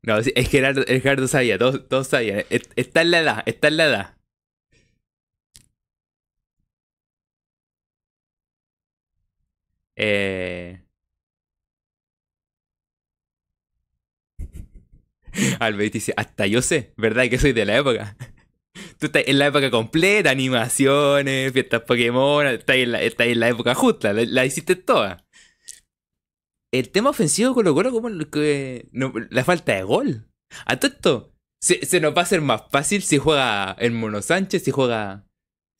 no, 0.07 0.19
es 0.19 0.49
Gerardo, 0.51 0.83
es 0.87 1.03
Gerardo 1.03 1.29
sabía, 1.29 1.59
todos, 1.59 1.89
todos 1.89 2.09
sabían. 2.09 2.45
Está 2.77 3.03
en 3.03 3.11
la 3.11 3.21
edad, 3.21 3.43
está 3.47 3.69
en 3.69 3.77
la 3.79 3.85
edad. 3.87 4.17
Eh... 9.97 10.81
Albert 15.61 15.93
dice, 15.93 16.15
hasta 16.17 16.47
yo 16.47 16.63
sé, 16.63 16.93
¿verdad? 16.97 17.29
Que 17.29 17.39
soy 17.39 17.53
de 17.53 17.65
la 17.65 17.77
época. 17.79 18.17
Tú 18.99 19.07
estás 19.07 19.25
en 19.27 19.39
la 19.39 19.47
época 19.47 19.71
completa, 19.71 20.31
animaciones, 20.31 21.53
fiestas 21.53 21.83
Pokémon, 21.83 22.47
estás 22.47 22.77
en 22.77 22.93
la, 22.93 23.03
estás 23.03 23.27
en 23.29 23.41
la 23.41 23.49
época 23.49 23.75
justa, 23.75 24.13
la 24.13 24.45
hiciste 24.47 24.77
toda 24.77 25.24
el 26.79 26.91
tema 26.91 27.11
ofensivo 27.11 27.55
Colo 27.55 27.75
Colo 27.75 27.93
como 27.93 28.11
que 28.31 28.89
la 28.93 29.45
falta 29.45 29.75
de 29.75 29.85
gol. 29.85 30.29
A 30.67 30.79
todo 30.79 30.91
esto, 30.93 31.35
se, 31.61 32.01
nos 32.01 32.15
va 32.15 32.21
a 32.21 32.25
hacer 32.25 32.41
más 32.41 32.63
fácil 32.71 33.03
si 33.03 33.19
juega 33.19 33.77
el 33.79 33.93
Mono 33.93 34.21
Sánchez, 34.23 34.65
si 34.65 34.71
juega 34.71 35.27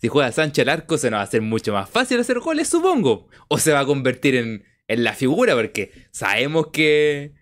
si 0.01 0.09
juega 0.09 0.33
Sánchez 0.33 0.63
al 0.63 0.69
arco, 0.69 0.99
se 0.99 1.11
nos 1.11 1.19
va 1.19 1.23
a 1.23 1.25
hacer 1.25 1.43
mucho 1.43 1.73
más 1.73 1.89
fácil 1.89 2.21
hacer 2.21 2.39
goles, 2.39 2.69
supongo. 2.69 3.29
O 3.49 3.59
se 3.59 3.73
va 3.73 3.81
a 3.81 3.87
convertir 3.87 4.37
en, 4.37 4.65
en 4.87 5.05
la 5.05 5.15
figura, 5.15 5.55
porque 5.55 5.91
sabemos 6.11 6.69
que 6.69 7.35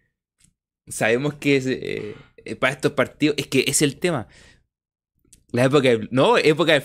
sabemos 0.86 1.34
que 1.34 2.14
eh, 2.44 2.56
para 2.56 2.72
estos 2.72 2.92
partidos 2.92 3.36
es 3.38 3.48
que 3.48 3.64
es 3.66 3.82
el 3.82 3.98
tema. 3.98 4.28
La 5.50 5.64
época 5.64 5.90
no, 6.10 6.38
época 6.38 6.82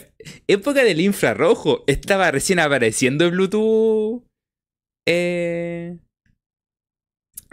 época 0.47 0.83
del 0.83 0.99
infrarrojo, 0.99 1.83
estaba 1.87 2.31
recién 2.31 2.59
apareciendo 2.59 3.25
el 3.25 3.31
Bluetooth 3.31 4.23
eh 5.05 5.97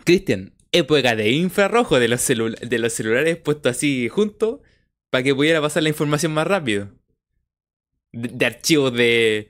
Cristian, 0.05 0.55
época 0.73 1.17
de 1.17 1.31
infrarrojo 1.33 1.99
de 1.99 2.09
los, 2.09 2.27
de 2.27 2.79
los 2.79 2.93
celulares 2.93 3.37
puestos 3.37 3.77
así 3.77 4.09
juntos 4.09 4.61
para 5.11 5.23
que 5.23 5.35
pudiera 5.35 5.61
pasar 5.61 5.83
la 5.83 5.89
información 5.91 6.33
más 6.33 6.47
rápido. 6.47 6.91
De, 8.13 8.47
archivos 8.47 8.93
de, 8.93 9.49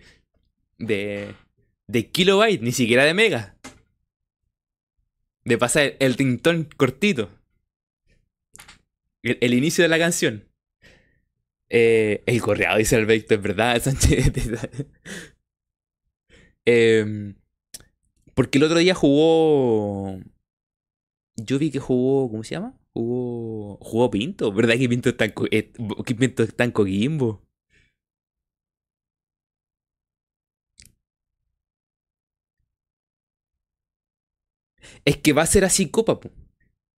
de. 0.79 1.35
de 1.87 2.11
kilobytes, 2.11 2.63
ni 2.63 2.73
siquiera 2.73 3.05
de 3.05 3.15
megas. 3.15 3.53
De 5.45 5.59
pasar 5.59 5.97
el, 5.99 6.17
tintón 6.17 6.69
cortito. 6.77 7.31
El, 9.23 9.55
inicio 9.55 9.83
de 9.83 9.89
la 9.89 9.99
canción. 9.99 10.49
Eh, 11.71 12.23
el 12.27 12.41
correado 12.43 12.79
dice 12.79 12.97
Alberto, 12.97 13.35
es 13.35 13.43
verdad, 13.43 13.81
Sánchez. 13.83 14.33
eh, 16.67 17.35
porque 18.35 18.59
el 18.59 18.65
otro 18.65 18.79
día 18.79 18.95
jugó 18.95 20.21
yo 21.37 21.59
vi 21.59 21.71
que 21.71 21.79
jugó, 21.81 22.31
¿cómo 22.31 22.45
se 22.45 22.55
llama? 22.57 22.79
Jugó, 22.93 23.79
jugó 23.81 24.11
Pinto, 24.11 24.53
¿verdad 24.53 24.77
que 24.79 24.89
Pinto 24.89 25.09
está 25.11 25.25
en, 25.27 25.35
eh, 25.51 25.73
Pinto 26.19 26.43
está 26.45 26.65
en 26.65 26.71
Coquimbo? 26.73 27.45
Es 35.05 35.17
que 35.19 35.33
va 35.33 35.43
a 35.43 35.47
ser 35.47 35.65
así 35.65 35.91
Copa. 35.91 36.21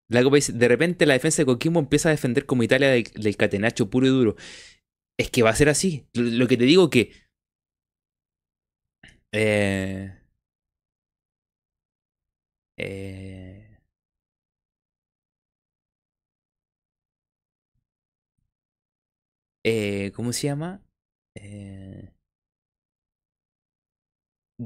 La 0.08 0.22
Copa 0.22 0.38
de 0.52 0.68
repente 0.68 1.06
la 1.06 1.14
defensa 1.14 1.42
de 1.42 1.46
Coquimbo 1.46 1.80
empieza 1.80 2.08
a 2.08 2.12
defender 2.12 2.46
como 2.46 2.62
Italia 2.62 2.90
del, 2.90 3.36
catenacho 3.36 3.90
puro 3.90 4.06
y 4.06 4.10
duro. 4.10 4.36
Es 5.18 5.30
que 5.30 5.42
va 5.42 5.50
a 5.50 5.56
ser 5.56 5.68
así. 5.68 6.08
Lo, 6.14 6.46
que 6.48 6.56
te 6.56 6.64
digo 6.64 6.90
que... 6.90 7.12
Eh, 9.32 10.12
eh, 12.78 13.15
Eh, 20.06 20.12
¿Cómo 20.12 20.32
se 20.32 20.46
llama? 20.46 20.82
Eh, 21.34 22.12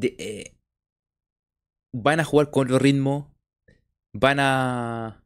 eh, 0.02 0.56
van 1.92 2.20
a 2.20 2.24
jugar 2.24 2.50
con 2.50 2.66
otro 2.66 2.78
ritmo. 2.78 3.34
Van 4.12 4.38
a. 4.40 5.24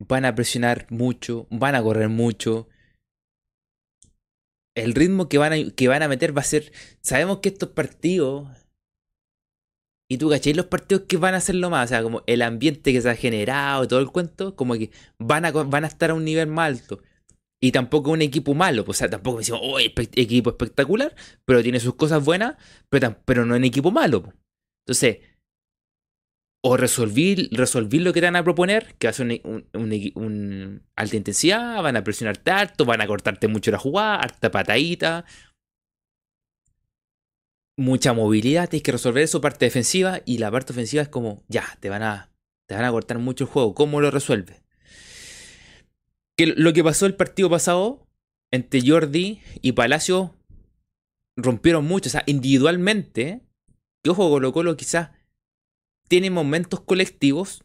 Van 0.00 0.24
a 0.24 0.34
presionar 0.34 0.86
mucho. 0.90 1.46
Van 1.50 1.74
a 1.74 1.82
correr 1.82 2.08
mucho. 2.08 2.68
El 4.74 4.94
ritmo 4.94 5.28
que 5.28 5.38
van 5.38 5.52
a, 5.52 5.56
que 5.76 5.88
van 5.88 6.02
a 6.02 6.08
meter 6.08 6.36
va 6.36 6.40
a 6.40 6.44
ser. 6.44 6.72
Sabemos 7.02 7.40
que 7.40 7.50
estos 7.50 7.70
partidos. 7.70 8.48
Y 10.10 10.18
tú 10.18 10.28
cachéis 10.28 10.56
los 10.56 10.66
partidos 10.66 11.04
que 11.08 11.16
van 11.16 11.34
a 11.34 11.38
hacerlo 11.38 11.70
más, 11.70 11.86
o 11.86 11.88
sea, 11.88 12.02
como 12.02 12.22
el 12.26 12.42
ambiente 12.42 12.92
que 12.92 13.00
se 13.00 13.08
ha 13.08 13.16
generado, 13.16 13.88
todo 13.88 13.98
el 14.00 14.10
cuento, 14.10 14.56
como 14.56 14.74
que 14.74 14.90
van 15.18 15.46
a, 15.46 15.52
van 15.52 15.84
a 15.84 15.86
estar 15.86 16.10
a 16.10 16.14
un 16.14 16.24
nivel 16.24 16.48
más 16.48 16.66
alto. 16.80 17.02
Y 17.64 17.70
tampoco 17.70 18.10
un 18.10 18.22
equipo 18.22 18.54
malo, 18.54 18.84
pues, 18.84 18.96
o 18.96 18.98
sea, 18.98 19.08
tampoco 19.10 19.38
decimos, 19.38 19.60
oh, 19.62 19.78
equipo 19.78 20.50
espectacular, 20.50 21.14
pero 21.44 21.62
tiene 21.62 21.78
sus 21.78 21.94
cosas 21.94 22.24
buenas, 22.24 22.56
pero, 22.88 23.16
pero 23.24 23.46
no 23.46 23.54
un 23.54 23.62
equipo 23.62 23.92
malo. 23.92 24.32
Entonces, 24.84 25.18
o 26.64 26.76
resolver, 26.76 27.48
resolver 27.52 28.02
lo 28.02 28.12
que 28.12 28.20
te 28.20 28.26
van 28.26 28.34
a 28.34 28.42
proponer, 28.42 28.96
que 28.98 29.06
va 29.06 29.10
a 29.10 29.14
ser 29.14 29.40
un, 29.44 29.64
un, 29.74 30.82
alta 30.96 31.16
intensidad, 31.16 31.80
van 31.82 31.96
a 31.96 32.02
presionarte 32.02 32.50
harto, 32.50 32.84
van 32.84 33.00
a 33.00 33.06
cortarte 33.06 33.46
mucho 33.46 33.70
la 33.70 33.78
jugada, 33.78 34.16
harta 34.16 34.50
patadita, 34.50 35.24
mucha 37.76 38.12
movilidad, 38.12 38.68
tienes 38.68 38.82
que 38.82 38.92
resolver 38.92 39.22
eso, 39.22 39.40
parte 39.40 39.66
defensiva, 39.66 40.20
y 40.24 40.38
la 40.38 40.50
parte 40.50 40.72
ofensiva 40.72 41.02
es 41.02 41.08
como, 41.08 41.44
ya, 41.46 41.64
te 41.78 41.90
van 41.90 42.02
a, 42.02 42.32
te 42.68 42.74
van 42.74 42.84
a 42.84 42.90
cortar 42.90 43.18
mucho 43.20 43.44
el 43.44 43.50
juego, 43.50 43.72
¿cómo 43.72 44.00
lo 44.00 44.10
resuelves? 44.10 44.62
Lo 46.46 46.72
que 46.72 46.84
pasó 46.84 47.06
el 47.06 47.16
partido 47.16 47.50
pasado 47.50 48.06
entre 48.50 48.80
Jordi 48.86 49.40
y 49.60 49.72
Palacio 49.72 50.36
rompieron 51.36 51.84
mucho, 51.84 52.08
o 52.08 52.12
sea, 52.12 52.22
individualmente, 52.26 53.42
que 54.02 54.10
ojo, 54.10 54.28
Colo 54.28 54.52
Colo 54.52 54.76
quizás 54.76 55.10
tiene 56.08 56.30
momentos 56.30 56.80
colectivos, 56.80 57.64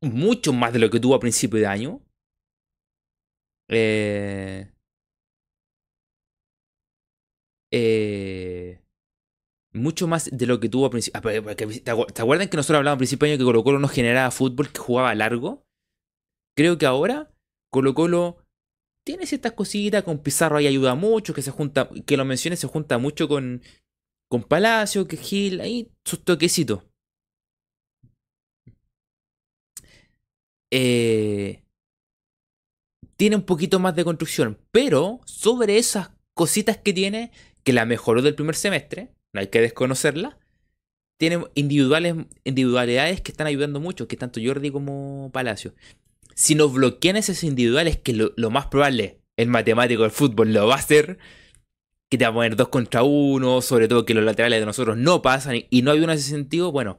mucho 0.00 0.52
más 0.52 0.72
de 0.72 0.78
lo 0.80 0.90
que 0.90 1.00
tuvo 1.00 1.14
a 1.14 1.20
principio 1.20 1.58
de 1.58 1.66
año. 1.66 2.00
Eh, 3.68 4.70
eh, 7.70 8.82
mucho 9.72 10.06
más 10.06 10.28
de 10.30 10.46
lo 10.46 10.60
que 10.60 10.68
tuvo 10.68 10.86
a 10.86 10.90
principio. 10.90 11.20
Ah, 11.22 11.54
¿Te 11.54 12.22
acuerdan 12.22 12.48
que 12.48 12.56
nosotros 12.56 12.78
hablábamos 12.78 12.98
a 12.98 13.02
principio 13.02 13.26
de 13.26 13.32
año 13.32 13.38
que 13.38 13.44
Colo 13.44 13.64
Colo 13.64 13.78
no 13.78 13.88
generaba 13.88 14.30
fútbol, 14.30 14.70
que 14.70 14.80
jugaba 14.80 15.14
largo? 15.14 15.64
Creo 16.56 16.78
que 16.78 16.86
ahora 16.86 17.33
Colo 17.74 17.92
Colo 17.92 18.36
tiene 19.04 19.26
ciertas 19.26 19.50
cositas, 19.50 20.04
con 20.04 20.20
Pizarro 20.20 20.58
ahí 20.58 20.68
ayuda 20.68 20.94
mucho, 20.94 21.34
que 21.34 21.42
se 21.42 21.50
junta, 21.50 21.90
que 22.06 22.16
lo 22.16 22.24
mencioné, 22.24 22.56
se 22.56 22.68
junta 22.68 22.98
mucho 22.98 23.26
con, 23.26 23.62
con 24.30 24.44
Palacio, 24.44 25.08
que 25.08 25.16
Gil, 25.16 25.60
ahí 25.60 25.90
sus 26.04 26.22
toquecitos. 26.24 26.84
Eh, 30.70 31.64
tiene 33.16 33.34
un 33.34 33.42
poquito 33.42 33.80
más 33.80 33.96
de 33.96 34.04
construcción, 34.04 34.56
pero 34.70 35.20
sobre 35.24 35.76
esas 35.76 36.12
cositas 36.32 36.76
que 36.78 36.92
tiene, 36.92 37.32
que 37.64 37.72
la 37.72 37.86
mejoró 37.86 38.22
del 38.22 38.36
primer 38.36 38.54
semestre, 38.54 39.10
no 39.32 39.40
hay 39.40 39.48
que 39.48 39.60
desconocerla, 39.60 40.38
tiene 41.18 41.44
individuales, 41.56 42.14
individualidades 42.44 43.20
que 43.20 43.32
están 43.32 43.48
ayudando 43.48 43.80
mucho, 43.80 44.06
que 44.06 44.16
tanto 44.16 44.40
Jordi 44.40 44.70
como 44.70 45.30
Palacio. 45.32 45.74
Si 46.34 46.54
nos 46.54 46.72
bloquean 46.72 47.16
esos 47.16 47.44
individuales, 47.44 47.98
que 47.98 48.12
lo, 48.12 48.50
más 48.50 48.66
probable, 48.66 49.20
el 49.36 49.48
matemático 49.48 50.02
del 50.02 50.10
fútbol 50.10 50.52
lo 50.52 50.66
va 50.66 50.74
a 50.74 50.78
hacer, 50.78 51.18
que 52.10 52.18
te 52.18 52.24
va 52.24 52.30
a 52.30 52.34
poner 52.34 52.56
dos 52.56 52.68
contra 52.68 53.02
uno, 53.02 53.62
sobre 53.62 53.88
todo 53.88 54.04
que 54.04 54.14
los 54.14 54.24
laterales 54.24 54.60
de 54.60 54.66
nosotros 54.66 54.96
no 54.96 55.22
pasan 55.22 55.62
y, 55.70 55.82
no 55.82 55.92
hay 55.92 55.98
uno 55.98 56.12
en 56.12 56.18
ese 56.18 56.30
sentido, 56.30 56.72
bueno, 56.72 56.98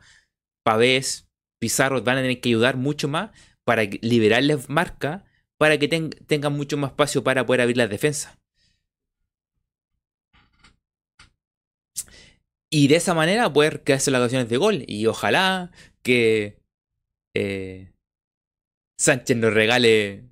Pavés, 0.63 1.27
Pizarro 1.59 2.01
van 2.03 2.17
a 2.17 2.21
tener 2.21 2.41
que 2.41 2.49
ayudar 2.49 2.77
mucho 2.77 3.07
más 3.07 3.31
para 3.63 3.83
liberarles 3.83 4.69
marca, 4.69 5.25
para 5.57 5.77
que 5.77 5.87
tengan 5.87 6.53
mucho 6.53 6.77
más 6.77 6.91
espacio 6.91 7.23
para 7.23 7.45
poder 7.45 7.61
abrir 7.61 7.77
las 7.77 7.89
defensas. 7.89 8.37
Y 12.69 12.87
de 12.89 12.97
esa 12.97 13.13
manera 13.13 13.51
poder 13.51 13.83
crearse 13.83 14.11
las 14.11 14.19
ocasiones 14.19 14.49
de 14.49 14.57
gol. 14.57 14.83
Y 14.85 15.05
ojalá 15.05 15.71
que 16.01 16.59
eh, 17.33 17.94
Sánchez 18.97 19.37
nos 19.37 19.53
regale 19.53 20.29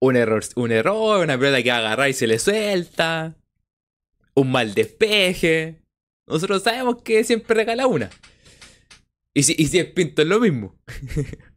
un 0.00 0.16
error, 0.16 0.42
un 0.56 0.72
error, 0.72 1.22
una 1.22 1.38
pelota 1.38 1.62
que 1.62 1.70
agarrar 1.70 2.08
y 2.08 2.12
se 2.12 2.26
le 2.26 2.38
suelta. 2.38 3.36
Un 4.34 4.50
mal 4.50 4.74
despeje. 4.74 5.82
Nosotros 6.26 6.62
sabemos 6.62 7.02
que 7.02 7.24
siempre 7.24 7.54
regala 7.54 7.86
una. 7.86 8.10
Y 9.34 9.42
si, 9.42 9.54
y 9.58 9.66
si 9.66 9.78
es 9.78 9.86
Pinto 9.86 10.22
es 10.22 10.28
lo 10.28 10.40
mismo. 10.40 10.78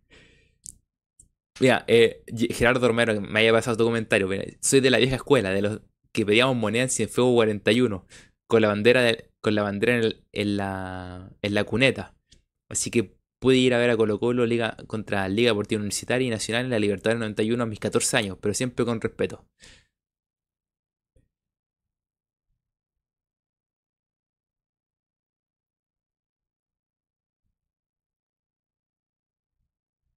Mira, 1.59 1.85
eh, 1.87 2.23
Gerardo 2.51 2.87
Romero, 2.87 3.19
me 3.19 3.39
haya 3.39 3.51
pasado 3.51 3.77
tu 3.77 3.83
comentario. 3.83 4.29
soy 4.61 4.79
de 4.79 4.89
la 4.89 4.99
vieja 4.99 5.15
escuela, 5.15 5.49
de 5.51 5.61
los 5.61 5.81
que 6.13 6.25
pedíamos 6.25 6.55
moneda 6.55 6.83
en 6.83 6.89
Cienfuegos 6.89 7.33
41, 7.33 8.05
con 8.47 8.61
la 8.61 8.67
bandera 8.67 9.01
de, 9.01 9.31
con 9.41 9.55
la 9.55 9.63
bandera 9.63 10.01
en, 10.31 10.57
la, 10.57 11.31
en 11.41 11.53
la 11.53 11.63
cuneta. 11.63 12.15
Así 12.69 12.91
que 12.91 13.16
pude 13.39 13.57
ir 13.57 13.73
a 13.73 13.77
ver 13.77 13.89
a 13.91 13.97
Colo 13.97 14.19
Colo 14.19 14.45
contra 14.87 15.27
Liga 15.29 15.51
Deportiva 15.51 15.79
Universitaria 15.79 16.27
y 16.27 16.29
Nacional 16.31 16.65
en 16.65 16.71
la 16.71 16.79
Libertad 16.79 17.11
del 17.11 17.19
91 17.19 17.63
a 17.63 17.65
mis 17.65 17.79
14 17.79 18.17
años, 18.17 18.37
pero 18.41 18.53
siempre 18.53 18.85
con 18.85 19.01
respeto. 19.01 19.45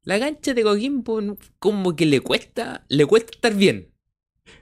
La 0.05 0.19
cancha 0.19 0.55
de 0.55 0.63
Coquimbo 0.63 1.39
como 1.59 1.95
que 1.95 2.07
le 2.07 2.21
cuesta, 2.21 2.85
le 2.89 3.07
cuesta 3.07 3.31
estar 3.33 3.55
bien. 3.55 3.93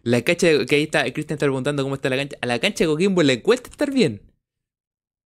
La 0.02 0.22
cancha 0.22 0.48
que 0.66 0.76
ahí 0.76 0.82
está, 0.84 1.02
Cristian 1.12 1.36
está 1.36 1.46
preguntando 1.46 1.82
cómo 1.82 1.94
está 1.94 2.10
la 2.10 2.16
cancha. 2.16 2.36
A 2.40 2.46
la 2.46 2.58
cancha 2.58 2.84
de 2.84 2.88
Coquimbo 2.88 3.22
le 3.22 3.42
cuesta 3.42 3.70
estar 3.70 3.90
bien. 3.92 4.22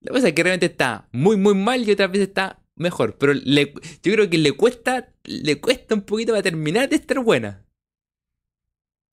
La 0.01 0.13
cosa 0.13 0.29
es 0.29 0.35
que 0.35 0.43
realmente 0.43 0.67
está 0.67 1.09
muy, 1.13 1.37
muy 1.37 1.55
mal 1.55 1.89
y 1.89 1.93
otra 1.93 2.09
vez 2.09 2.23
está 2.23 2.62
mejor. 2.77 3.19
Pero 3.19 3.35
le, 3.35 3.73
yo 4.03 4.13
creo 4.13 4.31
que 4.31 4.39
le 4.39 4.53
cuesta, 4.53 5.13
le 5.25 5.61
cuesta 5.61 5.95
un 5.95 6.03
poquito 6.03 6.33
para 6.33 6.43
terminar 6.43 6.89
de 6.89 6.97
estar 6.97 7.19
buena. 7.21 7.65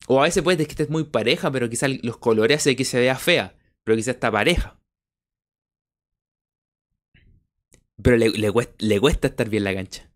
O 0.07 0.19
a 0.19 0.23
veces 0.23 0.43
puede 0.43 0.65
que 0.65 0.71
estés 0.71 0.89
muy 0.89 1.03
pareja, 1.03 1.51
pero 1.51 1.69
quizás 1.69 1.91
los 2.03 2.17
colores 2.17 2.57
hacen 2.57 2.75
que 2.75 2.85
se 2.85 2.99
vea 2.99 3.15
fea. 3.15 3.55
Pero 3.83 3.95
quizás 3.95 4.15
está 4.15 4.31
pareja. 4.31 4.79
Pero 8.01 8.17
le, 8.17 8.29
le 8.29 8.99
cuesta 8.99 9.27
estar 9.27 9.49
bien 9.49 9.63
la 9.65 9.73
cancha. 9.73 10.09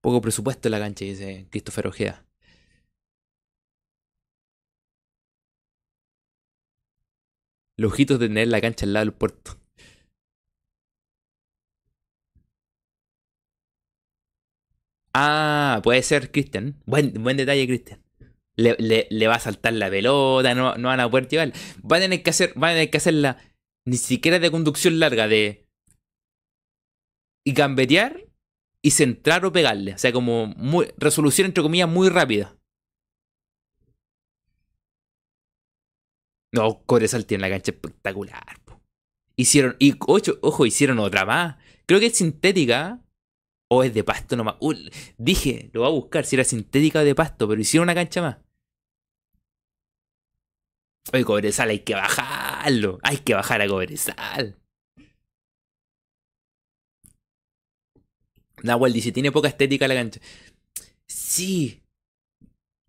Poco 0.00 0.20
presupuesto 0.20 0.68
en 0.68 0.72
la 0.72 0.78
cancha, 0.80 1.04
dice 1.04 1.46
Christopher 1.50 1.86
Ojeda. 1.86 2.26
Lujitos 7.82 8.20
de 8.20 8.28
tener 8.28 8.46
la 8.46 8.60
cancha 8.60 8.86
al 8.86 8.92
lado 8.92 9.06
del 9.06 9.12
puerto. 9.12 9.58
Ah, 15.12 15.80
puede 15.82 16.02
ser, 16.02 16.30
Cristian. 16.30 16.80
Buen, 16.86 17.12
buen 17.22 17.36
detalle, 17.36 17.66
Cristian. 17.66 18.00
Le, 18.56 19.26
va 19.26 19.34
a 19.34 19.40
saltar 19.40 19.72
la 19.72 19.90
pelota, 19.90 20.54
no, 20.54 20.76
no 20.76 20.88
van 20.88 21.00
a 21.00 21.10
poder 21.10 21.26
llevar. 21.28 21.52
Van 21.82 21.98
a 22.00 22.04
tener 22.04 22.22
que 22.22 22.30
hacer, 22.30 22.52
van 22.54 22.70
a 22.70 22.74
tener 22.74 22.90
que 22.90 22.98
hacerla 22.98 23.38
ni 23.84 23.96
siquiera 23.96 24.38
de 24.38 24.50
conducción 24.52 25.00
larga, 25.00 25.26
de. 25.26 25.66
Y 27.44 27.52
gambetear 27.52 28.28
y 28.80 28.92
centrar 28.92 29.44
o 29.44 29.52
pegarle. 29.52 29.94
O 29.94 29.98
sea, 29.98 30.12
como 30.12 30.46
muy, 30.46 30.86
resolución 30.98 31.46
entre 31.46 31.64
comillas 31.64 31.88
muy 31.88 32.08
rápida. 32.08 32.56
No, 36.52 36.82
Cobresal 36.84 37.24
tiene 37.26 37.42
la 37.42 37.50
cancha 37.50 37.72
espectacular. 37.72 38.60
Hicieron, 39.36 39.76
y 39.78 39.94
ocho, 40.06 40.38
ojo, 40.42 40.66
hicieron 40.66 40.98
otra 40.98 41.24
más. 41.24 41.56
Creo 41.86 41.98
que 41.98 42.06
es 42.06 42.16
sintética. 42.16 43.00
O 43.68 43.82
es 43.82 43.94
de 43.94 44.04
pasto 44.04 44.36
nomás. 44.36 44.56
dije, 45.16 45.70
lo 45.72 45.80
voy 45.80 45.88
a 45.88 45.92
buscar 45.92 46.26
si 46.26 46.36
era 46.36 46.44
sintética 46.44 47.00
o 47.00 47.04
de 47.04 47.14
pasto, 47.14 47.48
pero 47.48 47.60
hicieron 47.60 47.86
una 47.86 47.94
cancha 47.94 48.20
más. 48.20 48.36
Oye, 51.12 51.24
Cobresal 51.24 51.70
hay 51.70 51.80
que 51.80 51.94
bajarlo. 51.94 52.98
Hay 53.02 53.18
que 53.18 53.34
bajar 53.34 53.62
a 53.62 53.66
Cobresal. 53.66 54.58
Nahual 58.62 58.92
dice, 58.92 59.10
tiene 59.12 59.32
poca 59.32 59.48
estética 59.48 59.88
la 59.88 59.94
cancha. 59.94 60.20
Sí, 61.06 61.81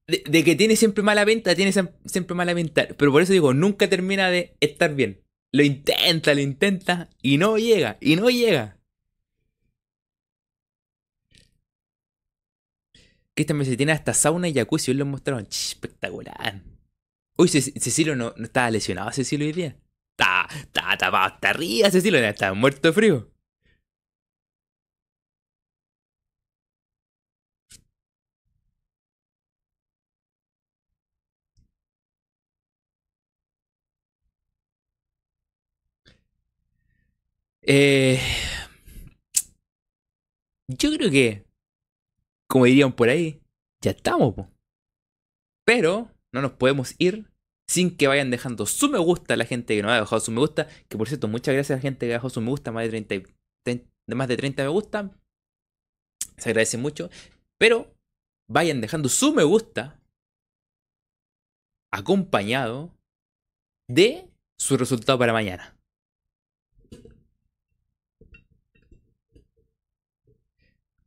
de, 0.08 0.44
que 0.44 0.56
tiene 0.56 0.76
siempre 0.76 1.04
mala 1.04 1.26
venta, 1.26 1.56
tiene 1.56 1.72
siempre 2.06 2.36
mala 2.36 2.54
venta. 2.54 2.88
Pero 2.98 3.12
por 3.12 3.22
eso 3.22 3.34
digo, 3.34 3.54
nunca 3.54 3.90
termina 3.90 4.30
de 4.30 4.56
estar 4.60 4.94
bien. 4.96 5.22
Lo 5.52 5.64
intenta, 5.64 6.34
lo 6.34 6.42
intenta 6.42 7.10
y 7.22 7.38
no 7.38 7.58
llega, 7.58 7.98
y 8.02 8.16
no 8.16 8.30
llega. 8.30 8.80
Cristian 13.36 13.58
me 13.58 13.64
dice, 13.64 13.78
tiene 13.78 13.92
hasta 13.92 14.14
sauna 14.14 14.48
y 14.48 14.54
jacuzzi, 14.54 14.92
hoy 14.92 14.98
lo 14.98 15.06
mostraron. 15.06 15.48
espectacular. 15.50 16.62
Uy, 17.38 17.48
Cecilio 17.48 18.16
no, 18.16 18.34
no, 18.38 18.46
estaba 18.46 18.70
lesionado, 18.70 19.12
Cecilio 19.12 19.48
hoy 19.48 19.54
día. 19.54 19.78
Estaba, 20.12 20.48
estaba 20.56 20.98
tapado 20.98 21.34
hasta 21.34 21.50
arriba, 21.50 21.90
Cecilio, 21.90 22.20
estaba 22.20 22.54
muerto 22.54 22.90
de 22.90 22.94
frío. 22.94 23.33
Eh, 37.66 38.20
yo 40.68 40.92
creo 40.94 41.10
que, 41.10 41.46
como 42.48 42.66
dirían 42.66 42.94
por 42.94 43.10
ahí, 43.10 43.42
ya 43.82 43.92
estamos. 43.92 44.36
Pero 45.66 46.12
no 46.34 46.42
nos 46.42 46.54
podemos 46.54 46.96
ir 46.98 47.26
sin 47.68 47.96
que 47.96 48.08
vayan 48.08 48.30
dejando 48.30 48.66
su 48.66 48.90
me 48.90 49.00
gusta 49.00 49.34
a 49.34 49.38
la 49.38 49.46
gente 49.46 49.76
que 49.76 49.82
no 49.82 49.90
ha 49.90 50.00
dejado 50.00 50.20
su 50.20 50.32
me 50.32 50.40
gusta. 50.40 50.68
Que 50.90 50.98
por 50.98 51.08
cierto, 51.08 51.28
muchas 51.28 51.54
gracias 51.54 51.76
a 51.76 51.80
la 51.80 51.82
gente 51.82 52.06
que 52.06 52.14
dejado 52.14 52.30
su 52.30 52.42
me 52.42 52.50
gusta, 52.50 52.72
más 52.72 52.84
de 52.84 52.90
30, 52.90 53.30
de 53.66 54.16
más 54.16 54.28
de 54.28 54.38
30 54.38 54.64
me 54.64 54.70
gusta. 54.70 55.12
Se 56.38 56.50
agradece 56.50 56.78
mucho. 56.78 57.10
Pero 57.58 57.96
vayan 58.50 58.82
dejando 58.82 59.08
su 59.10 59.34
me 59.34 59.44
gusta 59.44 60.00
acompañado 61.92 62.92
de 63.88 64.30
su 64.58 64.78
resultado 64.78 65.18
para 65.20 65.32
mañana. 65.32 65.78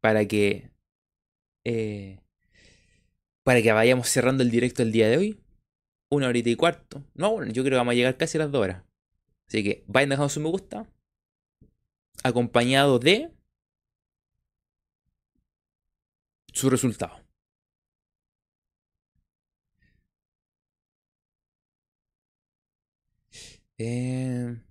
Para 0.06 0.24
que 0.28 0.70
eh, 1.64 2.20
para 3.42 3.60
que 3.60 3.72
vayamos 3.72 4.08
cerrando 4.08 4.44
el 4.44 4.52
directo 4.52 4.84
el 4.84 4.92
día 4.92 5.08
de 5.08 5.16
hoy. 5.16 5.40
Una 6.12 6.28
horita 6.28 6.48
y 6.48 6.54
cuarto. 6.54 7.04
No, 7.14 7.32
bueno, 7.32 7.52
yo 7.52 7.64
creo 7.64 7.72
que 7.72 7.78
vamos 7.78 7.90
a 7.90 7.96
llegar 7.96 8.16
casi 8.16 8.38
a 8.38 8.42
las 8.42 8.52
dos 8.52 8.62
horas. 8.62 8.84
Así 9.48 9.64
que 9.64 9.82
vayan 9.88 10.10
dejando 10.10 10.28
su 10.28 10.38
me 10.38 10.48
gusta. 10.48 10.86
Acompañado 12.22 13.00
de 13.00 13.32
su 16.52 16.70
resultado. 16.70 17.18
Eh... 23.78 24.65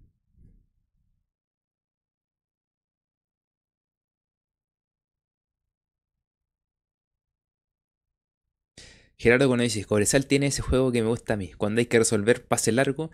Gerardo 9.25 9.47
cuando 9.47 9.63
dice, 9.63 9.83
Cobresal 9.85 10.27
tiene 10.27 10.45
ese 10.45 10.61
juego 10.61 10.91
que 10.91 11.01
me 11.01 11.07
gusta 11.07 11.33
a 11.33 11.37
mí, 11.37 11.51
cuando 11.53 11.79
hay 11.79 11.87
que 11.87 11.97
resolver 11.97 12.45
pase 12.45 12.71
largo, 12.71 13.09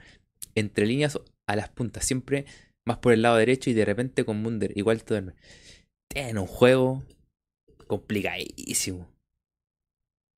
entre 0.56 0.86
líneas 0.86 1.18
a 1.48 1.56
las 1.56 1.70
puntas, 1.70 2.04
siempre 2.04 2.44
más 2.86 2.98
por 2.98 3.14
el 3.14 3.22
lado 3.22 3.38
derecho 3.38 3.70
y 3.70 3.74
de 3.74 3.86
repente 3.86 4.26
con 4.26 4.42
Munder, 4.42 4.78
igual 4.78 5.06
todo 5.06 5.20
el... 5.20 5.34
Tiene 6.10 6.38
un 6.38 6.48
juego 6.48 7.06
complicadísimo. 7.88 9.10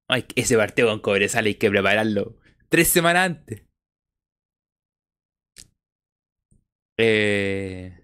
Ay, 0.07 0.25
ese 0.35 0.57
partido 0.57 0.89
con 0.89 0.99
Cobresal 0.99 1.47
hay 1.47 1.55
que 1.55 1.71
prepararlo 1.71 2.37
tres 2.69 2.89
semanas 2.89 3.31
antes. 3.31 3.63
Eh... 6.99 8.02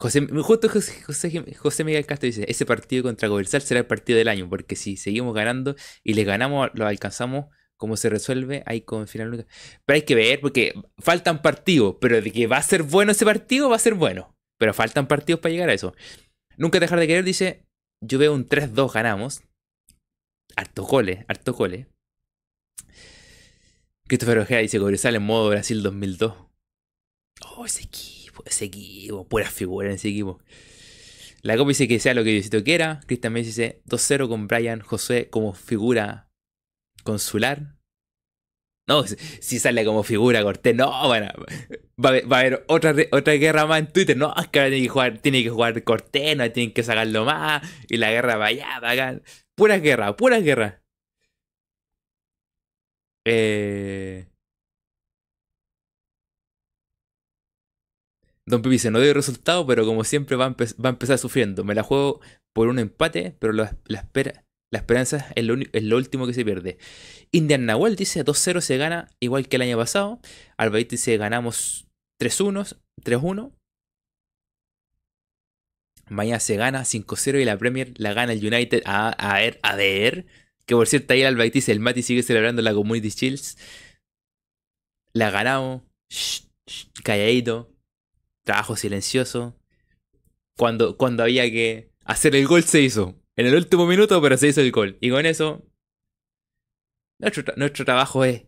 José, 0.00 0.28
justo 0.28 0.68
José, 0.68 1.84
Miguel 1.84 2.06
Castro 2.06 2.26
dice, 2.26 2.44
ese 2.46 2.64
partido 2.64 3.02
contra 3.02 3.28
Cobresal 3.28 3.62
será 3.62 3.80
el 3.80 3.86
partido 3.86 4.16
del 4.16 4.28
año, 4.28 4.48
porque 4.48 4.76
si 4.76 4.96
seguimos 4.96 5.34
ganando 5.34 5.74
y 6.04 6.14
le 6.14 6.22
ganamos, 6.22 6.70
lo 6.74 6.86
alcanzamos, 6.86 7.46
como 7.76 7.96
se 7.96 8.08
resuelve, 8.08 8.62
ahí 8.66 8.82
con 8.82 9.08
final 9.08 9.28
única. 9.28 9.46
Pero 9.84 9.96
hay 9.96 10.02
que 10.02 10.14
ver, 10.14 10.40
porque 10.40 10.74
faltan 10.98 11.42
partidos, 11.42 11.96
pero 12.00 12.22
de 12.22 12.30
que 12.30 12.46
va 12.46 12.58
a 12.58 12.62
ser 12.62 12.84
bueno 12.84 13.10
ese 13.10 13.24
partido, 13.24 13.68
va 13.68 13.76
a 13.76 13.80
ser 13.80 13.94
bueno. 13.94 14.36
Pero 14.56 14.72
faltan 14.72 15.08
partidos 15.08 15.40
para 15.40 15.52
llegar 15.52 15.68
a 15.68 15.74
eso. 15.74 15.94
Nunca 16.56 16.78
dejar 16.78 17.00
de 17.00 17.06
querer, 17.08 17.24
dice, 17.24 17.66
yo 18.00 18.20
veo 18.20 18.32
un 18.32 18.46
3-2 18.46 18.92
ganamos. 18.92 19.42
Harto 20.54 20.84
goles, 20.84 21.24
harto 21.26 21.54
goles. 21.54 21.88
Christopher 24.06 24.38
Ojea 24.38 24.58
dice, 24.58 24.78
Cobresal 24.78 25.16
en 25.16 25.22
modo 25.24 25.50
Brasil 25.50 25.82
2002. 25.82 26.34
Oh, 27.56 27.66
ese 27.66 27.82
equipo 27.82 28.17
ese 28.46 28.66
equipo, 28.66 29.26
puras 29.28 29.52
figuras 29.52 29.90
en 29.90 29.96
ese 29.96 30.08
equipo. 30.08 30.40
La 31.42 31.56
copa 31.56 31.68
dice 31.68 31.88
que 31.88 32.00
sea 32.00 32.14
lo 32.14 32.24
que 32.24 32.30
Diosito 32.30 32.64
quiera. 32.64 33.00
Cristian 33.06 33.32
me 33.32 33.42
dice 33.42 33.80
2-0 33.86 34.28
con 34.28 34.48
Brian 34.48 34.80
José 34.80 35.28
como 35.30 35.54
figura 35.54 36.28
consular. 37.04 37.78
No, 38.88 39.04
si 39.06 39.58
sale 39.58 39.84
como 39.84 40.02
figura 40.02 40.42
Cortés, 40.42 40.74
no, 40.74 41.06
bueno, 41.06 41.28
va, 42.02 42.36
a 42.36 42.40
haber 42.40 42.64
otra, 42.68 42.94
otra 43.12 43.34
guerra 43.34 43.66
más 43.66 43.80
en 43.80 43.92
Twitter. 43.92 44.16
No, 44.16 44.34
es 44.34 44.48
que 44.48 44.60
tiene 44.60 44.82
que 44.82 44.88
jugar, 44.88 45.18
tiene 45.18 45.42
que 45.42 45.50
jugar 45.50 45.84
Cortés, 45.84 46.36
no 46.36 46.50
tienen 46.50 46.72
que 46.72 46.82
sacarlo 46.82 47.24
más. 47.24 47.62
Y 47.88 47.98
la 47.98 48.10
guerra 48.10 48.36
va 48.36 48.46
allá, 48.46 48.80
va 48.80 48.90
acá. 48.92 49.20
Pura 49.54 49.78
guerra, 49.78 50.16
pura 50.16 50.40
guerra. 50.40 50.82
Eh. 53.26 54.26
Don 58.48 58.62
Pipi 58.62 58.74
dice, 58.74 58.90
no 58.90 59.00
dio 59.00 59.12
resultado, 59.12 59.66
pero 59.66 59.84
como 59.84 60.04
siempre 60.04 60.36
va 60.36 60.46
a, 60.46 60.88
empezar 60.88 61.18
sufriendo. 61.18 61.64
Me 61.64 61.74
la 61.74 61.82
juego 61.82 62.20
por 62.54 62.68
un 62.68 62.78
empate, 62.78 63.36
pero 63.38 63.52
la, 63.52 63.76
la 64.70 64.78
esperanza 64.78 65.32
es 65.34 65.44
lo, 65.44 65.96
último 65.96 66.26
que 66.26 66.32
se 66.32 66.44
pierde. 66.44 66.78
Indian 67.30 67.66
Nahuel 67.66 67.96
dice, 67.96 68.24
2-0 68.24 68.60
se 68.60 68.76
gana 68.78 69.10
igual 69.20 69.48
que 69.48 69.56
el 69.56 69.62
año 69.62 69.76
pasado. 69.76 70.20
Albaite 70.56 70.96
dice, 70.96 71.16
ganamos 71.18 71.88
3-1. 72.20 72.78
3-1. 73.02 73.52
Mañana 76.08 76.40
se 76.40 76.56
gana 76.56 76.82
5-0 76.84 77.40
y 77.40 77.44
la 77.44 77.58
Premier 77.58 77.92
la 77.98 78.14
gana 78.14 78.32
el 78.32 78.44
United 78.44 78.82
a, 78.86 79.10
a, 79.10 79.38
ver, 79.40 79.58
a 79.62 79.76
ver. 79.76 80.26
Que 80.64 80.74
por 80.74 80.86
cierto, 80.86 81.12
ahí 81.12 81.20
el 81.20 81.26
Albaite 81.28 81.58
dice, 81.58 81.72
el 81.72 81.80
Mati 81.80 82.02
sigue 82.02 82.22
celebrando 82.22 82.62
la 82.62 82.72
Community 82.72 83.10
Shields. 83.10 83.58
La 85.12 85.30
ganamos. 85.30 85.82
calladito 87.04 87.77
trabajo 88.48 88.76
silencioso. 88.76 89.54
Cuando, 90.56 90.96
cuando 90.96 91.22
había 91.22 91.44
que 91.50 91.92
hacer 92.06 92.34
el 92.34 92.46
gol 92.46 92.62
se 92.62 92.80
hizo. 92.80 93.14
En 93.36 93.46
el 93.46 93.54
último 93.54 93.86
minuto, 93.86 94.22
pero 94.22 94.38
se 94.38 94.48
hizo 94.48 94.62
el 94.62 94.72
gol. 94.72 94.96
Y 95.02 95.10
con 95.10 95.26
eso, 95.26 95.62
nuestro, 97.20 97.44
nuestro 97.56 97.84
trabajo 97.84 98.24
es 98.24 98.46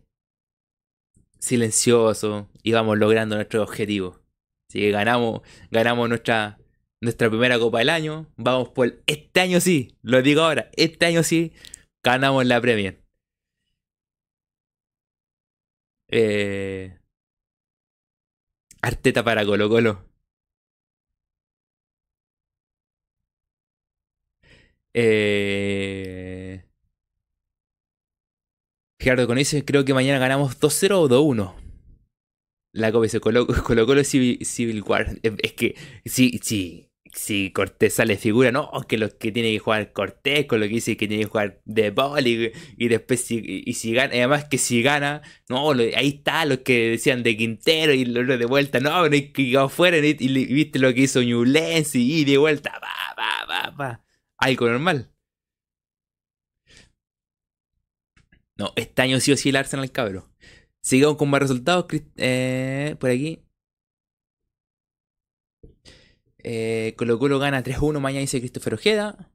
silencioso 1.37 2.49
y 2.63 2.71
vamos 2.71 2.97
logrando 2.97 3.35
nuestro 3.35 3.61
objetivo. 3.61 4.19
Así 4.67 4.79
que 4.79 4.89
ganamos, 4.89 5.41
ganamos 5.69 6.09
nuestra, 6.09 6.59
nuestra 6.99 7.29
primera 7.29 7.59
Copa 7.59 7.77
del 7.79 7.89
año. 7.89 8.27
Vamos 8.37 8.69
por 8.69 9.03
este 9.05 9.39
año 9.39 9.61
sí, 9.61 9.99
lo 10.01 10.23
digo 10.23 10.41
ahora, 10.41 10.71
este 10.75 11.05
año 11.05 11.21
sí, 11.21 11.53
ganamos 12.03 12.43
la 12.47 12.59
Premier. 12.59 13.03
Eh, 16.07 17.00
Arteta 18.81 19.23
para 19.23 19.45
Colo 19.45 19.69
Colo. 19.69 20.05
Eh... 24.93 26.63
Gerardo 28.99 29.25
con 29.27 29.37
eso 29.39 29.57
creo 29.65 29.83
que 29.83 29.93
mañana 29.93 30.19
ganamos 30.19 30.59
2-0 30.59 30.91
o 30.99 31.09
2-1. 31.09 31.55
La 32.73 32.91
Copa 32.91 33.07
se 33.07 33.19
Colo 33.19 33.47
Colo 33.47 34.03
Civil, 34.03 34.45
Civil 34.45 34.83
War. 34.83 35.17
Es 35.23 35.53
que 35.53 35.75
sí, 36.05 36.39
sí, 36.43 36.90
si 37.13 37.51
Cortés 37.51 37.95
sale 37.95 38.17
figura, 38.17 38.51
no, 38.51 38.71
que 38.87 38.97
los 38.97 39.13
que 39.13 39.31
tiene 39.31 39.51
que 39.51 39.59
jugar 39.59 39.91
Cortés, 39.93 40.45
con 40.45 40.59
lo 40.59 40.67
que 40.67 40.75
dice 40.75 40.97
que 40.97 41.07
tiene 41.07 41.23
que 41.23 41.29
jugar 41.29 41.61
De 41.65 41.91
Paul 41.91 42.25
y, 42.27 42.87
después 42.87 43.21
si, 43.21 43.63
y, 43.65 43.73
si 43.73 43.93
gana, 43.93 44.13
además 44.13 44.45
que 44.45 44.57
si 44.57 44.81
gana, 44.81 45.21
no, 45.49 45.71
ahí 45.71 46.09
está 46.09 46.45
los 46.45 46.59
que 46.59 46.91
decían 46.91 47.23
de 47.23 47.35
Quintero 47.37 47.93
y 47.93 48.05
los 48.05 48.27
de 48.39 48.45
vuelta, 48.45 48.79
no, 48.79 49.01
pero 49.03 49.13
hay 49.13 49.31
que 49.31 49.41
ir 49.41 49.57
afuera 49.57 49.97
y, 49.97 50.13
viste 50.53 50.79
lo 50.79 50.93
que 50.93 51.01
hizo 51.01 51.21
Newlands 51.21 51.95
y, 51.95 52.23
de 52.25 52.37
vuelta, 52.37 52.71
va, 52.81 53.15
va, 53.17 53.45
va, 53.47 53.69
va, 53.71 54.03
algo 54.37 54.67
normal. 54.69 55.11
No, 58.57 58.73
este 58.75 59.01
año 59.01 59.19
sí 59.19 59.31
o 59.31 59.37
sí 59.37 59.49
el 59.49 59.55
Arsenal 59.55 59.91
cabro. 59.91 60.29
Sigamos 60.81 61.17
con 61.17 61.29
más 61.29 61.41
resultados, 61.41 61.85
eh, 62.17 62.95
por 62.99 63.09
aquí. 63.09 63.39
Eh, 66.43 66.93
Colo 66.97 67.19
Colo 67.19 67.39
gana 67.39 67.63
3-1 67.63 67.99
mañana, 67.99 68.21
dice 68.21 68.39
Christopher 68.39 68.75
Ojeda. 68.75 69.31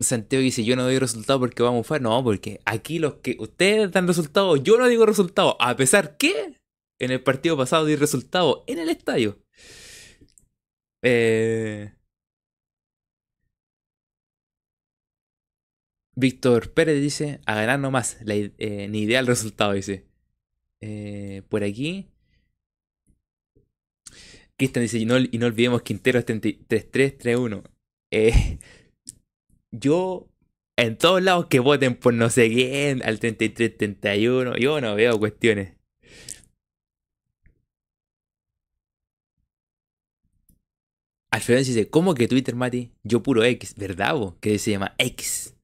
Santiago 0.00 0.42
dice, 0.42 0.64
yo 0.64 0.76
no 0.76 0.82
doy 0.84 0.98
resultado 0.98 1.40
porque 1.40 1.62
vamos 1.62 1.80
a 1.86 1.88
fue. 1.88 2.00
No, 2.00 2.22
porque 2.24 2.60
aquí 2.64 2.98
los 2.98 3.14
que 3.16 3.36
ustedes 3.38 3.90
dan 3.92 4.06
resultados, 4.06 4.62
yo 4.62 4.76
no 4.78 4.88
digo 4.88 5.06
resultado. 5.06 5.56
A 5.60 5.76
pesar 5.76 6.16
que 6.16 6.60
en 6.98 7.10
el 7.10 7.22
partido 7.22 7.56
pasado 7.56 7.86
di 7.86 7.96
resultado 7.96 8.64
en 8.66 8.78
el 8.78 8.88
estadio. 8.88 9.38
Eh, 11.02 11.92
Víctor 16.16 16.72
Pérez 16.72 17.00
dice, 17.00 17.40
a 17.46 17.54
ganar 17.54 17.78
nomás, 17.80 18.18
la, 18.24 18.34
eh, 18.34 18.88
ni 18.88 19.00
idea 19.02 19.18
del 19.18 19.26
resultado, 19.26 19.72
dice. 19.72 20.06
por 21.48 21.64
aquí. 21.64 22.13
Dice, 24.72 24.98
y 24.98 25.04
no, 25.06 25.18
y 25.18 25.38
no, 25.38 25.46
olvidemos 25.46 25.82
Quintero 25.82 26.18
es 26.18 26.24
3331. 26.26 27.62
Eh, 28.10 28.58
yo, 29.70 30.28
en 30.76 30.98
todos 30.98 31.22
lados 31.22 31.46
que 31.46 31.60
voten 31.60 31.96
por 31.96 32.14
no 32.14 32.30
sé 32.30 32.48
quién, 32.50 33.02
al 33.02 33.20
3331, 33.20 34.56
yo 34.56 34.80
no 34.80 34.94
veo 34.94 35.18
cuestiones. 35.18 35.74
Alfredo 41.30 41.58
dice, 41.58 41.90
¿cómo 41.90 42.14
que 42.14 42.28
Twitter, 42.28 42.54
Mati? 42.54 42.92
Yo 43.02 43.22
puro 43.22 43.42
X, 43.42 43.74
¿verdad 43.76 44.14
vos? 44.14 44.34
Que 44.40 44.58
se 44.58 44.70
llama 44.70 44.94
X. 44.98 45.54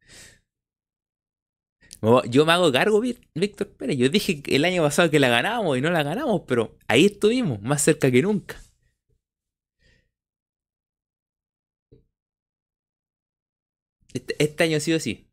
Yo 2.30 2.46
me 2.46 2.52
hago 2.52 2.72
cargo, 2.72 3.00
Víctor 3.34 3.68
Pérez. 3.76 3.96
Yo 3.98 4.08
dije 4.08 4.42
el 4.46 4.64
año 4.64 4.82
pasado 4.82 5.10
que 5.10 5.20
la 5.20 5.28
ganamos 5.28 5.76
y 5.76 5.80
no 5.80 5.90
la 5.90 6.02
ganamos, 6.02 6.42
pero 6.46 6.76
ahí 6.88 7.06
estuvimos, 7.06 7.60
más 7.62 7.82
cerca 7.82 8.10
que 8.10 8.22
nunca. 8.22 8.56
Este, 14.12 14.34
este 14.38 14.64
año 14.64 14.76
ha 14.76 14.80
sido 14.80 14.96
así. 14.96 15.28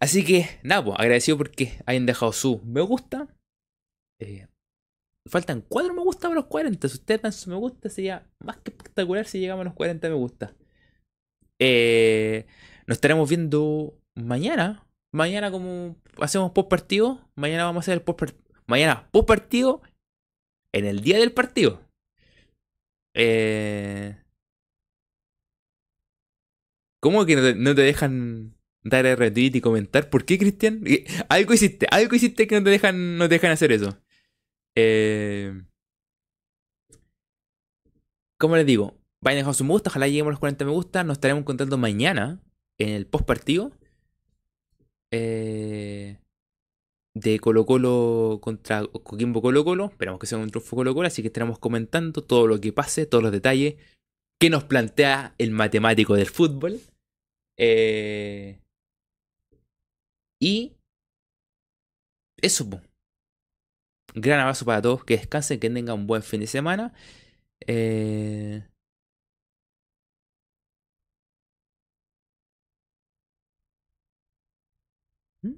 Así 0.00 0.24
que, 0.24 0.48
nada, 0.62 0.84
pues, 0.84 0.98
agradecido 0.98 1.36
porque 1.36 1.78
hayan 1.86 2.06
dejado 2.06 2.32
su 2.32 2.60
me 2.64 2.80
gusta. 2.80 3.28
Eh, 4.20 4.46
faltan 5.28 5.62
4 5.68 5.94
me 5.94 6.02
gusta 6.02 6.28
para 6.28 6.40
los 6.40 6.46
40. 6.46 6.88
Si 6.88 6.94
ustedes 6.94 7.22
dan 7.22 7.32
su 7.32 7.50
me 7.50 7.56
gusta, 7.56 7.88
sería 7.90 8.26
más 8.38 8.56
que 8.58 8.70
espectacular 8.70 9.26
si 9.26 9.38
llegamos 9.38 9.62
a 9.62 9.64
los 9.64 9.74
40 9.74 10.08
me 10.08 10.14
gusta. 10.14 10.54
Eh, 11.58 12.46
nos 12.86 12.96
estaremos 12.96 13.28
viendo 13.28 13.94
mañana. 14.16 14.86
Mañana, 15.12 15.50
como 15.50 15.96
hacemos 16.18 16.52
post 16.52 16.68
partido, 16.68 17.28
mañana 17.36 17.64
vamos 17.64 17.82
a 17.82 17.84
hacer 17.84 17.94
el 17.94 18.02
post 18.02 18.20
partido. 18.20 18.42
Mañana, 18.66 19.08
post 19.10 19.26
partido, 19.26 19.82
en 20.72 20.86
el 20.86 21.00
día 21.02 21.18
del 21.18 21.32
partido. 21.32 21.82
Eh, 23.14 24.16
¿Cómo 27.00 27.24
que 27.24 27.54
no 27.56 27.74
te, 27.74 27.82
dejan 27.82 28.54
dar 28.82 29.04
retweet 29.04 29.52
y 29.54 29.60
comentar? 29.60 30.10
¿Por 30.10 30.24
qué, 30.24 30.38
Cristian? 30.38 30.84
Algo 31.28 31.54
hiciste, 31.54 31.86
algo 31.90 32.14
hiciste 32.14 32.46
que 32.46 32.56
no 32.56 32.64
te 32.64 32.70
dejan, 32.70 33.16
no 33.16 33.28
te 33.28 33.36
dejan 33.36 33.52
hacer 33.52 33.72
eso. 33.72 33.98
Eh, 34.76 35.62
¿Cómo 38.38 38.56
les 38.56 38.66
digo? 38.66 38.98
Vayan 39.22 39.38
a 39.38 39.40
dejar 39.40 39.54
su 39.54 39.64
me 39.64 39.72
gusta, 39.72 39.90
ojalá 39.90 40.08
lleguemos 40.08 40.30
a 40.30 40.32
los 40.32 40.40
40 40.40 40.64
me 40.64 40.70
gusta. 40.70 41.04
Nos 41.04 41.16
estaremos 41.16 41.42
encontrando 41.42 41.78
mañana 41.78 42.40
en 42.78 42.90
el 42.90 43.06
post 43.06 43.26
partido. 43.26 43.72
Eh, 45.10 46.18
de 47.14 47.38
Colo 47.40 47.66
Colo 47.66 48.38
contra 48.40 48.86
Coquimbo 48.86 49.42
Colo 49.42 49.64
Colo. 49.64 49.86
Esperamos 49.86 50.20
que 50.20 50.26
sea 50.26 50.38
un 50.38 50.50
triunfo 50.50 50.76
Colo 50.76 50.94
Colo, 50.94 51.06
así 51.08 51.22
que 51.22 51.28
estaremos 51.28 51.58
comentando 51.58 52.22
todo 52.22 52.46
lo 52.46 52.60
que 52.60 52.72
pase, 52.72 53.06
todos 53.06 53.22
los 53.22 53.32
detalles 53.32 53.76
que 54.38 54.50
nos 54.50 54.64
plantea 54.64 55.34
el 55.38 55.50
matemático 55.50 56.14
del 56.14 56.26
fútbol. 56.26 56.80
Eh, 57.62 58.58
y 60.40 60.72
eso, 62.42 62.68
gran 64.14 64.40
abrazo 64.40 64.64
para 64.64 64.82
todos, 64.82 65.04
que 65.04 65.16
descansen, 65.16 65.60
que 65.60 65.70
tengan 65.70 65.96
un 66.00 66.06
buen 66.06 66.22
fin 66.22 66.40
de 66.40 66.46
semana. 66.46 66.92
Eh, 67.66 68.64
¿Mm? 75.42 75.56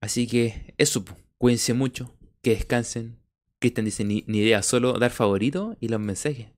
Así 0.00 0.26
que 0.26 0.74
eso, 0.78 1.04
cuídense 1.38 1.74
mucho, 1.74 2.14
que 2.42 2.50
descansen. 2.50 3.18
Cristian 3.60 3.84
dice, 3.84 4.04
ni, 4.04 4.24
ni 4.26 4.38
idea, 4.38 4.62
solo 4.62 4.94
dar 4.98 5.10
favorito 5.12 5.76
y 5.80 5.88
los 5.88 6.00
mensajes. 6.00 6.48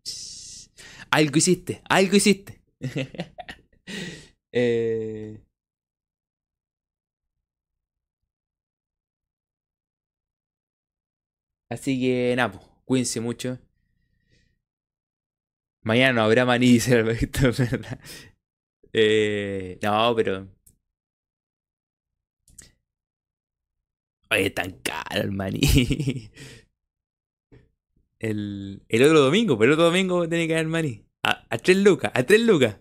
Algo 1.11 1.39
hiciste, 1.39 1.83
algo 1.89 2.17
hiciste. 2.17 2.61
Eh, 4.53 5.41
así 11.69 12.01
que 12.01 12.35
nada, 12.37 12.53
pues, 12.53 12.65
cuídense 12.87 13.21
mucho. 13.21 13.59
Mañana 15.83 16.13
no 16.15 16.23
habrá 16.23 16.45
maní, 16.45 16.67
dice 16.73 17.03
¿verdad? 17.03 18.01
Eh, 18.93 19.79
no, 19.83 20.15
pero. 20.17 20.49
Oye, 24.31 24.51
tan 24.51 24.73
caro 24.83 25.23
el 25.23 25.33
maní. 25.33 25.61
El, 28.19 28.83
el 28.89 29.03
otro 29.05 29.21
domingo, 29.21 29.57
pero 29.57 29.69
el 29.71 29.75
otro 29.75 29.85
domingo 29.87 30.29
tiene 30.29 30.47
que 30.49 30.55
haber 30.55 30.67
maní. 30.67 31.04
A, 31.25 31.59
3 31.59 31.79
lucas, 31.79 32.13
a 32.15 32.23
3 32.23 32.41
lucas. 32.43 32.77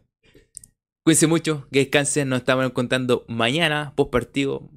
Cuídense 1.05 1.27
mucho, 1.27 1.67
que 1.71 1.79
descansen. 1.79 2.29
Nos 2.29 2.39
estamos 2.39 2.69
contando 2.71 3.25
mañana, 3.29 3.93
post 3.95 4.11
partido. 4.11 4.69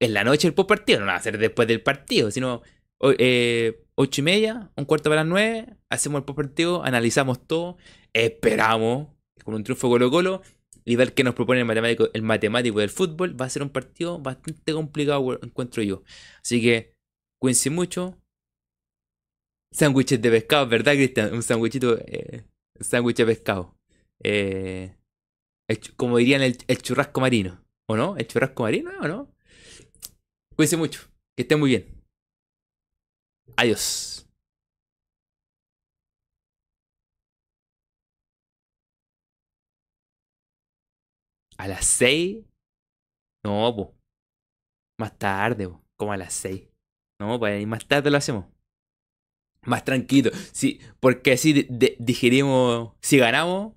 En 0.00 0.14
la 0.14 0.24
noche 0.24 0.48
el 0.48 0.54
post 0.54 0.68
partido, 0.68 1.00
no 1.00 1.06
va 1.06 1.16
a 1.16 1.22
ser 1.22 1.38
después 1.38 1.66
del 1.66 1.82
partido, 1.82 2.30
sino 2.30 2.62
eh, 3.18 3.82
8 3.94 4.20
y 4.20 4.24
media, 4.24 4.70
un 4.76 4.84
cuarto 4.84 5.08
para 5.08 5.22
las 5.22 5.30
9. 5.30 5.76
Hacemos 5.88 6.20
el 6.20 6.24
post 6.24 6.36
partido, 6.36 6.84
analizamos 6.84 7.46
todo, 7.46 7.78
esperamos 8.12 9.08
con 9.42 9.54
un 9.54 9.64
triunfo 9.64 9.88
Colo-Colo 9.88 10.42
y 10.84 10.96
ver 10.96 11.14
qué 11.14 11.24
nos 11.24 11.34
propone 11.34 11.60
el 11.60 11.66
matemático, 11.66 12.08
el 12.12 12.22
matemático 12.22 12.80
del 12.80 12.90
fútbol. 12.90 13.40
Va 13.40 13.46
a 13.46 13.50
ser 13.50 13.62
un 13.62 13.70
partido 13.70 14.18
bastante 14.18 14.72
complicado, 14.74 15.38
encuentro 15.42 15.82
yo. 15.82 16.02
Así 16.42 16.60
que 16.60 16.94
cuídense 17.40 17.70
mucho. 17.70 18.19
Sándwiches 19.72 20.20
de 20.20 20.30
pescado, 20.30 20.66
¿verdad, 20.68 20.94
Cristian? 20.94 21.32
Un 21.32 21.42
sándwichito, 21.42 21.96
eh, 21.98 22.44
sándwich 22.80 23.16
de 23.16 23.26
pescado. 23.26 23.76
Eh, 24.22 24.96
como 25.96 26.18
dirían 26.18 26.42
el, 26.42 26.56
churrasco 26.82 27.20
marino, 27.20 27.64
¿o 27.88 27.96
no? 27.96 28.16
¿El 28.16 28.26
churrasco 28.26 28.64
marino 28.64 28.90
o 29.00 29.08
no? 29.08 29.32
Cuídense 30.56 30.76
mucho, 30.76 31.02
que 31.36 31.42
estén 31.42 31.60
muy 31.60 31.70
bien. 31.70 32.02
Adiós. 33.56 34.26
A 41.58 41.68
las 41.68 41.84
6. 41.86 42.44
No, 43.44 43.74
pues. 43.76 43.88
Más 44.98 45.16
tarde, 45.18 45.68
po. 45.68 45.82
como 45.96 46.12
a 46.12 46.16
las 46.16 46.32
6. 46.34 46.68
No, 47.20 47.38
pues 47.38 47.66
más 47.66 47.86
tarde 47.86 48.10
lo 48.10 48.16
hacemos. 48.16 48.49
Más 49.62 49.84
tranquilo. 49.84 50.30
Sí, 50.52 50.80
porque 51.00 51.32
así 51.32 51.66
digerimos. 51.98 52.92
Si 53.00 53.18
ganamos, 53.18 53.74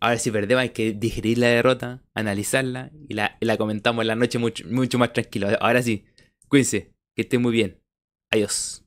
Ahora 0.00 0.18
si 0.18 0.30
perdemos 0.30 0.62
hay 0.62 0.70
que 0.70 0.92
digerir 0.92 1.38
la 1.38 1.48
derrota, 1.48 2.02
analizarla 2.14 2.90
y 3.08 3.14
la, 3.14 3.56
comentamos 3.56 4.02
en 4.02 4.08
la 4.08 4.16
noche 4.16 4.38
mucho, 4.38 4.64
mucho 4.68 4.98
más 4.98 5.12
tranquilo. 5.12 5.48
Ahora 5.60 5.82
sí, 5.82 6.04
cuídense, 6.48 6.92
que 7.14 7.22
estén 7.22 7.42
muy 7.42 7.52
bien. 7.52 7.80
Adiós. 8.30 8.81